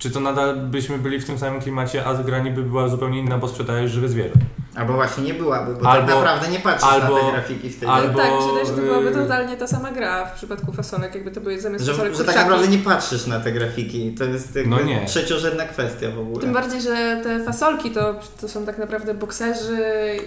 czy 0.00 0.10
to 0.10 0.20
nadal 0.20 0.56
byśmy 0.56 0.98
byli 0.98 1.20
w 1.20 1.24
tym 1.26 1.38
samym 1.38 1.60
klimacie, 1.60 2.04
a 2.04 2.14
gra 2.14 2.38
niby 2.38 2.62
była 2.62 2.88
zupełnie 2.88 3.18
inna, 3.18 3.38
bo 3.38 3.48
sprzedajesz 3.48 3.90
żywe 3.90 4.08
zwierzę. 4.08 4.34
Albo 4.74 4.92
właśnie 4.92 5.24
nie 5.24 5.34
byłaby, 5.34 5.74
bo 5.74 5.88
Albo- 5.90 6.06
tak 6.06 6.16
naprawdę 6.16 6.48
nie 6.48 6.58
patrzysz 6.60 6.88
albo- 6.90 7.14
na 7.14 7.20
te 7.24 7.30
grafiki 7.32 7.70
wtedy. 7.70 7.92
albo- 7.92 8.18
tak, 8.18 8.32
mi 8.32 8.38
się 8.40 8.46
wydaje, 8.46 8.66
że 8.66 8.72
to 8.72 8.80
byłaby 8.80 9.08
y- 9.08 9.12
totalnie 9.12 9.56
ta 9.56 9.66
sama 9.66 9.90
gra 9.92 10.26
w 10.26 10.32
przypadku 10.34 10.72
fasolek, 10.72 11.14
jakby 11.14 11.30
to 11.30 11.40
były 11.40 11.60
zamiast 11.60 11.84
Że, 11.84 11.92
fasolek 11.92 12.14
że 12.14 12.24
tak 12.24 12.36
naprawdę 12.36 12.68
nie 12.68 12.78
patrzysz 12.78 13.26
na 13.26 13.40
te 13.40 13.52
grafiki. 13.52 14.14
To 14.14 14.24
jest 14.24 14.56
jakby 14.56 14.70
No 14.70 14.82
nie. 14.82 15.06
trzeciorzędna 15.06 15.64
kwestia 15.64 16.10
w 16.10 16.18
ogóle. 16.18 16.40
Tym 16.40 16.52
bardziej, 16.52 16.80
że 16.82 17.20
te 17.24 17.44
fasolki 17.44 17.90
to, 17.90 18.14
to 18.40 18.48
są 18.48 18.66
tak 18.66 18.78
naprawdę 18.78 19.14
bokserzy, 19.14 19.78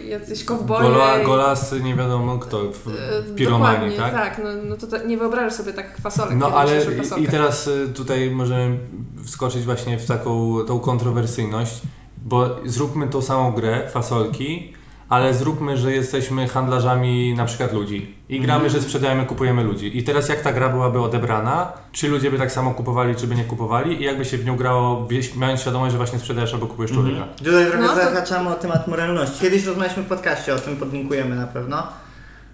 jacyś 0.08 0.44
kowboje. 0.44 0.82
Gola, 0.90 1.20
golasy, 1.20 1.82
nie 1.82 1.96
wiadomo 1.96 2.38
kto, 2.40 2.58
w, 2.72 2.88
E, 2.88 3.22
w 3.22 3.36
piromanii, 3.36 3.90
Dokładnie, 3.92 4.18
tak? 4.18 4.36
tak. 4.36 4.44
No, 4.44 4.50
no 4.70 4.76
to, 4.78 4.88
ta- 4.88 5.04
nie 5.04 5.18
wyobrażasz 5.18 5.54
sobie 5.54 5.74
tak 5.74 5.98
fasolek. 5.98 6.36
No 6.38 6.48
ale 6.48 6.72
i, 7.20 7.24
i 7.24 7.28
teraz 7.28 7.68
y, 7.68 7.88
tutaj 7.96 8.32
możemy 8.32 8.78
wskoczyć 9.26 9.63
właśnie 9.66 9.98
w 10.00 10.06
taką 10.06 10.58
tą 10.68 10.80
kontrowersyjność, 10.80 11.82
bo 12.26 12.50
zróbmy 12.66 13.08
tą 13.08 13.22
samą 13.22 13.52
grę, 13.52 13.90
fasolki, 13.92 14.74
ale 15.10 15.34
zróbmy, 15.34 15.78
że 15.78 15.92
jesteśmy 15.92 16.48
handlarzami 16.48 17.34
na 17.38 17.46
przykład 17.46 17.74
ludzi 17.74 18.16
i 18.30 18.40
gramy, 18.40 18.64
Mhm. 18.66 18.70
że 18.74 18.82
sprzedajemy, 18.88 19.26
kupujemy 19.26 19.64
ludzi. 19.64 19.98
I 19.98 20.04
teraz 20.04 20.30
jak 20.30 20.42
ta 20.42 20.54
gra 20.54 20.70
byłaby 20.70 21.00
odebrana, 21.02 21.72
czy 21.92 22.08
ludzie 22.10 22.32
by 22.32 22.38
tak 22.38 22.52
samo 22.52 22.72
kupowali, 22.72 23.16
czy 23.16 23.28
by 23.28 23.36
nie 23.36 23.44
kupowali 23.44 24.02
i 24.02 24.04
jakby 24.04 24.26
się 24.26 24.38
w 24.38 24.46
nią 24.46 24.56
grało, 24.58 25.08
mając 25.36 25.62
świadomość, 25.62 25.92
że 25.92 25.98
właśnie 25.98 26.20
sprzedajesz 26.20 26.54
albo 26.54 26.68
kupujesz 26.68 26.92
człowieka. 26.92 27.18
Mhm. 27.18 27.38
Tutaj 27.38 27.66
trochę 27.66 27.82
No 27.84 27.88
to- 27.90 27.96
zahaczamy 27.96 28.50
o 28.50 28.54
temat 28.56 28.88
moralności. 28.88 29.40
Kiedyś 29.42 29.66
rozmawialiśmy 29.66 30.04
w 30.04 30.08
podcaście 30.08 30.54
o 30.54 30.60
tym, 30.60 30.78
podlinkujemy 30.78 31.36
na 31.36 31.48
pewno. 31.48 31.84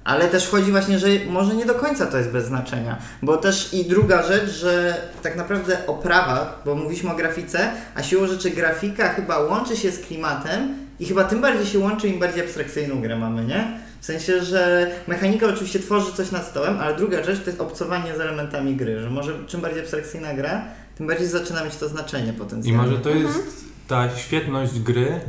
Ale 0.03 0.27
też 0.27 0.49
chodzi 0.49 0.71
właśnie, 0.71 0.99
że 0.99 1.07
może 1.29 1.55
nie 1.55 1.65
do 1.65 1.75
końca 1.75 2.05
to 2.05 2.17
jest 2.17 2.29
bez 2.29 2.45
znaczenia. 2.45 2.97
Bo 3.21 3.37
też 3.37 3.73
i 3.73 3.85
druga 3.85 4.23
rzecz, 4.23 4.49
że 4.49 5.01
tak 5.23 5.35
naprawdę 5.35 5.77
oprawa, 5.87 6.61
bo 6.65 6.75
mówiliśmy 6.75 7.11
o 7.11 7.15
grafice, 7.15 7.71
a 7.95 8.03
siłą 8.03 8.27
rzeczy 8.27 8.49
grafika 8.49 9.09
chyba 9.09 9.39
łączy 9.39 9.77
się 9.77 9.91
z 9.91 9.99
klimatem 9.99 10.75
i 10.99 11.05
chyba 11.05 11.23
tym 11.23 11.41
bardziej 11.41 11.65
się 11.65 11.79
łączy, 11.79 12.07
im 12.07 12.19
bardziej 12.19 12.43
abstrakcyjną 12.43 13.01
grę 13.01 13.15
mamy, 13.15 13.45
nie? 13.45 13.79
W 14.01 14.05
sensie, 14.05 14.43
że 14.43 14.91
mechanika 15.07 15.47
oczywiście 15.47 15.79
tworzy 15.79 16.13
coś 16.13 16.31
nad 16.31 16.45
stołem, 16.45 16.77
ale 16.79 16.95
druga 16.95 17.23
rzecz 17.23 17.39
to 17.39 17.49
jest 17.49 17.61
obcowanie 17.61 18.15
z 18.15 18.19
elementami 18.19 18.75
gry, 18.75 18.99
że 18.99 19.09
może 19.09 19.33
czym 19.47 19.61
bardziej 19.61 19.81
abstrakcyjna 19.81 20.33
gra, 20.33 20.61
tym 20.97 21.07
bardziej 21.07 21.27
zaczyna 21.27 21.63
mieć 21.63 21.75
to 21.75 21.89
znaczenie 21.89 22.29
I 22.29 22.33
potencjalne. 22.33 22.83
może 22.83 22.97
to 22.97 23.09
jest 23.09 23.65
ta 23.87 24.15
świetność 24.15 24.79
gry, 24.79 25.19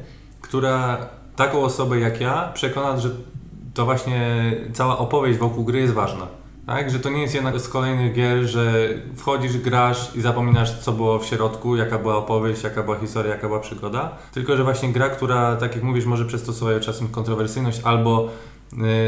która 0.41 1.09
taką 1.37 1.63
osobę 1.63 2.01
jak 2.01 2.21
ja 2.21 2.51
przekona, 2.55 3.01
że 3.01 3.11
to 3.75 3.85
właśnie 3.85 4.53
cała 4.73 4.99
opowieść 4.99 5.39
wokół 5.39 5.65
gry 5.65 5.81
jest 5.81 5.95
ważna. 5.95 6.27
Tak? 6.67 6.91
Że 6.91 7.01
to 7.01 7.11
nie 7.11 7.23
jest 7.23 7.35
jedna 7.35 7.59
z 7.59 7.69
kolejnych 7.69 8.15
gier, 8.15 8.43
że 8.43 8.89
wchodzisz, 9.17 9.59
grasz 9.59 10.17
i 10.17 10.21
zapominasz, 10.21 10.79
co 10.79 10.93
było 10.93 11.19
w 11.19 11.27
środku, 11.27 11.77
jaka 11.77 11.99
była 11.99 12.17
opowieść, 12.17 12.63
jaka 12.63 12.83
była 12.83 12.99
historia, 12.99 13.33
jaka 13.33 13.47
była 13.47 13.61
przygoda. 13.61 14.17
Tylko, 14.33 14.57
że 14.57 14.65
właśnie 14.65 14.93
gra, 14.93 15.09
która, 15.09 15.57
tak 15.57 15.75
jak 15.75 15.85
mówisz, 15.85 16.05
może 16.05 16.25
przez 16.25 16.43
to 16.43 16.53
swoją 16.53 16.81
czasem 16.81 17.09
kontrowersyjność 17.09 17.81
albo 17.85 18.29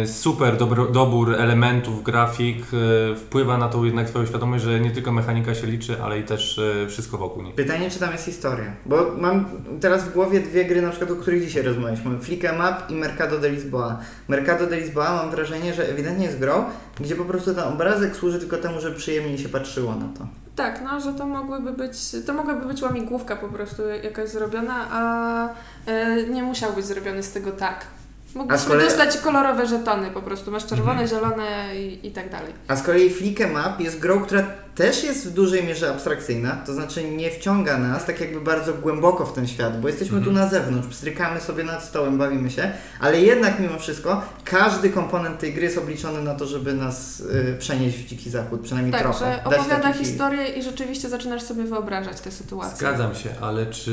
super 0.07 0.57
dobro, 0.57 0.87
dobór 0.87 1.35
elementów, 1.35 2.03
grafik 2.03 2.67
y, 3.13 3.17
wpływa 3.17 3.59
na 3.59 3.69
tą 3.69 3.85
jednak 3.85 4.07
twoją 4.07 4.27
świadomość, 4.27 4.65
że 4.65 4.81
nie 4.81 4.91
tylko 4.91 5.13
mechanika 5.13 5.55
się 5.55 5.67
liczy, 5.67 6.03
ale 6.03 6.19
i 6.19 6.23
też 6.23 6.59
y, 6.59 6.87
wszystko 6.89 7.19
wokół 7.19 7.43
niej. 7.43 7.53
Pytanie, 7.53 7.91
czy 7.91 7.99
tam 7.99 8.13
jest 8.13 8.25
historia. 8.25 8.73
Bo 8.87 9.15
mam 9.19 9.45
teraz 9.81 10.05
w 10.05 10.13
głowie 10.13 10.41
dwie 10.41 10.65
gry, 10.65 10.83
na 10.83 10.91
przykład, 10.91 11.11
o 11.11 11.17
których 11.17 11.45
dzisiaj 11.45 11.63
rozmawialiśmy. 11.63 12.19
Flick 12.19 12.45
em 12.45 12.57
Up 12.57 12.77
i 12.89 12.95
Mercado 12.95 13.39
de 13.39 13.51
Lisboa. 13.51 13.99
Mercado 14.29 14.67
de 14.67 14.77
Lisboa 14.77 15.13
mam 15.13 15.31
wrażenie, 15.31 15.75
że 15.75 15.89
ewidentnie 15.89 16.27
jest 16.27 16.39
grą, 16.39 16.65
gdzie 17.01 17.17
po 17.17 17.25
prostu 17.25 17.55
ten 17.55 17.65
obrazek 17.65 18.17
służy 18.17 18.39
tylko 18.39 18.57
temu, 18.57 18.81
żeby 18.81 18.97
przyjemniej 18.97 19.39
się 19.39 19.49
patrzyło 19.49 19.95
na 19.95 20.09
to. 20.19 20.27
Tak, 20.57 20.81
no, 20.85 21.01
że 21.01 21.13
to 21.13 21.27
mogłyby 21.27 21.73
być, 21.73 21.97
to 22.27 22.35
mogłaby 22.35 22.67
być 22.67 22.83
łamigłówka 22.83 23.37
po 23.37 23.49
prostu 23.49 23.83
jakaś 24.03 24.29
zrobiona, 24.29 24.87
a 24.91 25.49
e, 25.87 26.23
nie 26.23 26.43
musiał 26.43 26.73
być 26.73 26.85
zrobiony 26.85 27.23
z 27.23 27.33
tego 27.33 27.51
tak. 27.51 27.87
Mogliśmy 28.35 28.69
kolei- 28.75 28.85
dostać 28.85 29.17
kolorowe 29.19 29.67
żetony 29.67 30.11
po 30.11 30.23
prostu, 30.23 30.51
masz 30.51 30.67
czerwone, 30.67 31.03
Mhm. 31.03 31.09
zielone 31.09 31.77
i, 31.77 32.07
i 32.07 32.11
tak 32.11 32.31
dalej. 32.31 32.53
A 32.69 32.77
z 32.77 32.83
kolei 32.83 33.11
Flick 33.11 33.41
em 33.41 33.51
Up 33.53 33.83
jest 33.83 33.99
grą, 33.99 34.21
która 34.21 34.43
też 34.75 35.05
jest 35.05 35.29
w 35.29 35.33
dużej 35.35 35.65
mierze 35.65 35.91
abstrakcyjna, 35.91 36.51
to 36.67 36.75
znaczy 36.75 37.05
nie 37.11 37.31
wciąga 37.31 37.79
nas 37.79 38.07
tak 38.07 38.21
jakby 38.21 38.41
bardzo 38.41 38.75
głęboko 38.75 39.27
w 39.27 39.33
ten 39.33 39.47
świat, 39.47 39.81
bo 39.81 39.89
jesteśmy 39.89 40.19
Mhm. 40.19 40.35
tu 40.37 40.41
na 40.43 40.49
zewnątrz, 40.49 40.89
pstrykamy 40.89 41.41
sobie 41.41 41.65
nad 41.65 41.85
stołem, 41.85 42.19
bawimy 42.19 42.51
się, 42.51 42.71
ale 43.01 43.21
jednak 43.21 43.61
mimo 43.61 43.79
wszystko 43.79 44.23
każdy 44.45 44.91
komponent 44.91 45.39
tej 45.39 45.53
gry 45.53 45.63
jest 45.63 45.79
obliczony 45.79 46.23
na 46.23 46.35
to, 46.35 46.47
żeby 46.47 46.75
nas 46.75 47.21
y, 47.21 47.57
przenieść 47.59 47.99
w 47.99 48.07
dziki 48.07 48.31
zachód, 48.31 48.61
przynajmniej 48.61 48.93
Tak, 48.93 49.03
trochę. 49.03 49.19
że 49.19 49.45
opowiada 49.45 49.93
historię 49.93 50.49
i 50.49 50.63
rzeczywiście 50.63 51.09
zaczynasz 51.09 51.43
sobie 51.43 51.65
wyobrażać 51.65 52.21
te 52.21 52.31
sytuacje. 52.31 52.77
Zgadzam 52.77 53.15
się, 53.15 53.31
ale 53.41 53.67
czy 53.67 53.93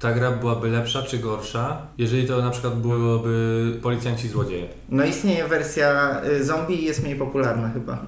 ta 0.00 0.12
gra 0.12 0.30
byłaby 0.30 0.68
lepsza 0.68 1.02
czy 1.02 1.18
gorsza, 1.18 1.82
jeżeli 1.98 2.26
to 2.28 2.42
na 2.42 2.50
przykład 2.50 2.74
byłoby 2.80 3.78
policjanci 3.82 4.26
i 4.26 4.30
złodzieje? 4.30 4.68
No 4.88 5.04
istnieje 5.04 5.48
wersja 5.48 6.20
y, 6.40 6.44
zombie 6.44 6.74
i 6.82 6.84
jest 6.84 7.02
mniej 7.02 7.16
popularna 7.16 7.70
chyba. 7.74 7.98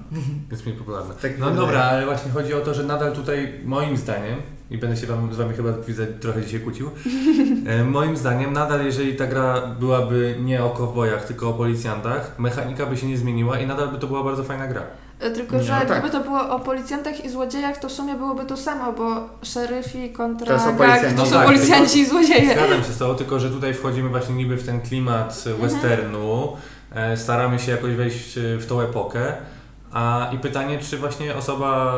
Jest 0.51 0.65
mniej 0.65 0.77
popularna. 0.77 1.13
Tak 1.13 1.37
No 1.39 1.45
wydaje. 1.49 1.65
dobra, 1.67 1.83
ale 1.83 2.02
właśnie 2.05 2.31
chodzi 2.31 2.53
o 2.53 2.59
to, 2.61 2.73
że 2.73 2.83
nadal 2.83 3.11
tutaj 3.11 3.53
moim 3.65 3.97
zdaniem, 3.97 4.35
i 4.71 4.77
będę 4.77 4.97
się 4.97 5.07
wam, 5.07 5.33
z 5.33 5.37
Wami 5.37 5.53
chyba 5.53 5.71
widzę 5.87 6.07
trochę 6.07 6.41
dzisiaj 6.41 6.59
kłócił, 6.59 6.89
e, 7.67 7.83
moim 7.83 8.17
zdaniem 8.17 8.53
nadal 8.53 8.85
jeżeli 8.85 9.15
ta 9.15 9.27
gra 9.27 9.61
byłaby 9.79 10.35
nie 10.41 10.63
o 10.63 10.69
kowbojach, 10.69 11.25
tylko 11.25 11.49
o 11.49 11.53
policjantach, 11.53 12.39
mechanika 12.39 12.85
by 12.85 12.97
się 12.97 13.07
nie 13.07 13.17
zmieniła 13.17 13.59
i 13.59 13.67
nadal 13.67 13.87
by 13.87 13.97
to 13.99 14.07
była 14.07 14.23
bardzo 14.23 14.43
fajna 14.43 14.67
gra. 14.67 14.81
E, 15.19 15.31
Tylko, 15.31 15.57
No 15.57 15.63
że 15.63 15.71
tak. 15.73 15.87
gdyby 15.91 16.09
to 16.09 16.19
było 16.19 16.49
o 16.49 16.59
policjantach 16.59 17.25
i 17.25 17.29
złodziejach, 17.29 17.77
to 17.77 17.89
w 17.89 17.91
sumie 17.91 18.15
byłoby 18.15 18.45
to 18.45 18.57
samo, 18.57 18.93
bo 18.93 19.29
szeryfi 19.43 20.09
To 20.09 20.17
kontra 20.17 20.59
są 20.59 20.65
gang 20.65 20.77
policjanci. 20.77 21.15
to 21.15 21.21
No 21.23 21.25
są 21.29 21.35
tak, 21.35 21.45
policjanci 21.45 21.99
i 21.99 22.05
złodzieje. 22.05 22.51
Zgadzam 22.53 22.83
się 22.83 22.91
z 22.93 22.97
tobą, 22.97 23.15
tylko 23.15 23.39
że 23.39 23.49
tutaj 23.49 23.73
wchodzimy 23.73 24.09
właśnie 24.09 24.35
niby 24.35 24.57
w 24.57 24.65
ten 24.65 24.81
klimat 24.81 25.43
westernu, 25.61 26.53
e, 26.95 27.17
staramy 27.17 27.59
się 27.59 27.71
jakoś 27.71 27.95
wejść 27.95 28.39
w 28.59 28.65
tą 28.69 28.81
epokę. 28.81 29.33
A 29.93 30.29
i 30.33 30.37
pytanie, 30.37 30.79
czy 30.79 30.97
właśnie 30.97 31.35
osoba 31.35 31.95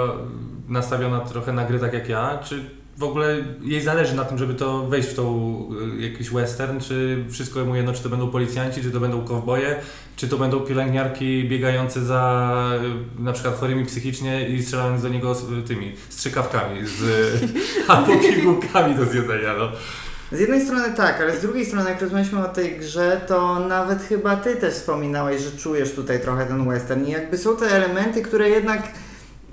nastawiona 0.67 1.19
trochę 1.19 1.53
na 1.53 1.65
gry 1.65 1.79
tak 1.79 1.93
jak 1.93 2.09
ja, 2.09 2.39
czy 2.43 2.63
w 2.97 3.03
ogóle 3.03 3.37
jej 3.61 3.81
zależy 3.81 4.15
na 4.15 4.25
tym, 4.25 4.37
żeby 4.37 4.53
to 4.53 4.87
wejść 4.87 5.09
w 5.09 5.15
tą 5.15 5.69
y, 5.97 6.01
jakiś 6.01 6.29
western, 6.29 6.79
czy 6.79 7.25
wszystko 7.29 7.65
mu 7.65 7.75
jedno, 7.75 7.93
czy 7.93 8.03
to 8.03 8.09
będą 8.09 8.27
policjanci, 8.27 8.81
czy 8.81 8.91
to 8.91 8.99
będą 8.99 9.23
kowboje, 9.23 9.75
czy 10.15 10.27
to 10.27 10.37
będą 10.37 10.59
pielęgniarki 10.59 11.49
biegające 11.49 12.05
za 12.05 12.71
y, 13.17 13.21
na 13.21 13.33
przykład 13.33 13.59
chorymi 13.59 13.85
psychicznie 13.85 14.49
i 14.49 14.63
strzelając 14.63 15.01
do 15.01 15.09
niego 15.09 15.35
tymi 15.67 15.93
strzykawkami 16.09 16.79
z 16.87 17.03
albo 17.87 18.17
pigułkami 18.17 18.95
do 18.95 19.05
zjedzenia. 19.05 19.53
No. 19.59 19.71
Z 20.31 20.39
jednej 20.39 20.61
strony 20.61 20.93
tak, 20.95 21.21
ale 21.21 21.37
z 21.37 21.41
drugiej 21.41 21.65
strony, 21.65 21.89
jak 21.89 22.01
rozmawialiśmy 22.01 22.45
o 22.45 22.49
tej 22.49 22.79
grze, 22.79 23.21
to 23.27 23.59
nawet 23.59 24.03
chyba 24.03 24.35
ty 24.35 24.55
też 24.55 24.73
wspominałeś, 24.73 25.41
że 25.41 25.51
czujesz 25.51 25.91
tutaj 25.91 26.19
trochę 26.19 26.45
ten 26.45 26.69
western 26.69 27.05
i 27.05 27.11
jakby 27.11 27.37
są 27.37 27.57
te 27.57 27.65
elementy, 27.65 28.21
które 28.21 28.49
jednak 28.49 28.81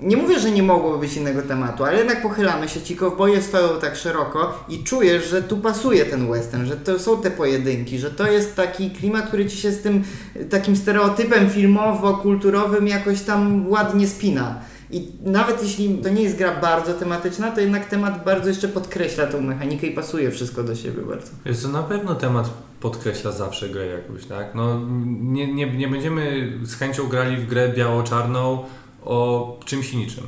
nie 0.01 0.17
mówię, 0.17 0.39
że 0.39 0.51
nie 0.51 0.63
mogłoby 0.63 0.97
być 0.97 1.17
innego 1.17 1.41
tematu, 1.41 1.83
ale 1.83 1.97
jednak 1.97 2.21
pochylamy 2.21 2.69
się, 2.69 2.81
ci 2.81 2.95
kowboje 2.95 3.41
stoją 3.41 3.79
tak 3.81 3.95
szeroko 3.95 4.65
i 4.69 4.83
czujesz, 4.83 5.29
że 5.29 5.43
tu 5.43 5.57
pasuje 5.57 6.05
ten 6.05 6.31
western, 6.31 6.65
że 6.65 6.75
to 6.75 6.99
są 6.99 7.21
te 7.21 7.31
pojedynki, 7.31 7.99
że 7.99 8.11
to 8.11 8.31
jest 8.31 8.55
taki 8.55 8.91
klimat, 8.91 9.27
który 9.27 9.45
ci 9.45 9.57
się 9.57 9.71
z 9.71 9.81
tym 9.81 10.03
takim 10.49 10.75
stereotypem 10.75 11.49
filmowo-kulturowym 11.49 12.87
jakoś 12.87 13.21
tam 13.21 13.67
ładnie 13.69 14.07
spina. 14.07 14.59
I 14.93 15.11
nawet 15.23 15.63
jeśli 15.63 15.97
to 15.97 16.09
nie 16.09 16.23
jest 16.23 16.37
gra 16.37 16.61
bardzo 16.61 16.93
tematyczna, 16.93 17.51
to 17.51 17.61
jednak 17.61 17.85
temat 17.89 18.23
bardzo 18.25 18.49
jeszcze 18.49 18.67
podkreśla 18.67 19.27
tą 19.27 19.41
mechanikę 19.41 19.87
i 19.87 19.91
pasuje 19.91 20.31
wszystko 20.31 20.63
do 20.63 20.75
siebie 20.75 21.01
bardzo. 21.01 21.27
Jest 21.45 21.63
to 21.63 21.69
na 21.69 21.83
pewno 21.83 22.15
temat 22.15 22.49
podkreśla 22.79 23.31
zawsze 23.31 23.69
grę 23.69 23.85
jakąś, 23.85 24.25
tak? 24.25 24.55
No, 24.55 24.81
nie, 25.21 25.53
nie, 25.53 25.77
nie 25.77 25.87
będziemy 25.87 26.51
z 26.63 26.75
chęcią 26.75 27.07
grali 27.07 27.37
w 27.37 27.45
grę 27.47 27.69
biało-czarną 27.69 28.63
o 29.05 29.59
czymś 29.65 29.93
i 29.93 29.97
niczym. 29.97 30.23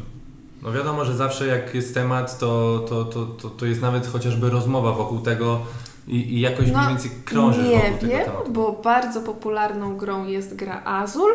No 0.63 0.71
wiadomo, 0.71 1.05
że 1.05 1.15
zawsze 1.15 1.47
jak 1.47 1.75
jest 1.75 1.93
temat, 1.93 2.37
to, 2.39 2.79
to, 2.89 3.05
to, 3.05 3.25
to, 3.25 3.49
to 3.49 3.65
jest 3.65 3.81
nawet 3.81 4.07
chociażby 4.07 4.49
rozmowa 4.49 4.91
wokół 4.91 5.19
tego 5.19 5.59
i, 6.07 6.15
i 6.33 6.39
jakoś 6.41 6.71
No, 6.71 6.77
mniej 6.77 6.89
więcej 6.89 7.11
krąży 7.25 7.63
Nie 7.63 7.75
wokół 7.77 7.99
tego 7.99 8.11
wiem, 8.11 8.25
tematu. 8.25 8.51
bo 8.51 8.71
bardzo 8.83 9.21
popularną 9.21 9.97
grą 9.97 10.25
jest 10.27 10.55
gra 10.55 10.81
Azul, 10.85 11.31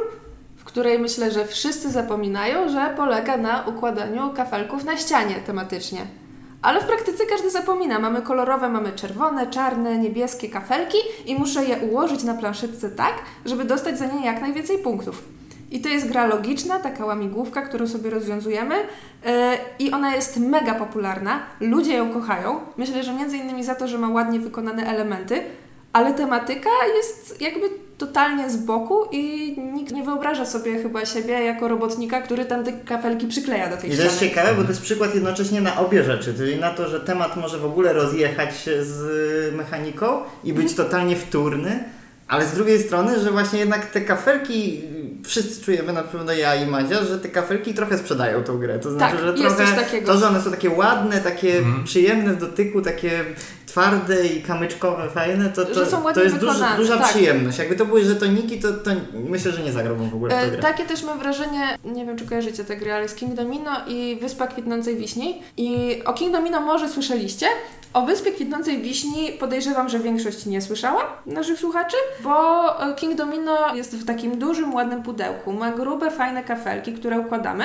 której 0.70 0.98
myślę, 0.98 1.30
że 1.30 1.46
wszyscy 1.46 1.90
zapominają, 1.90 2.68
że 2.68 2.94
polega 2.96 3.36
na 3.36 3.62
układaniu 3.66 4.30
kafelków 4.30 4.84
na 4.84 4.96
ścianie 4.96 5.34
tematycznie. 5.34 6.00
Ale 6.62 6.80
w 6.80 6.84
praktyce 6.84 7.26
każdy 7.26 7.50
zapomina. 7.50 7.98
Mamy 7.98 8.22
kolorowe, 8.22 8.68
mamy 8.68 8.92
czerwone, 8.92 9.46
czarne, 9.46 9.98
niebieskie 9.98 10.48
kafelki 10.48 10.98
i 11.26 11.34
muszę 11.34 11.64
je 11.64 11.78
ułożyć 11.78 12.22
na 12.22 12.34
planszetce 12.34 12.90
tak, 12.90 13.14
żeby 13.44 13.64
dostać 13.64 13.98
za 13.98 14.06
nie 14.06 14.26
jak 14.26 14.40
najwięcej 14.40 14.78
punktów. 14.78 15.22
I 15.70 15.80
to 15.80 15.88
jest 15.88 16.08
gra 16.08 16.26
logiczna, 16.26 16.78
taka 16.78 17.06
łamigłówka, 17.06 17.62
którą 17.62 17.86
sobie 17.86 18.10
rozwiązujemy 18.10 18.74
yy, 18.76 19.30
i 19.78 19.92
ona 19.92 20.14
jest 20.14 20.36
mega 20.36 20.74
popularna. 20.74 21.40
Ludzie 21.60 21.94
ją 21.94 22.12
kochają. 22.12 22.60
Myślę, 22.76 23.02
że 23.02 23.12
między 23.12 23.36
innymi 23.36 23.64
za 23.64 23.74
to, 23.74 23.88
że 23.88 23.98
ma 23.98 24.08
ładnie 24.08 24.40
wykonane 24.40 24.86
elementy, 24.86 25.42
ale 25.92 26.14
tematyka 26.14 26.70
jest 26.96 27.40
jakby 27.40 27.66
totalnie 27.98 28.50
z 28.50 28.56
boku 28.56 29.04
i 29.12 29.56
nikt 29.74 29.92
nie 29.92 30.02
wyobraża 30.04 30.46
sobie 30.46 30.82
chyba 30.82 31.06
siebie 31.06 31.32
jako 31.44 31.68
robotnika, 31.68 32.20
który 32.20 32.44
tam 32.44 32.64
te 32.64 32.72
kafelki 32.72 33.26
przykleja 33.26 33.70
do 33.70 33.76
tej 33.76 33.92
I 33.92 33.96
to 33.96 34.02
jest 34.02 34.16
ściany. 34.16 34.30
ciekawe, 34.30 34.54
bo 34.54 34.62
to 34.62 34.68
jest 34.68 34.82
przykład 34.82 35.14
jednocześnie 35.14 35.60
na 35.60 35.78
obie 35.80 36.04
rzeczy, 36.04 36.34
czyli 36.34 36.56
na 36.60 36.70
to, 36.70 36.88
że 36.88 37.00
temat 37.00 37.36
może 37.36 37.58
w 37.58 37.64
ogóle 37.64 37.92
rozjechać 37.92 38.56
się 38.60 38.84
z 38.84 39.54
mechaniką 39.54 40.06
i 40.44 40.52
być 40.52 40.74
totalnie 40.74 41.16
wtórny, 41.16 41.84
ale 42.28 42.46
z 42.46 42.52
drugiej 42.52 42.78
strony, 42.82 43.20
że 43.20 43.30
właśnie 43.30 43.58
jednak 43.58 43.86
te 43.86 44.00
kafelki, 44.00 44.80
wszyscy 45.24 45.64
czujemy 45.64 45.92
na 45.92 46.02
pewno 46.02 46.32
ja 46.32 46.54
i 46.54 46.66
Madzia, 46.66 47.04
że 47.04 47.18
te 47.18 47.28
kafelki 47.28 47.74
trochę 47.74 47.98
sprzedają 47.98 48.42
tą 48.44 48.58
grę. 48.58 48.78
To 48.78 48.90
znaczy, 48.90 49.16
Tak, 49.16 49.24
że 49.24 49.30
jest 49.42 49.56
trochę 49.56 49.66
coś 49.76 49.84
takiego. 49.84 50.12
to, 50.12 50.18
że 50.18 50.28
one 50.28 50.42
są 50.42 50.50
takie 50.50 50.70
ładne, 50.70 51.20
takie 51.20 51.58
Mhm. 51.58 51.84
przyjemne 51.84 52.32
w 52.32 52.36
dotyku, 52.40 52.82
takie 52.82 53.24
twarde 53.70 54.26
i 54.26 54.42
kamyczkowe, 54.42 55.10
fajne, 55.10 55.48
to, 55.48 55.64
to, 55.64 55.74
to 56.14 56.22
jest 56.22 56.36
duża, 56.36 56.52
wykonane, 56.52 56.76
duża 56.76 56.98
tak. 56.98 57.08
przyjemność. 57.08 57.58
Jakby 57.58 57.76
to 57.76 57.86
były 57.86 58.04
żetoniki, 58.04 58.60
to, 58.60 58.72
to 58.72 58.90
myślę, 59.28 59.52
że 59.52 59.62
nie 59.62 59.72
zagrałbym 59.72 60.10
w 60.10 60.14
ogóle 60.14 60.50
w 60.50 60.54
E, 60.54 60.58
takie 60.58 60.84
też 60.84 61.02
mam 61.02 61.18
wrażenie, 61.18 61.78
nie 61.84 62.06
wiem 62.06 62.18
czy 62.18 62.26
kojarzycie 62.26 62.64
tę 62.64 62.76
grę, 62.76 62.94
ale 62.94 63.02
jest 63.02 63.16
King 63.16 63.34
Domino 63.34 63.70
i 63.86 64.18
Wyspa 64.20 64.46
Kwitnącej 64.46 64.96
Wiśni. 64.96 65.42
I 65.56 65.98
o 66.04 66.12
King 66.12 66.32
Domino 66.32 66.60
może 66.60 66.88
słyszeliście. 66.88 67.46
O 67.94 68.02
Wyspie 68.02 68.32
Kwitnącej 68.32 68.82
Wiśni 68.82 69.32
podejrzewam, 69.32 69.88
że 69.88 69.98
większość 69.98 70.46
nie 70.46 70.62
słyszała 70.62 71.02
naszych 71.26 71.58
słuchaczy, 71.58 71.96
bo 72.20 72.90
e, 72.90 72.94
King 72.94 73.14
Domino 73.14 73.74
jest 73.74 73.96
w 73.96 74.04
takim 74.04 74.38
dużym, 74.38 74.74
ładnym 74.74 75.02
pudełku. 75.02 75.52
Ma 75.52 75.70
grube, 75.70 76.10
fajne 76.10 76.44
kafelki, 76.44 76.92
które 76.92 77.20
układamy. 77.20 77.64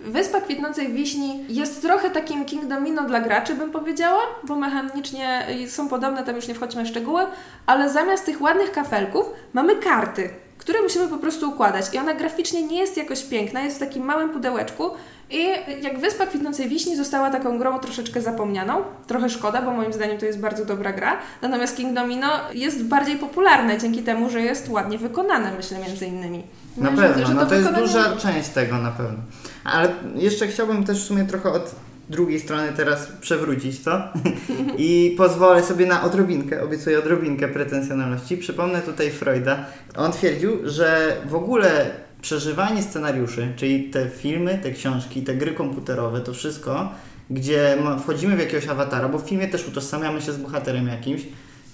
Wyspa 0.00 0.40
Kwitnącej 0.40 0.92
Wiśni 0.92 1.44
jest 1.48 1.82
trochę 1.82 2.10
takim 2.10 2.44
King 2.44 2.66
Domino 2.66 3.04
dla 3.04 3.20
graczy, 3.20 3.54
bym 3.54 3.70
powiedziała, 3.70 4.20
bo 4.44 4.56
mechanicznie 4.56 5.45
są 5.68 5.88
podobne, 5.88 6.24
tam 6.24 6.36
już 6.36 6.48
nie 6.48 6.54
wchodźmy 6.54 6.84
w 6.84 6.88
szczegóły, 6.88 7.22
ale 7.66 7.90
zamiast 7.90 8.26
tych 8.26 8.40
ładnych 8.42 8.72
kafelków 8.72 9.26
mamy 9.52 9.76
karty, 9.76 10.30
które 10.58 10.82
musimy 10.82 11.08
po 11.08 11.18
prostu 11.18 11.48
układać. 11.50 11.94
I 11.94 11.98
ona 11.98 12.14
graficznie 12.14 12.62
nie 12.62 12.78
jest 12.78 12.96
jakoś 12.96 13.22
piękna, 13.22 13.60
jest 13.60 13.76
w 13.76 13.80
takim 13.80 14.04
małym 14.04 14.30
pudełeczku. 14.30 14.90
I 15.30 15.46
jak 15.82 15.98
Wyspa 16.00 16.26
Kwitnącej 16.26 16.68
Wiśni 16.68 16.96
została 16.96 17.30
taką 17.30 17.58
grą 17.58 17.78
troszeczkę 17.78 18.20
zapomnianą, 18.20 18.82
trochę 19.06 19.28
szkoda, 19.30 19.62
bo 19.62 19.70
moim 19.70 19.92
zdaniem 19.92 20.18
to 20.18 20.26
jest 20.26 20.38
bardzo 20.40 20.64
dobra 20.64 20.92
gra. 20.92 21.18
Natomiast 21.42 21.76
King 21.76 21.94
Domino 21.94 22.28
jest 22.54 22.84
bardziej 22.84 23.16
popularne 23.16 23.78
dzięki 23.78 24.02
temu, 24.02 24.30
że 24.30 24.40
jest 24.40 24.68
ładnie 24.68 24.98
wykonane, 24.98 25.52
myślę, 25.56 25.78
między 25.78 26.06
innymi. 26.06 26.44
Na 26.76 26.90
No, 26.90 26.96
że- 26.96 27.08
pewno, 27.08 27.26
że 27.26 27.34
no 27.34 27.46
to 27.46 27.54
jest 27.54 27.66
wykonanie- 27.68 27.86
duża 27.86 28.16
część 28.16 28.48
tego 28.48 28.78
na 28.78 28.90
pewno. 28.90 29.18
Ale 29.64 29.88
jeszcze 30.14 30.46
chciałbym 30.48 30.84
też 30.84 31.02
w 31.04 31.06
sumie 31.06 31.24
trochę 31.24 31.52
od 31.52 31.74
drugiej 32.10 32.40
strony 32.40 32.72
teraz 32.76 33.08
przewrócić 33.20 33.82
to 33.82 34.02
i 34.78 35.14
pozwolę 35.18 35.62
sobie 35.62 35.86
na 35.86 36.02
odrobinkę, 36.02 36.62
obiecuję 36.62 36.98
odrobinkę 36.98 37.48
pretensjonalności. 37.48 38.36
Przypomnę 38.36 38.82
tutaj 38.82 39.10
Freuda. 39.10 39.64
On 39.96 40.12
twierdził, 40.12 40.50
że 40.64 41.16
w 41.26 41.34
ogóle 41.34 41.90
przeżywanie 42.22 42.82
scenariuszy, 42.82 43.52
czyli 43.56 43.90
te 43.90 44.08
filmy, 44.10 44.58
te 44.62 44.70
książki, 44.70 45.22
te 45.22 45.34
gry 45.34 45.54
komputerowe, 45.54 46.20
to 46.20 46.34
wszystko, 46.34 46.92
gdzie 47.30 47.78
wchodzimy 48.02 48.36
w 48.36 48.38
jakiegoś 48.38 48.68
awatara, 48.68 49.08
bo 49.08 49.18
w 49.18 49.28
filmie 49.28 49.48
też 49.48 49.68
utożsamiamy 49.68 50.22
się 50.22 50.32
z 50.32 50.36
bohaterem 50.36 50.88
jakimś, 50.88 51.22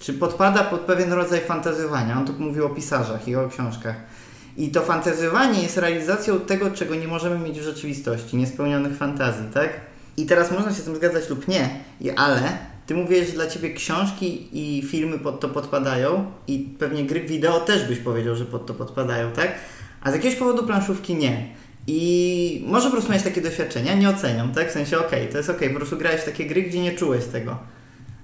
czy 0.01 0.13
podpada 0.13 0.65
pod 0.65 0.81
pewien 0.81 1.13
rodzaj 1.13 1.41
fantazjowania. 1.41 2.19
On 2.19 2.27
tu 2.27 2.33
mówił 2.39 2.67
o 2.67 2.71
pisarzach 2.71 3.29
i 3.29 3.37
o 3.37 3.49
książkach. 3.49 3.97
I 4.57 4.71
to 4.71 4.83
fantazjowanie 4.83 5.63
jest 5.63 5.77
realizacją 5.77 6.41
tego, 6.41 6.71
czego 6.71 6.95
nie 6.95 7.09
możemy 7.09 7.39
mieć 7.39 7.61
w 7.61 7.63
rzeczywistości, 7.63 8.37
niespełnionych 8.37 8.97
fantazji, 8.97 9.45
tak? 9.55 9.92
I 10.17 10.27
teraz 10.27 10.51
można 10.51 10.71
się 10.71 10.81
z 10.81 10.85
tym 10.85 10.97
zgadzać 10.97 11.31
lub 11.31 11.49
nie, 11.49 11.69
ale 12.17 12.59
ty 12.87 12.95
mówisz, 12.95 13.27
że 13.27 13.33
dla 13.33 13.47
ciebie 13.47 13.75
książki 13.75 14.49
i 14.53 14.83
filmy 14.83 15.19
pod 15.19 15.41
to 15.41 15.49
podpadają 15.49 16.33
i 16.47 16.59
pewnie 16.79 17.05
gry 17.05 17.21
wideo 17.21 17.61
też 17.61 17.89
byś 17.89 17.99
powiedział, 17.99 18.37
że 18.37 18.45
pod 18.45 18.67
to 18.67 18.75
podpadają, 18.75 19.33
tak? 19.33 19.55
A 20.03 20.11
z 20.11 20.15
jakiegoś 20.15 20.39
powodu 20.39 20.67
planszówki 20.67 21.15
nie. 21.15 21.49
I 21.87 22.65
może 22.67 22.87
po 22.87 22.93
prostu 22.93 23.11
miałeś 23.11 23.25
takie 23.25 23.41
doświadczenia, 23.41 23.95
nie 23.95 24.09
oceniam, 24.09 24.53
tak? 24.53 24.69
W 24.69 24.73
sensie, 24.73 24.99
okej, 24.99 25.29
to 25.29 25.37
jest 25.37 25.51
okej, 25.51 25.71
po 25.71 25.77
prostu 25.77 25.97
grałeś 25.97 26.21
w 26.21 26.25
takie 26.25 26.47
gry, 26.47 26.63
gdzie 26.63 26.81
nie 26.81 26.93
czułeś 26.93 27.25
tego. 27.25 27.59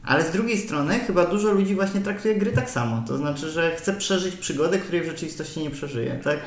Ale 0.05 0.25
z 0.25 0.31
drugiej 0.31 0.59
strony 0.59 0.99
chyba 0.99 1.27
dużo 1.27 1.53
ludzi 1.53 1.75
właśnie 1.75 2.01
traktuje 2.01 2.35
gry 2.35 2.53
tak 2.53 2.71
samo. 2.71 3.05
To 3.09 3.17
znaczy, 3.17 3.51
że 3.51 3.77
chce 3.77 3.93
przeżyć 3.93 4.37
przygodę, 4.37 4.79
której 4.79 5.03
w 5.03 5.07
rzeczywistości 5.07 5.61
nie 5.61 5.71
przeżyje, 5.71 6.21
tak? 6.25 6.39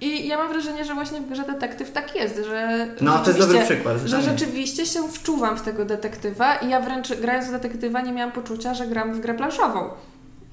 I 0.00 0.28
ja 0.28 0.38
mam 0.38 0.48
wrażenie, 0.52 0.84
że 0.84 0.94
właśnie 0.94 1.20
w 1.20 1.28
grze 1.30 1.42
detektyw 1.42 1.92
tak 1.92 2.16
jest, 2.16 2.36
że. 2.48 2.86
No, 3.00 3.18
to 3.18 3.26
jest 3.30 3.40
dobry 3.40 3.54
rzeczywiście- 3.54 3.74
przykład. 3.74 3.96
Że 4.04 4.22
rzeczywiście 4.22 4.86
się 4.86 5.08
wczuwam 5.08 5.56
w 5.56 5.62
tego 5.62 5.84
detektywa 5.84 6.56
i 6.56 6.68
ja 6.68 6.80
wręcz 6.80 7.08
grając 7.20 7.48
w 7.48 7.50
detektywa 7.52 8.00
nie 8.00 8.12
miałam 8.12 8.32
poczucia, 8.32 8.74
że 8.74 8.86
gram 8.86 9.14
w 9.14 9.20
grę 9.20 9.34
planszową. 9.34 9.90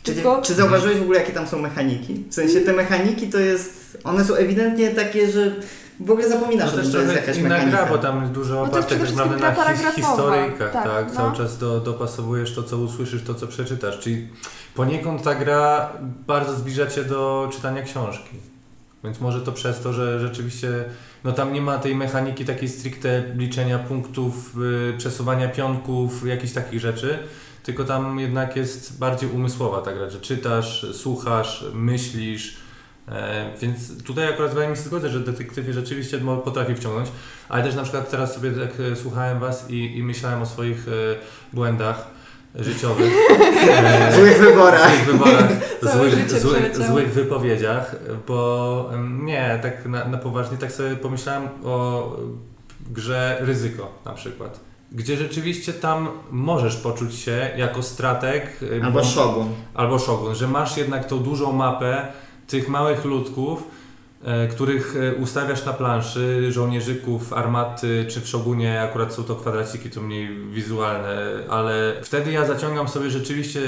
Czy, 0.03 0.13
Tylko 0.13 0.41
czy 0.41 0.53
zauważyłeś 0.53 0.97
w 0.97 1.01
ogóle, 1.01 1.19
jakie 1.19 1.33
tam 1.33 1.47
są 1.47 1.59
mechaniki? 1.59 2.23
W 2.29 2.33
sensie 2.33 2.61
te 2.61 2.73
mechaniki 2.73 3.29
to 3.29 3.39
jest. 3.39 3.97
One 4.03 4.25
są 4.25 4.33
ewidentnie 4.35 4.89
takie, 4.89 5.31
że 5.31 5.51
w 5.99 6.11
ogóle 6.11 6.29
zapominasz, 6.29 6.65
No 6.65 6.71
o 6.71 6.75
to 6.75 6.81
jest 6.81 6.91
że 6.91 7.15
jakaś 7.15 7.37
inna 7.37 7.49
mechanika. 7.49 7.77
gra, 7.77 7.85
bo 7.85 7.97
tam 7.97 8.21
jest 8.21 8.31
dużo 8.33 8.53
No 8.53 8.61
oparte 8.61 8.95
tak 8.95 9.15
naprawdę 9.41 9.83
na 9.83 9.91
his- 9.91 9.95
historyjkach, 9.95 10.71
Tak, 10.73 10.83
tak, 10.83 11.07
no. 11.07 11.15
cały 11.15 11.37
czas 11.37 11.57
do, 11.57 11.79
dopasowujesz 11.79 12.55
to, 12.55 12.63
co 12.63 12.77
usłyszysz, 12.77 13.23
to, 13.23 13.33
co 13.35 13.47
przeczytasz, 13.47 13.99
czyli 13.99 14.27
poniekąd 14.75 15.23
ta 15.23 15.35
gra 15.35 15.89
bardzo 16.27 16.53
zbliża 16.55 16.87
Cię 16.87 17.03
do 17.03 17.49
czytania 17.53 17.81
książki. 17.81 18.37
Więc 19.03 19.21
może 19.21 19.41
to 19.41 19.51
przez 19.51 19.79
to, 19.79 19.93
że 19.93 20.19
rzeczywiście 20.19 20.85
no 21.23 21.31
tam 21.31 21.53
nie 21.53 21.61
ma 21.61 21.77
tej 21.77 21.95
mechaniki 21.95 22.45
takiej 22.45 22.69
stricte 22.69 23.23
liczenia 23.35 23.79
punktów, 23.79 24.55
y, 24.93 24.97
przesuwania 24.97 25.47
pionków, 25.49 26.27
jakichś 26.27 26.53
takich 26.53 26.79
rzeczy, 26.79 27.19
tylko 27.63 27.83
tam 27.83 28.19
jednak 28.19 28.55
jest 28.55 28.99
bardziej 28.99 29.29
umysłowa 29.29 29.81
ta 29.81 29.93
gra, 29.93 30.09
że 30.09 30.19
czytasz, 30.19 30.85
słuchasz, 30.93 31.65
myślisz, 31.73 32.57
e, 33.07 33.51
więc 33.61 34.03
tutaj 34.03 34.27
akurat 34.27 34.51
wydaje 34.51 34.69
mi 34.69 34.75
się 34.75 34.81
zgodzę, 34.81 35.09
że 35.09 35.19
detektywie 35.19 35.73
rzeczywiście 35.73 36.19
potrafi 36.45 36.75
wciągnąć, 36.75 37.09
ale 37.49 37.63
też 37.63 37.75
na 37.75 37.83
przykład 37.83 38.11
teraz 38.11 38.33
sobie 38.35 38.51
tak 38.51 38.79
e, 38.79 38.95
słuchałem 38.95 39.39
Was 39.39 39.69
i, 39.69 39.97
i 39.97 40.03
myślałem 40.03 40.41
o 40.41 40.45
swoich 40.45 40.87
e, 40.87 40.91
błędach 41.53 42.20
życiowych. 42.55 43.13
e, 43.69 44.11
W 44.11 44.15
złych 44.15 44.39
wyborach. 44.39 44.87
złych 44.95 45.05
wyborach, 45.05 45.51
złych, 45.81 46.31
złych, 46.41 46.77
złych 46.87 47.13
wypowiedziach, 47.13 47.95
bo 48.27 48.89
nie, 49.23 49.59
tak 49.61 49.85
na, 49.85 50.05
na 50.05 50.17
poważnie 50.17 50.57
tak 50.57 50.71
sobie 50.71 50.95
pomyślałem 50.95 51.49
o 51.63 52.03
grze 52.89 53.37
Ryzyko 53.41 53.91
na 54.05 54.13
przykład. 54.13 54.59
gdzie 54.91 55.17
rzeczywiście 55.17 55.73
tam 55.73 56.09
możesz 56.31 56.75
poczuć 56.77 57.15
się 57.15 57.49
jako 57.57 57.83
strateg. 57.83 58.59
Albo 58.83 58.99
bo- 58.99 59.05
Shogun. 59.05 59.47
albo 59.73 59.99
Shogun, 59.99 60.35
że 60.35 60.47
masz 60.47 60.77
jednak 60.77 61.07
tą 61.07 61.19
dużą 61.19 61.51
mapę 61.51 62.07
tych 62.47 62.69
małych 62.69 63.05
ludków, 63.05 63.63
których 64.51 64.95
e, 64.95 65.15
ustawiasz 65.15 65.65
na 65.65 65.73
planszy, 65.73 66.51
żołnierzyków, 66.51 67.33
armaty, 67.33 68.05
czy 68.09 68.21
w 68.21 68.27
Shogunie 68.27 68.81
akurat 68.81 69.13
są 69.13 69.23
to 69.23 69.35
kwadraciki, 69.35 69.89
to 69.89 70.01
mniej 70.01 70.29
wizualne, 70.51 71.17
ale 71.49 71.93
wtedy 72.03 72.31
ja 72.31 72.45
zaciągam 72.45 72.87
sobie 72.87 73.09
rzeczywiście 73.09 73.61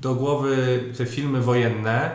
do 0.00 0.14
głowy 0.14 0.80
te 0.98 1.06
filmy 1.06 1.40
wojenne 1.40 2.10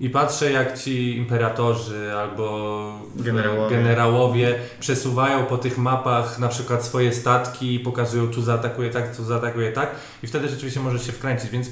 i 0.00 0.10
patrzę 0.10 0.52
jak 0.52 0.78
ci 0.78 1.16
imperatorzy 1.16 2.12
albo 2.14 2.98
Generałowie. 3.16 3.76
generałowie 3.76 4.54
przesuwają 4.80 5.46
po 5.46 5.58
tych 5.58 5.78
mapach 5.78 6.38
na 6.38 6.48
przykład 6.48 6.84
swoje 6.84 7.12
statki 7.12 7.74
i 7.74 7.80
pokazują 7.80 8.28
tu 8.28 8.42
zaatakuje 8.42 8.90
tak, 8.90 9.16
tu 9.16 9.24
zaatakuje 9.24 9.72
tak 9.72 9.90
i 10.22 10.26
wtedy 10.26 10.48
rzeczywiście 10.48 10.80
możesz 10.80 11.06
się 11.06 11.12
wkręcić, 11.12 11.50
więc 11.50 11.68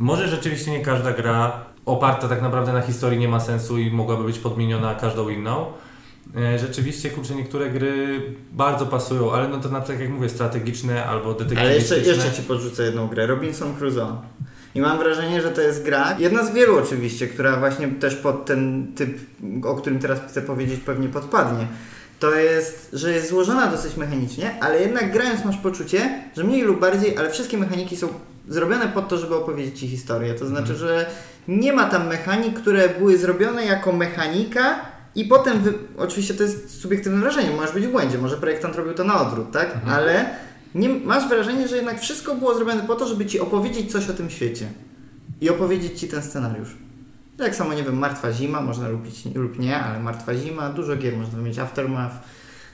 może 0.00 0.28
rzeczywiście 0.28 0.70
nie 0.70 0.80
każda 0.80 1.12
gra 1.12 1.52
oparta 1.86 2.28
tak 2.28 2.42
naprawdę 2.42 2.72
na 2.72 2.80
historii 2.80 3.18
nie 3.18 3.28
ma 3.28 3.40
sensu 3.40 3.78
i 3.78 3.90
mogłaby 3.90 4.24
być 4.24 4.38
podmieniona 4.38 4.94
każdą 4.94 5.28
inną. 5.28 5.66
E, 6.36 6.58
Rzeczywiście, 6.58 7.10
kurczę, 7.10 7.34
niektóre 7.34 7.70
gry 7.70 8.22
bardzo 8.52 8.86
pasują, 8.86 9.32
ale 9.32 9.48
no 9.48 9.58
to 9.58 9.68
na 9.68 9.80
przykład 9.80 10.00
jak 10.00 10.10
mówię, 10.10 10.28
strategiczne 10.28 11.04
albo 11.06 11.24
Ale 11.30 11.38
jeszcze, 11.38 11.54
detektywistyczne. 11.54 12.12
jeszcze 12.12 12.32
Ci 12.32 12.42
podrzucę 12.42 12.82
jedną 12.82 13.08
grę. 13.08 13.26
Robinson 13.26 13.74
Crusoe. 13.74 14.16
I 14.74 14.80
mam 14.80 14.98
wrażenie, 14.98 15.42
że 15.42 15.50
to 15.50 15.60
jest 15.60 15.84
gra, 15.84 16.16
jedna 16.18 16.44
z 16.44 16.54
wielu 16.54 16.78
oczywiście, 16.78 17.26
która 17.26 17.56
właśnie 17.56 17.88
też 17.88 18.16
pod 18.16 18.44
ten 18.46 18.92
typ, 18.96 19.18
o 19.64 19.74
którym 19.74 19.98
teraz 19.98 20.20
chcę 20.28 20.42
powiedzieć, 20.42 20.80
pewnie 20.80 21.08
podpadnie. 21.08 21.66
To 22.18 22.34
jest, 22.34 22.90
że 22.92 23.12
jest 23.12 23.28
złożona 23.28 23.66
dosyć 23.66 23.96
mechanicznie, 23.96 24.50
ale 24.60 24.80
jednak 24.80 25.12
grając 25.12 25.44
masz 25.44 25.56
poczucie, 25.56 26.22
że 26.36 26.44
mniej 26.44 26.62
lub 26.62 26.80
bardziej, 26.80 27.16
ale 27.18 27.30
wszystkie 27.30 27.58
mechaniki 27.58 27.96
są 27.96 28.08
zrobione 28.48 28.88
pod 28.88 29.08
to, 29.08 29.18
żeby 29.18 29.34
opowiedzieć 29.34 29.78
Ci 29.78 29.88
historię. 29.88 30.34
To 30.34 30.46
znaczy, 30.46 30.74
że 30.74 31.10
nie 31.48 31.72
ma 31.72 31.84
tam 31.84 32.06
mechanik, 32.06 32.60
które 32.60 32.88
były 32.88 33.18
zrobione 33.18 33.64
jako 33.64 33.92
mechanika 33.92 34.80
i 35.14 35.24
potem, 35.24 35.60
wy... 35.60 35.74
oczywiście 35.98 36.34
to 36.34 36.42
jest 36.42 36.80
subiektywne 36.80 37.20
wrażenie, 37.20 37.50
możesz 37.50 37.72
być 37.72 37.86
w 37.86 37.90
błędzie, 37.90 38.18
może 38.18 38.36
projektant 38.36 38.76
robił 38.76 38.94
to 38.94 39.04
na 39.04 39.20
odwrót, 39.20 39.52
tak? 39.52 39.76
Ale 39.88 40.30
nie, 40.74 40.88
masz 40.88 41.28
wrażenie, 41.28 41.68
że 41.68 41.76
jednak 41.76 42.00
wszystko 42.00 42.34
było 42.34 42.54
zrobione 42.54 42.82
po 42.82 42.96
to, 42.96 43.08
żeby 43.08 43.26
Ci 43.26 43.40
opowiedzieć 43.40 43.92
coś 43.92 44.10
o 44.10 44.12
tym 44.12 44.30
świecie 44.30 44.66
i 45.40 45.50
opowiedzieć 45.50 46.00
Ci 46.00 46.08
ten 46.08 46.22
scenariusz. 46.22 46.68
Tak 47.38 47.54
samo, 47.54 47.74
nie 47.74 47.82
wiem, 47.82 47.98
Martwa 47.98 48.32
Zima, 48.32 48.60
można 48.60 48.88
lubić 48.88 49.24
lub 49.34 49.58
nie, 49.58 49.76
ale 49.76 50.00
Martwa 50.00 50.34
Zima, 50.34 50.70
dużo 50.70 50.96
gier 50.96 51.16
można 51.16 51.38
mieć, 51.38 51.58
Aftermath, 51.58 52.14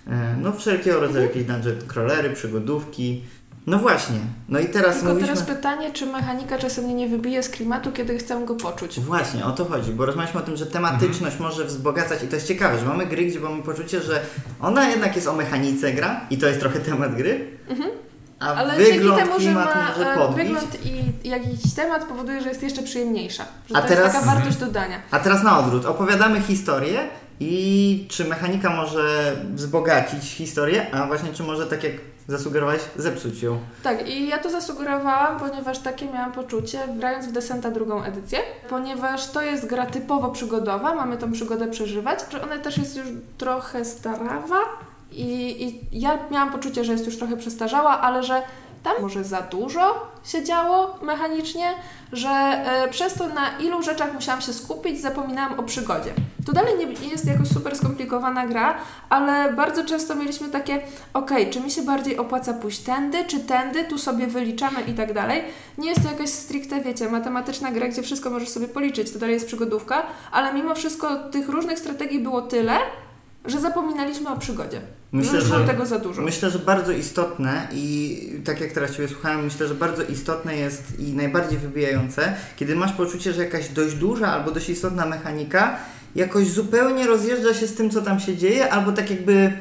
e, 0.07 0.37
no 0.43 0.53
wszelkiego 0.53 1.01
rodzaju 1.01 1.27
jakieś 1.27 1.45
dungeon 1.45 1.77
crawlery, 1.87 2.31
przygodówki. 2.31 3.23
No 3.67 3.79
właśnie, 3.79 4.19
no 4.49 4.59
i 4.59 4.67
teraz 4.67 4.95
Tylko 4.97 5.09
mówiliśmy... 5.09 5.37
teraz 5.37 5.57
pytanie, 5.57 5.93
czy 5.93 6.07
mechanika 6.07 6.59
czasem 6.59 6.85
mnie 6.85 6.95
nie 6.95 7.09
wybije 7.09 7.43
z 7.43 7.49
klimatu, 7.51 7.93
kiedy 7.93 8.19
chcę 8.19 8.45
go 8.45 8.55
poczuć. 8.55 9.01
Właśnie, 9.01 9.45
o 9.45 9.51
to 9.51 9.65
chodzi, 9.65 9.93
bo 9.93 10.07
rozmawialiśmy 10.07 10.41
o 10.41 10.45
tym, 10.45 10.57
że 10.57 10.67
tematyczność 10.67 11.39
może 11.39 11.65
wzbogacać 11.65 12.23
i 12.23 12.29
to 12.29 12.35
jest 12.35 12.49
ciekawe, 12.49 12.79
że 12.79 12.85
mamy 12.85 13.07
gry, 13.07 13.25
gdzie 13.27 13.41
mamy 13.41 13.63
poczucie, 13.63 14.01
że 14.01 14.21
ona 14.63 14.89
jednak 14.89 15.17
jest 15.17 15.29
o 15.29 15.33
mechanice 15.33 15.93
gra 15.93 16.21
i 16.31 16.39
to 16.39 16.47
jest 16.47 16.61
trochę 16.61 16.81
temat 16.81 17.15
gry, 17.15 17.59
a 18.39 18.55
Ale 18.55 18.77
dzięki 18.77 18.99
wygląd, 18.99 19.21
temu, 19.23 19.41
że 19.41 19.51
ma 19.53 19.65
może 19.89 20.13
e, 20.13 20.17
podbić. 20.19 20.45
wygląd 20.47 20.87
i 20.87 21.29
jakiś 21.29 21.75
temat 21.75 22.05
powoduje, 22.05 22.41
że 22.43 22.49
jest 22.49 22.63
jeszcze 22.63 22.83
przyjemniejsza. 22.83 23.45
Że 23.71 23.77
A 23.77 23.83
to 23.83 23.89
teraz- 23.89 24.05
jest 24.05 24.17
taka 24.25 24.35
wartość 24.37 24.57
dodania. 24.57 24.97
A 25.11 25.19
teraz 25.19 25.43
na 25.43 25.59
odwrót, 25.59 25.85
opowiadamy 25.87 26.41
historię 26.41 26.99
i 27.41 28.07
czy 28.11 28.25
mechanika 28.25 28.71
może 28.71 29.37
wzbogacić 29.55 30.25
historię, 30.25 30.95
a 30.95 31.07
właśnie 31.07 31.33
czy 31.33 31.43
może, 31.43 31.67
tak 31.67 31.85
jak 31.85 31.93
zasugerowałeś, 32.29 32.83
zepsuć 32.97 33.43
ją. 33.43 33.59
Tak, 33.83 34.09
i 34.09 34.29
ja 34.29 34.39
to 34.39 34.51
zasugerowałam, 34.51 35.41
ponieważ 35.41 35.79
takie 35.79 36.07
miałam 36.07 36.33
poczucie, 36.33 36.79
grając 36.99 37.27
w 37.27 37.33
Descenta 37.33 37.71
drugą 37.71 38.03
edycję, 38.03 38.39
ponieważ 38.69 39.31
to 39.31 39.43
jest 39.43 39.67
gra 39.67 39.87
typowo 39.87 40.29
przygodowa, 40.29 40.95
mamy 40.95 41.17
tą 41.17 41.33
przygodę 41.33 41.69
przeżywać, 41.69 42.21
że 42.33 42.43
ona 42.43 42.59
też 42.59 42.79
jest 42.79 42.97
już 42.97 43.07
trochę 43.39 43.85
starawa 43.85 44.57
i, 45.13 45.65
i 45.65 46.01
ja 46.01 46.19
miałam 46.31 46.53
poczucie, 46.53 46.85
że 46.85 46.93
jest 46.93 47.07
już 47.07 47.19
trochę 47.19 47.37
przestarzała, 47.37 48.01
ale 48.01 48.23
że 48.23 48.43
tam 48.87 49.03
może 49.03 49.25
za 49.25 49.43
dużo 49.43 50.13
się 50.25 50.45
działo 50.45 50.99
mechanicznie, 51.03 51.75
że 52.13 52.29
e, 52.29 52.89
przez 52.89 53.15
to 53.15 53.29
na 53.29 53.59
ilu 53.59 53.83
rzeczach 53.83 54.15
musiałam 54.15 54.41
się 54.41 54.53
skupić, 54.53 55.01
zapominałam 55.01 55.61
o 55.61 55.63
przygodzie. 55.63 56.13
To 56.47 56.53
dalej 56.53 56.73
nie, 56.79 57.09
jest 57.09 57.27
jakoś 57.27 57.49
super 57.49 57.77
skomplikowana 57.77 58.47
gra, 58.47 58.79
ale 59.09 59.53
bardzo 59.53 59.85
często 59.85 60.15
mieliśmy 60.15 60.49
takie, 60.49 60.81
okej, 61.15 61.51
czy 61.51 61.61
mi 61.61 61.71
się 61.71 61.83
bardziej 61.83 62.19
opłaca 62.19 62.55
pójść 62.55 62.81
tędy, 62.81 63.25
czy 63.25 63.41
tędy, 63.41 63.85
tu 63.85 63.99
sobie 63.99 64.27
wyliczamy 64.27 64.81
i 64.81 64.95
tak 64.95 65.13
dalej. 65.13 65.43
Nie 65.79 65.89
jest 65.89 66.03
to 66.03 66.09
jakaś 66.09 66.29
stricte, 66.29 66.81
wiecie, 66.81 67.11
matematyczna 67.11 67.71
gra, 67.71 67.89
gdzie 67.89 68.03
wszystko 68.03 68.31
możesz 68.31 68.49
sobie 68.49 68.69
policzyć, 68.69 69.13
to 69.13 69.19
dalej 69.19 69.35
jest 69.35 69.47
przygodówka, 69.47 70.03
ale 70.33 70.55
mimo 70.55 70.75
wszystko 70.75 71.17
tych 71.31 71.49
różnych 71.49 71.79
strategii 71.79 72.21
było 72.21 72.43
tyle, 72.43 72.79
że 73.47 73.61
zapominaliśmy 73.61 74.31
o 74.31 74.37
przygodzie. 74.37 74.81
Myślę, 75.13 75.41
że 75.41 75.65
tego 75.67 75.87
za 75.87 75.99
dużo. 75.99 76.23
Myślę, 76.23 76.51
że 76.51 76.59
bardzo 76.59 76.93
istotne 76.93 77.69
i 77.73 78.21
tak 78.45 78.61
jak 78.61 78.73
teraz 78.73 78.91
Ciebie 78.91 79.09
słuchałem, 79.09 79.45
myślę, 79.45 79.69
że 79.69 79.75
bardzo 79.75 80.03
istotne 80.03 80.57
jest 80.57 81.01
i 81.01 81.13
najbardziej 81.13 81.59
wybijające, 81.59 82.35
kiedy 82.57 82.77
masz 82.77 82.93
poczucie, 82.93 83.33
że 83.33 83.45
jakaś 83.45 83.69
dość 83.69 83.95
duża 83.95 84.33
albo 84.33 84.51
dość 84.51 84.69
istotna 84.69 85.07
mechanika 85.07 85.79
jakoś 86.15 86.51
zupełnie 86.51 87.07
rozjeżdża 87.07 87.55
się 87.55 87.67
z 87.67 87.75
tym, 87.75 87.91
co 87.91 88.03
tam 88.03 88.21
się 88.21 88.37
dzieje, 88.37 88.73
albo 88.73 88.93
tak 88.93 89.11
jakby 89.11 89.53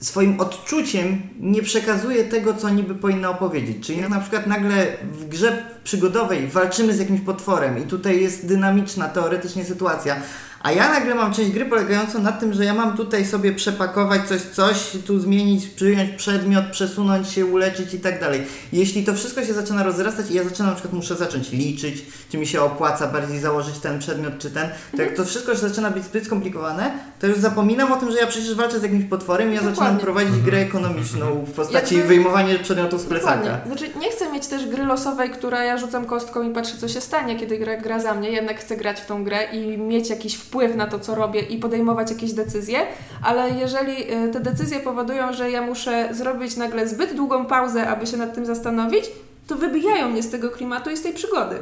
swoim 0.00 0.40
odczuciem 0.40 1.22
nie 1.40 1.62
przekazuje 1.62 2.24
tego, 2.24 2.54
co 2.54 2.68
niby 2.68 2.94
powinna 2.94 3.30
opowiedzieć. 3.30 3.86
Czyli 3.86 4.00
na 4.00 4.20
przykład 4.20 4.46
nagle 4.46 4.86
w 5.12 5.28
grze 5.28 5.64
przygodowej 5.84 6.48
walczymy 6.48 6.94
z 6.94 6.98
jakimś 6.98 7.20
potworem 7.20 7.78
i 7.78 7.82
tutaj 7.82 8.22
jest 8.22 8.46
dynamiczna 8.46 9.08
teoretycznie 9.08 9.64
sytuacja, 9.64 10.16
a 10.62 10.72
ja 10.72 10.88
nagle 10.90 11.14
mam 11.14 11.34
część 11.34 11.50
gry 11.50 11.64
polegającą 11.66 12.22
na 12.22 12.32
tym, 12.32 12.52
że 12.52 12.64
ja 12.64 12.74
mam 12.74 12.96
tutaj 12.96 13.26
sobie 13.26 13.52
przepakować 13.52 14.28
coś, 14.28 14.40
coś, 14.42 14.90
tu 15.06 15.18
zmienić, 15.20 15.66
przyjąć 15.66 16.10
przedmiot, 16.10 16.64
przesunąć 16.72 17.28
się, 17.28 17.46
uleczyć 17.46 17.94
i 17.94 18.00
tak 18.00 18.20
dalej. 18.20 18.42
Jeśli 18.72 19.04
to 19.04 19.14
wszystko 19.14 19.44
się 19.44 19.54
zaczyna 19.54 19.82
rozrastać 19.82 20.30
i 20.30 20.34
ja 20.34 20.44
zaczynam 20.44 20.68
na 20.68 20.74
przykład 20.74 20.94
muszę 20.94 21.16
zacząć 21.16 21.52
liczyć, 21.52 22.04
czy 22.30 22.38
mi 22.38 22.46
się 22.46 22.62
opłaca 22.62 23.06
bardziej 23.06 23.38
założyć 23.38 23.78
ten 23.78 23.98
przedmiot 23.98 24.38
czy 24.38 24.50
ten, 24.50 24.68
to 24.96 25.02
jak 25.02 25.14
to 25.16 25.24
wszystko 25.24 25.52
się 25.54 25.60
zaczyna 25.60 25.90
być 25.90 26.04
zbyt 26.04 26.26
skomplikowane, 26.26 26.90
to 27.20 27.26
już 27.26 27.38
zapominam 27.38 27.92
o 27.92 27.96
tym, 27.96 28.10
że 28.12 28.18
ja 28.18 28.26
przecież 28.26 28.54
walczę 28.54 28.80
z 28.80 28.82
jakimś 28.82 29.04
potworem 29.04 29.50
i 29.50 29.54
ja 29.54 29.60
zaczynam 29.62 29.74
Dokładnie. 29.96 30.00
prowadzić 30.00 30.36
grę 30.44 30.58
ekonomiczną 30.58 31.44
w 31.44 31.50
postaci 31.52 31.94
Jakby- 31.94 32.08
wyjmowania 32.08 32.58
przedmiotów 32.58 33.00
z 33.00 33.04
plecaka. 33.04 33.36
Dokładnie. 33.36 33.66
Znaczy, 33.66 33.98
nie 33.98 34.10
chcę 34.10 34.32
mieć 34.32 34.46
też 34.46 34.66
gry 34.66 34.84
losowej, 34.84 35.30
która 35.30 35.64
ja 35.64 35.78
rzucam 35.78 36.04
kostką 36.04 36.50
i 36.50 36.54
patrzę, 36.54 36.76
co 36.78 36.88
się 36.88 37.00
stanie, 37.00 37.36
kiedy 37.36 37.58
gra, 37.58 37.76
gra 37.76 38.00
za 38.00 38.14
mnie. 38.14 38.30
Jednak 38.30 38.60
chcę 38.60 38.76
grać 38.76 39.00
w 39.00 39.06
tą 39.06 39.24
grę 39.24 39.44
i 39.52 39.78
mieć 39.78 40.10
jakiś 40.10 40.34
wpływ 40.34 40.49
na 40.76 40.86
to, 40.86 40.98
co 40.98 41.14
robię 41.14 41.40
i 41.40 41.58
podejmować 41.58 42.10
jakieś 42.10 42.32
decyzje, 42.32 42.78
ale 43.22 43.50
jeżeli 43.50 44.14
y, 44.14 44.28
te 44.32 44.40
decyzje 44.40 44.80
powodują, 44.80 45.32
że 45.32 45.50
ja 45.50 45.62
muszę 45.62 46.08
zrobić 46.12 46.56
nagle 46.56 46.88
zbyt 46.88 47.14
długą 47.14 47.46
pauzę, 47.46 47.88
aby 47.88 48.06
się 48.06 48.16
nad 48.16 48.34
tym 48.34 48.46
zastanowić, 48.46 49.04
to 49.46 49.56
wybijają 49.56 50.08
mnie 50.08 50.22
z 50.22 50.30
tego 50.30 50.50
klimatu 50.50 50.90
i 50.90 50.96
z 50.96 51.02
tej 51.02 51.12
przygody. 51.12 51.56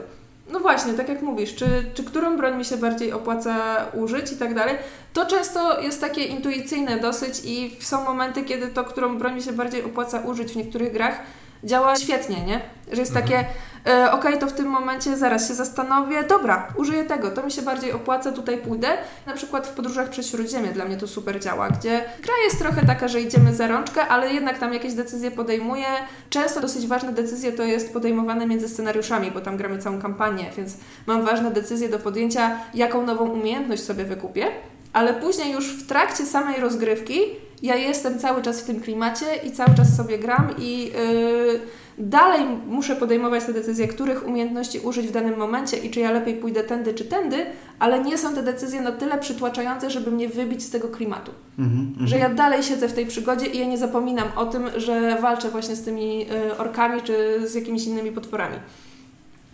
No 0.52 0.60
właśnie, 0.60 0.92
tak 0.92 1.08
jak 1.08 1.22
mówisz, 1.22 1.54
czy, 1.54 1.66
czy 1.94 2.04
którą 2.04 2.36
broń 2.36 2.56
mi 2.56 2.64
się 2.64 2.76
bardziej 2.76 3.12
opłaca 3.12 3.86
użyć 3.92 4.32
i 4.32 4.36
tak 4.36 4.54
dalej. 4.54 4.76
To 5.12 5.26
często 5.26 5.80
jest 5.80 6.00
takie 6.00 6.24
intuicyjne 6.24 7.00
dosyć 7.00 7.40
i 7.44 7.76
są 7.80 8.04
momenty, 8.04 8.42
kiedy 8.42 8.66
to, 8.66 8.84
którą 8.84 9.18
broń 9.18 9.34
mi 9.34 9.42
się 9.42 9.52
bardziej 9.52 9.84
opłaca 9.84 10.20
użyć 10.20 10.52
w 10.52 10.56
niektórych 10.56 10.92
grach, 10.92 11.20
działa 11.64 11.96
świetnie, 11.96 12.44
nie? 12.46 12.60
Że 12.92 13.00
jest 13.00 13.14
takie, 13.14 13.44
e, 13.88 14.12
okej, 14.12 14.38
to 14.38 14.46
w 14.46 14.52
tym 14.52 14.66
momencie 14.66 15.16
zaraz 15.16 15.48
się 15.48 15.54
zastanowię, 15.54 16.24
dobra, 16.24 16.68
użyję 16.76 17.04
tego, 17.04 17.30
to 17.30 17.42
mi 17.42 17.50
się 17.50 17.62
bardziej 17.62 17.92
opłaca, 17.92 18.32
tutaj 18.32 18.58
pójdę. 18.58 18.88
Na 19.26 19.32
przykład 19.32 19.66
w 19.66 19.70
podróżach 19.70 20.10
przez 20.10 20.30
Śródziemie 20.30 20.68
dla 20.68 20.84
mnie 20.84 20.96
to 20.96 21.06
super 21.06 21.40
działa, 21.40 21.68
gdzie 21.68 22.04
gra 22.22 22.34
jest 22.44 22.58
trochę 22.58 22.86
taka, 22.86 23.08
że 23.08 23.20
idziemy 23.20 23.54
za 23.54 23.66
rączkę, 23.66 24.08
ale 24.08 24.34
jednak 24.34 24.58
tam 24.58 24.74
jakieś 24.74 24.94
decyzje 24.94 25.30
podejmuję. 25.30 25.86
Często 26.30 26.60
dosyć 26.60 26.86
ważne 26.86 27.12
decyzje 27.12 27.52
to 27.52 27.62
jest 27.62 27.92
podejmowane 27.92 28.46
między 28.46 28.68
scenariuszami, 28.68 29.30
bo 29.30 29.40
tam 29.40 29.56
gramy 29.56 29.78
całą 29.78 30.00
kampanię, 30.00 30.50
więc 30.56 30.76
mam 31.06 31.24
ważne 31.24 31.50
decyzje 31.50 31.88
do 31.88 31.98
podjęcia, 31.98 32.58
jaką 32.74 33.06
nową 33.06 33.28
umiejętność 33.30 33.84
sobie 33.84 34.04
wykupię. 34.04 34.46
Ale 34.92 35.14
później 35.14 35.52
już 35.52 35.66
w 35.66 35.86
trakcie 35.86 36.24
samej 36.26 36.60
rozgrywki 36.60 37.20
ja 37.62 37.76
jestem 37.76 38.18
cały 38.18 38.42
czas 38.42 38.60
w 38.60 38.64
tym 38.64 38.80
klimacie 38.80 39.26
i 39.44 39.52
cały 39.52 39.74
czas 39.74 39.96
sobie 39.96 40.18
gram 40.18 40.54
i 40.58 40.84
yy, 40.84 41.60
dalej 41.98 42.46
muszę 42.66 42.96
podejmować 42.96 43.44
te 43.44 43.52
decyzje, 43.52 43.88
których 43.88 44.26
umiejętności 44.26 44.78
użyć 44.78 45.06
w 45.06 45.10
danym 45.10 45.38
momencie 45.38 45.76
i 45.76 45.90
czy 45.90 46.00
ja 46.00 46.12
lepiej 46.12 46.34
pójdę 46.34 46.64
tędy 46.64 46.94
czy 46.94 47.04
tędy, 47.04 47.46
ale 47.78 48.04
nie 48.04 48.18
są 48.18 48.34
te 48.34 48.42
decyzje 48.42 48.80
na 48.80 48.92
tyle 48.92 49.18
przytłaczające, 49.18 49.90
żeby 49.90 50.10
mnie 50.10 50.28
wybić 50.28 50.62
z 50.62 50.70
tego 50.70 50.88
klimatu. 50.88 51.32
Mhm, 51.58 51.80
mhm. 51.80 52.06
Że 52.06 52.18
ja 52.18 52.28
dalej 52.28 52.62
siedzę 52.62 52.88
w 52.88 52.92
tej 52.92 53.06
przygodzie 53.06 53.46
i 53.46 53.58
ja 53.58 53.66
nie 53.66 53.78
zapominam 53.78 54.28
o 54.36 54.46
tym, 54.46 54.64
że 54.76 55.18
walczę 55.20 55.50
właśnie 55.50 55.76
z 55.76 55.82
tymi 55.82 56.26
y, 56.32 56.58
orkami 56.58 57.02
czy 57.02 57.40
z 57.48 57.54
jakimiś 57.54 57.86
innymi 57.86 58.12
potworami. 58.12 58.56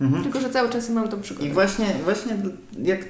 Mhm. 0.00 0.22
Tylko, 0.22 0.40
że 0.40 0.50
cały 0.50 0.70
czas 0.70 0.90
mam 0.90 1.08
tą 1.08 1.20
przygodę. 1.20 1.46
I 1.46 1.52
właśnie, 1.52 1.86
właśnie 2.04 2.36
jak 2.82 3.00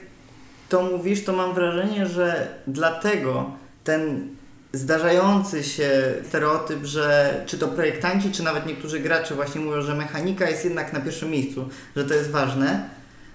to 0.68 0.82
mówisz, 0.82 1.24
to 1.24 1.32
mam 1.32 1.54
wrażenie, 1.54 2.06
że 2.06 2.48
dlatego 2.66 3.50
ten 3.84 4.28
zdarzający 4.74 5.64
się 5.64 6.14
stereotyp, 6.28 6.84
że 6.84 7.34
czy 7.46 7.58
to 7.58 7.68
projektanci, 7.68 8.32
czy 8.32 8.42
nawet 8.42 8.66
niektórzy 8.66 9.00
gracze 9.00 9.34
właśnie 9.34 9.60
mówią, 9.60 9.82
że 9.82 9.94
mechanika 9.94 10.50
jest 10.50 10.64
jednak 10.64 10.92
na 10.92 11.00
pierwszym 11.00 11.30
miejscu, 11.30 11.68
że 11.96 12.04
to 12.04 12.14
jest 12.14 12.30
ważne, 12.30 12.88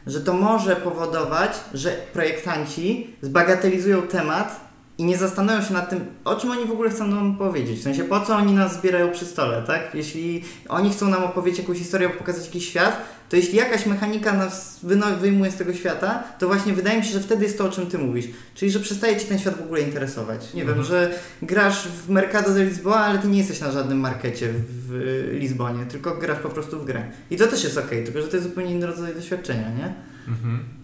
że 0.07 0.21
to 0.21 0.33
może 0.33 0.75
powodować, 0.75 1.51
że 1.73 1.91
projektanci 2.13 3.13
zbagatelizują 3.21 4.01
temat 4.01 4.68
i 4.99 5.03
nie 5.05 5.17
zastanawiają 5.17 5.65
się 5.65 5.73
nad 5.73 5.89
tym, 5.89 6.05
o 6.25 6.35
czym 6.35 6.51
oni 6.51 6.65
w 6.65 6.71
ogóle 6.71 6.89
chcą 6.89 7.07
nam 7.07 7.37
powiedzieć. 7.37 7.79
W 7.79 7.83
sensie, 7.83 8.03
po 8.03 8.19
co 8.19 8.35
oni 8.35 8.53
nas 8.53 8.73
zbierają 8.73 9.11
przy 9.11 9.25
stole, 9.25 9.63
tak? 9.67 9.95
Jeśli 9.95 10.43
oni 10.67 10.89
chcą 10.89 11.09
nam 11.09 11.23
opowiedzieć 11.23 11.59
jakąś 11.59 11.77
historię, 11.77 12.09
pokazać 12.09 12.45
jakiś 12.45 12.69
świat, 12.69 13.01
to 13.29 13.35
jeśli 13.35 13.57
jakaś 13.57 13.85
mechanika 13.85 14.33
nas 14.33 14.79
wyjmuje 15.21 15.51
z 15.51 15.55
tego 15.55 15.73
świata, 15.73 16.23
to 16.39 16.47
właśnie 16.47 16.73
wydaje 16.73 16.99
mi 16.99 17.05
się, 17.05 17.13
że 17.13 17.19
wtedy 17.19 17.43
jest 17.43 17.57
to, 17.57 17.65
o 17.65 17.69
czym 17.69 17.87
ty 17.87 17.97
mówisz. 17.97 18.25
Czyli, 18.55 18.71
że 18.71 18.79
przestaje 18.79 19.17
ci 19.17 19.25
ten 19.25 19.39
świat 19.39 19.57
w 19.57 19.61
ogóle 19.61 19.81
interesować. 19.81 20.53
Nie 20.53 20.61
mhm. 20.61 20.77
wiem, 20.77 20.87
że 20.87 21.13
grasz 21.41 21.87
w 21.87 22.09
Mercado 22.09 22.53
de 22.53 22.65
Lisboa, 22.65 22.97
ale 22.97 23.19
ty 23.19 23.27
nie 23.27 23.37
jesteś 23.37 23.61
na 23.61 23.71
żadnym 23.71 23.99
markecie 23.99 24.53
w 24.87 25.29
Lizbonie, 25.31 25.85
tylko 25.85 26.17
grasz 26.17 26.39
po 26.39 26.49
prostu 26.49 26.79
w 26.79 26.85
grę. 26.85 27.03
I 27.31 27.37
to 27.37 27.47
też 27.47 27.63
jest 27.63 27.77
ok, 27.77 27.89
tylko 27.89 28.21
że 28.21 28.27
to 28.27 28.35
jest 28.35 28.49
zupełnie 28.49 28.71
inny 28.71 28.87
rodzaj 28.87 29.15
doświadczenia, 29.15 29.69
nie? 29.69 29.93
Mhm. 30.27 30.78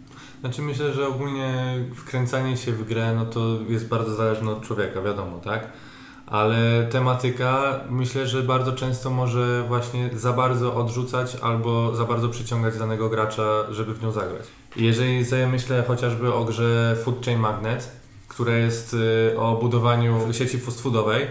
Znaczy 0.45 0.61
myślę, 0.61 0.93
że 0.93 1.07
ogólnie 1.07 1.75
wkręcanie 1.95 2.57
się 2.57 2.71
w 2.71 2.87
grę, 2.87 3.13
no 3.15 3.25
to 3.25 3.57
jest 3.69 3.87
bardzo 3.87 4.15
zależne 4.15 4.51
od 4.51 4.61
człowieka, 4.61 5.01
wiadomo, 5.01 5.39
tak? 5.39 5.67
Ale 6.27 6.87
tematyka 6.91 7.79
myślę, 7.89 8.27
że 8.27 8.43
bardzo 8.43 8.73
często 8.73 9.09
może 9.09 9.63
właśnie 9.67 10.09
za 10.13 10.33
bardzo 10.33 10.75
odrzucać 10.75 11.35
albo 11.41 11.95
za 11.95 12.05
bardzo 12.05 12.29
przyciągać 12.29 12.77
danego 12.77 13.09
gracza, 13.09 13.43
żeby 13.71 13.93
w 13.93 14.03
nią 14.03 14.11
zagrać. 14.11 14.43
Jeżeli 14.75 15.25
sobie 15.25 15.47
myślę 15.47 15.83
chociażby 15.87 16.33
o 16.33 16.45
grze 16.45 16.95
Food 17.03 17.25
Chain 17.25 17.39
Magnet, 17.39 17.91
która 18.27 18.53
jest 18.53 18.93
y, 19.33 19.39
o 19.39 19.55
budowaniu 19.55 20.33
sieci 20.33 20.59
fast 20.59 20.81
foodowej 20.81 21.27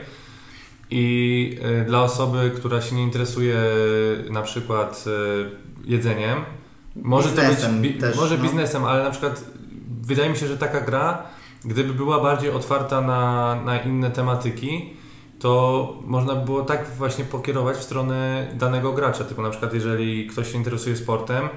i 0.90 1.58
y, 1.82 1.84
dla 1.84 2.02
osoby, 2.02 2.52
która 2.56 2.80
się 2.80 2.96
nie 2.96 3.02
interesuje 3.02 3.56
y, 4.26 4.30
na 4.30 4.42
przykład 4.42 5.04
jedzeniem, 5.84 6.44
może 6.96 7.28
biznesem 7.28 7.74
to 7.74 7.80
być 7.80 7.92
bi 7.92 8.00
też, 8.00 8.16
może 8.16 8.36
no. 8.36 8.42
biznesem, 8.42 8.84
ale 8.84 9.04
na 9.04 9.10
przykład 9.10 9.44
wydaje 10.02 10.30
mi 10.30 10.36
się, 10.36 10.46
że 10.46 10.58
taka 10.58 10.80
gra, 10.80 11.22
gdyby 11.64 11.94
była 11.94 12.20
bardziej 12.20 12.50
otwarta 12.50 13.00
na, 13.00 13.54
na 13.64 13.80
inne 13.80 14.10
tematyki, 14.10 14.96
to 15.38 15.92
można 16.04 16.34
by 16.34 16.44
było 16.44 16.62
tak 16.62 16.90
właśnie 16.96 17.24
pokierować 17.24 17.76
w 17.76 17.82
stronę 17.82 18.48
danego 18.54 18.92
gracza. 18.92 19.24
Typu 19.24 19.42
na 19.42 19.50
przykład 19.50 19.74
jeżeli 19.74 20.26
ktoś 20.26 20.52
się 20.52 20.58
interesuje 20.58 20.96
sportem, 20.96 21.48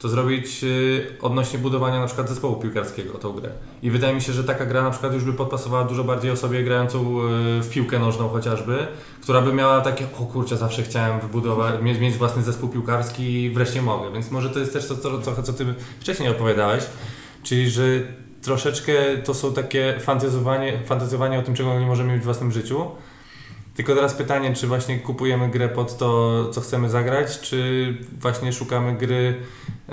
to 0.00 0.08
zrobić 0.08 0.64
y, 0.64 1.06
odnośnie 1.20 1.58
budowania 1.58 2.00
na 2.00 2.06
przykład 2.06 2.28
zespołu 2.28 2.56
piłkarskiego 2.56 3.18
tą 3.18 3.32
grę. 3.32 3.50
I 3.82 3.90
wydaje 3.90 4.14
mi 4.14 4.22
się, 4.22 4.32
że 4.32 4.44
taka 4.44 4.66
gra 4.66 4.82
na 4.82 4.90
przykład 4.90 5.14
już 5.14 5.24
by 5.24 5.32
podpasowała 5.32 5.84
dużo 5.84 6.04
bardziej 6.04 6.30
osobie 6.30 6.64
grającą 6.64 6.98
y, 6.98 7.62
w 7.62 7.70
piłkę 7.70 7.98
nożną 7.98 8.28
chociażby, 8.28 8.86
która 9.22 9.42
by 9.42 9.52
miała 9.52 9.80
takie, 9.80 10.04
o 10.04 10.26
kurczę, 10.26 10.56
zawsze 10.56 10.82
chciałem 10.82 11.20
wybudować, 11.20 11.82
mieć, 11.82 11.98
mieć 11.98 12.14
własny 12.14 12.42
zespół 12.42 12.68
piłkarski 12.68 13.42
i 13.42 13.50
wreszcie 13.50 13.82
mogę. 13.82 14.12
Więc 14.12 14.30
może 14.30 14.50
to 14.50 14.58
jest 14.58 14.72
też 14.72 14.88
to, 14.88 14.94
to, 14.94 15.18
trochę, 15.18 15.42
co 15.42 15.52
ty 15.52 15.74
wcześniej 16.00 16.28
opowiadałeś, 16.28 16.84
czyli 17.42 17.70
że 17.70 17.82
troszeczkę 18.42 18.92
to 19.24 19.34
są 19.34 19.52
takie 19.52 19.98
fantazowanie, 20.00 20.80
fantazowanie 20.86 21.38
o 21.38 21.42
tym, 21.42 21.54
czego 21.54 21.80
nie 21.80 21.86
możemy 21.86 22.12
mieć 22.12 22.22
w 22.22 22.24
własnym 22.24 22.52
życiu, 22.52 22.86
tylko 23.74 23.94
teraz 23.94 24.14
pytanie, 24.14 24.54
czy 24.54 24.66
właśnie 24.66 24.98
kupujemy 24.98 25.48
grę 25.48 25.68
pod 25.68 25.98
to, 25.98 26.48
co 26.52 26.60
chcemy 26.60 26.90
zagrać, 26.90 27.40
czy 27.40 27.94
właśnie 28.20 28.52
szukamy 28.52 28.96
gry 28.96 29.34
e, 29.88 29.92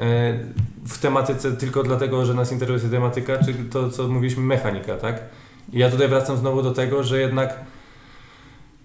w 0.86 0.98
tematyce 1.00 1.52
tylko 1.52 1.84
dlatego, 1.84 2.26
że 2.26 2.34
nas 2.34 2.52
interesuje 2.52 2.92
tematyka, 2.92 3.44
czy 3.46 3.54
to, 3.54 3.90
co 3.90 4.08
mówiliśmy, 4.08 4.44
mechanika, 4.44 4.98
tak? 4.98 5.22
I 5.74 5.80
ja 5.80 5.90
tutaj 5.90 6.08
wracam 6.08 6.38
znowu 6.38 6.62
do 6.62 6.72
tego, 6.72 7.04
że 7.04 7.22
jednak 7.22 7.60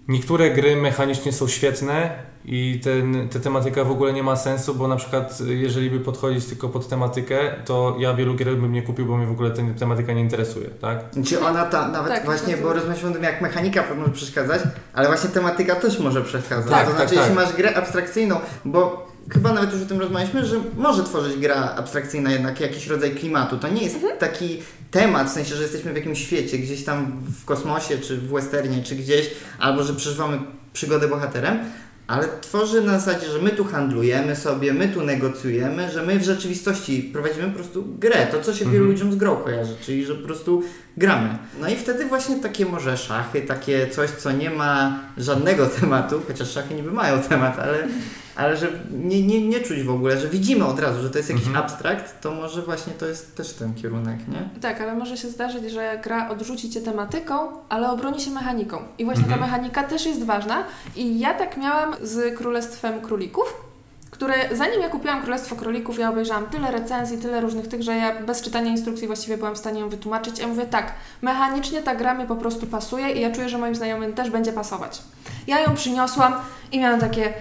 niektóre 0.07 0.51
gry 0.51 0.75
mechanicznie 0.75 1.31
są 1.31 1.47
świetne, 1.47 2.23
i 2.45 2.79
ten, 2.83 3.29
ta 3.29 3.39
tematyka 3.39 3.83
w 3.83 3.91
ogóle 3.91 4.13
nie 4.13 4.23
ma 4.23 4.35
sensu, 4.35 4.75
bo 4.75 4.87
na 4.87 4.95
przykład 4.95 5.39
jeżeli 5.47 5.89
by 5.89 5.99
podchodzić 5.99 6.45
tylko 6.45 6.69
pod 6.69 6.87
tematykę, 6.87 7.39
to 7.65 7.95
ja 7.99 8.13
wielu 8.13 8.35
gier 8.35 8.57
bym 8.57 8.71
nie 8.71 8.81
kupił, 8.81 9.05
bo 9.05 9.17
mnie 9.17 9.27
w 9.27 9.31
ogóle 9.31 9.51
ta 9.51 9.61
tematyka 9.79 10.13
nie 10.13 10.21
interesuje, 10.21 10.69
tak? 10.69 10.99
Czy 11.25 11.45
ona 11.45 11.65
ta, 11.65 11.87
nawet 11.87 12.13
tak, 12.13 12.25
właśnie, 12.25 12.57
bo 12.57 12.73
rozmawialiśmy 12.73 13.09
o 13.09 13.13
tym, 13.13 13.23
jak 13.23 13.41
mechanika 13.41 13.83
może 13.95 14.11
przeszkadzać, 14.11 14.61
ale 14.93 15.07
właśnie 15.07 15.29
tematyka 15.29 15.75
też 15.75 15.99
może 15.99 16.21
przeszkadzać. 16.21 16.71
Tak, 16.71 16.87
to 16.87 16.93
tak, 16.93 16.95
znaczy, 16.95 17.15
tak, 17.15 17.23
jeśli 17.23 17.35
masz 17.35 17.55
grę 17.55 17.77
abstrakcyjną, 17.77 18.39
bo 18.65 19.12
chyba 19.29 19.53
nawet 19.53 19.73
już 19.73 19.81
o 19.81 19.85
tym 19.85 19.99
rozmawialiśmy, 19.99 20.45
że 20.45 20.55
może 20.77 21.03
tworzyć 21.03 21.37
gra 21.37 21.75
abstrakcyjna 21.75 22.31
jednak 22.31 22.59
jakiś 22.59 22.87
rodzaj 22.87 23.11
klimatu. 23.11 23.57
To 23.57 23.67
nie 23.67 23.83
jest 23.83 23.95
mhm. 23.95 24.17
taki 24.17 24.59
temat, 24.91 25.29
w 25.29 25.33
sensie, 25.33 25.55
że 25.55 25.61
jesteśmy 25.61 25.93
w 25.93 25.95
jakimś 25.95 26.19
świecie, 26.19 26.57
gdzieś 26.57 26.83
tam 26.83 27.23
w 27.41 27.45
kosmosie, 27.45 27.97
czy 27.97 28.17
w 28.17 28.27
westernie, 28.27 28.83
czy 28.83 28.95
gdzieś, 28.95 29.31
albo 29.59 29.83
że 29.83 29.93
przeżywamy 29.93 30.39
przygodę 30.73 31.07
bohaterem, 31.07 31.59
ale 32.07 32.27
tworzy 32.41 32.81
na 32.81 32.99
zasadzie, 32.99 33.27
że 33.29 33.39
my 33.39 33.49
tu 33.49 33.63
handlujemy 33.65 34.35
sobie, 34.35 34.73
my 34.73 34.87
tu 34.87 35.03
negocjujemy, 35.03 35.91
że 35.91 36.03
my 36.03 36.19
w 36.19 36.23
rzeczywistości 36.23 37.09
prowadzimy 37.13 37.47
po 37.47 37.55
prostu 37.55 37.85
grę, 37.99 38.27
to 38.31 38.41
co 38.41 38.53
się 38.53 38.65
wielu 38.65 38.77
mhm. 38.77 38.91
ludziom 38.91 39.11
z 39.11 39.15
grą 39.15 39.35
kojarzy, 39.35 39.75
czyli 39.81 40.05
że 40.05 40.15
po 40.15 40.25
prostu 40.25 40.63
gramy. 40.97 41.37
No 41.61 41.69
i 41.69 41.75
wtedy 41.75 42.05
właśnie 42.05 42.35
takie 42.35 42.65
może 42.65 42.97
szachy, 42.97 43.41
takie 43.41 43.87
coś, 43.87 44.09
co 44.09 44.31
nie 44.31 44.49
ma 44.49 44.99
żadnego 45.17 45.67
tematu, 45.79 46.21
chociaż 46.27 46.51
szachy 46.51 46.75
niby 46.75 46.91
mają 46.91 47.21
temat, 47.21 47.59
ale 47.59 47.87
ale 48.35 48.57
że 48.57 48.67
nie, 48.91 49.21
nie, 49.21 49.47
nie 49.47 49.59
czuć 49.59 49.83
w 49.83 49.89
ogóle, 49.89 50.19
że 50.19 50.27
widzimy 50.27 50.65
od 50.65 50.79
razu, 50.79 51.01
że 51.01 51.09
to 51.09 51.17
jest 51.17 51.29
jakiś 51.29 51.47
mhm. 51.47 51.65
abstrakt, 51.65 52.21
to 52.21 52.31
może 52.31 52.61
właśnie 52.61 52.93
to 52.93 53.05
jest 53.05 53.35
też 53.35 53.53
ten 53.53 53.73
kierunek, 53.73 54.27
nie? 54.27 54.49
Tak, 54.61 54.81
ale 54.81 54.95
może 54.95 55.17
się 55.17 55.27
zdarzyć, 55.27 55.71
że 55.71 55.99
gra 56.03 56.29
odrzuci 56.29 56.69
cię 56.69 56.81
tematyką, 56.81 57.33
ale 57.69 57.91
obroni 57.91 58.21
się 58.21 58.31
mechaniką. 58.31 58.77
I 58.97 59.05
właśnie 59.05 59.23
mhm. 59.23 59.41
ta 59.41 59.45
mechanika 59.45 59.83
też 59.83 60.05
jest 60.05 60.23
ważna. 60.23 60.63
I 60.95 61.19
ja 61.19 61.33
tak 61.33 61.57
miałam 61.57 61.95
z 62.01 62.37
Królestwem 62.37 63.01
Królików, 63.01 63.73
które 64.11 64.33
zanim 64.51 64.81
ja 64.81 64.89
kupiłam 64.89 65.21
Królestwo 65.21 65.55
Królików, 65.55 65.99
ja 65.99 66.09
obejrzałam 66.09 66.45
tyle 66.45 66.71
recenzji, 66.71 67.17
tyle 67.17 67.41
różnych 67.41 67.67
tych, 67.67 67.83
że 67.83 67.95
ja 67.95 68.21
bez 68.21 68.41
czytania 68.41 68.71
instrukcji 68.71 69.07
właściwie 69.07 69.37
byłam 69.37 69.55
w 69.55 69.57
stanie 69.57 69.79
ją 69.79 69.89
wytłumaczyć. 69.89 70.39
Ja 70.39 70.47
mówię 70.47 70.65
tak, 70.65 70.93
mechanicznie 71.21 71.81
ta 71.81 71.95
gra 71.95 72.13
mi 72.13 72.25
po 72.25 72.35
prostu 72.35 72.67
pasuje 72.67 73.11
i 73.11 73.21
ja 73.21 73.31
czuję, 73.31 73.49
że 73.49 73.57
moim 73.57 73.75
znajomym 73.75 74.13
też 74.13 74.29
będzie 74.29 74.53
pasować. 74.53 75.01
Ja 75.47 75.59
ją 75.59 75.75
przyniosłam 75.75 76.33
i 76.71 76.79
miałam 76.79 76.99
takie 76.99 77.33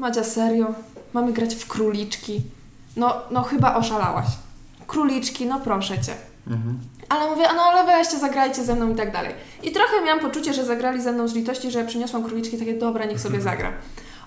Madzia, 0.00 0.24
serio? 0.24 0.74
Mamy 1.12 1.32
grać 1.32 1.54
w 1.54 1.66
króliczki? 1.66 2.42
No, 2.96 3.14
no 3.30 3.42
chyba 3.42 3.76
oszalałaś. 3.76 4.26
Króliczki, 4.86 5.46
no 5.46 5.60
proszę 5.60 5.98
Cię. 5.98 6.14
Mhm. 6.46 6.78
Ale 7.08 7.30
mówię, 7.30 7.44
no 7.56 7.62
ale 7.62 7.84
weźcie, 7.84 8.18
zagrajcie 8.18 8.64
ze 8.64 8.74
mną 8.74 8.90
i 8.90 8.94
tak 8.94 9.12
dalej. 9.12 9.34
I 9.62 9.72
trochę 9.72 10.04
miałam 10.04 10.20
poczucie, 10.20 10.54
że 10.54 10.64
zagrali 10.64 11.02
ze 11.02 11.12
mną 11.12 11.28
z 11.28 11.34
litości, 11.34 11.70
że 11.70 11.78
ja 11.78 11.84
przyniosłam 11.84 12.24
króliczki, 12.24 12.58
takie 12.58 12.74
dobra, 12.74 13.04
niech 13.04 13.20
sobie 13.20 13.40
zagra. 13.40 13.72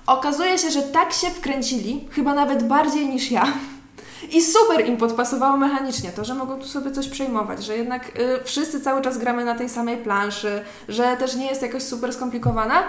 Okazuje 0.08 0.58
się, 0.58 0.72
że 0.72 0.82
tak 0.82 1.14
się 1.14 1.28
wkręcili, 1.30 2.08
chyba 2.12 2.34
nawet 2.34 2.68
bardziej 2.68 3.10
niż 3.10 3.32
ja. 3.32 3.48
I 4.32 4.42
super 4.42 4.88
im 4.88 4.98
podpasowało 4.98 5.58
mechanicznie 5.58 6.12
to, 6.12 6.26
że 6.26 6.36
mogą 6.36 6.60
tu 6.60 6.66
sobie 6.66 6.92
coś 6.92 7.08
przejmować, 7.08 7.66
że 7.66 7.78
jednak 7.78 8.20
y, 8.20 8.44
wszyscy 8.44 8.82
cały 8.82 9.02
czas 9.02 9.18
gramy 9.18 9.46
na 9.46 9.56
tej 9.56 9.70
samej 9.70 9.98
planszy, 9.98 10.64
że 10.88 11.18
też 11.18 11.36
nie 11.36 11.48
jest 11.48 11.62
jakoś 11.62 11.84
super 11.84 12.14
skomplikowana, 12.14 12.84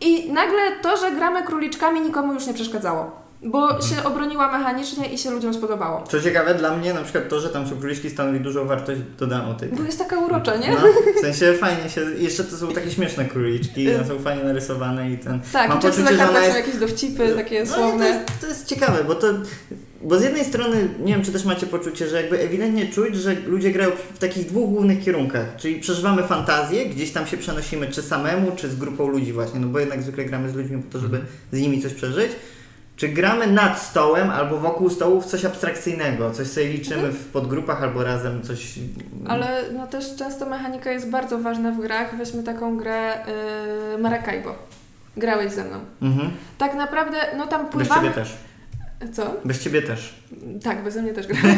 i 0.00 0.32
nagle 0.32 0.60
to, 0.82 0.96
że 0.96 1.12
gramy 1.12 1.42
króliczkami 1.42 2.00
nikomu 2.00 2.34
już 2.34 2.46
nie 2.46 2.54
przeszkadzało. 2.54 3.20
Bo 3.42 3.70
mhm. 3.70 3.82
się 3.82 4.04
obroniła 4.04 4.58
mechanicznie 4.58 5.06
i 5.06 5.18
się 5.18 5.30
ludziom 5.30 5.54
spodobało. 5.54 6.04
Co 6.08 6.20
ciekawe, 6.20 6.54
dla 6.54 6.76
mnie 6.76 6.94
na 6.94 7.02
przykład 7.02 7.28
to, 7.28 7.40
że 7.40 7.48
tam 7.48 7.68
są 7.68 7.78
króliczki 7.78 8.10
stanowi 8.10 8.40
dużą 8.40 8.66
wartość 8.66 9.00
dodaną 9.18 9.54
tej. 9.54 9.68
Bo 9.68 9.82
jest 9.82 9.98
taka 9.98 10.18
urocza, 10.18 10.56
nie? 10.56 10.70
No, 10.70 10.76
w 11.16 11.20
sensie 11.20 11.54
fajnie 11.54 11.90
się, 11.90 12.00
jeszcze 12.00 12.44
to 12.44 12.56
są 12.56 12.68
takie 12.68 12.90
śmieszne 12.90 13.24
króliczki, 13.24 13.94
one 13.94 14.06
są 14.06 14.18
fajnie 14.18 14.44
narysowane 14.44 15.10
i 15.10 15.18
ten... 15.18 15.40
Tak, 15.52 15.68
mam 15.68 15.80
poczucie, 15.80 16.02
na 16.02 16.10
kartach 16.10 16.42
jest... 16.42 16.52
są 16.52 16.56
jakieś 16.56 16.76
dowcipy 16.76 17.34
takie 17.36 17.64
no, 17.64 17.74
słowne. 17.74 17.98
To 17.98 18.18
jest, 18.18 18.40
to 18.40 18.46
jest 18.46 18.66
ciekawe, 18.66 19.04
bo 19.04 19.14
to 19.14 19.26
bo 20.02 20.18
z 20.18 20.22
jednej 20.22 20.44
strony, 20.44 20.88
nie 21.04 21.12
wiem 21.12 21.24
czy 21.24 21.32
też 21.32 21.44
macie 21.44 21.66
poczucie, 21.66 22.08
że 22.08 22.16
jakby 22.22 22.40
ewidentnie 22.40 22.88
czuć, 22.88 23.16
że 23.16 23.34
ludzie 23.46 23.70
grają 23.70 23.90
w 24.14 24.18
takich 24.18 24.46
dwóch 24.46 24.70
głównych 24.70 25.04
kierunkach, 25.04 25.56
czyli 25.56 25.80
przeżywamy 25.80 26.22
fantazję, 26.22 26.86
gdzieś 26.86 27.12
tam 27.12 27.26
się 27.26 27.36
przenosimy 27.36 27.88
czy 27.88 28.02
samemu, 28.02 28.52
czy 28.56 28.68
z 28.68 28.76
grupą 28.76 29.08
ludzi 29.08 29.32
właśnie, 29.32 29.60
no 29.60 29.66
bo 29.66 29.78
jednak 29.78 30.02
zwykle 30.02 30.24
gramy 30.24 30.50
z 30.50 30.54
ludźmi 30.54 30.82
po 30.82 30.92
to, 30.92 30.98
żeby 30.98 31.20
z 31.52 31.60
nimi 31.60 31.82
coś 31.82 31.94
przeżyć, 31.94 32.32
czy 32.96 33.08
gramy 33.08 33.46
nad 33.46 33.82
stołem 33.82 34.30
albo 34.30 34.58
wokół 34.58 34.90
stołu 34.90 35.20
w 35.20 35.26
coś 35.26 35.44
abstrakcyjnego, 35.44 36.30
coś 36.30 36.46
sobie 36.46 36.68
liczymy 36.68 36.96
mhm. 36.96 37.14
w 37.14 37.24
podgrupach 37.24 37.82
albo 37.82 38.04
razem 38.04 38.42
coś... 38.42 38.78
Ale 39.28 39.62
no 39.72 39.86
też 39.86 40.16
często 40.16 40.46
mechanika 40.46 40.92
jest 40.92 41.10
bardzo 41.10 41.38
ważna 41.38 41.70
w 41.70 41.80
grach, 41.80 42.16
weźmy 42.16 42.42
taką 42.42 42.76
grę 42.76 43.18
yy, 43.92 43.98
Maracaibo. 43.98 44.54
Grałeś 45.16 45.52
ze 45.52 45.64
mną. 45.64 45.76
Mhm. 46.02 46.30
Tak 46.58 46.74
naprawdę, 46.74 47.16
no 47.36 47.46
tam 47.46 47.66
pływamy... 47.66 48.10
Też. 48.10 48.36
Co? 49.12 49.34
Bez 49.44 49.64
ciebie 49.64 49.82
też. 49.82 50.14
Tak, 50.64 50.84
bez 50.84 50.96
mnie 50.96 51.12
też 51.12 51.26
gra. 51.26 51.38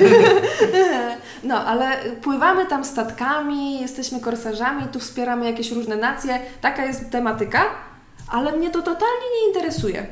no, 1.45 1.65
ale 1.67 1.97
pływamy 2.23 2.67
tam 2.67 2.85
statkami, 2.85 3.81
jesteśmy 3.81 4.21
korsarzami, 4.21 4.83
tu 4.93 4.99
wspieramy 4.99 5.47
jakieś 5.47 5.73
różne 5.73 5.97
nacje. 5.97 6.41
Taka 6.61 6.85
jest 6.85 7.11
tematyka, 7.11 7.65
ale 8.29 8.53
mnie 8.53 8.71
to 8.71 8.79
totalnie 8.83 9.27
nie 9.41 9.49
interesuje. 9.49 10.07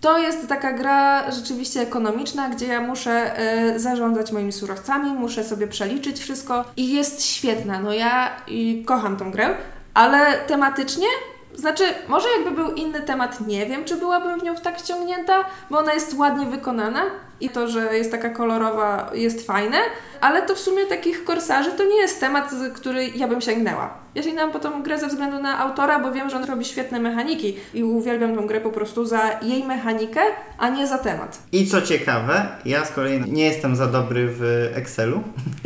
To 0.00 0.18
jest 0.18 0.48
taka 0.48 0.72
gra 0.72 1.30
rzeczywiście 1.30 1.80
ekonomiczna, 1.80 2.48
gdzie 2.48 2.66
ja 2.66 2.80
muszę 2.80 3.40
y, 3.74 3.80
zarządzać 3.80 4.32
moimi 4.32 4.52
surowcami, 4.52 5.10
muszę 5.10 5.44
sobie 5.44 5.66
przeliczyć 5.66 6.20
wszystko 6.20 6.64
i 6.76 6.92
jest 6.92 7.24
świetna. 7.24 7.80
No 7.80 7.92
ja 7.92 8.36
i 8.46 8.84
kocham 8.86 9.16
tą 9.16 9.30
grę, 9.30 9.54
Ale 9.94 10.36
tematycznie 10.46 11.06
znaczy, 11.54 11.84
może 12.08 12.28
jakby 12.36 12.50
był 12.50 12.74
inny 12.74 13.00
temat, 13.00 13.40
nie 13.40 13.66
wiem, 13.66 13.84
czy 13.84 13.96
byłabym 13.96 14.40
w 14.40 14.42
nią 14.42 14.54
tak 14.54 14.78
wciągnięta, 14.78 15.44
bo 15.70 15.78
ona 15.78 15.92
jest 15.94 16.14
ładnie 16.14 16.46
wykonana 16.46 17.02
i 17.42 17.48
to, 17.48 17.68
że 17.68 17.96
jest 17.96 18.10
taka 18.10 18.30
kolorowa, 18.30 19.10
jest 19.14 19.46
fajne, 19.46 19.78
ale 20.20 20.42
to 20.42 20.54
w 20.54 20.58
sumie 20.58 20.86
takich 20.86 21.24
korsarzy 21.24 21.70
to 21.72 21.84
nie 21.84 21.96
jest 21.96 22.20
temat, 22.20 22.50
który 22.74 23.08
ja 23.08 23.28
bym 23.28 23.40
sięgnęła. 23.40 23.94
Ja 24.14 24.22
sięgnęłam 24.22 24.52
po 24.52 24.58
tą 24.58 24.82
grę 24.82 24.98
ze 24.98 25.08
względu 25.08 25.38
na 25.38 25.58
autora, 25.58 26.00
bo 26.00 26.12
wiem, 26.12 26.30
że 26.30 26.36
on 26.36 26.44
robi 26.44 26.64
świetne 26.64 27.00
mechaniki 27.00 27.56
i 27.74 27.84
uwielbiam 27.84 28.36
tę 28.36 28.46
grę 28.46 28.60
po 28.60 28.70
prostu 28.70 29.04
za 29.04 29.30
jej 29.42 29.64
mechanikę, 29.64 30.20
a 30.58 30.68
nie 30.68 30.86
za 30.86 30.98
temat. 30.98 31.38
I 31.52 31.66
co 31.66 31.82
ciekawe, 31.82 32.46
ja 32.64 32.84
z 32.84 32.90
kolei 32.90 33.20
nie 33.30 33.44
jestem 33.44 33.76
za 33.76 33.86
dobry 33.86 34.28
w 34.30 34.70
Excelu 34.74 35.22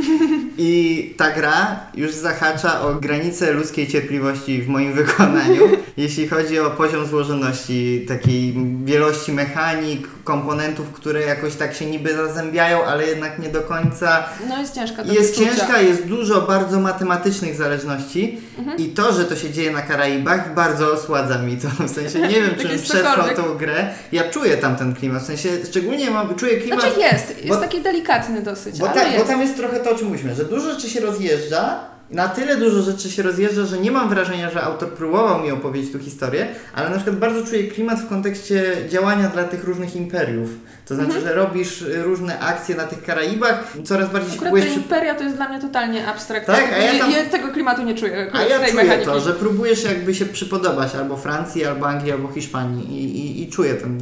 i 0.59 1.15
ta 1.17 1.31
gra 1.31 1.81
już 1.95 2.13
zahacza 2.13 2.81
o 2.81 2.95
granicę 2.95 3.53
ludzkiej 3.53 3.87
cierpliwości 3.87 4.63
w 4.63 4.69
moim 4.69 4.93
wykonaniu, 4.93 5.63
jeśli 5.97 6.29
chodzi 6.29 6.59
o 6.61 6.71
poziom 6.71 7.07
złożoności 7.07 8.05
takiej 8.09 8.55
wielości 8.85 9.33
mechanik, 9.33 10.09
komponentów, 10.25 10.93
które 10.93 11.21
jakoś 11.23 11.55
tak 11.55 11.75
się 11.75 11.87
niby 11.87 12.15
zazębiają, 12.17 12.85
ale 12.85 13.07
jednak 13.07 13.39
nie 13.39 13.49
do 13.49 13.61
końca. 13.61 14.25
No 14.49 14.59
jest 14.59 14.75
ciężka 14.75 15.05
do 15.05 15.13
Jest 15.13 15.31
wyczucia. 15.39 15.57
ciężka, 15.57 15.81
jest 15.81 16.05
dużo 16.07 16.41
bardzo 16.43 16.81
matematycznych 16.81 17.55
zależności 17.57 18.41
Mhm. 18.59 18.79
i 18.79 18.85
to, 18.89 19.13
że 19.13 19.25
to 19.25 19.37
się 19.37 19.51
dzieje 19.51 19.71
na 19.71 19.83
Karaibach 19.83 20.55
bardzo 20.55 20.93
osładza 20.93 21.39
mi 21.39 21.57
to. 21.57 21.69
W 21.87 21.91
sensie 21.91 22.21
nie 22.21 22.29
wiem, 22.41 22.51
Tak 22.51 22.57
czy 22.59 22.63
bym 22.63 22.73
jest 22.73 22.85
przetrwał 22.85 23.29
tą 23.37 23.55
grę. 23.55 23.89
Ja 24.13 24.31
czuję 24.31 24.57
tam 24.57 24.77
ten 24.77 24.95
klimat, 24.95 25.23
w 25.23 25.27
sensie 25.27 25.49
szczególnie 25.71 26.11
mam, 26.11 26.35
czuję 26.35 26.57
klimat... 26.57 26.81
Znaczy 26.81 27.01
jest, 27.01 27.29
jest 27.37 27.49
Bo- 27.49 27.57
taki 27.57 27.83
delikatny 27.83 28.43
dosyć, 28.43 28.79
Bo, 28.79 28.87
ta, 28.89 29.01
bo 29.19 29.25
tam 29.25 29.41
jest 29.41 29.57
trochę 29.57 29.81
to, 29.81 29.91
o 29.91 29.95
czym 29.95 30.07
mówiliśmy, 30.09 30.35
że 30.35 30.45
dużo 30.45 30.73
rzeczy 30.75 30.91
się 30.91 31.01
rozjeżdża, 31.01 31.81
na 32.11 32.29
tyle 32.29 32.57
dużo 32.57 32.83
rzeczy 32.83 33.11
się 33.11 33.23
rozjeżdża, 33.23 33.65
że 33.67 33.79
nie 33.79 33.91
mam 33.91 34.09
wrażenia, 34.09 34.51
że 34.51 34.63
autor 34.63 34.89
próbował 34.89 35.43
mi 35.43 35.51
opowiedzieć 35.51 35.93
tu 35.93 35.99
historię, 35.99 36.47
ale 36.75 36.89
na 36.91 36.97
przykład 36.97 37.17
bardzo 37.17 37.47
czuję 37.47 37.65
klimat 37.69 38.01
w 38.01 38.09
kontekście 38.09 38.77
działania 38.89 39.29
dla 39.29 39.45
tych 39.45 39.65
różnych 39.65 39.97
imperiów. 39.97 40.49
To 40.87 40.95
znaczy, 40.95 41.11
Mhm. 41.17 41.27
że 41.27 41.35
robisz 41.35 41.83
y, 41.83 42.03
różne 42.03 42.39
akcje 42.41 42.75
na 42.75 42.85
tych 42.85 43.03
Karaibach, 43.05 43.65
coraz 43.85 44.11
bardziej 44.11 44.31
się 44.31 44.37
Akurat 44.37 44.55
te 44.55 44.61
przy... 44.71 44.75
Imperia 44.75 45.15
to 45.15 45.25
jest 45.25 45.37
dla 45.37 45.49
mnie 45.49 45.61
totalnie 45.61 46.07
abstrakt. 46.07 46.47
Tak, 46.47 46.73
a 46.73 46.79
ja 46.79 46.99
tam- 46.99 47.11
nie, 47.11 47.25
tego 47.25 47.49
klimatu 47.49 47.83
nie 47.83 47.95
czuję. 47.95 48.31
A 48.33 48.43
ja 48.43 48.59
czuję 48.61 48.75
mechaniki. 48.83 49.07
to, 49.07 49.21
że 49.21 49.33
próbujesz 49.33 49.85
jakby 49.85 50.15
się 50.15 50.27
przypodobać 50.27 50.95
albo 50.95 51.17
Francji, 51.17 51.65
albo 51.65 51.89
Anglii, 51.89 52.13
albo 52.13 52.29
Hiszpanii 52.29 53.03
i, 53.05 53.19
i, 53.21 53.43
i 53.43 53.49
czuję 53.51 53.75
ten 53.75 53.99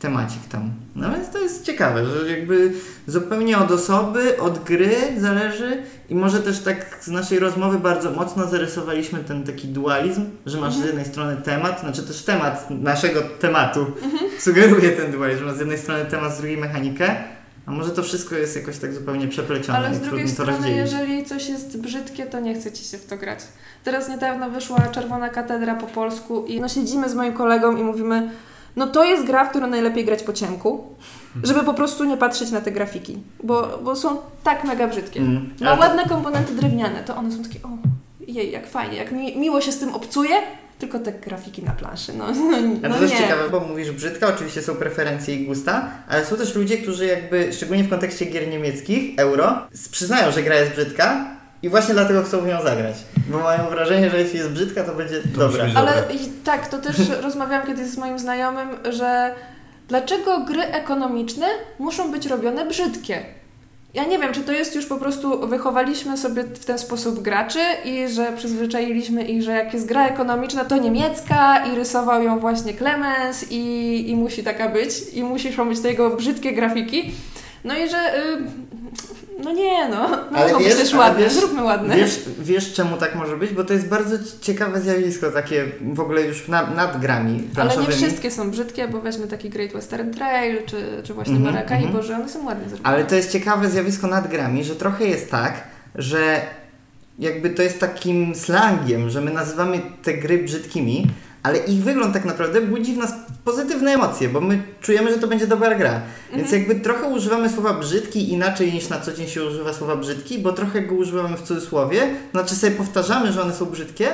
temacik 0.00 0.48
tam. 0.48 0.70
No 0.96 1.10
więc 1.12 1.30
to 1.30 1.38
jest 1.38 1.64
ciekawe, 1.64 2.06
że 2.06 2.30
jakby 2.30 2.72
zupełnie 3.06 3.58
od 3.58 3.70
osoby, 3.70 4.40
od 4.40 4.64
gry 4.64 4.96
zależy 5.18 5.82
i 6.08 6.14
może 6.14 6.40
też 6.40 6.60
tak 6.60 6.98
z 7.00 7.08
naszej 7.08 7.38
rozmowy 7.38 7.78
bardzo 7.78 8.10
mocno 8.10 8.46
zarysowaliśmy 8.46 9.18
ten 9.18 9.44
taki 9.44 9.68
dualizm, 9.68 10.24
że 10.46 10.60
masz 10.60 10.74
z 10.74 10.84
jednej 10.84 11.04
strony 11.04 11.36
temat, 11.36 11.80
znaczy 11.80 12.02
też 12.02 12.22
temat 12.22 12.70
naszego 12.70 13.22
tematu 13.22 13.86
sugeruje 14.38 14.90
ten 14.90 15.12
dualizm, 15.12 15.40
że 15.40 15.46
masz 15.46 15.56
z 15.56 15.60
jednej 15.60 15.78
strony 15.78 16.04
temat, 16.04 16.34
z 16.34 16.38
drugiej 16.38 16.56
mechanikę, 16.56 17.16
a 17.66 17.70
może 17.70 17.90
to 17.90 18.02
wszystko 18.02 18.34
jest 18.34 18.56
jakoś 18.56 18.78
tak 18.78 18.92
zupełnie 18.94 19.28
przeplecione 19.28 19.78
Ale 19.78 19.94
z 19.94 20.00
drugiej 20.00 20.28
strony, 20.28 20.70
jeżeli 20.70 21.24
coś 21.24 21.48
jest 21.48 21.80
brzydkie, 21.80 22.26
to 22.26 22.40
nie 22.40 22.54
chce 22.54 22.72
ci 22.72 22.84
się 22.84 22.98
w 22.98 23.06
to 23.06 23.16
grać. 23.16 23.38
Teraz 23.84 24.08
niedawno 24.08 24.50
wyszła 24.50 24.88
Czerwona 24.92 25.28
Katedra 25.28 25.74
po 25.74 25.86
polsku 25.86 26.44
i 26.46 26.60
no 26.60 26.68
siedzimy 26.68 27.08
z 27.08 27.14
moim 27.14 27.32
kolegą 27.32 27.76
i 27.76 27.82
mówimy, 27.82 28.30
no 28.76 28.86
to 28.86 29.04
jest 29.04 29.24
gra, 29.26 29.44
w 29.44 29.50
którą 29.50 29.66
najlepiej 29.66 30.04
grać 30.04 30.22
po 30.22 30.32
ciemku, 30.32 30.84
żeby 31.42 31.62
po 31.64 31.74
prostu 31.74 32.04
nie 32.04 32.16
patrzeć 32.16 32.50
na 32.50 32.60
te 32.60 32.70
grafiki, 32.72 33.18
bo, 33.42 33.78
bo 33.84 33.96
są 33.96 34.16
tak 34.44 34.64
mega 34.64 34.88
brzydkie. 34.88 35.20
Mm. 35.20 35.50
Ma 35.60 35.66
Ale 35.70 35.76
to- 35.76 35.82
ładne 35.82 36.08
komponenty 36.08 36.54
drewniane, 36.54 37.04
to 37.04 37.16
one 37.16 37.32
są 37.32 37.42
takie, 37.42 37.58
o 37.62 37.68
jej, 38.26 38.52
jak 38.52 38.66
fajnie, 38.66 38.96
jak 38.96 39.12
mi, 39.12 39.38
miło 39.38 39.60
się 39.60 39.72
z 39.72 39.78
tym 39.78 39.94
obcuje, 39.94 40.34
tylko 40.78 40.98
te 40.98 41.12
grafiki 41.12 41.62
na 41.62 41.72
planszy, 41.72 42.12
no, 42.18 42.24
A 42.84 42.88
no 42.88 42.94
to 42.94 43.00
też 43.00 43.10
nie. 43.10 43.18
ciekawe, 43.18 43.50
bo 43.50 43.60
mówisz 43.60 43.90
brzydka, 43.90 44.28
oczywiście 44.28 44.62
są 44.62 44.74
preferencje 44.74 45.34
i 45.34 45.46
gusta, 45.46 45.90
ale 46.08 46.24
są 46.26 46.36
też 46.36 46.54
ludzie, 46.54 46.78
którzy 46.78 47.06
jakby, 47.06 47.52
szczególnie 47.52 47.84
w 47.84 47.90
kontekście 47.90 48.24
gier 48.24 48.48
niemieckich, 48.48 49.18
euro, 49.18 49.58
przyznają, 49.90 50.32
że 50.32 50.42
gra 50.42 50.54
jest 50.54 50.72
brzydka 50.72 51.36
i 51.62 51.68
właśnie 51.68 51.94
dlatego 51.94 52.22
chcą 52.22 52.40
w 52.40 52.46
nią 52.46 52.62
zagrać. 52.62 52.94
Bo 53.28 53.38
mają 53.38 53.68
wrażenie, 53.68 54.10
że 54.10 54.18
jeśli 54.20 54.38
jest 54.38 54.50
brzydka, 54.50 54.84
to 54.84 54.94
będzie 54.94 55.16
musi 55.16 55.28
dobra. 55.38 55.64
być 55.64 55.76
Ale 55.76 55.92
tak, 56.44 56.68
to 56.68 56.78
też 56.78 56.96
rozmawiałam 57.22 57.66
kiedyś 57.66 57.86
z 57.86 57.96
moim 57.96 58.18
znajomym, 58.18 58.68
że 58.90 59.34
dlaczego 59.88 60.40
gry 60.40 60.62
ekonomiczne 60.62 61.46
muszą 61.78 62.10
być 62.10 62.26
robione 62.26 62.66
brzydkie? 62.66 63.24
Ja 63.94 64.04
nie 64.04 64.18
wiem, 64.18 64.32
czy 64.32 64.40
to 64.40 64.52
jest 64.52 64.74
już 64.74 64.86
po 64.86 64.96
prostu 64.96 65.48
wychowaliśmy 65.48 66.16
sobie 66.16 66.42
w 66.42 66.64
ten 66.64 66.78
sposób 66.78 67.22
graczy 67.22 67.58
i 67.84 68.08
że 68.08 68.32
przyzwyczailiśmy 68.36 69.24
ich, 69.24 69.42
że 69.42 69.52
jak 69.52 69.74
jest 69.74 69.86
gra 69.86 70.06
ekonomiczna, 70.06 70.64
to 70.64 70.76
niemiecka 70.76 71.64
i 71.66 71.76
rysował 71.76 72.22
ją 72.22 72.38
właśnie 72.38 72.74
Clemens 72.74 73.46
i, 73.50 74.10
i 74.10 74.16
musi 74.16 74.44
taka 74.44 74.68
być 74.68 74.88
i 75.12 75.24
muszą 75.24 75.68
być 75.68 75.80
tego 75.80 76.10
brzydkie 76.10 76.52
grafiki. 76.52 77.12
No 77.64 77.78
i 77.78 77.88
że 77.88 78.18
y, 78.18 78.38
no 79.44 79.52
nie 79.52 79.88
no, 79.88 80.08
no 80.30 80.38
Ale 80.38 80.54
być 80.54 80.66
wiesz- 80.66 80.76
też 80.76 80.94
ale 80.94 81.02
ładne, 81.02 81.24
wiesz- 81.24 81.32
zróbmy 81.32 81.62
ładne. 81.64 81.96
Wiesz, 81.96 82.20
wiesz 82.38 82.72
czemu 82.72 82.96
tak 82.96 83.14
może 83.14 83.36
być? 83.36 83.50
Bo 83.50 83.64
to 83.64 83.72
jest 83.72 83.88
bardzo 83.88 84.16
ciekawe 84.40 84.80
zjawisko, 84.80 85.30
takie 85.30 85.64
w 85.94 86.00
ogóle 86.00 86.22
już 86.22 86.48
nad, 86.48 86.76
nad 86.76 87.00
grami 87.00 87.48
Ale 87.56 87.76
nie 87.76 87.86
wszystkie 87.86 88.30
są 88.30 88.50
brzydkie, 88.50 88.88
bo 88.88 89.00
weźmy 89.00 89.26
taki 89.26 89.50
Great 89.50 89.72
Western 89.72 90.10
Trail, 90.14 90.58
czy, 90.66 90.76
czy 91.04 91.14
właśnie 91.14 91.36
Mhm, 91.36 91.54
Maracaibo, 91.54 91.86
mhm. 91.86 92.04
że 92.04 92.14
one 92.14 92.28
są 92.28 92.44
ładnie 92.46 92.68
zrobione. 92.68 92.88
Ale 92.88 93.04
to 93.04 93.14
jest 93.14 93.32
ciekawe 93.32 93.68
zjawisko 93.70 94.06
nad 94.06 94.28
grami, 94.30 94.64
że 94.64 94.76
trochę 94.76 95.04
jest 95.06 95.30
tak, 95.30 95.54
że 95.94 96.40
jakby 97.18 97.50
to 97.50 97.62
jest 97.62 97.80
takim 97.80 98.34
slangiem, 98.34 99.10
że 99.10 99.20
my 99.20 99.30
nazywamy 99.32 99.80
te 100.02 100.14
gry 100.14 100.38
brzydkimi, 100.38 101.06
ale 101.42 101.58
ich 101.58 101.82
wygląd 101.82 102.14
tak 102.14 102.24
naprawdę 102.24 102.60
budzi 102.60 102.94
w 102.94 102.98
nas 102.98 103.12
pozytywne 103.44 103.90
emocje, 103.92 104.28
bo 104.28 104.40
my 104.40 104.62
czujemy, 104.80 105.10
że 105.14 105.18
to 105.18 105.26
będzie 105.26 105.46
dobra 105.46 105.74
gra. 105.74 106.00
Więc 106.36 106.52
jakby 106.52 106.74
trochę 106.74 107.08
używamy 107.08 107.50
słowa 107.50 107.74
brzydki 107.74 108.32
inaczej 108.32 108.72
niż 108.72 108.88
na 108.88 109.00
co 109.00 109.12
dzień 109.12 109.26
się 109.26 109.44
używa 109.44 109.72
słowa 109.72 109.96
brzydki, 109.96 110.38
bo 110.38 110.52
trochę 110.52 110.82
go 110.82 110.94
używamy 110.94 111.36
w 111.36 111.42
cudzysłowie, 111.42 112.10
znaczy 112.32 112.54
sobie 112.54 112.72
powtarzamy, 112.72 113.32
że 113.32 113.42
one 113.42 113.54
są 113.54 113.66
brzydkie, 113.66 114.08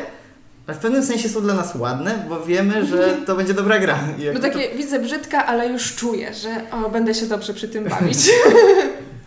ale 0.67 0.77
w 0.77 0.81
pewnym 0.81 1.05
sensie 1.05 1.29
są 1.29 1.41
dla 1.41 1.55
nas 1.55 1.75
ładne, 1.75 2.25
bo 2.29 2.41
wiemy, 2.41 2.87
że 2.87 3.17
to 3.27 3.37
będzie 3.37 3.55
dobra 3.55 3.79
gra. 3.79 3.99
No 4.35 4.41
takie 4.41 4.77
widzę 4.77 4.99
brzydka, 4.99 5.47
ale 5.47 5.69
już 5.69 5.95
czuję, 5.95 6.35
że 6.35 6.63
o, 6.73 6.91
będę 6.91 7.15
się 7.15 7.27
dobrze 7.27 7.55
przy 7.55 7.69
tym 7.69 7.85
bawić. 7.85 8.19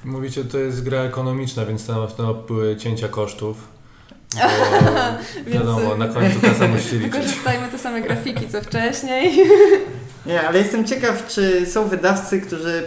Mówicie, 0.06 0.44
to 0.44 0.58
jest 0.58 0.84
gra 0.84 1.02
ekonomiczna, 1.02 1.66
więc 1.66 1.88
tam 1.88 1.98
były 2.48 2.78
cięcia 2.78 3.08
kosztów. 3.08 3.79
Bo 4.34 4.40
Więc, 5.46 5.58
wiadomo, 5.58 5.96
na 5.96 6.08
końcu 6.08 6.42
kasa 6.42 6.68
musi 6.68 6.84
się 6.90 6.96
liczyć. 6.96 7.12
Wykorzystajmy 7.12 7.68
te 7.68 7.78
same 7.78 8.02
grafiki 8.02 8.50
co 8.50 8.62
wcześniej. 8.62 9.44
Nie, 10.26 10.48
ale 10.48 10.60
jestem 10.60 10.86
ciekaw, 10.86 11.28
czy 11.28 11.66
są 11.66 11.88
wydawcy, 11.88 12.42
którzy. 12.42 12.84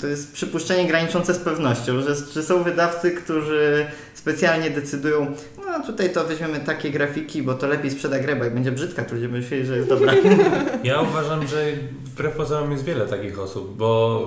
To 0.00 0.06
jest 0.06 0.32
przypuszczenie 0.32 0.88
graniczące 0.88 1.34
z 1.34 1.38
pewnością, 1.38 2.02
że 2.02 2.16
czy 2.32 2.42
są 2.42 2.62
wydawcy, 2.62 3.10
którzy 3.10 3.86
specjalnie 4.14 4.70
decydują, 4.70 5.34
no 5.66 5.86
tutaj 5.86 6.12
to 6.12 6.24
weźmiemy 6.24 6.60
takie 6.60 6.90
grafiki, 6.90 7.42
bo 7.42 7.54
to 7.54 7.66
lepiej 7.66 7.90
sprzeda 7.90 8.18
grę, 8.18 8.36
bo 8.36 8.44
jak 8.44 8.54
będzie 8.54 8.72
brzydka, 8.72 9.04
to 9.04 9.14
ludzie 9.14 9.28
będą 9.28 9.42
myśleli, 9.42 9.66
że 9.66 9.76
jest 9.76 9.88
dobra. 9.88 10.12
Ja 10.84 11.00
uważam, 11.00 11.46
że 11.46 11.66
wbrew 12.04 12.36
pozorom 12.36 12.72
jest 12.72 12.84
wiele 12.84 13.06
takich 13.06 13.38
osób, 13.38 13.76
bo 13.76 14.22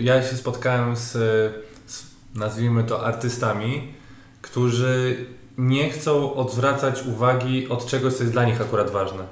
ja 0.00 0.22
się 0.22 0.36
spotkałem 0.36 0.96
z, 0.96 1.12
z 1.86 2.04
nazwijmy 2.34 2.84
to 2.84 3.06
artystami, 3.06 3.92
którzy 4.42 5.26
nie 5.58 5.90
chcą 5.90 6.34
odwracać 6.34 7.02
uwagi 7.06 7.68
od 7.68 7.86
czegoś, 7.86 8.14
co 8.14 8.22
jest 8.22 8.32
dla 8.32 8.44
nich 8.44 8.60
akurat 8.60 8.90
ważne. 8.90 9.24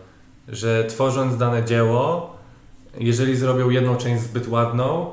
Że 0.49 0.85
tworząc 0.85 1.37
dane 1.37 1.65
dzieło, 1.65 2.37
jeżeli 2.99 3.37
zrobią 3.37 3.71
jedną 3.71 3.97
część 3.97 4.23
zbyt 4.23 4.49
ładną, 4.49 5.11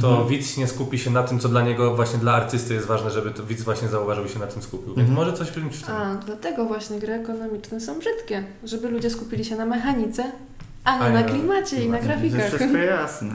to 0.00 0.08
Mhm. 0.10 0.28
widz 0.28 0.56
nie 0.56 0.66
skupi 0.66 0.98
się 0.98 1.10
na 1.10 1.22
tym, 1.22 1.38
co 1.38 1.48
dla 1.48 1.62
niego, 1.62 1.96
właśnie 1.96 2.18
dla 2.18 2.32
artysty 2.32 2.74
jest 2.74 2.86
ważne, 2.86 3.10
żeby 3.10 3.30
to 3.30 3.42
widz 3.44 3.62
właśnie 3.62 3.88
zauważył 3.88 4.24
i 4.24 4.28
się 4.28 4.38
na 4.38 4.46
tym 4.46 4.62
skupił. 4.62 4.94
Więc 4.94 5.08
Mhm. 5.08 5.14
może 5.26 5.32
coś 5.32 5.50
być 5.50 5.76
w 5.76 5.82
tym. 5.86 5.94
A, 5.94 6.14
dlatego 6.14 6.64
właśnie 6.64 6.98
gry 6.98 7.12
ekonomiczne 7.12 7.80
są 7.80 7.98
brzydkie. 7.98 8.44
Żeby 8.64 8.88
ludzie 8.88 9.10
skupili 9.10 9.44
się 9.44 9.56
na 9.56 9.66
mechanice, 9.66 10.24
a 10.84 10.98
nie 10.98 11.04
A 11.04 11.10
na 11.10 11.22
klimacie 11.22 11.84
i 11.84 11.88
na 11.90 11.98
grafikach. 11.98 12.48
wszystko 12.48 12.78
jasne. 13.00 13.34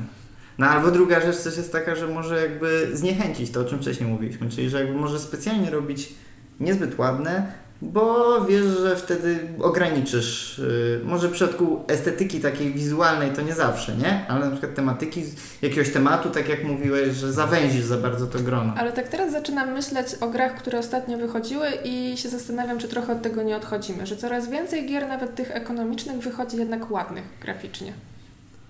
No 0.57 0.67
albo 0.67 0.91
druga 0.91 1.21
rzecz 1.21 1.37
też 1.43 1.57
jest 1.57 1.71
taka, 1.71 1.95
że 1.95 2.07
może 2.07 2.41
jakby 2.41 2.89
zniechęcić 2.93 3.51
to, 3.51 3.59
o 3.59 3.63
czym 3.63 3.79
wcześniej 3.79 4.09
mówiliśmy, 4.09 4.49
czyli 4.49 4.69
że 4.69 4.79
jakby 4.79 4.99
może 4.99 5.19
specjalnie 5.19 5.69
robić 5.69 6.13
niezbyt 6.59 6.99
ładne, 6.99 7.51
bo 7.81 8.41
wiesz, 8.45 8.65
że 8.65 8.95
wtedy 8.95 9.39
ograniczysz, 9.61 10.57
yy, 10.57 11.01
może 11.05 11.27
w 11.27 11.31
przypadku 11.31 11.83
estetyki 11.87 12.39
takiej 12.39 12.73
wizualnej 12.73 13.31
to 13.31 13.41
nie 13.41 13.55
zawsze, 13.55 13.95
nie? 13.95 14.25
Ale 14.27 14.45
na 14.45 14.51
przykład 14.51 14.75
tematyki, 14.75 15.23
jakiegoś 15.61 15.93
tematu, 15.93 16.29
tak 16.29 16.49
jak 16.49 16.63
mówiłeś, 16.63 17.15
że 17.15 17.33
zawęzisz 17.33 17.83
za 17.83 17.97
bardzo 17.97 18.27
to 18.27 18.39
grono. 18.39 18.73
Ale 18.77 18.91
tak 18.91 19.07
teraz 19.07 19.31
zaczynam 19.31 19.73
myśleć 19.73 20.07
o 20.21 20.29
grach, 20.29 20.55
które 20.55 20.79
ostatnio 20.79 21.17
wychodziły 21.17 21.67
i 21.83 22.17
się 22.17 22.29
zastanawiam, 22.29 22.79
czy 22.79 22.87
trochę 22.87 23.13
od 23.13 23.21
tego 23.21 23.43
nie 23.43 23.55
odchodzimy, 23.55 24.05
że 24.05 24.17
coraz 24.17 24.49
więcej 24.49 24.87
gier, 24.87 25.07
nawet 25.07 25.35
tych 25.35 25.51
ekonomicznych, 25.51 26.17
wychodzi 26.17 26.57
jednak 26.57 26.91
ładnych 26.91 27.23
graficznie. 27.41 27.93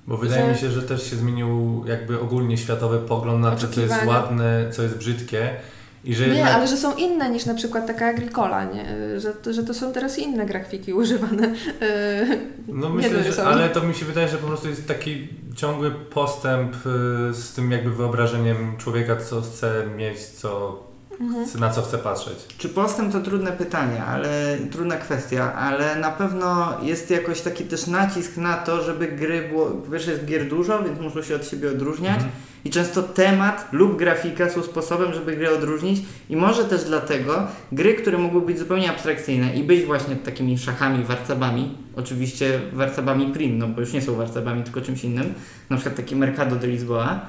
Bo 0.07 0.17
wydaje 0.17 0.45
Że- 0.45 0.51
mi 0.51 0.57
się, 0.57 0.69
że 0.69 0.81
też 0.81 1.09
się 1.09 1.15
zmienił 1.15 1.83
jakby 1.87 2.19
ogólnie 2.19 2.57
światowy 2.57 2.99
pogląd 2.99 3.41
na 3.41 3.51
to, 3.51 3.67
co 3.67 3.81
jest 3.81 4.05
ładne, 4.05 4.65
co 4.71 4.83
jest 4.83 4.97
brzydkie 4.97 5.49
Że 6.05 6.27
Nie, 6.27 6.33
jednak... 6.33 6.53
ale 6.53 6.67
że 6.67 6.77
są 6.77 6.95
inne 6.95 7.29
niż 7.29 7.45
na 7.45 7.53
przykład 7.53 7.87
taka 7.87 8.05
Agricola, 8.07 8.63
nie? 8.63 8.85
Że, 9.19 9.33
to- 9.33 9.53
że 9.53 9.63
to 9.63 9.73
są 9.73 9.93
teraz 9.93 10.19
inne 10.19 10.45
grafiki 10.45 10.93
używane. 10.93 11.47
Yy, 11.47 12.39
No 12.67 12.89
myślę, 12.89 13.23
że, 13.33 13.43
ale 13.43 13.69
to 13.69 13.81
mi 13.81 13.93
się 13.95 14.05
wydaje, 14.05 14.27
że 14.27 14.37
po 14.37 14.47
prostu 14.47 14.69
jest 14.69 14.87
taki 14.87 15.27
ciągły 15.55 15.91
postęp 15.91 16.75
y, 16.75 16.79
z 17.33 17.53
tym 17.55 17.71
jakby 17.71 17.91
wyobrażeniem 17.95 18.77
człowieka, 18.77 19.15
co 19.15 19.41
chce 19.41 19.83
mieć, 19.97 20.19
co, 20.19 20.83
Mhm. 21.19 21.45
na 21.59 21.69
co 21.69 21.81
chce 21.81 21.97
patrzeć. 21.97 22.37
Czy 22.57 22.69
postęp 22.69 23.11
to 23.11 23.19
trudne 23.19 23.51
pytanie, 23.51 24.03
ale 24.03 24.57
trudna 24.71 24.97
kwestia, 24.97 25.53
ale 25.53 25.95
na 25.95 26.11
pewno 26.11 26.77
jest 26.83 27.09
jakoś 27.11 27.41
taki 27.41 27.63
też 27.63 27.87
nacisk 27.87 28.37
na 28.37 28.57
to, 28.57 28.83
żeby 28.83 29.07
gry 29.07 29.47
było, 29.49 29.71
pierwsze 29.91 30.11
jest 30.11 30.25
gier 30.25 30.47
dużo, 30.49 30.83
więc 30.83 30.99
muszą 30.99 31.21
się 31.21 31.35
od 31.35 31.45
siebie 31.47 31.71
odróżniać 31.71 32.13
Mhm. 32.15 32.31
i 32.65 32.69
często 32.69 33.03
temat 33.03 33.67
lub 33.71 33.97
grafika 33.97 34.49
są 34.49 34.63
sposobem, 34.63 35.13
żeby 35.13 35.35
grę 35.35 35.51
odróżnić 35.53 36.01
i 36.29 36.35
może 36.35 36.65
też 36.65 36.83
dlatego 36.83 37.47
gry, 37.71 37.93
które 37.93 38.17
mogły 38.17 38.41
być 38.41 38.59
zupełnie 38.59 38.89
abstrakcyjne 38.89 39.55
i 39.55 39.63
być 39.63 39.85
właśnie 39.85 40.15
takimi 40.15 40.57
szachami, 40.57 41.03
warcabami, 41.03 41.77
oczywiście 41.95 42.59
warcabami 42.73 43.33
prim, 43.33 43.57
no 43.57 43.67
bo 43.67 43.81
już 43.81 43.93
nie 43.93 44.01
są 44.01 44.15
warcabami, 44.15 44.63
tylko 44.63 44.81
czymś 44.81 45.03
innym, 45.03 45.33
na 45.69 45.75
przykład 45.77 45.95
taki 45.95 46.15
Mercado 46.15 46.55
de 46.55 46.67
Lisboa, 46.67 47.21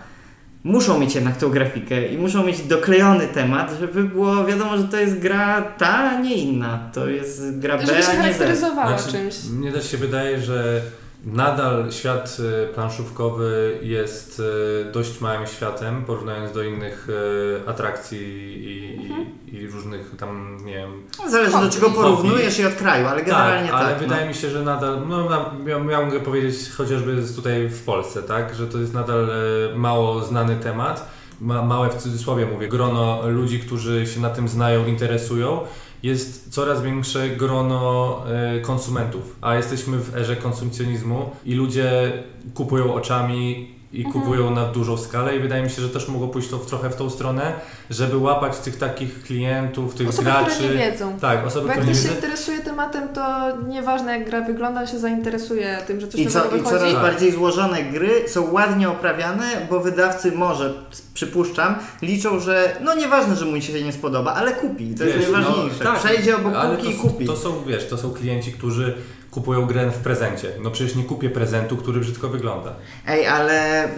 muszą 0.65 0.99
mieć 0.99 1.15
jednak 1.15 1.37
tą 1.37 1.51
grafikę 1.51 2.09
i 2.09 2.19
muszą 2.19 2.47
mieć 2.47 2.63
doklejony 2.63 3.27
temat, 3.27 3.77
żeby 3.81 4.05
było 4.05 4.45
wiadomo, 4.45 4.79
że 4.79 4.85
to 4.85 4.97
jest 4.97 5.19
gra 5.19 5.63
ta, 5.63 5.89
a 5.89 6.21
nie 6.21 6.35
inna. 6.35 6.91
To 6.93 7.09
jest 7.09 7.59
gra 7.59 7.79
B, 7.79 7.87
Żeby 7.87 8.03
się 8.03 8.09
a 8.09 8.13
nie 8.13 8.19
charakteryzowała 8.19 8.99
Znaczy, 8.99 9.19
czymś. 9.19 9.45
Mnie 9.45 9.73
też 9.73 9.91
się 9.91 9.97
wydaje, 9.97 10.41
że 10.41 10.81
nadal 11.25 11.93
świat 11.93 12.37
y, 12.41 12.75
planszówkowy 12.75 13.79
jest 13.83 14.41
y, 14.41 14.93
dość 14.93 15.21
małym 15.21 15.47
światem, 15.47 16.05
porównując 16.05 16.53
do 16.53 16.63
innych 16.63 17.09
y, 17.09 17.69
atrakcji 17.69 18.21
i, 18.65 18.81
Mhm. 19.11 19.27
i, 19.53 19.57
i 19.57 19.67
różnych 19.67 20.17
tam, 20.17 20.59
nie 20.65 20.75
wiem, 20.75 21.03
Zależy 21.29 21.53
do 21.53 21.71
czego 21.71 21.91
porównujesz 21.91 22.59
i 22.59 22.65
od 22.67 22.75
kraju, 22.75 23.07
ale 23.07 23.23
generalnie 23.23 23.71
tak. 23.71 23.79
tak. 23.79 23.87
ale 23.87 23.95
no. 23.95 24.01
wydaje 24.01 24.29
mi 24.29 24.35
się, 24.35 24.51
że 24.51 24.63
nadal, 24.63 25.03
no 25.09 25.29
ja, 25.67 25.79
ja 25.91 26.01
mogę 26.01 26.21
powiedzieć 26.21 26.71
chociażby 26.77 27.15
jest 27.15 27.37
tutaj 27.37 27.69
w 27.69 27.83
Polsce, 27.85 28.23
tak, 28.23 28.55
że 28.55 28.67
to 28.67 28.79
jest 28.79 28.95
nadal 28.95 29.31
e, 29.31 29.79
mało 29.79 30.25
znany 30.25 30.57
temat, 30.57 31.11
ma, 31.41 31.63
małe 31.63 31.91
w 31.91 31.97
cudzysłowie 31.97 32.47
mówię, 32.47 32.69
grono 32.69 33.29
ludzi, 33.29 33.61
którzy 33.61 34.07
się 34.07 34.21
na 34.21 34.31
tym 34.31 34.49
znają, 34.49 34.87
interesują, 34.87 35.61
jest 36.03 36.51
coraz 36.51 36.83
większe 36.83 37.29
grono 37.29 38.23
e, 38.27 38.61
konsumentów, 38.61 39.37
a 39.41 39.55
jesteśmy 39.55 39.99
w 39.99 40.17
erze 40.17 40.37
konsumpcjonizmu 40.37 41.31
i 41.45 41.55
ludzie 41.55 42.13
kupują 42.55 42.95
oczami 42.95 43.75
i 43.93 44.05
Mhm. 44.05 44.13
kupują 44.25 44.51
na 44.51 44.65
dużą 44.65 44.97
skalę 44.97 45.37
i 45.37 45.41
wydaje 45.41 45.63
mi 45.63 45.71
się, 45.71 45.83
że 45.83 45.89
też 45.89 46.09
mogło 46.09 46.29
pójść 46.29 46.49
to 46.49 46.59
w, 46.59 46.67
trochę 46.67 46.91
w 46.91 46.97
tą 46.97 47.11
stronę, 47.11 47.53
żeby 47.91 48.17
łapać 48.17 48.59
tych 48.59 48.79
takich 48.79 49.23
klientów, 49.23 49.95
tych 49.95 50.09
Osoby, 50.09 50.25
graczy. 50.25 50.51
które 50.51 50.69
nie 50.69 50.91
wiedzą. 50.91 51.19
Tak, 51.21 51.47
osoby, 51.47 51.67
Bo 51.67 51.73
jak 51.73 51.83
ktoś 51.83 51.97
się 51.97 52.03
wiedzą. 52.03 52.15
interesuje 52.15 52.59
tematem, 52.61 53.09
to 53.09 53.23
nieważne 53.69 54.19
jak 54.19 54.27
gra 54.31 54.41
wygląda, 54.41 54.87
się 54.87 54.99
zainteresuje 54.99 55.79
tym, 55.87 56.01
że 56.01 56.09
coś 56.09 56.21
I, 56.21 56.27
co, 56.27 56.39
I 56.47 56.51
wychodzi. 56.51 56.65
coraz 56.65 56.93
Tak. 56.93 57.03
bardziej 57.03 57.33
złożone 57.33 57.83
gry 57.83 58.29
są 58.29 58.51
ładnie 58.53 58.89
oprawiane, 58.91 59.67
bo 59.71 59.81
wydawcy 59.81 60.33
może, 60.33 60.75
przypuszczam, 61.15 61.75
liczą, 62.03 62.41
że 62.41 62.77
no 62.85 62.95
nieważne, 62.95 63.37
że 63.37 63.45
mu 63.45 63.61
się 63.61 63.83
nie 63.85 63.93
spodoba, 63.93 64.35
ale 64.35 64.53
kupi. 64.53 64.95
To 64.95 65.05
jest 65.05 65.19
Wiesz, 65.19 65.31
najważniejsze. 65.31 65.85
no, 65.85 65.91
tak, 65.93 65.99
Przejdzie 66.01 66.37
obok 66.37 66.55
półki 66.67 66.91
i 66.91 66.95
kupi. 66.99 67.27
To 67.27 67.37
są, 67.37 67.65
wiesz, 67.67 67.87
to 67.89 67.99
są 67.99 68.11
klienci, 68.11 68.53
którzy 68.53 68.95
kupują 69.31 69.67
grę 69.67 69.91
w 69.91 69.99
prezencie. 69.99 70.49
No 70.63 70.71
przecież 70.71 70.97
nie 70.97 71.05
kupię 71.05 71.31
prezentu, 71.31 71.77
który 71.77 72.01
brzydko 72.01 72.29
wygląda. 72.29 72.75
Ej, 73.07 73.27
ale 73.27 73.89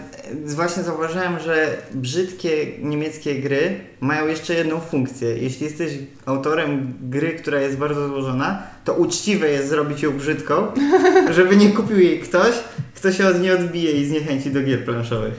właśnie 0.45 0.83
zauważyłem, 0.83 1.39
że 1.39 1.77
brzydkie 1.95 2.67
niemieckie 2.79 3.35
gry 3.35 3.81
mają 4.01 4.27
jeszcze 4.27 4.55
jedną 4.55 4.81
funkcję. 4.81 5.29
Jeśli 5.39 5.65
jesteś 5.67 5.93
autorem 6.27 6.95
gry, 7.01 7.33
która 7.33 7.61
jest 7.61 7.79
bardzo 7.79 8.09
złożona, 8.09 8.63
to 8.85 8.95
uczciwe 8.95 9.49
jest 9.49 9.69
zrobić 9.69 10.03
ją 10.03 10.11
brzydką, 10.19 10.67
żeby 11.37 11.57
nie 11.57 11.71
kupił 11.71 11.99
jej 12.01 12.21
ktoś, 12.21 12.55
kto 12.95 13.13
się 13.13 13.29
od 13.29 13.41
niej 13.41 13.51
odbije 13.53 13.93
i 13.93 14.07
zniechęci 14.07 14.51
do 14.51 14.63
gier 14.63 14.85
planszowych. 14.85 15.35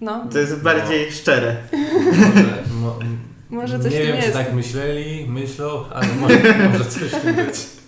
No, 0.00 0.26
To 0.32 0.38
jest 0.38 0.62
bardziej 0.62 1.12
szczere. 1.12 1.56
Może, 2.04 2.62
mo, 2.80 2.98
może 3.50 3.78
coś 3.80 3.92
nie 3.92 4.02
wiem, 4.02 4.16
jest. 4.16 4.28
czy 4.28 4.34
tak 4.34 4.52
myśleli, 4.52 5.26
myślą, 5.28 5.84
ale 5.94 6.06
może, 6.20 6.38
może 6.72 6.84
coś 6.84 7.10
tym 7.10 7.34
być. 7.34 7.79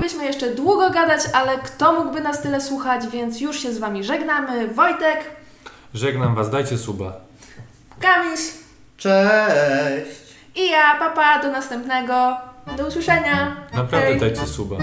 Moglibyśmy 0.00 0.26
jeszcze 0.26 0.54
długo 0.54 0.90
gadać, 0.90 1.20
ale 1.32 1.58
kto 1.58 1.92
mógłby 1.92 2.20
nas 2.20 2.42
tyle 2.42 2.60
słuchać, 2.60 3.06
więc 3.06 3.40
już 3.40 3.58
się 3.58 3.72
z 3.72 3.78
Wami 3.78 4.04
żegnamy. 4.04 4.68
Wojtek, 4.68 5.18
Żegnam 5.94 6.34
Was, 6.34 6.50
dajcie 6.50 6.78
suba. 6.78 7.12
Kamiś 8.00 8.40
Cześć! 8.96 10.20
i 10.54 10.70
ja, 10.70 10.94
papa, 10.98 11.42
do 11.42 11.52
następnego. 11.52 12.36
Do 12.76 12.86
usłyszenia. 12.86 13.56
Naprawdę 13.74 14.06
Hej. 14.06 14.20
dajcie 14.20 14.46
suba. 14.46 14.76